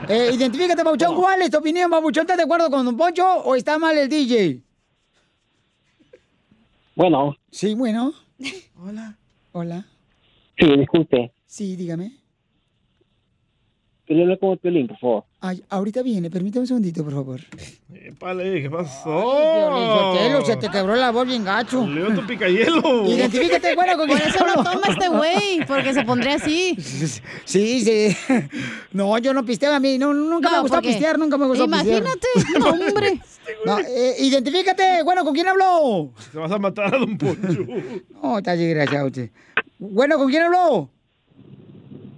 Eh, 0.09 0.31
identifícate, 0.35 0.85
Pabuchón. 0.85 1.15
¿Cuál 1.17 1.43
es 1.43 1.51
tu 1.51 1.59
opinión, 1.59 1.91
Pabuchón? 1.91 2.23
¿Estás 2.23 2.37
de 2.37 2.43
acuerdo 2.45 2.71
con 2.71 2.85
Don 2.85 2.97
Poncho 2.97 3.27
o 3.45 3.55
está 3.55 3.79
mal 3.79 3.97
el 3.97 4.09
DJ? 4.09 4.61
Bueno, 6.95 7.37
Sí, 7.51 7.75
bueno. 7.75 8.13
Hola. 8.77 9.17
Hola. 9.53 9.87
sí, 10.59 10.67
disculpe. 10.77 11.33
Sí, 11.47 11.77
dígame. 11.77 12.13
Que 14.07 14.15
le 14.15 14.23
hable 14.23 14.39
con 14.39 14.51
el 14.51 14.59
Piolín, 14.59 14.87
por 14.87 14.99
favor. 14.99 15.25
Ay, 15.47 15.63
ahorita 15.69 16.03
viene, 16.03 16.29
permítame 16.29 16.63
un 16.63 16.67
segundito, 16.67 17.05
por 17.05 17.13
favor. 17.13 17.41
Épale, 17.95 18.63
¿qué 18.63 18.69
pasó? 18.69 19.39
Piolín 19.69 19.89
Sotelo, 19.89 20.45
se 20.45 20.57
te 20.57 20.69
quebró 20.69 20.97
la 20.97 21.13
voz 21.13 21.25
bien 21.25 21.45
gacho. 21.45 21.87
Leo 21.87 22.13
tu 22.13 22.27
picayelo. 22.27 23.07
Identifícate, 23.07 23.77
bueno, 23.77 23.97
con 23.97 24.09
Por 24.09 24.21
eso 24.21 24.45
no 24.45 24.55
toma 24.65 24.89
este 24.89 25.07
güey, 25.07 25.65
porque 25.65 25.95
se 25.95 26.03
pondría 26.05 26.35
así. 26.35 26.77
Sí, 27.45 27.81
sí. 27.81 28.17
No, 28.91 29.17
yo 29.19 29.33
no 29.33 29.45
pisteo 29.45 29.73
a 29.73 29.79
mí. 29.79 29.99
No, 29.99 30.13
nunca 30.13 30.51
me 30.51 30.61
gustó 30.63 30.83
pistear, 30.83 31.17
nunca 31.17 31.39
me 31.39 31.47
gustó 31.47 31.67
Imagínate, 31.67 32.27
pistear. 32.35 32.61
no, 32.61 32.71
hombre. 32.71 33.21
No, 33.65 33.79
eh, 33.79 34.17
identifícate, 34.19 35.05
bueno, 35.05 35.25
¿con 35.25 35.33
quién 35.33 35.47
habló? 35.47 36.11
Te 36.33 36.39
vas 36.39 36.51
a 36.51 36.59
matar 36.59 36.93
a 36.93 36.99
Don 36.99 37.17
Poncho. 37.17 37.67
No, 38.21 38.39
está 38.39 38.57
desgraciado 38.57 39.07
usted. 39.07 39.31
Bueno, 39.79 40.19
¿con 40.19 40.29
quién 40.29 40.43
habló? 40.43 40.91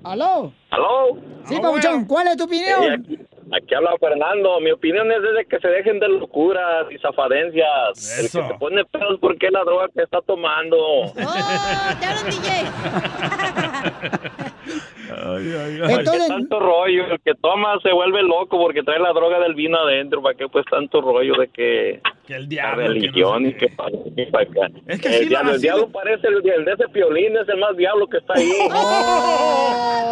¿Aló? 0.05 0.53
¿Aló? 0.71 1.19
Sí, 1.47 1.59
Pabuchón, 1.61 2.05
¿cuál 2.07 2.29
es 2.29 2.37
tu 2.37 2.45
Eh, 2.45 2.47
opinión? 2.47 3.01
aquí, 3.05 3.19
aquí 3.53 3.75
habla 3.75 3.91
Fernando. 3.99 4.61
Mi 4.61 4.71
opinión 4.71 5.11
es 5.11 5.23
de 5.23 5.47
que 5.47 5.59
se 5.59 5.69
dejen 5.69 5.99
de 6.01 6.09
locuras 6.09 6.87
y 6.91 6.99
zafadencias. 6.99 8.19
El 8.19 8.25
que 8.25 8.49
se 8.49 8.55
pone 8.59 8.85
pedos 8.85 9.19
porque 9.21 9.47
es 9.47 9.53
la 9.53 9.65
droga 9.65 9.89
que 9.95 10.03
está 10.03 10.21
tomando. 10.23 11.05
El 11.05 11.13
que 16.05 16.19
tanto 16.29 16.61
rollo, 16.61 17.07
el 17.07 17.21
que 17.21 17.35
toma 17.35 17.79
se 17.83 17.93
vuelve 17.93 18.23
loco 18.23 18.59
porque 18.59 18.83
trae 18.83 18.99
la 18.99 19.13
droga 19.13 19.39
del 19.41 19.55
vino 19.55 19.79
adentro. 19.79 20.23
¿Para 20.23 20.37
qué 20.37 20.49
pues 20.49 20.65
tanto 20.71 21.01
rollo 21.01 21.35
de 21.35 21.49
que, 21.49 22.01
que 22.27 22.35
el 22.35 22.43
la 22.43 22.49
diablo, 22.49 22.89
religión 22.89 23.47
y 23.47 23.55
que 23.55 23.69
para 23.69 23.89
aquí, 23.89 24.27
para 24.31 24.45
acá? 24.45 24.69
Es 24.87 25.01
que 25.01 25.09
el, 25.09 25.29
diablo, 25.29 25.53
el 25.53 25.61
diablo 25.61 25.89
parece 25.89 26.29
el, 26.29 26.49
el 26.49 26.65
de 26.65 26.73
ese 26.73 26.89
piolín, 26.89 27.37
es 27.37 27.49
el 27.49 27.59
más 27.59 27.77
diablo 27.77 28.07
que 28.07 28.19
está 28.19 28.35
ahí. 28.37 28.51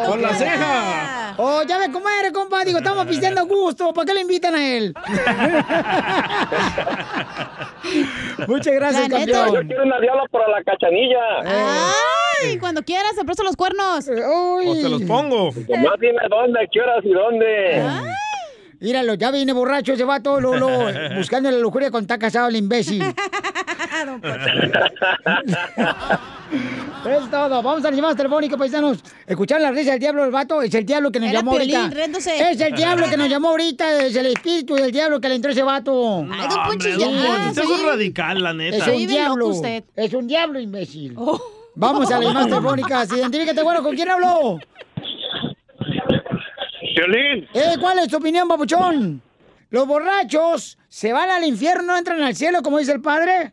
¡Con 0.06 0.22
la 0.22 0.28
ceja! 0.30 1.25
Oh, 1.38 1.62
ya 1.62 1.78
ve 1.78 1.90
cómo 1.92 2.08
eres, 2.08 2.32
compa. 2.32 2.64
Digo, 2.64 2.78
estamos 2.78 3.06
pisteando 3.06 3.42
a 3.42 3.44
gusto. 3.44 3.92
¿Para 3.92 4.06
qué 4.06 4.14
le 4.14 4.20
invitan 4.22 4.54
a 4.54 4.76
él? 4.76 4.94
Muchas 8.48 8.74
gracias, 8.74 9.08
Yo 9.08 9.16
campeón. 9.16 9.66
quiero 9.66 9.82
una 9.84 10.00
diabla 10.00 10.24
para 10.30 10.48
la 10.48 10.62
cachanilla. 10.64 11.20
Ay, 12.42 12.58
cuando 12.58 12.82
quieras, 12.82 13.14
te 13.16 13.24
presto 13.24 13.42
los 13.44 13.56
cuernos. 13.56 14.08
O 14.08 14.60
te 14.74 14.88
los 14.88 15.02
pongo. 15.02 15.50
Nomás 15.68 16.00
dime 16.00 16.20
dónde, 16.28 16.60
a 16.60 16.66
qué 16.70 16.80
horas 16.80 17.04
y 17.04 17.12
dónde. 17.12 17.82
Míralo, 18.80 19.14
ya 19.14 19.30
viene 19.30 19.52
borracho 19.52 19.92
ese 19.94 20.04
vato, 20.04 20.40
Lolo, 20.40 20.68
buscando 21.16 21.50
la 21.50 21.58
lujuria 21.58 21.90
con 21.90 22.02
está 22.02 22.18
casado 22.18 22.48
el 22.48 22.56
imbécil. 22.56 23.02
es 27.06 27.30
todo. 27.30 27.62
Vamos 27.62 27.84
a 27.84 27.88
las 27.88 27.96
llamadas 27.96 28.16
telefónicas, 28.16 28.58
paisanos. 28.58 28.98
Escuchar 29.26 29.60
la 29.60 29.70
risa 29.70 29.92
del 29.92 30.00
diablo 30.00 30.22
del 30.22 30.30
vato. 30.30 30.62
Es 30.62 30.74
el 30.74 30.84
diablo 30.84 31.10
que 31.10 31.20
nos 31.20 31.28
Era 31.30 31.38
llamó 31.40 31.52
Piolín, 31.52 31.76
ahorita. 31.76 31.94
riéndose. 31.96 32.50
Es 32.50 32.60
el 32.60 32.74
diablo 32.74 33.08
que 33.08 33.16
nos 33.16 33.28
llamó 33.28 33.48
ahorita. 33.50 34.02
Es 34.06 34.16
el 34.16 34.26
espíritu 34.26 34.74
del 34.74 34.90
diablo 34.92 35.20
que 35.20 35.28
le 35.28 35.36
entró 35.36 35.50
ese 35.52 35.62
vato. 35.62 36.26
Ay, 36.30 36.48
don 36.48 36.64
Poncho, 36.66 36.88
ya. 36.90 37.50
es 37.50 37.58
un 37.58 37.64
soy- 37.64 37.86
radical, 37.86 38.42
la 38.42 38.52
neta. 38.52 38.76
Es 38.76 38.86
un 38.88 39.06
diablo. 39.06 39.52
Es 39.96 40.12
un 40.14 40.26
diablo, 40.26 40.60
imbécil. 40.60 41.14
Oh. 41.16 41.40
Vamos 41.74 42.10
a 42.10 42.18
las 42.18 42.28
llamadas 42.28 42.48
telefónicas. 42.48 43.12
Identifícate, 43.12 43.62
bueno, 43.62 43.82
¿con 43.82 43.94
quién 43.94 44.08
habló? 44.10 44.58
Eh, 46.98 47.76
¿Cuál 47.78 47.98
es 47.98 48.08
tu 48.08 48.16
opinión, 48.16 48.48
papuchón? 48.48 49.20
¿Los 49.70 49.86
borrachos 49.86 50.78
se 50.88 51.12
van 51.12 51.28
al 51.28 51.44
infierno, 51.44 51.88
no 51.88 51.98
entran 51.98 52.22
al 52.22 52.34
cielo, 52.34 52.62
como 52.62 52.78
dice 52.78 52.92
el 52.92 53.02
padre? 53.02 53.52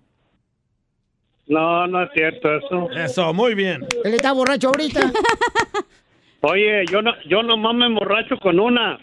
No, 1.47 1.85
no 1.87 2.03
es 2.03 2.09
cierto 2.13 2.55
eso. 2.55 2.89
Eso, 2.91 3.33
muy 3.33 3.53
bien. 3.53 3.85
Él 4.05 4.13
está 4.13 4.31
borracho 4.31 4.67
ahorita. 4.67 5.11
Oye, 6.41 6.85
yo 6.89 7.01
no, 7.01 7.11
yo 7.27 7.43
nomás 7.43 7.75
me 7.75 7.85
emborracho 7.85 8.37
con 8.37 8.59
una. 8.59 8.97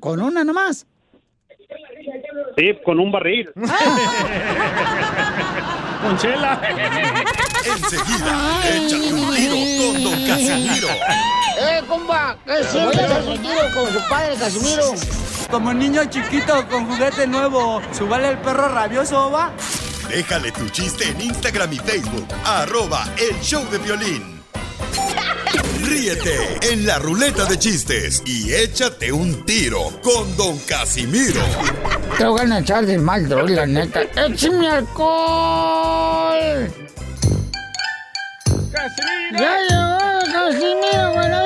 ¿Con 0.00 0.20
una 0.20 0.44
nomás? 0.44 0.86
Sí, 2.56 2.78
con 2.84 2.98
un 3.00 3.10
barril. 3.12 3.50
Con 6.02 6.16
chela. 6.18 6.60
Enseguida, 7.64 8.60
échate 8.68 9.12
un 9.12 9.34
tiro 9.34 9.56
con 9.78 10.04
Don 10.04 10.26
Casimiro. 10.26 10.88
¡Eh, 11.58 11.82
compa! 11.88 12.36
¿Qué 12.46 12.62
sientes? 12.64 13.26
Un 13.26 13.38
tiro 13.42 13.70
con 13.74 13.92
su 13.92 13.98
padre, 14.08 14.36
Casimiro. 14.38 14.92
Como 15.50 15.72
niño 15.72 16.04
chiquito 16.04 16.66
con 16.68 16.86
juguete 16.86 17.26
nuevo, 17.26 17.80
¿subale 17.92 18.28
el 18.28 18.38
perro 18.38 18.68
rabioso, 18.68 19.30
va? 19.30 19.50
Déjale 20.08 20.52
tu 20.52 20.68
chiste 20.68 21.08
en 21.08 21.20
Instagram 21.20 21.72
y 21.72 21.78
Facebook. 21.78 22.28
Arroba 22.44 23.08
El 23.16 23.40
Show 23.40 23.64
de 23.70 23.78
Violín. 23.78 24.42
Ríete 25.86 26.58
en 26.72 26.84
la 26.84 26.98
ruleta 26.98 27.44
de 27.44 27.56
chistes 27.58 28.20
y 28.26 28.52
échate 28.52 29.12
un 29.12 29.44
tiro 29.44 29.92
con 30.02 30.36
Don 30.36 30.58
Casimiro. 30.66 31.40
Te 32.18 32.24
voy 32.24 32.50
a 32.50 32.58
echar 32.58 32.84
de 32.84 32.98
mal, 32.98 33.28
droga, 33.28 33.54
la 33.54 33.66
neta. 33.66 34.02
¡Échame 34.02 34.68
alcohol! 34.68 36.68
¡Ya 39.38 39.58
llegó 39.68 39.98
Casimiro! 40.32 41.12
Bueno, 41.14 41.38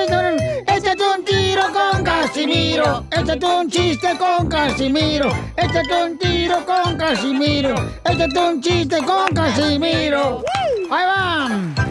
échate 0.68 1.02
un 1.18 1.24
tiro 1.24 1.62
con 1.72 2.02
Casimiro. 2.02 3.04
Échate 3.10 3.46
un 3.46 3.70
chiste 3.70 4.08
con 4.18 4.48
Casimiro. 4.48 5.28
Échate 5.56 6.04
un 6.04 6.18
tiro 6.18 6.64
con 6.64 6.96
Casimiro. 6.96 7.74
Échate 8.04 8.38
un 8.38 8.60
chiste 8.62 8.98
con 9.04 9.34
Casimiro. 9.34 10.42
¡Ahí 10.90 11.06
van! 11.06 11.89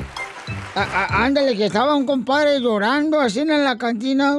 A- 0.79 1.05
a- 1.05 1.25
ándale, 1.25 1.57
que 1.57 1.65
estaba 1.65 1.95
un 1.95 2.05
compadre 2.05 2.59
llorando 2.61 3.19
así 3.19 3.39
en 3.41 3.63
la 3.63 3.77
cantina. 3.77 4.37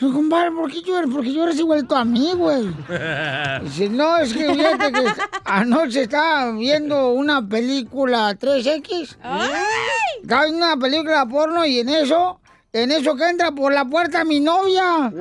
Digo, 0.00 0.12
compadre, 0.12 0.50
¿por 0.52 0.70
qué 0.72 0.80
lloras? 0.82 1.08
Porque 1.12 1.32
lloras 1.32 1.56
igual 1.58 1.86
tú 1.86 1.94
a 1.94 2.04
mí, 2.04 2.32
güey. 2.34 2.64
Dice, 3.62 3.88
no, 3.90 4.16
es 4.18 4.32
que 4.34 4.52
fíjate 4.54 4.90
que 4.92 5.04
anoche 5.44 6.02
estaba 6.02 6.50
viendo 6.52 7.10
una 7.12 7.46
película 7.46 8.34
3X. 8.34 9.16
Estaba 10.22 10.44
viendo 10.44 10.64
una 10.66 10.76
película 10.76 11.26
porno 11.26 11.64
y 11.66 11.80
en 11.80 11.88
eso, 11.90 12.40
en 12.72 12.90
eso 12.90 13.14
que 13.16 13.28
entra 13.28 13.52
por 13.52 13.72
la 13.72 13.84
puerta 13.84 14.24
mi 14.24 14.40
novia. 14.40 15.12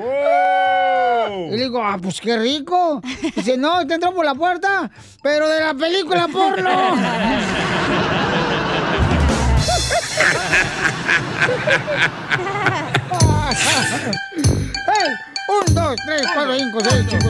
Y 1.49 1.51
le 1.51 1.63
digo, 1.63 1.83
ah, 1.83 1.97
pues 2.01 2.19
qué 2.19 2.37
rico. 2.37 3.01
Dice, 3.35 3.57
no, 3.57 3.85
te 3.85 3.95
entró 3.95 4.13
por 4.13 4.25
la 4.25 4.33
puerta, 4.35 4.89
pero 5.21 5.47
de 5.49 5.59
la 5.59 5.73
película 5.75 6.27
porno. 6.29 6.69
¡Hey! 14.87 15.09
Un, 15.49 15.75
dos, 15.75 15.95
tres, 16.05 16.21
cuatro, 16.33 16.57
cinco, 16.57 16.79
seis, 16.89 17.05
cinco. 17.09 17.29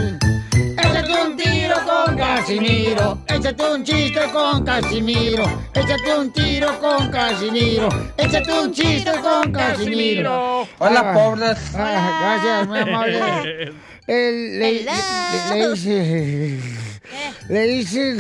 Échate 0.82 1.24
un 1.24 1.36
tiro 1.38 1.76
con 1.86 2.16
Casimiro. 2.16 3.18
Échate 3.28 3.64
un 3.74 3.84
chiste 3.84 4.22
con 4.32 4.64
Casimiro. 4.64 5.44
Échate 5.74 6.16
un 6.18 6.32
tiro 6.34 6.80
con 6.80 7.10
Casimiro. 7.12 7.90
Échate 8.18 8.52
un 8.60 8.72
chiste 8.74 9.12
con 9.22 9.52
Casimiro. 9.52 10.68
Hola, 10.80 11.00
Ah, 11.06 11.14
pobres. 11.14 11.58
ah, 11.76 12.20
gracias, 12.22 12.68
muy 12.68 12.80
amable. 12.80 13.74
El- 14.08 14.60
le, 14.60 14.84
le- 14.84 15.56
le 15.56 15.70
dice. 15.70 16.60
Le 17.50 17.68
dice. 17.68 18.18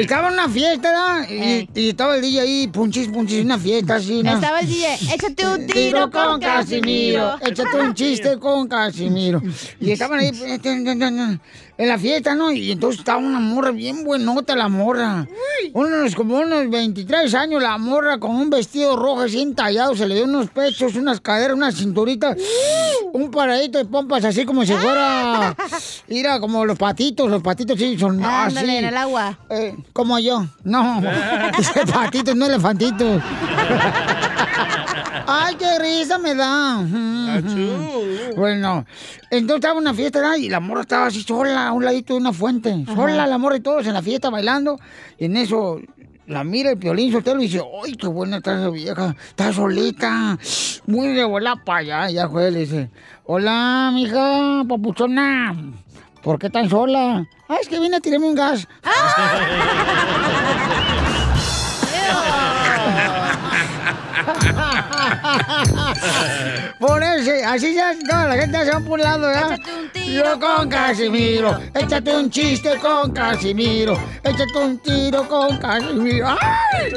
Estaba 0.00 0.28
en 0.28 0.34
una 0.34 0.48
fiesta. 0.48 1.26
Y, 1.28 1.68
y 1.74 1.88
estaba 1.90 2.16
el 2.16 2.22
DJ 2.22 2.40
ahí, 2.40 2.68
punchis, 2.68 3.08
punchis, 3.08 3.44
una 3.44 3.58
fiesta 3.58 3.96
así, 3.96 4.22
¿no? 4.22 4.34
Estaba 4.34 4.60
el 4.60 4.66
DJ, 4.66 4.94
échate 5.14 5.46
un 5.46 5.66
tiro 5.66 6.10
con 6.10 6.40
Casimiro. 6.40 7.36
Échate 7.40 7.80
un 7.80 7.94
chiste 7.94 8.38
con 8.38 8.68
Casimiro. 8.68 9.42
Y 9.80 9.90
estaban 9.90 10.20
ahí 10.20 10.30
en 11.78 11.86
la 11.86 11.96
fiesta, 11.96 12.34
¿no? 12.34 12.50
Y 12.50 12.72
entonces 12.72 12.98
estaba 12.98 13.18
una 13.18 13.38
morra 13.38 13.70
bien 13.70 14.02
buenota, 14.02 14.56
la 14.56 14.68
morra. 14.68 15.28
Unos, 15.72 16.16
como 16.16 16.38
unos 16.38 16.68
23 16.68 17.32
años, 17.34 17.62
la 17.62 17.78
morra 17.78 18.18
con 18.18 18.32
un 18.32 18.50
vestido 18.50 18.96
rojo 18.96 19.20
así 19.20 19.40
entallado, 19.40 19.94
se 19.94 20.08
le 20.08 20.16
dio 20.16 20.24
unos 20.24 20.50
pechos, 20.50 20.96
unas 20.96 21.20
caderas, 21.20 21.56
una 21.56 21.70
cinturita, 21.70 22.36
un 23.12 23.30
paradito 23.30 23.78
de 23.78 23.84
pompas 23.84 24.24
así 24.24 24.44
como 24.44 24.66
si 24.66 24.72
fuera, 24.72 25.54
mira, 26.08 26.40
como 26.40 26.64
los 26.64 26.76
patitos, 26.76 27.30
los 27.30 27.42
patitos 27.42 27.78
sí 27.78 27.96
son 27.96 28.24
así. 28.24 28.58
Ándale, 28.58 28.78
en 28.80 28.84
el 28.86 28.96
agua. 28.96 29.38
Eh, 29.48 29.76
como 29.92 30.18
yo. 30.18 30.46
No, 30.64 31.00
ese 31.58 31.86
patito, 31.86 32.34
no 32.34 32.46
elefantito. 32.46 33.04
Ay, 35.30 35.56
qué 35.56 35.78
risa 35.78 36.16
me 36.16 36.34
da. 36.34 36.82
Bueno, 38.34 38.86
entonces 39.30 39.56
estaba 39.56 39.74
en 39.74 39.80
una 39.80 39.92
fiesta 39.92 40.20
¿verdad? 40.20 40.36
y 40.36 40.48
la 40.48 40.58
morra 40.58 40.80
estaba 40.80 41.08
así 41.08 41.22
sola, 41.22 41.68
a 41.68 41.72
un 41.72 41.84
ladito 41.84 42.14
de 42.14 42.20
una 42.20 42.32
fuente. 42.32 42.86
Sola 42.86 43.26
la 43.26 43.36
morra 43.36 43.56
y 43.56 43.60
todos 43.60 43.86
en 43.86 43.92
la 43.92 44.00
fiesta 44.00 44.30
bailando. 44.30 44.80
Y 45.18 45.26
en 45.26 45.36
eso 45.36 45.82
la 46.28 46.44
mira 46.44 46.70
el 46.70 46.78
piolín 46.78 47.12
soltero 47.12 47.38
y 47.40 47.42
dice, 47.42 47.60
¡ay, 47.84 47.92
qué 47.92 48.06
buena 48.06 48.38
está 48.38 48.58
esa 48.58 48.70
vieja! 48.70 49.14
Está 49.28 49.52
solita. 49.52 50.38
Muy 50.86 51.08
de 51.08 51.24
bola 51.24 51.56
para 51.62 51.80
allá. 51.80 52.10
Y 52.10 52.14
ya 52.14 52.26
fue, 52.26 52.50
le 52.50 52.60
dice, 52.60 52.88
hola, 53.24 53.90
mija, 53.92 54.64
papuchona. 54.66 55.54
¿Por 56.22 56.38
qué 56.38 56.48
tan 56.48 56.70
sola? 56.70 57.28
Ah, 57.50 57.56
es 57.60 57.68
que 57.68 57.78
vine 57.78 57.96
a 57.96 58.00
tirarme 58.00 58.28
un 58.28 58.34
gas. 58.34 58.66
Por 66.78 67.02
eso, 67.02 67.30
así 67.46 67.74
ya 67.74 67.92
toda 68.08 68.28
la 68.28 68.34
gente 68.36 68.64
se 68.64 68.70
va 68.70 68.80
por 68.80 68.98
un 68.98 69.00
lado, 69.00 69.26
¿verdad? 69.26 69.58
Yo 69.94 70.38
con 70.38 70.68
Casimiro, 70.68 71.58
échate 71.74 72.16
un 72.16 72.30
chiste 72.30 72.76
con 72.78 73.12
Casimiro, 73.12 73.98
échate 74.22 74.58
un 74.58 74.78
tiro 74.78 75.28
con 75.28 75.56
Casimiro. 75.58 76.28
¡Ay! 76.28 76.92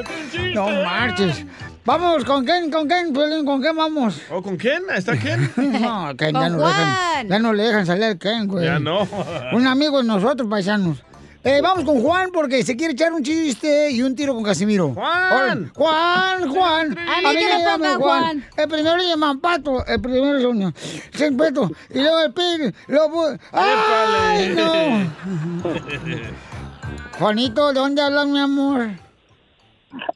No 0.54 0.70
marches. 0.84 1.46
Vamos, 1.84 2.24
¿con 2.26 2.46
quién? 2.46 2.70
¿Con 2.70 2.88
quién? 2.88 3.12
¿Con 3.14 3.60
quién 3.60 3.76
vamos? 3.76 4.22
¿O 4.30 4.42
con 4.42 4.56
quién? 4.56 4.84
¿Está 4.96 5.18
quién? 5.18 5.52
No, 5.58 6.16
Ken, 6.16 6.34
ya 6.34 6.50
no, 6.50 6.58
le 6.60 6.66
dejan, 6.66 7.28
ya 7.28 7.40
no 7.40 7.54
le 7.54 7.64
dejan 7.64 7.86
salir 7.88 8.04
al 8.04 8.18
Ken, 8.20 8.48
güey. 8.48 8.66
Ya 8.66 8.80
no. 8.80 9.08
Un 9.52 9.66
amigo 9.66 9.98
de 9.98 10.08
nosotros, 10.08 10.48
paisanos. 10.50 11.04
Eh, 11.44 11.60
vamos 11.60 11.86
con 11.86 12.02
Juan 12.04 12.30
porque 12.32 12.64
se 12.64 12.76
quiere 12.76 12.94
echar 12.94 13.12
un 13.14 13.24
chiste 13.24 13.90
y 13.90 14.04
un 14.04 14.16
tiro 14.16 14.36
con 14.36 14.44
Casimiro. 14.44 14.94
¡Juan! 14.94 15.72
Juan, 15.74 16.50
Juan. 16.50 16.98
A 16.98 17.34
mí 17.34 17.40
que 17.40 17.78
me 17.80 17.96
Juan. 17.96 18.46
El 18.56 18.68
primero 18.68 18.98
le 18.98 19.08
llaman 19.08 19.40
Pato, 19.40 19.84
el 19.88 20.00
primero 20.00 20.38
es 20.38 20.46
uno. 20.46 20.72
Sin 21.14 21.36
peto. 21.38 21.72
Y 21.90 22.00
luego 22.00 22.20
el 22.20 22.34
pin, 22.34 22.76
luego... 22.88 23.36
¡Ay, 23.52 24.50
no! 24.56 25.12
Juanito, 27.18 27.74
¿de 27.74 27.80
dónde 27.80 28.04
hablas, 28.04 28.28
mi 28.28 28.40
amor? 28.40 28.90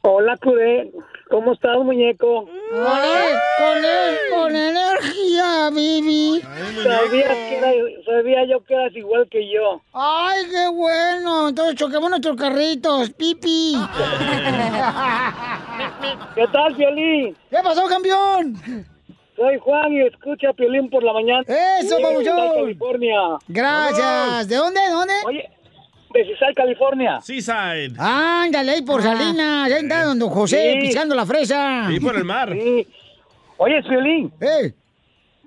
Hola, 0.02 0.36
Cudé. 0.36 0.92
¿Cómo 1.28 1.52
estás, 1.54 1.76
muñeco? 1.78 2.44
Con, 2.70 2.80
él, 2.80 3.34
con, 3.58 3.84
él, 3.84 4.16
con 4.32 4.56
energía, 4.56 5.70
Vivi. 5.72 6.40
Sabías 6.84 7.28
que 7.32 7.58
era- 7.58 7.72
sabía 8.04 8.44
yo 8.48 8.62
que 8.64 8.74
eras 8.74 8.94
igual 8.94 9.26
que 9.28 9.50
yo. 9.52 9.80
¡Ay, 9.92 10.44
qué 10.50 10.68
bueno! 10.68 11.48
Entonces 11.48 11.74
choquemos 11.74 12.10
nuestros 12.10 12.36
carritos, 12.36 13.10
pipi. 13.10 13.74
¿Qué 16.36 16.46
tal, 16.52 16.76
Piolín? 16.76 17.36
¿Qué 17.50 17.58
pasó, 17.62 17.86
campeón? 17.86 18.54
Soy 19.34 19.58
Juan 19.58 19.92
y 19.92 20.02
escucha 20.02 20.52
Piolín 20.52 20.88
por 20.88 21.02
la 21.02 21.12
mañana. 21.12 21.42
¡Eso! 21.80 21.96
Cisal, 22.20 22.52
California. 22.54 23.18
Gracias. 23.48 24.48
¿De 24.48 24.56
dónde? 24.56 24.80
¿De 24.80 24.90
dónde? 24.90 25.14
Oye, 25.26 25.50
de 26.16 26.24
Cisal, 26.32 26.54
California. 26.54 27.20
Seaside. 27.20 27.94
Ándale, 27.98 28.72
ahí 28.72 28.82
por 28.82 29.02
Salinas, 29.02 29.70
ahí 29.70 29.82
está 29.82 30.04
don 30.04 30.20
José 30.20 30.72
Sí. 30.80 30.86
pisando 30.86 31.14
la 31.14 31.26
fresa. 31.26 31.88
Y 31.90 32.00
por 32.00 32.16
el 32.16 32.24
mar. 32.24 32.50
Sí. 32.52 32.86
Oye, 33.58 33.82
Piolín. 33.82 34.32
¡Eh! 34.40 34.72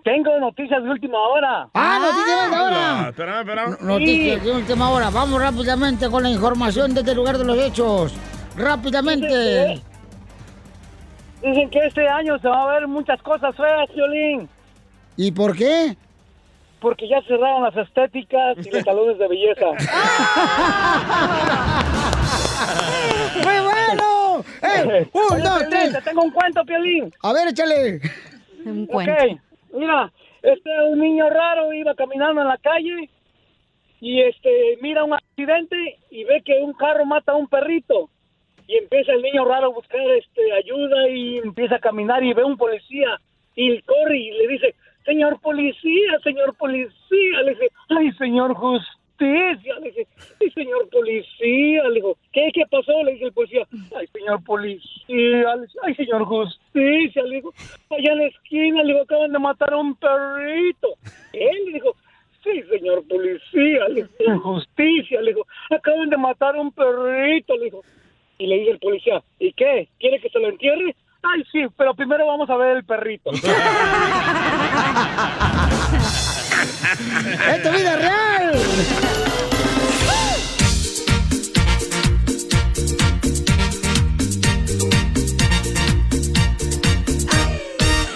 Tengo 0.04 0.40
noticias 0.40 0.82
de 0.82 0.90
última 0.90 1.18
hora. 1.20 1.68
¡Ah, 1.74 2.00
noticias 2.02 2.50
de 2.50 2.56
ahora! 2.56 3.10
Espérame, 3.10 3.40
espérame. 3.42 3.78
Noticias 3.82 4.44
de 4.44 4.52
última 4.52 4.90
hora. 4.92 5.10
Vamos 5.10 5.42
rápidamente 5.42 6.10
con 6.10 6.24
la 6.24 6.30
información 6.30 6.94
desde 6.94 7.12
el 7.12 7.18
lugar 7.18 7.38
de 7.38 7.46
los 7.46 7.58
hechos. 7.58 8.14
Rápidamente. 8.56 9.82
Dicen 11.44 11.70
que 11.70 11.80
este 11.86 12.08
año 12.08 12.38
se 12.40 12.48
va 12.48 12.64
a 12.64 12.74
ver 12.74 12.88
muchas 12.88 13.22
cosas 13.22 13.56
feas, 13.56 13.90
Piolín. 13.94 14.50
¿Y 15.18 15.32
por 15.32 15.56
qué? 15.56 15.96
Porque 16.80 17.08
ya 17.08 17.22
cerraron 17.24 17.64
las 17.64 17.76
estéticas 17.76 18.56
y 18.66 18.70
los 18.70 18.84
salones 18.84 19.18
de 19.18 19.28
belleza. 19.28 19.66
¡Muy 23.36 23.60
bueno! 23.60 24.44
¡Eh! 24.62 25.08
¡Un, 25.12 25.24
Oye, 25.34 25.44
dos, 25.44 25.58
Piolín, 25.58 25.70
tres! 25.70 25.94
Te 25.94 26.02
tengo 26.02 26.24
un 26.24 26.32
cuento, 26.32 26.64
Piolín. 26.66 27.14
A 27.22 27.34
ver, 27.34 27.48
échale. 27.50 28.00
Ok, 28.90 29.08
mira, 29.74 30.12
este 30.42 30.70
un 30.90 31.00
niño 31.00 31.30
raro 31.30 31.72
iba 31.74 31.94
caminando 31.96 32.42
en 32.42 32.48
la 32.48 32.58
calle 32.58 33.10
y 34.00 34.22
este 34.22 34.78
mira 34.82 35.04
un 35.04 35.14
accidente 35.14 35.76
y 36.10 36.24
ve 36.24 36.42
que 36.44 36.60
un 36.62 36.74
carro 36.74 37.06
mata 37.06 37.34
a 37.34 37.36
un 37.36 37.48
perrito 37.48 38.10
y 38.68 38.78
empieza 38.78 39.12
el 39.14 39.22
niño 39.22 39.46
raro 39.46 39.68
a 39.68 39.74
buscar 39.74 40.02
este 40.12 40.52
ayuda 40.54 41.10
y 41.10 41.38
empieza 41.40 41.76
a 41.76 41.80
caminar 41.80 42.24
y 42.24 42.34
ve 42.34 42.44
un 42.44 42.58
policía 42.58 43.20
y 43.56 43.82
corre 43.82 44.18
y 44.18 44.32
le 44.32 44.48
dice 44.48 44.76
señor 45.10 45.40
policía 45.42 46.20
señor 46.24 46.56
policía. 46.56 47.42
Le 47.44 47.52
dice 47.52 47.68
ay 47.90 48.12
señor 48.14 48.54
justicia 48.54 49.74
le 49.80 49.90
dice 49.90 50.08
ay 50.40 50.52
señor 50.52 50.88
policía 50.90 51.84
le 51.90 51.96
dijo 51.96 52.18
qué 52.32 52.50
qué 52.54 52.64
pasó 52.70 53.04
le 53.04 53.14
dice 53.14 53.26
el 53.26 53.34
policía 53.34 53.68
ay 53.98 54.08
señor 54.14 54.44
policía 54.44 55.56
le 55.56 55.62
dice, 55.62 55.80
ay 55.84 55.96
señor 55.96 56.26
justicia 56.26 57.24
le 57.24 57.36
dijo 57.38 57.54
allá 57.90 58.12
en 58.14 58.18
la 58.20 58.26
esquina 58.26 58.84
le 58.84 58.94
dijo 58.94 59.04
acaban 59.04 59.32
de 59.32 59.40
matar 59.40 59.74
a 59.74 59.78
un 59.78 59.96
perrito 59.96 60.88
él 61.34 61.66
le 61.66 61.74
dijo 61.74 61.96
Sí, 62.42 62.64
señor 62.72 63.06
policía, 63.06 63.90
le 63.90 64.08
dijo, 64.18 64.40
justicia, 64.40 65.20
le 65.20 65.34
dijo, 65.34 65.46
acaban 65.70 66.10
de 66.10 66.16
matar 66.16 66.56
a 66.56 66.62
un 66.62 66.72
perrito, 66.72 67.58
le 67.58 67.66
dijo. 67.66 67.82
Y 68.38 68.48
le 68.48 68.60
dice 68.60 68.72
el 68.72 68.80
policía, 68.80 69.22
¿y 69.40 69.52
qué? 69.52 69.90
¿Quiere 70.00 70.22
que 70.22 70.30
se 70.30 70.40
lo 70.40 70.48
entierre? 70.48 70.96
Ay, 71.22 71.44
sí, 71.52 71.66
pero 71.78 71.94
primero 71.94 72.26
vamos 72.26 72.50
a 72.50 72.56
ver 72.56 72.78
el 72.78 72.86
perrito. 72.86 73.32
¡Esto 73.32 73.48
es 77.64 77.72
vida 77.78 77.98
real! 77.98 78.54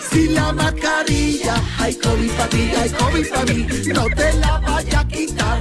Si 0.09 0.29
la 0.29 0.53
mascarilla, 0.53 1.55
hay 1.79 1.95
COVID 1.95 2.31
para 2.31 2.49
ti, 2.49 2.71
hay 2.79 2.89
COVID 2.89 3.29
para 3.29 3.53
mí, 3.53 3.67
no 3.93 4.05
te 4.15 4.33
la 4.33 4.57
vaya 4.59 4.99
a 5.01 5.07
quitar. 5.07 5.59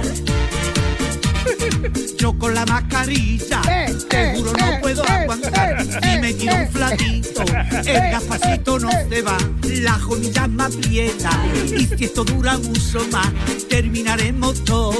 Yo 2.17 2.37
con 2.37 2.53
la 2.53 2.65
mascarilla, 2.65 3.61
seguro 4.09 4.53
no 4.53 4.81
puedo 4.81 5.03
aguantar. 5.07 5.83
Y 5.83 6.19
me 6.21 6.33
tiro 6.33 6.55
un 6.55 6.67
flatito, 6.69 7.41
el 7.41 8.11
gafacito 8.11 8.79
no 8.79 8.89
se 8.91 9.21
va, 9.21 9.37
la 9.63 9.93
jonilla 9.93 10.47
me 10.47 10.63
aprieta. 10.63 11.29
Y 11.65 11.85
si 11.85 12.05
esto 12.05 12.23
dura 12.23 12.57
mucho 12.57 13.05
más, 13.11 13.29
terminaremos 13.69 14.63
todo 14.63 14.93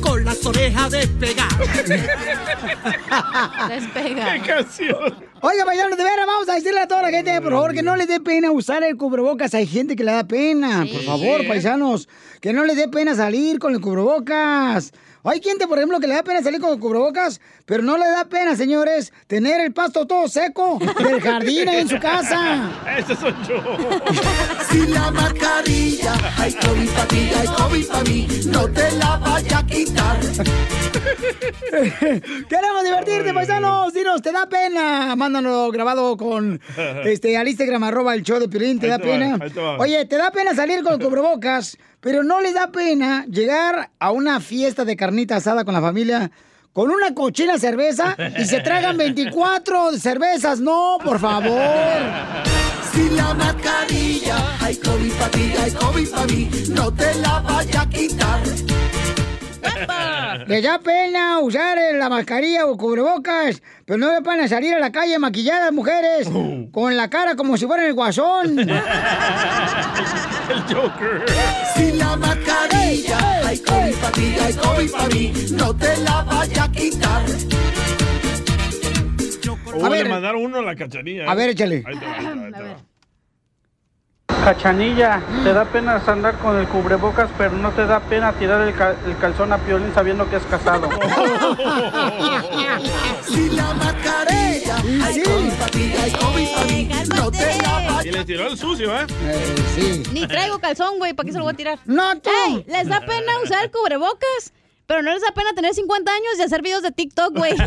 con 0.00 0.24
las 0.24 0.44
orejas 0.44 0.90
despegadas. 0.90 1.58
Despega. 3.68 4.32
¡Qué 4.34 4.40
canción! 4.46 5.26
Oiga, 5.42 5.64
paisanos, 5.64 5.98
de 5.98 6.04
veras, 6.04 6.26
vamos 6.26 6.48
a 6.48 6.54
decirle 6.54 6.80
a 6.80 6.88
toda 6.88 7.02
la 7.02 7.10
gente, 7.10 7.40
por 7.40 7.52
favor, 7.52 7.74
que 7.74 7.82
no 7.82 7.94
les 7.94 8.08
dé 8.08 8.20
pena 8.20 8.50
usar 8.50 8.82
el 8.82 8.96
cubrebocas. 8.96 9.54
Hay 9.54 9.66
gente 9.66 9.94
que 9.94 10.02
le 10.02 10.12
da 10.12 10.24
pena. 10.26 10.84
Por 10.90 11.02
favor, 11.02 11.42
Sí. 11.42 11.46
paisanos, 11.46 12.08
que 12.40 12.52
no 12.52 12.64
les 12.64 12.76
dé 12.76 12.88
pena 12.88 13.14
salir 13.14 13.58
con 13.58 13.74
el 13.74 13.80
cubrebocas. 13.80 14.92
Hay 15.26 15.42
gente, 15.42 15.66
por 15.66 15.78
ejemplo, 15.78 15.98
que 15.98 16.06
le 16.06 16.14
da 16.14 16.22
pena 16.22 16.40
salir 16.42 16.60
con 16.60 16.78
cubrebocas, 16.78 17.40
pero 17.64 17.82
no 17.82 17.98
le 17.98 18.06
da 18.06 18.24
pena, 18.26 18.54
señores, 18.54 19.12
tener 19.26 19.60
el 19.60 19.72
pasto 19.72 20.06
todo 20.06 20.28
seco 20.28 20.78
del 20.98 21.20
jardín 21.20 21.68
ahí 21.68 21.80
en 21.80 21.88
su 21.88 21.98
casa. 21.98 22.70
Ese 22.98 23.16
soy 23.16 23.34
yo. 23.48 23.56
Si 24.70 24.86
la 24.88 25.10
mascarilla, 25.12 26.12
hay 26.38 26.52
COVID 26.54 26.88
para 26.90 27.08
ti, 27.08 27.30
hay 27.38 27.46
COVID 27.46 27.86
para 27.86 28.02
mí, 28.04 28.26
no 28.46 28.68
te 28.68 28.90
la 28.92 29.16
vaya 29.16 29.58
a 29.58 29.66
quitar. 29.66 30.18
Queremos 32.48 32.84
divertirte, 32.84 33.32
paisanos. 33.32 33.92
Dinos, 33.92 34.22
¿te 34.22 34.32
da 34.32 34.48
pena? 34.48 35.14
Mándanos 35.16 35.70
grabado 35.72 36.16
con 36.16 36.60
este 37.04 37.36
al 37.36 37.48
Instagram, 37.48 37.82
arroba 37.84 38.14
el 38.14 38.22
show 38.22 38.38
de 38.38 38.48
Piolín. 38.48 38.78
¿Te 38.80 38.86
Ahí 38.86 38.92
da 38.92 38.98
te 38.98 39.08
va, 39.08 39.12
pena? 39.12 39.38
te 39.48 39.60
va. 39.60 39.78
Oye, 39.78 40.04
¿te 40.06 40.16
da 40.16 40.30
pena 40.30 40.54
salir 40.54 40.82
con 40.82 41.00
cubrebocas? 41.00 41.76
Pero 42.06 42.22
no 42.22 42.40
les 42.40 42.54
da 42.54 42.68
pena 42.70 43.26
llegar 43.26 43.90
a 43.98 44.12
una 44.12 44.38
fiesta 44.38 44.84
de 44.84 44.94
carnita 44.94 45.34
asada 45.34 45.64
con 45.64 45.74
la 45.74 45.80
familia 45.80 46.30
con 46.72 46.88
una 46.92 47.12
cochina 47.12 47.58
cerveza 47.58 48.16
y 48.38 48.44
se 48.44 48.60
tragan 48.60 48.96
24 48.96 49.98
cervezas. 49.98 50.60
No, 50.60 50.98
por 51.02 51.18
favor. 51.18 51.58
Si 52.92 53.10
la 53.10 53.34
mascarilla, 53.34 54.36
hay 54.60 54.76
COVID 54.76 55.12
para 55.14 55.30
ti, 55.32 55.52
hay 55.60 55.70
COVID 55.72 56.08
para 56.10 56.26
mí, 56.26 56.50
no 56.68 56.92
te 56.92 57.12
la 57.16 57.40
vaya 57.40 57.80
a 57.80 57.88
quitar. 57.88 58.40
Les 60.46 60.62
da 60.62 60.78
pena 60.78 61.38
usar 61.40 61.78
eh, 61.78 61.92
la 61.94 62.08
mascarilla 62.08 62.66
o 62.66 62.76
cubrebocas, 62.76 63.62
pero 63.84 63.98
no 63.98 64.12
le 64.12 64.22
pena 64.22 64.46
salir 64.48 64.74
a 64.74 64.78
la 64.78 64.92
calle 64.92 65.18
maquilladas, 65.18 65.72
mujeres, 65.72 66.28
con 66.72 66.96
la 66.96 67.08
cara 67.10 67.34
como 67.36 67.56
si 67.56 67.66
fueran 67.66 67.86
el 67.86 67.94
guasón. 67.94 68.58
El 70.48 70.62
Joker. 70.72 71.24
Si 71.74 71.90
la 71.92 72.16
mascarilla, 72.16 73.40
hay 73.44 73.58
COVID 73.58 73.94
para 73.96 74.12
ti, 74.12 74.34
hay 74.40 74.52
COVID 74.54 74.90
para 74.92 75.06
mí, 75.08 75.32
no 75.52 75.74
te 75.76 75.96
la 75.98 76.22
vaya 76.22 76.64
a 76.64 76.70
quitar. 76.72 77.22
Oh, 79.78 79.84
A 79.84 79.88
ver. 79.88 80.04
le 80.04 80.10
mandaron 80.10 80.42
uno 80.44 80.58
a 80.58 80.62
la 80.62 80.76
cachanilla. 80.76 81.30
A 81.30 81.34
ver, 81.34 81.50
échale. 81.50 81.82
Ahí 81.86 81.98
te 81.98 82.06
va, 82.06 82.12
ahí 82.16 82.24
te 82.24 82.34
va, 82.34 82.44
ahí 82.46 82.52
te 82.52 82.62
va. 82.62 82.76
Cachanilla, 84.50 85.20
te 85.42 85.52
da 85.52 85.64
pena 85.64 86.00
andar 86.06 86.38
con 86.38 86.56
el 86.56 86.68
cubrebocas, 86.68 87.28
pero 87.36 87.50
no 87.50 87.72
te 87.72 87.84
da 87.84 87.98
pena 87.98 88.32
tirar 88.32 88.60
el, 88.60 88.72
ca- 88.76 88.94
el 89.04 89.16
calzón 89.18 89.52
a 89.52 89.58
Piolín 89.58 89.92
sabiendo 89.92 90.30
que 90.30 90.36
es 90.36 90.44
casado. 90.44 90.88
Si 93.28 93.50
la 93.50 93.74
mascarilla, 93.74 94.76
para 94.76 96.30
mí, 96.30 96.88
no 97.16 97.30
te 97.32 97.58
Y 98.04 98.12
le 98.12 98.24
tiró 98.24 98.46
el 98.46 98.56
sucio, 98.56 98.94
¿eh? 98.96 99.06
sí. 99.74 100.04
Ni 100.12 100.28
traigo 100.28 100.60
calzón, 100.60 100.98
güey, 100.98 101.12
¿para 101.12 101.26
qué 101.26 101.32
se 101.32 101.38
lo 101.38 101.44
voy 101.44 101.54
a 101.54 101.56
tirar? 101.56 101.80
No, 101.84 102.16
tú. 102.20 102.30
Ey, 102.46 102.64
les 102.68 102.86
da 102.88 103.00
pena 103.00 103.32
usar 103.42 103.64
el 103.64 103.72
cubrebocas, 103.72 104.52
pero 104.86 105.02
no 105.02 105.12
les 105.12 105.22
da 105.22 105.32
pena 105.34 105.54
tener 105.56 105.74
50 105.74 106.08
años 106.08 106.34
y 106.38 106.42
hacer 106.42 106.62
videos 106.62 106.82
de 106.84 106.92
TikTok, 106.92 107.36
güey. 107.36 107.56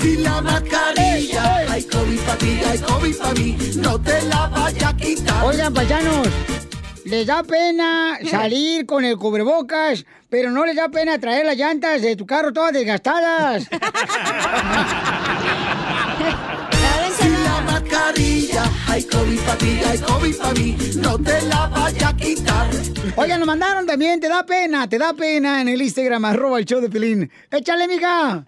Si 0.00 0.16
la 0.18 0.40
mascarilla, 0.40 1.57
hay 1.78 1.84
COVID 1.84 2.20
para 2.22 2.38
ti, 2.38 2.60
hay 2.68 2.78
COVID 2.78 3.16
para 3.16 3.34
mí, 3.34 3.56
no 3.76 4.00
te 4.00 4.22
la 4.22 4.48
vaya 4.48 4.88
a 4.88 4.96
quitar. 4.96 5.44
Oigan, 5.44 5.72
paisanos, 5.72 6.26
les 7.04 7.24
da 7.24 7.44
pena 7.44 8.18
salir 8.30 8.84
con 8.84 9.04
el 9.04 9.16
cubrebocas, 9.16 10.04
pero 10.28 10.50
no 10.50 10.66
les 10.66 10.74
da 10.74 10.88
pena 10.88 11.20
traer 11.20 11.46
las 11.46 11.56
llantas 11.56 12.02
de 12.02 12.16
tu 12.16 12.26
carro 12.26 12.52
todas 12.52 12.72
desgastadas. 12.72 13.68
La 17.18 17.60
mascarilla, 17.62 18.64
hay 18.86 19.02
COVID 19.04 19.40
para 19.40 19.58
ti, 19.58 19.80
hay 19.86 19.98
COVID 19.98 20.36
para 20.36 20.52
mí, 20.54 20.76
no 20.96 21.18
te 21.18 21.42
la 21.42 21.66
vaya 21.66 22.08
a 22.08 22.16
quitar. 22.16 22.68
Oigan, 23.16 23.40
nos 23.40 23.46
mandaron 23.46 23.86
también, 23.86 24.20
te 24.20 24.28
da 24.28 24.46
pena, 24.46 24.88
te 24.88 24.98
da 24.98 25.12
pena 25.14 25.60
en 25.60 25.68
el 25.68 25.82
Instagram, 25.82 26.24
arroba 26.24 26.58
el 26.58 26.64
show 26.64 26.80
de 26.80 26.88
Pilín. 26.88 27.30
Échale, 27.50 27.88
mija. 27.88 28.46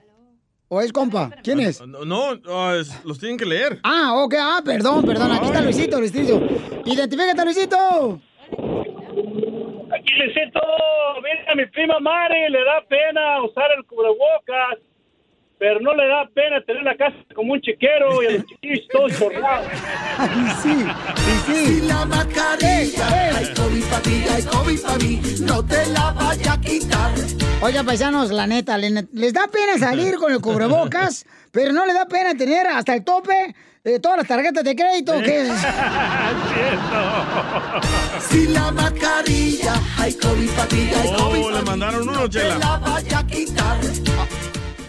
¿O 0.72 0.80
es 0.80 0.92
compa? 0.92 1.30
¿Quién 1.42 1.59
es? 1.59 1.84
No, 1.84 2.05
no, 2.05 2.38
ah, 2.48 2.76
es- 2.80 3.05
los 3.05 3.18
tienen 3.18 3.36
que 3.36 3.44
leer. 3.44 3.80
Ah, 3.82 4.12
ok, 4.22 4.34
ah, 4.38 4.62
perdón, 4.64 5.05
perdón, 5.05 5.32
aquí 5.32 5.47
está 5.47 5.60
Luisito, 5.62 5.98
Luisito. 5.98 6.40
Identifícate, 6.84 7.44
Luisito. 7.44 8.20
Aquí 9.92 10.12
Luisito, 10.14 10.60
mira, 11.24 11.52
a 11.52 11.55
mi 11.56 11.66
prima 11.66 11.98
Mari 11.98 12.51
le 12.51 12.60
da 12.64 12.84
pena 12.88 13.42
usar 13.42 13.66
el 13.76 13.84
cubrebocas, 13.84 14.78
pero 15.61 15.78
no 15.81 15.95
le 15.95 16.09
da 16.09 16.27
pena 16.35 16.61
tener 16.66 16.82
la 16.82 16.97
casa 16.97 17.15
como 17.35 17.53
un 17.53 17.61
chiquero 17.61 18.23
y 18.23 18.27
a 18.27 18.31
los 18.32 18.47
chiquillos 18.49 18.89
todos 18.91 19.12
chorrados. 19.19 19.69
sí, 20.62 20.74
Si 21.47 21.81
la 21.82 22.05
mascarilla, 22.07 23.37
hay 23.37 23.53
COVID 23.55 23.85
para 23.85 24.03
ti, 24.03 24.24
hay 24.35 24.43
COVID 24.43 24.81
para 24.81 24.97
mí, 24.99 25.20
no 25.43 25.62
te 25.65 25.87
la 25.89 26.11
vaya 26.12 26.53
a 26.55 26.61
quitar. 26.61 27.11
Oigan, 27.62 27.85
paisanos, 27.85 28.31
la 28.31 28.47
neta, 28.47 28.78
le- 28.78 29.07
les 29.12 29.32
da 29.35 29.47
pena 29.49 29.77
salir 29.78 30.15
con 30.16 30.32
el 30.32 30.41
cubrebocas, 30.41 31.27
pero 31.53 31.73
no 31.74 31.85
le 31.85 31.93
da 31.93 32.07
pena 32.07 32.35
tener 32.35 32.66
hasta 32.66 32.95
el 32.95 33.05
tope 33.05 33.55
eh, 33.85 33.99
todas 34.01 34.16
las 34.19 34.27
tarjetas 34.27 34.65
de 34.65 34.74
crédito, 34.74 35.12
que 35.20 35.43
es... 35.43 35.49
Si 38.31 38.47
la 38.49 38.70
mascarilla, 38.70 39.74
hay 39.99 40.15
COVID 40.15 40.51
para 40.51 40.69
ti, 40.69 40.91
hay 40.95 41.12
COVID 41.16 41.43
Oh, 41.45 41.51
le 41.51 41.62
mandaron 41.62 42.09
uno, 42.09 42.23
te 42.28 42.39
Chela. 42.41 42.59
la 42.59 42.77
vaya 42.78 43.19
a 43.19 43.27
quitar. 43.27 43.78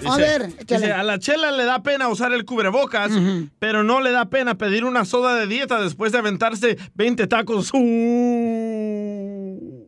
A 0.05 0.17
ver, 0.17 0.49
échale. 0.59 0.81
dice, 0.81 0.91
a 0.93 1.03
la 1.03 1.19
chela 1.19 1.51
le 1.51 1.65
da 1.65 1.83
pena 1.83 2.07
usar 2.09 2.33
el 2.33 2.45
cubrebocas, 2.45 3.11
pero 3.59 3.83
no 3.83 4.01
le 4.01 4.11
da 4.11 4.29
pena 4.29 4.57
pedir 4.57 4.85
una 4.85 5.05
soda 5.05 5.35
de 5.35 5.47
dieta 5.47 5.81
después 5.81 6.11
de 6.11 6.17
aventarse 6.19 6.77
20 6.95 7.27
tacos. 7.27 7.71
Uh. 7.73 9.87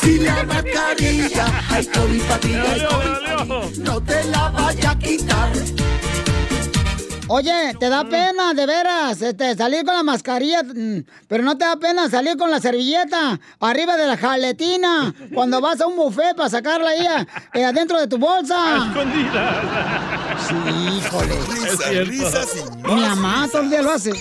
Si 0.00 0.18
la 0.18 0.42
mascarilla, 0.44 1.46
hay 1.70 1.86
COVID 1.86 2.22
pa' 2.22 2.38
mí, 2.46 2.54
no 3.78 4.00
te 4.02 4.24
la 4.24 4.50
vaya 4.50 4.90
a 4.90 4.98
quitar. 4.98 5.52
Oye, 7.28 7.74
te 7.80 7.88
da 7.88 8.04
pena, 8.04 8.52
de 8.52 8.66
veras, 8.66 9.22
este, 9.22 9.56
salir 9.56 9.84
con 9.84 9.94
la 9.94 10.02
mascarilla, 10.02 10.62
mm, 10.62 11.04
pero 11.26 11.42
no 11.42 11.56
te 11.56 11.64
da 11.64 11.76
pena 11.76 12.08
salir 12.10 12.36
con 12.36 12.50
la 12.50 12.60
servilleta 12.60 13.40
arriba 13.60 13.96
de 13.96 14.06
la 14.06 14.16
jaletina 14.16 15.14
cuando 15.32 15.60
vas 15.60 15.80
a 15.80 15.86
un 15.86 15.96
buffet 15.96 16.36
para 16.36 16.50
sacarla 16.50 16.90
ahí 16.90 17.06
eh, 17.54 17.64
adentro 17.64 17.98
de 17.98 18.06
tu 18.06 18.18
bolsa. 18.18 18.92
Sí, 20.48 20.54
híjole. 20.98 21.34
Risas, 21.48 22.08
risas 22.08 22.48
y 22.56 22.82
más. 22.82 22.92
Mi 22.92 23.00
mamá 23.00 23.48
todo 23.50 23.62
el 23.62 23.70
día 23.70 23.82
lo 23.82 23.92
hace. 23.92 24.12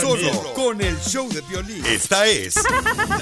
Solo 0.00 0.52
con 0.54 0.80
el 0.80 0.98
show 1.00 1.28
de 1.30 1.40
violín. 1.42 1.84
Esta 1.86 2.26
es 2.26 2.56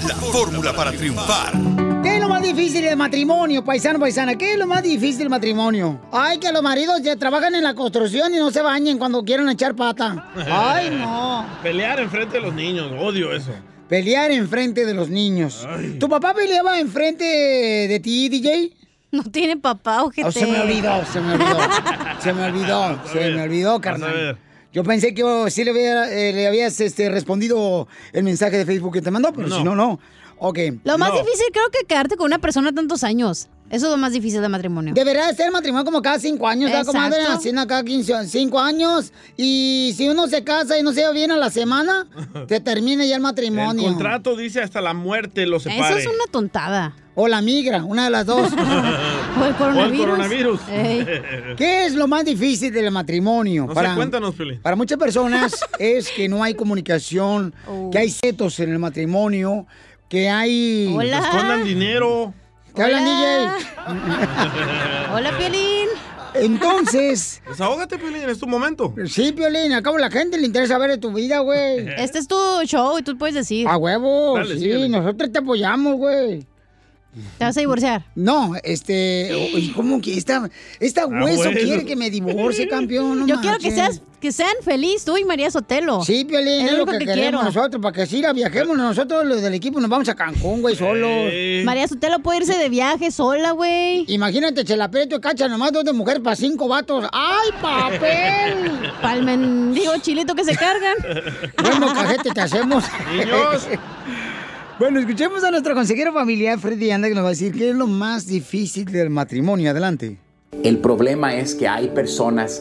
la 0.07 0.15
fórmula 0.16 0.73
para 0.73 0.90
triunfar. 0.93 1.81
¿Qué 2.03 2.16
es 2.16 2.20
lo 2.20 2.29
más 2.29 2.43
difícil 2.43 2.83
del 2.83 2.97
matrimonio, 2.97 3.65
paisano, 3.65 4.01
paisana? 4.01 4.35
¿Qué 4.37 4.53
es 4.53 4.59
lo 4.59 4.66
más 4.66 4.83
difícil 4.83 5.19
del 5.20 5.31
matrimonio? 5.31 6.01
Ay, 6.11 6.39
que 6.39 6.51
los 6.51 6.62
maridos 6.62 7.01
ya 7.03 7.15
trabajan 7.16 7.55
en 7.55 7.62
la 7.62 7.74
construcción 7.74 8.35
y 8.35 8.39
no 8.39 8.51
se 8.51 8.61
bañen 8.61 8.99
cuando 8.99 9.23
quieren 9.24 9.49
echar 9.49 9.74
pata. 9.77 10.31
Ay, 10.51 10.91
no. 10.91 11.47
Pelear 11.62 12.01
enfrente 12.01 12.39
de 12.39 12.43
los 12.43 12.55
niños, 12.55 12.91
odio 12.99 13.33
eso. 13.33 13.53
Pelear 13.89 14.31
enfrente 14.33 14.85
de 14.85 14.95
los 14.95 15.11
niños. 15.11 15.66
¿Tu 16.01 16.09
papá 16.09 16.35
peleaba 16.35 16.81
enfrente 16.81 17.24
de 17.24 18.01
ti, 18.01 18.29
DJ? 18.29 18.73
No 19.12 19.23
tiene 19.24 19.57
papá, 19.57 20.03
ojete. 20.03 20.27
Oh, 20.27 20.33
se 20.33 20.47
me 20.47 20.59
olvidó, 20.61 21.05
se 21.05 21.20
me 21.20 21.35
olvidó. 21.35 21.59
Se 22.20 22.33
me 22.33 22.45
olvidó, 22.47 23.01
se 23.12 23.31
me 23.31 23.43
olvidó, 23.43 23.81
carnal. 23.81 24.39
Yo 24.73 24.83
pensé 24.83 25.12
que 25.12 25.23
oh, 25.23 25.51
sí 25.51 25.65
le, 25.65 25.70
había- 25.70 26.11
eh, 26.11 26.33
le 26.33 26.47
habías 26.49 26.81
este, 26.81 27.11
respondido 27.11 27.87
el 28.15 28.24
mensaje 28.24 28.57
de 28.57 28.65
Facebook 28.65 28.95
que 28.95 29.03
te 29.03 29.11
mandó, 29.11 29.31
pero 29.33 29.49
No. 29.49 29.57
si 29.59 29.62
no, 29.62 29.74
no. 29.77 30.01
Ok. 30.44 30.59
Lo 30.82 30.98
más 30.98 31.12
difícil 31.12 31.47
creo 31.52 31.70
que 31.70 31.86
quedarte 31.86 32.16
con 32.16 32.27
una 32.27 32.39
persona 32.39 32.73
tantos 32.73 33.05
años. 33.05 33.48
Eso 33.70 33.86
es 33.86 33.93
lo 33.93 33.97
más 33.97 34.12
difícil 34.12 34.43
del 34.43 34.51
matrimonio. 34.51 34.93
Debería 34.93 35.28
de 35.28 35.35
ser 35.35 35.51
matrimonio 35.51 35.85
como 35.85 36.02
cada 36.02 36.19
cinco 36.19 36.47
años, 36.47 36.70
¿verdad, 36.70 36.85
comadre? 36.85 37.23
Haciendo 37.23 37.66
cada 37.66 37.82
15, 37.82 38.27
cinco 38.27 38.59
años. 38.60 39.12
Y 39.36 39.94
si 39.97 40.09
uno 40.09 40.27
se 40.27 40.44
casa 40.44 40.77
y 40.77 40.82
no 40.82 40.93
se 40.93 41.01
lleva 41.01 41.12
bien 41.12 41.31
a 41.31 41.36
la 41.36 41.48
semana, 41.48 42.06
te 42.48 42.60
termina 42.60 43.05
ya 43.05 43.14
el 43.14 43.20
El 43.20 43.23
matrimonio. 43.23 43.85
contrato 43.85 44.36
dice 44.36 44.60
hasta 44.60 44.81
la 44.82 44.93
muerte 44.93 45.47
lo 45.47 45.60
separe. 45.60 46.01
Eso 46.01 46.10
es 46.10 46.14
una 46.14 46.31
tontada. 46.31 46.97
O 47.14 47.28
la 47.28 47.40
migra, 47.40 47.85
una 47.85 48.05
de 48.05 48.10
las 48.10 48.27
dos. 48.27 48.52
o 49.40 49.44
el 49.44 49.55
coronavirus. 49.55 50.06
coronavirus. 50.06 50.60
¿Qué 51.56 51.86
es 51.86 51.94
lo 51.94 52.09
más 52.09 52.27
difícil 52.27 52.73
del 52.74 52.90
matrimonio? 52.90 53.66
No 53.69 53.74
sé, 53.74 53.89
cuéntanos. 53.94 54.35
Para 54.60 54.77
muchas 54.77 54.98
personas 54.98 55.55
es 55.78 56.10
que 56.10 56.28
no 56.28 56.43
hay 56.43 56.55
comunicación, 56.55 57.55
que 57.90 57.98
hay 57.98 58.10
setos 58.10 58.60
en 58.60 58.70
el 58.73 58.78
matrimonio, 58.78 59.66
que 60.12 60.28
hay... 60.28 60.94
Que 61.01 61.09
escondan 61.09 61.64
dinero. 61.64 62.34
¿Te 62.74 62.82
hablan, 62.82 63.02
DJ? 63.02 63.48
Hola, 65.14 65.39
Piolín. 65.39 65.89
Entonces... 66.34 67.40
Desahógate, 67.48 67.98
Piolín, 67.98 68.28
es 68.28 68.39
tu 68.39 68.47
momento. 68.47 68.94
Sí, 69.06 69.32
Piolín, 69.32 69.72
acabo 69.72 69.97
la 69.97 70.10
gente 70.10 70.36
le 70.36 70.44
interesa 70.44 70.76
ver 70.76 70.90
de 70.90 70.98
tu 70.98 71.14
vida, 71.14 71.39
güey. 71.39 71.89
Este 71.97 72.18
es 72.18 72.28
tu 72.28 72.36
show 72.66 72.98
y 72.98 73.02
tú 73.02 73.16
puedes 73.16 73.34
decir. 73.34 73.66
A 73.66 73.78
huevo, 73.78 74.36
Dale, 74.36 74.52
sí, 74.56 74.60
síguele. 74.60 74.90
nosotros 74.90 75.32
te 75.32 75.39
apoyamos, 75.39 75.97
güey. 75.97 76.47
¿Te 77.39 77.44
vas 77.44 77.56
a 77.56 77.60
divorciar? 77.60 78.05
No, 78.14 78.55
este, 78.62 79.72
¿cómo 79.76 80.01
que 80.01 80.16
esta, 80.16 80.48
esta 80.80 81.06
hueso 81.06 81.43
Ah, 81.43 81.47
bueno. 81.47 81.60
quiere 81.60 81.84
que 81.84 81.97
me 81.97 82.10
divorcie, 82.10 82.68
campeón? 82.68 83.20
No 83.20 83.26
Yo 83.26 83.40
quiero 83.40 83.59
que 83.59 83.70
seas 83.70 84.01
que 84.22 84.30
sean 84.30 84.55
feliz 84.64 85.05
tú 85.05 85.16
y 85.16 85.24
María 85.24 85.51
Sotelo. 85.51 86.05
Sí, 86.05 86.24
Piolín, 86.24 86.68
es, 86.68 86.78
lo 86.78 86.86
que, 86.86 86.98
queremos 87.01 87.44
nosotros, 87.44 87.82
para 87.82 87.93
que 87.93 88.06
sí 88.06 88.22
la 88.22 88.32
viajemos 88.32 88.78
nosotros, 88.78 89.26
los 89.26 89.43
del 89.43 89.52
equipo, 89.52 89.80
nos 89.80 89.90
vamos 89.90 90.09
a 90.09 90.14
Cancún, 90.14 90.62
güey, 90.62 90.76
solos. 90.76 91.32
María 91.64 91.89
Sotelo 91.89 92.20
puede 92.20 92.39
irse 92.39 92.56
de 92.56 92.68
viaje 92.68 93.10
sola, 93.10 93.51
güey. 93.51 94.05
Imagínate, 94.06 94.64
Chela 94.64 94.93
Prieto 94.93 95.16
y 95.16 95.20
Cacha, 95.20 95.48
nomás 95.48 95.72
dos 95.72 95.84
de 95.84 95.93
mujer 95.93 96.22
para 96.22 96.36
cinco 96.36 96.68
vatos. 96.68 97.05
¡Ay, 97.12 97.51
papel! 97.60 98.93
Palmen, 99.02 99.74
digo, 99.74 99.93
chilito 100.01 100.36
que 100.36 100.44
se 100.44 100.55
cargan. 100.55 100.94
Bueno, 101.60 101.93
cajete, 101.93 102.30
te 102.30 102.40
hacemos. 102.40 102.84
Niños. 103.10 103.66
bueno, 104.82 104.98
escuchemos 104.98 105.44
a 105.44 105.52
nuestro 105.52 105.74
consejero 105.74 106.12
familiar, 106.12 106.59
Freddy 106.59 106.90
Anda, 106.90 107.06
que 107.06 107.14
nos 107.14 107.22
va 107.22 107.28
a 107.28 107.30
decir 107.30 107.52
qué 107.52 107.68
es 107.68 107.76
lo 107.76 107.86
más 107.86 108.26
difícil 108.26 108.86
del 108.86 109.10
matrimonio. 109.10 109.70
Adelante. 109.70 110.18
El 110.64 110.78
problema 110.78 111.36
es 111.36 111.54
que 111.54 111.68
hay 111.68 111.86
personas 111.90 112.60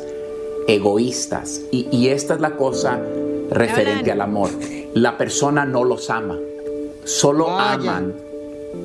egoístas 0.68 1.62
y, 1.72 1.88
y 1.92 2.10
esta 2.10 2.36
es 2.36 2.40
la 2.40 2.58
cosa 2.58 3.02
referente 3.50 4.12
al 4.12 4.22
amor. 4.22 4.52
La 4.94 5.18
persona 5.18 5.66
no 5.66 5.84
los 5.84 6.12
ama, 6.12 6.38
solo 7.06 7.50
aman 7.50 8.14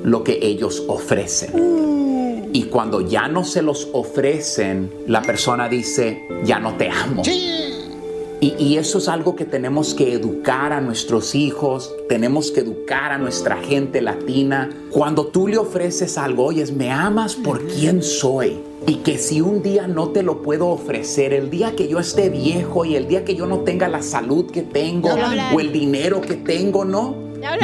lo 0.03 0.23
que 0.23 0.39
ellos 0.41 0.83
ofrecen. 0.87 2.49
Y 2.53 2.63
cuando 2.63 3.01
ya 3.01 3.27
no 3.27 3.43
se 3.43 3.61
los 3.61 3.87
ofrecen, 3.93 4.91
la 5.05 5.21
persona 5.21 5.69
dice, 5.69 6.23
ya 6.43 6.59
no 6.59 6.75
te 6.75 6.89
amo. 6.89 7.21
Y, 8.39 8.53
y 8.59 8.77
eso 8.77 8.99
es 8.99 9.07
algo 9.07 9.35
que 9.35 9.45
tenemos 9.45 9.95
que 9.95 10.13
educar 10.13 10.71
a 10.71 10.79
nuestros 10.79 11.33
hijos, 11.33 11.93
tenemos 12.07 12.51
que 12.51 12.59
educar 12.59 13.11
a 13.11 13.17
nuestra 13.17 13.57
gente 13.57 14.01
latina. 14.01 14.69
Cuando 14.91 15.27
tú 15.27 15.47
le 15.47 15.57
ofreces 15.57 16.17
algo, 16.17 16.45
oyes, 16.45 16.71
me 16.71 16.91
amas 16.91 17.35
por 17.35 17.65
quien 17.65 18.03
soy. 18.03 18.59
Y 18.85 18.97
que 18.97 19.17
si 19.17 19.41
un 19.41 19.63
día 19.63 19.87
no 19.87 20.09
te 20.09 20.23
lo 20.23 20.41
puedo 20.41 20.67
ofrecer, 20.67 21.33
el 21.33 21.49
día 21.49 21.75
que 21.75 21.87
yo 21.87 21.99
esté 21.99 22.29
viejo 22.29 22.85
y 22.85 22.95
el 22.95 23.07
día 23.07 23.25
que 23.25 23.35
yo 23.35 23.47
no 23.47 23.59
tenga 23.59 23.87
la 23.87 24.01
salud 24.01 24.49
que 24.49 24.61
tengo 24.61 25.09
o 25.53 25.59
el 25.59 25.73
dinero 25.73 26.21
que 26.21 26.35
tengo, 26.35 26.85
¿no? 26.85 27.15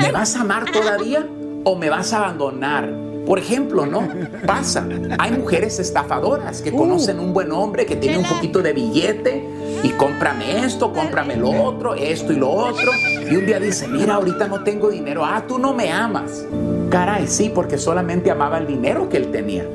¿Me 0.02 0.12
vas 0.12 0.36
a 0.36 0.42
amar 0.42 0.72
todavía 0.72 1.28
o 1.64 1.76
me 1.76 1.90
vas 1.90 2.14
a 2.14 2.26
abandonar? 2.26 3.13
Por 3.26 3.40
ejemplo, 3.40 3.86
¿no? 3.86 4.08
Pasa. 4.46 4.88
Hay 5.18 5.32
mujeres 5.32 5.80
estafadoras 5.80 6.62
que 6.62 6.72
conocen 6.72 7.20
un 7.20 7.34
buen 7.34 7.52
hombre 7.52 7.86
que 7.86 7.96
tiene 7.96 8.18
un 8.18 8.26
poquito 8.26 8.62
de 8.62 8.74
billete 8.74 9.48
y 9.84 9.90
cómprame 9.90 10.66
esto, 10.66 10.92
cómprame 10.92 11.36
lo 11.36 11.50
otro, 11.50 11.96
esto 11.96 12.34
y 12.34 12.36
lo 12.36 12.50
otro. 12.50 12.92
Y 13.30 13.36
un 13.36 13.46
día 13.46 13.60
dice, 13.60 13.88
mira, 13.88 14.16
ahorita 14.16 14.48
no 14.48 14.64
tengo 14.64 14.90
dinero. 14.90 15.24
Ah, 15.26 15.44
tú 15.48 15.58
no 15.58 15.74
me 15.74 15.92
amas. 15.92 16.46
Caray, 16.94 17.28
sí, 17.28 17.50
porque 17.50 17.80
solamente 17.80 18.30
amaba 18.30 18.60
el 18.60 18.68
dinero 18.68 19.10
que 19.10 19.18
él 19.18 19.32
tenía. 19.32 19.66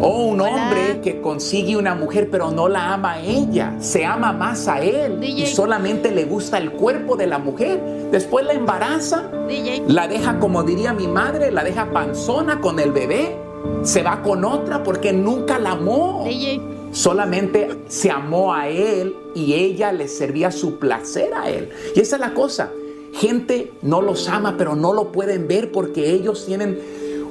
O 0.00 0.26
un 0.26 0.40
hombre 0.40 1.00
que 1.02 1.20
consigue 1.20 1.76
una 1.76 1.96
mujer 1.96 2.28
pero 2.30 2.52
no 2.52 2.68
la 2.68 2.94
ama 2.94 3.14
a 3.14 3.20
ella, 3.20 3.74
se 3.80 4.06
ama 4.06 4.32
más 4.32 4.68
a 4.68 4.80
él 4.80 5.18
y 5.24 5.44
solamente 5.46 6.12
le 6.12 6.24
gusta 6.24 6.56
el 6.56 6.70
cuerpo 6.70 7.16
de 7.16 7.26
la 7.26 7.40
mujer. 7.40 7.80
Después 8.12 8.46
la 8.46 8.52
embaraza, 8.52 9.28
la 9.88 10.06
deja, 10.06 10.38
como 10.38 10.62
diría 10.62 10.92
mi 10.92 11.08
madre, 11.08 11.50
la 11.50 11.64
deja 11.64 11.90
panzona 11.90 12.60
con 12.60 12.78
el 12.78 12.92
bebé, 12.92 13.34
se 13.82 14.04
va 14.04 14.22
con 14.22 14.44
otra 14.44 14.84
porque 14.84 15.12
nunca 15.12 15.58
la 15.58 15.72
amó. 15.72 16.28
Solamente 16.92 17.70
se 17.88 18.12
amó 18.12 18.54
a 18.54 18.68
él 18.68 19.16
y 19.34 19.54
ella 19.54 19.90
le 19.90 20.06
servía 20.06 20.52
su 20.52 20.78
placer 20.78 21.34
a 21.34 21.50
él. 21.50 21.70
Y 21.96 22.00
esa 22.00 22.14
es 22.14 22.20
la 22.20 22.34
cosa. 22.34 22.70
Gente 23.14 23.72
no 23.82 24.02
los 24.02 24.28
ama, 24.28 24.56
pero 24.56 24.76
no 24.76 24.92
lo 24.92 25.12
pueden 25.12 25.48
ver 25.48 25.72
porque 25.72 26.12
ellos 26.12 26.46
tienen 26.46 26.78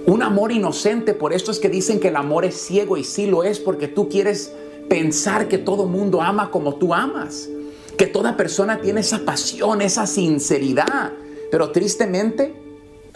un 0.06 0.24
amor 0.24 0.52
inocente. 0.52 1.14
Por 1.14 1.34
esto 1.34 1.52
es 1.52 1.60
que 1.60 1.70
dicen 1.70 2.00
que 2.00 2.08
el 2.08 2.16
amor 2.16 2.46
es 2.46 2.56
ciego 2.56 2.98
y 2.98 3.04
sí 3.04 3.28
lo 3.28 3.44
es 3.44 3.60
porque 3.60 3.88
tú 3.88 4.10
quieres 4.10 4.54
pensar 4.90 5.48
que 5.48 5.58
todo 5.58 5.86
mundo 5.86 6.22
ama 6.22 6.50
como 6.52 6.76
tú 6.76 6.94
amas. 6.94 7.50
Que 7.98 8.08
toda 8.08 8.38
persona 8.38 8.80
tiene 8.80 9.02
esa 9.02 9.20
pasión, 9.20 9.82
esa 9.82 10.08
sinceridad. 10.08 11.14
Pero 11.52 11.72
tristemente 11.72 12.54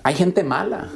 hay 0.03 0.15
gente 0.15 0.43
mala. 0.43 0.91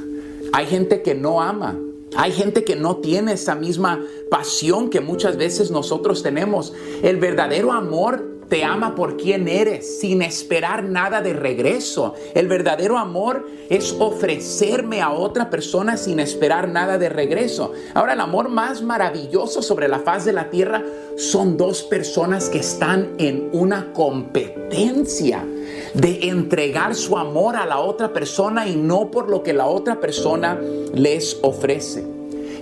Hay 0.52 0.66
gente 0.66 1.02
que 1.02 1.14
no 1.14 1.40
ama. 1.40 1.78
Hay 2.16 2.32
gente 2.32 2.64
que 2.64 2.76
no 2.76 2.96
tiene 2.96 3.32
esa 3.32 3.54
misma 3.54 4.02
pasión 4.30 4.90
que 4.90 5.00
muchas 5.00 5.36
veces 5.36 5.70
nosotros 5.70 6.22
tenemos. 6.22 6.72
El 7.02 7.16
verdadero 7.16 7.72
amor 7.72 8.35
te 8.48 8.64
ama 8.64 8.94
por 8.94 9.16
quien 9.16 9.48
eres, 9.48 10.00
sin 10.00 10.22
esperar 10.22 10.84
nada 10.84 11.20
de 11.20 11.32
regreso. 11.32 12.14
El 12.34 12.48
verdadero 12.48 12.98
amor 12.98 13.46
es 13.68 13.94
ofrecerme 13.98 15.02
a 15.02 15.10
otra 15.10 15.50
persona 15.50 15.96
sin 15.96 16.20
esperar 16.20 16.68
nada 16.68 16.98
de 16.98 17.08
regreso. 17.08 17.72
Ahora, 17.94 18.12
el 18.12 18.20
amor 18.20 18.48
más 18.48 18.82
maravilloso 18.82 19.62
sobre 19.62 19.88
la 19.88 20.00
faz 20.00 20.24
de 20.24 20.32
la 20.32 20.50
tierra 20.50 20.82
son 21.16 21.56
dos 21.56 21.82
personas 21.82 22.48
que 22.48 22.58
están 22.58 23.14
en 23.18 23.48
una 23.52 23.92
competencia 23.92 25.44
de 25.94 26.28
entregar 26.28 26.94
su 26.94 27.16
amor 27.16 27.56
a 27.56 27.66
la 27.66 27.80
otra 27.80 28.12
persona 28.12 28.68
y 28.68 28.76
no 28.76 29.10
por 29.10 29.28
lo 29.28 29.42
que 29.42 29.52
la 29.52 29.66
otra 29.66 30.00
persona 30.00 30.60
les 30.92 31.38
ofrece. 31.42 32.15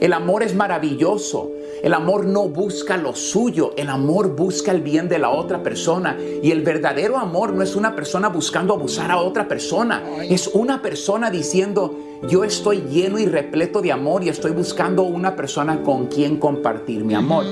El 0.04 0.12
amor 0.12 0.42
es 0.42 0.54
maravilloso. 0.54 1.50
El 1.82 1.94
amor 1.94 2.26
no 2.26 2.46
busca 2.46 2.98
lo 2.98 3.14
suyo, 3.14 3.72
el 3.78 3.88
amor 3.88 4.36
busca 4.36 4.70
el 4.70 4.82
bien 4.82 5.08
de 5.08 5.18
la 5.18 5.30
otra 5.30 5.62
persona. 5.62 6.18
Y 6.42 6.50
el 6.50 6.60
verdadero 6.60 7.16
amor 7.16 7.54
no 7.54 7.62
es 7.62 7.74
una 7.74 7.96
persona 7.96 8.28
buscando 8.28 8.74
abusar 8.74 9.10
a 9.10 9.16
otra 9.16 9.48
persona, 9.48 10.02
es 10.28 10.48
una 10.48 10.82
persona 10.82 11.30
diciendo, 11.30 11.98
yo 12.28 12.44
estoy 12.44 12.82
lleno 12.82 13.18
y 13.18 13.24
repleto 13.24 13.80
de 13.80 13.92
amor 13.92 14.22
y 14.22 14.28
estoy 14.28 14.50
buscando 14.50 15.04
una 15.04 15.36
persona 15.36 15.82
con 15.82 16.08
quien 16.08 16.36
compartir 16.36 17.02
mi 17.02 17.14
amor. 17.14 17.46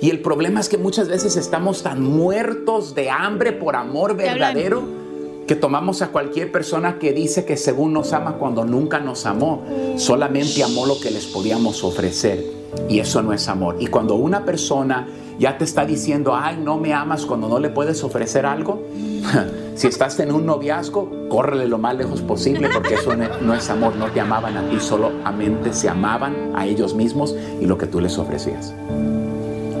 Y 0.00 0.08
el 0.08 0.20
problema 0.22 0.60
es 0.60 0.70
que 0.70 0.78
muchas 0.78 1.08
veces 1.08 1.36
estamos 1.36 1.82
tan 1.82 2.02
muertos 2.02 2.94
de 2.94 3.10
hambre 3.10 3.52
por 3.52 3.76
amor 3.76 4.16
verdadero 4.16 5.07
que 5.48 5.56
tomamos 5.56 6.02
a 6.02 6.08
cualquier 6.08 6.52
persona 6.52 6.98
que 6.98 7.12
dice 7.12 7.46
que 7.46 7.56
según 7.56 7.94
nos 7.94 8.12
ama 8.12 8.34
cuando 8.34 8.66
nunca 8.66 9.00
nos 9.00 9.24
amó, 9.24 9.64
solamente 9.96 10.62
amó 10.62 10.84
lo 10.84 11.00
que 11.00 11.10
les 11.10 11.26
podíamos 11.26 11.82
ofrecer. 11.82 12.44
Y 12.86 13.00
eso 13.00 13.22
no 13.22 13.32
es 13.32 13.48
amor. 13.48 13.76
Y 13.80 13.86
cuando 13.86 14.14
una 14.14 14.44
persona 14.44 15.08
ya 15.38 15.56
te 15.56 15.64
está 15.64 15.86
diciendo, 15.86 16.36
ay, 16.36 16.60
no 16.62 16.76
me 16.76 16.92
amas 16.92 17.24
cuando 17.24 17.48
no 17.48 17.58
le 17.58 17.70
puedes 17.70 18.04
ofrecer 18.04 18.44
algo, 18.44 18.82
si 19.74 19.86
estás 19.86 20.20
en 20.20 20.32
un 20.32 20.44
noviazgo, 20.44 21.10
córrele 21.30 21.66
lo 21.66 21.78
más 21.78 21.96
lejos 21.96 22.20
posible 22.20 22.68
porque 22.72 22.94
eso 22.94 23.14
no 23.16 23.54
es 23.54 23.70
amor, 23.70 23.96
no 23.96 24.10
te 24.12 24.20
amaban 24.20 24.54
a 24.58 24.68
ti, 24.68 24.78
solamente 24.78 25.72
se 25.72 25.88
amaban 25.88 26.52
a 26.54 26.66
ellos 26.66 26.94
mismos 26.94 27.34
y 27.58 27.64
lo 27.64 27.78
que 27.78 27.86
tú 27.86 28.00
les 28.00 28.18
ofrecías. 28.18 28.74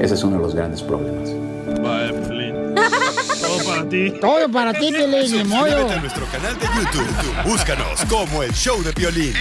Ese 0.00 0.14
es 0.14 0.24
uno 0.24 0.36
de 0.36 0.42
los 0.42 0.54
grandes 0.54 0.82
problemas. 0.82 1.28
Para 3.88 4.10
ti. 4.10 4.20
Todo 4.20 4.48
para 4.48 4.72
ti, 4.72 4.92
Piolín, 4.92 5.32
ni 5.32 5.44
modo. 5.44 5.88
A 5.88 6.00
nuestro 6.00 6.26
canal 6.26 6.54
de 6.58 6.66
YouTube. 6.66 7.08
Búscanos 7.44 8.04
como 8.08 8.42
El 8.42 8.52
Show 8.52 8.82
de 8.82 8.92
Piolín. 8.92 9.34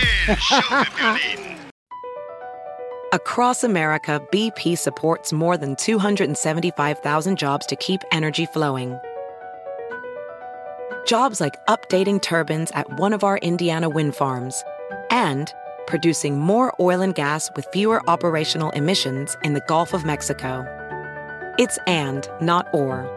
Across 3.14 3.64
America, 3.64 4.22
BP 4.32 4.78
supports 4.78 5.32
more 5.32 5.57
than 5.57 5.76
275,000 5.78 7.38
jobs 7.38 7.65
to 7.65 7.76
keep 7.78 8.02
energy 8.11 8.45
flowing. 8.48 8.99
Jobs 11.06 11.40
like 11.40 11.53
updating 11.68 12.22
turbines 12.22 12.69
at 12.72 12.99
one 12.99 13.14
of 13.14 13.24
our 13.24 13.38
Indiana 13.38 13.88
wind 13.88 14.14
farms 14.14 14.61
and 15.10 15.53
producing 15.88 16.38
more 16.38 16.74
oil 16.82 16.99
and 16.99 17.15
gas 17.15 17.49
with 17.56 17.65
fewer 17.72 18.02
operational 18.10 18.72
emissions 18.72 19.38
in 19.41 19.53
the 19.53 19.61
Gulf 19.68 19.94
of 19.94 20.03
Mexico. 20.03 20.65
It's 21.57 21.80
and, 21.88 22.28
not 22.41 22.68
or. 22.74 23.16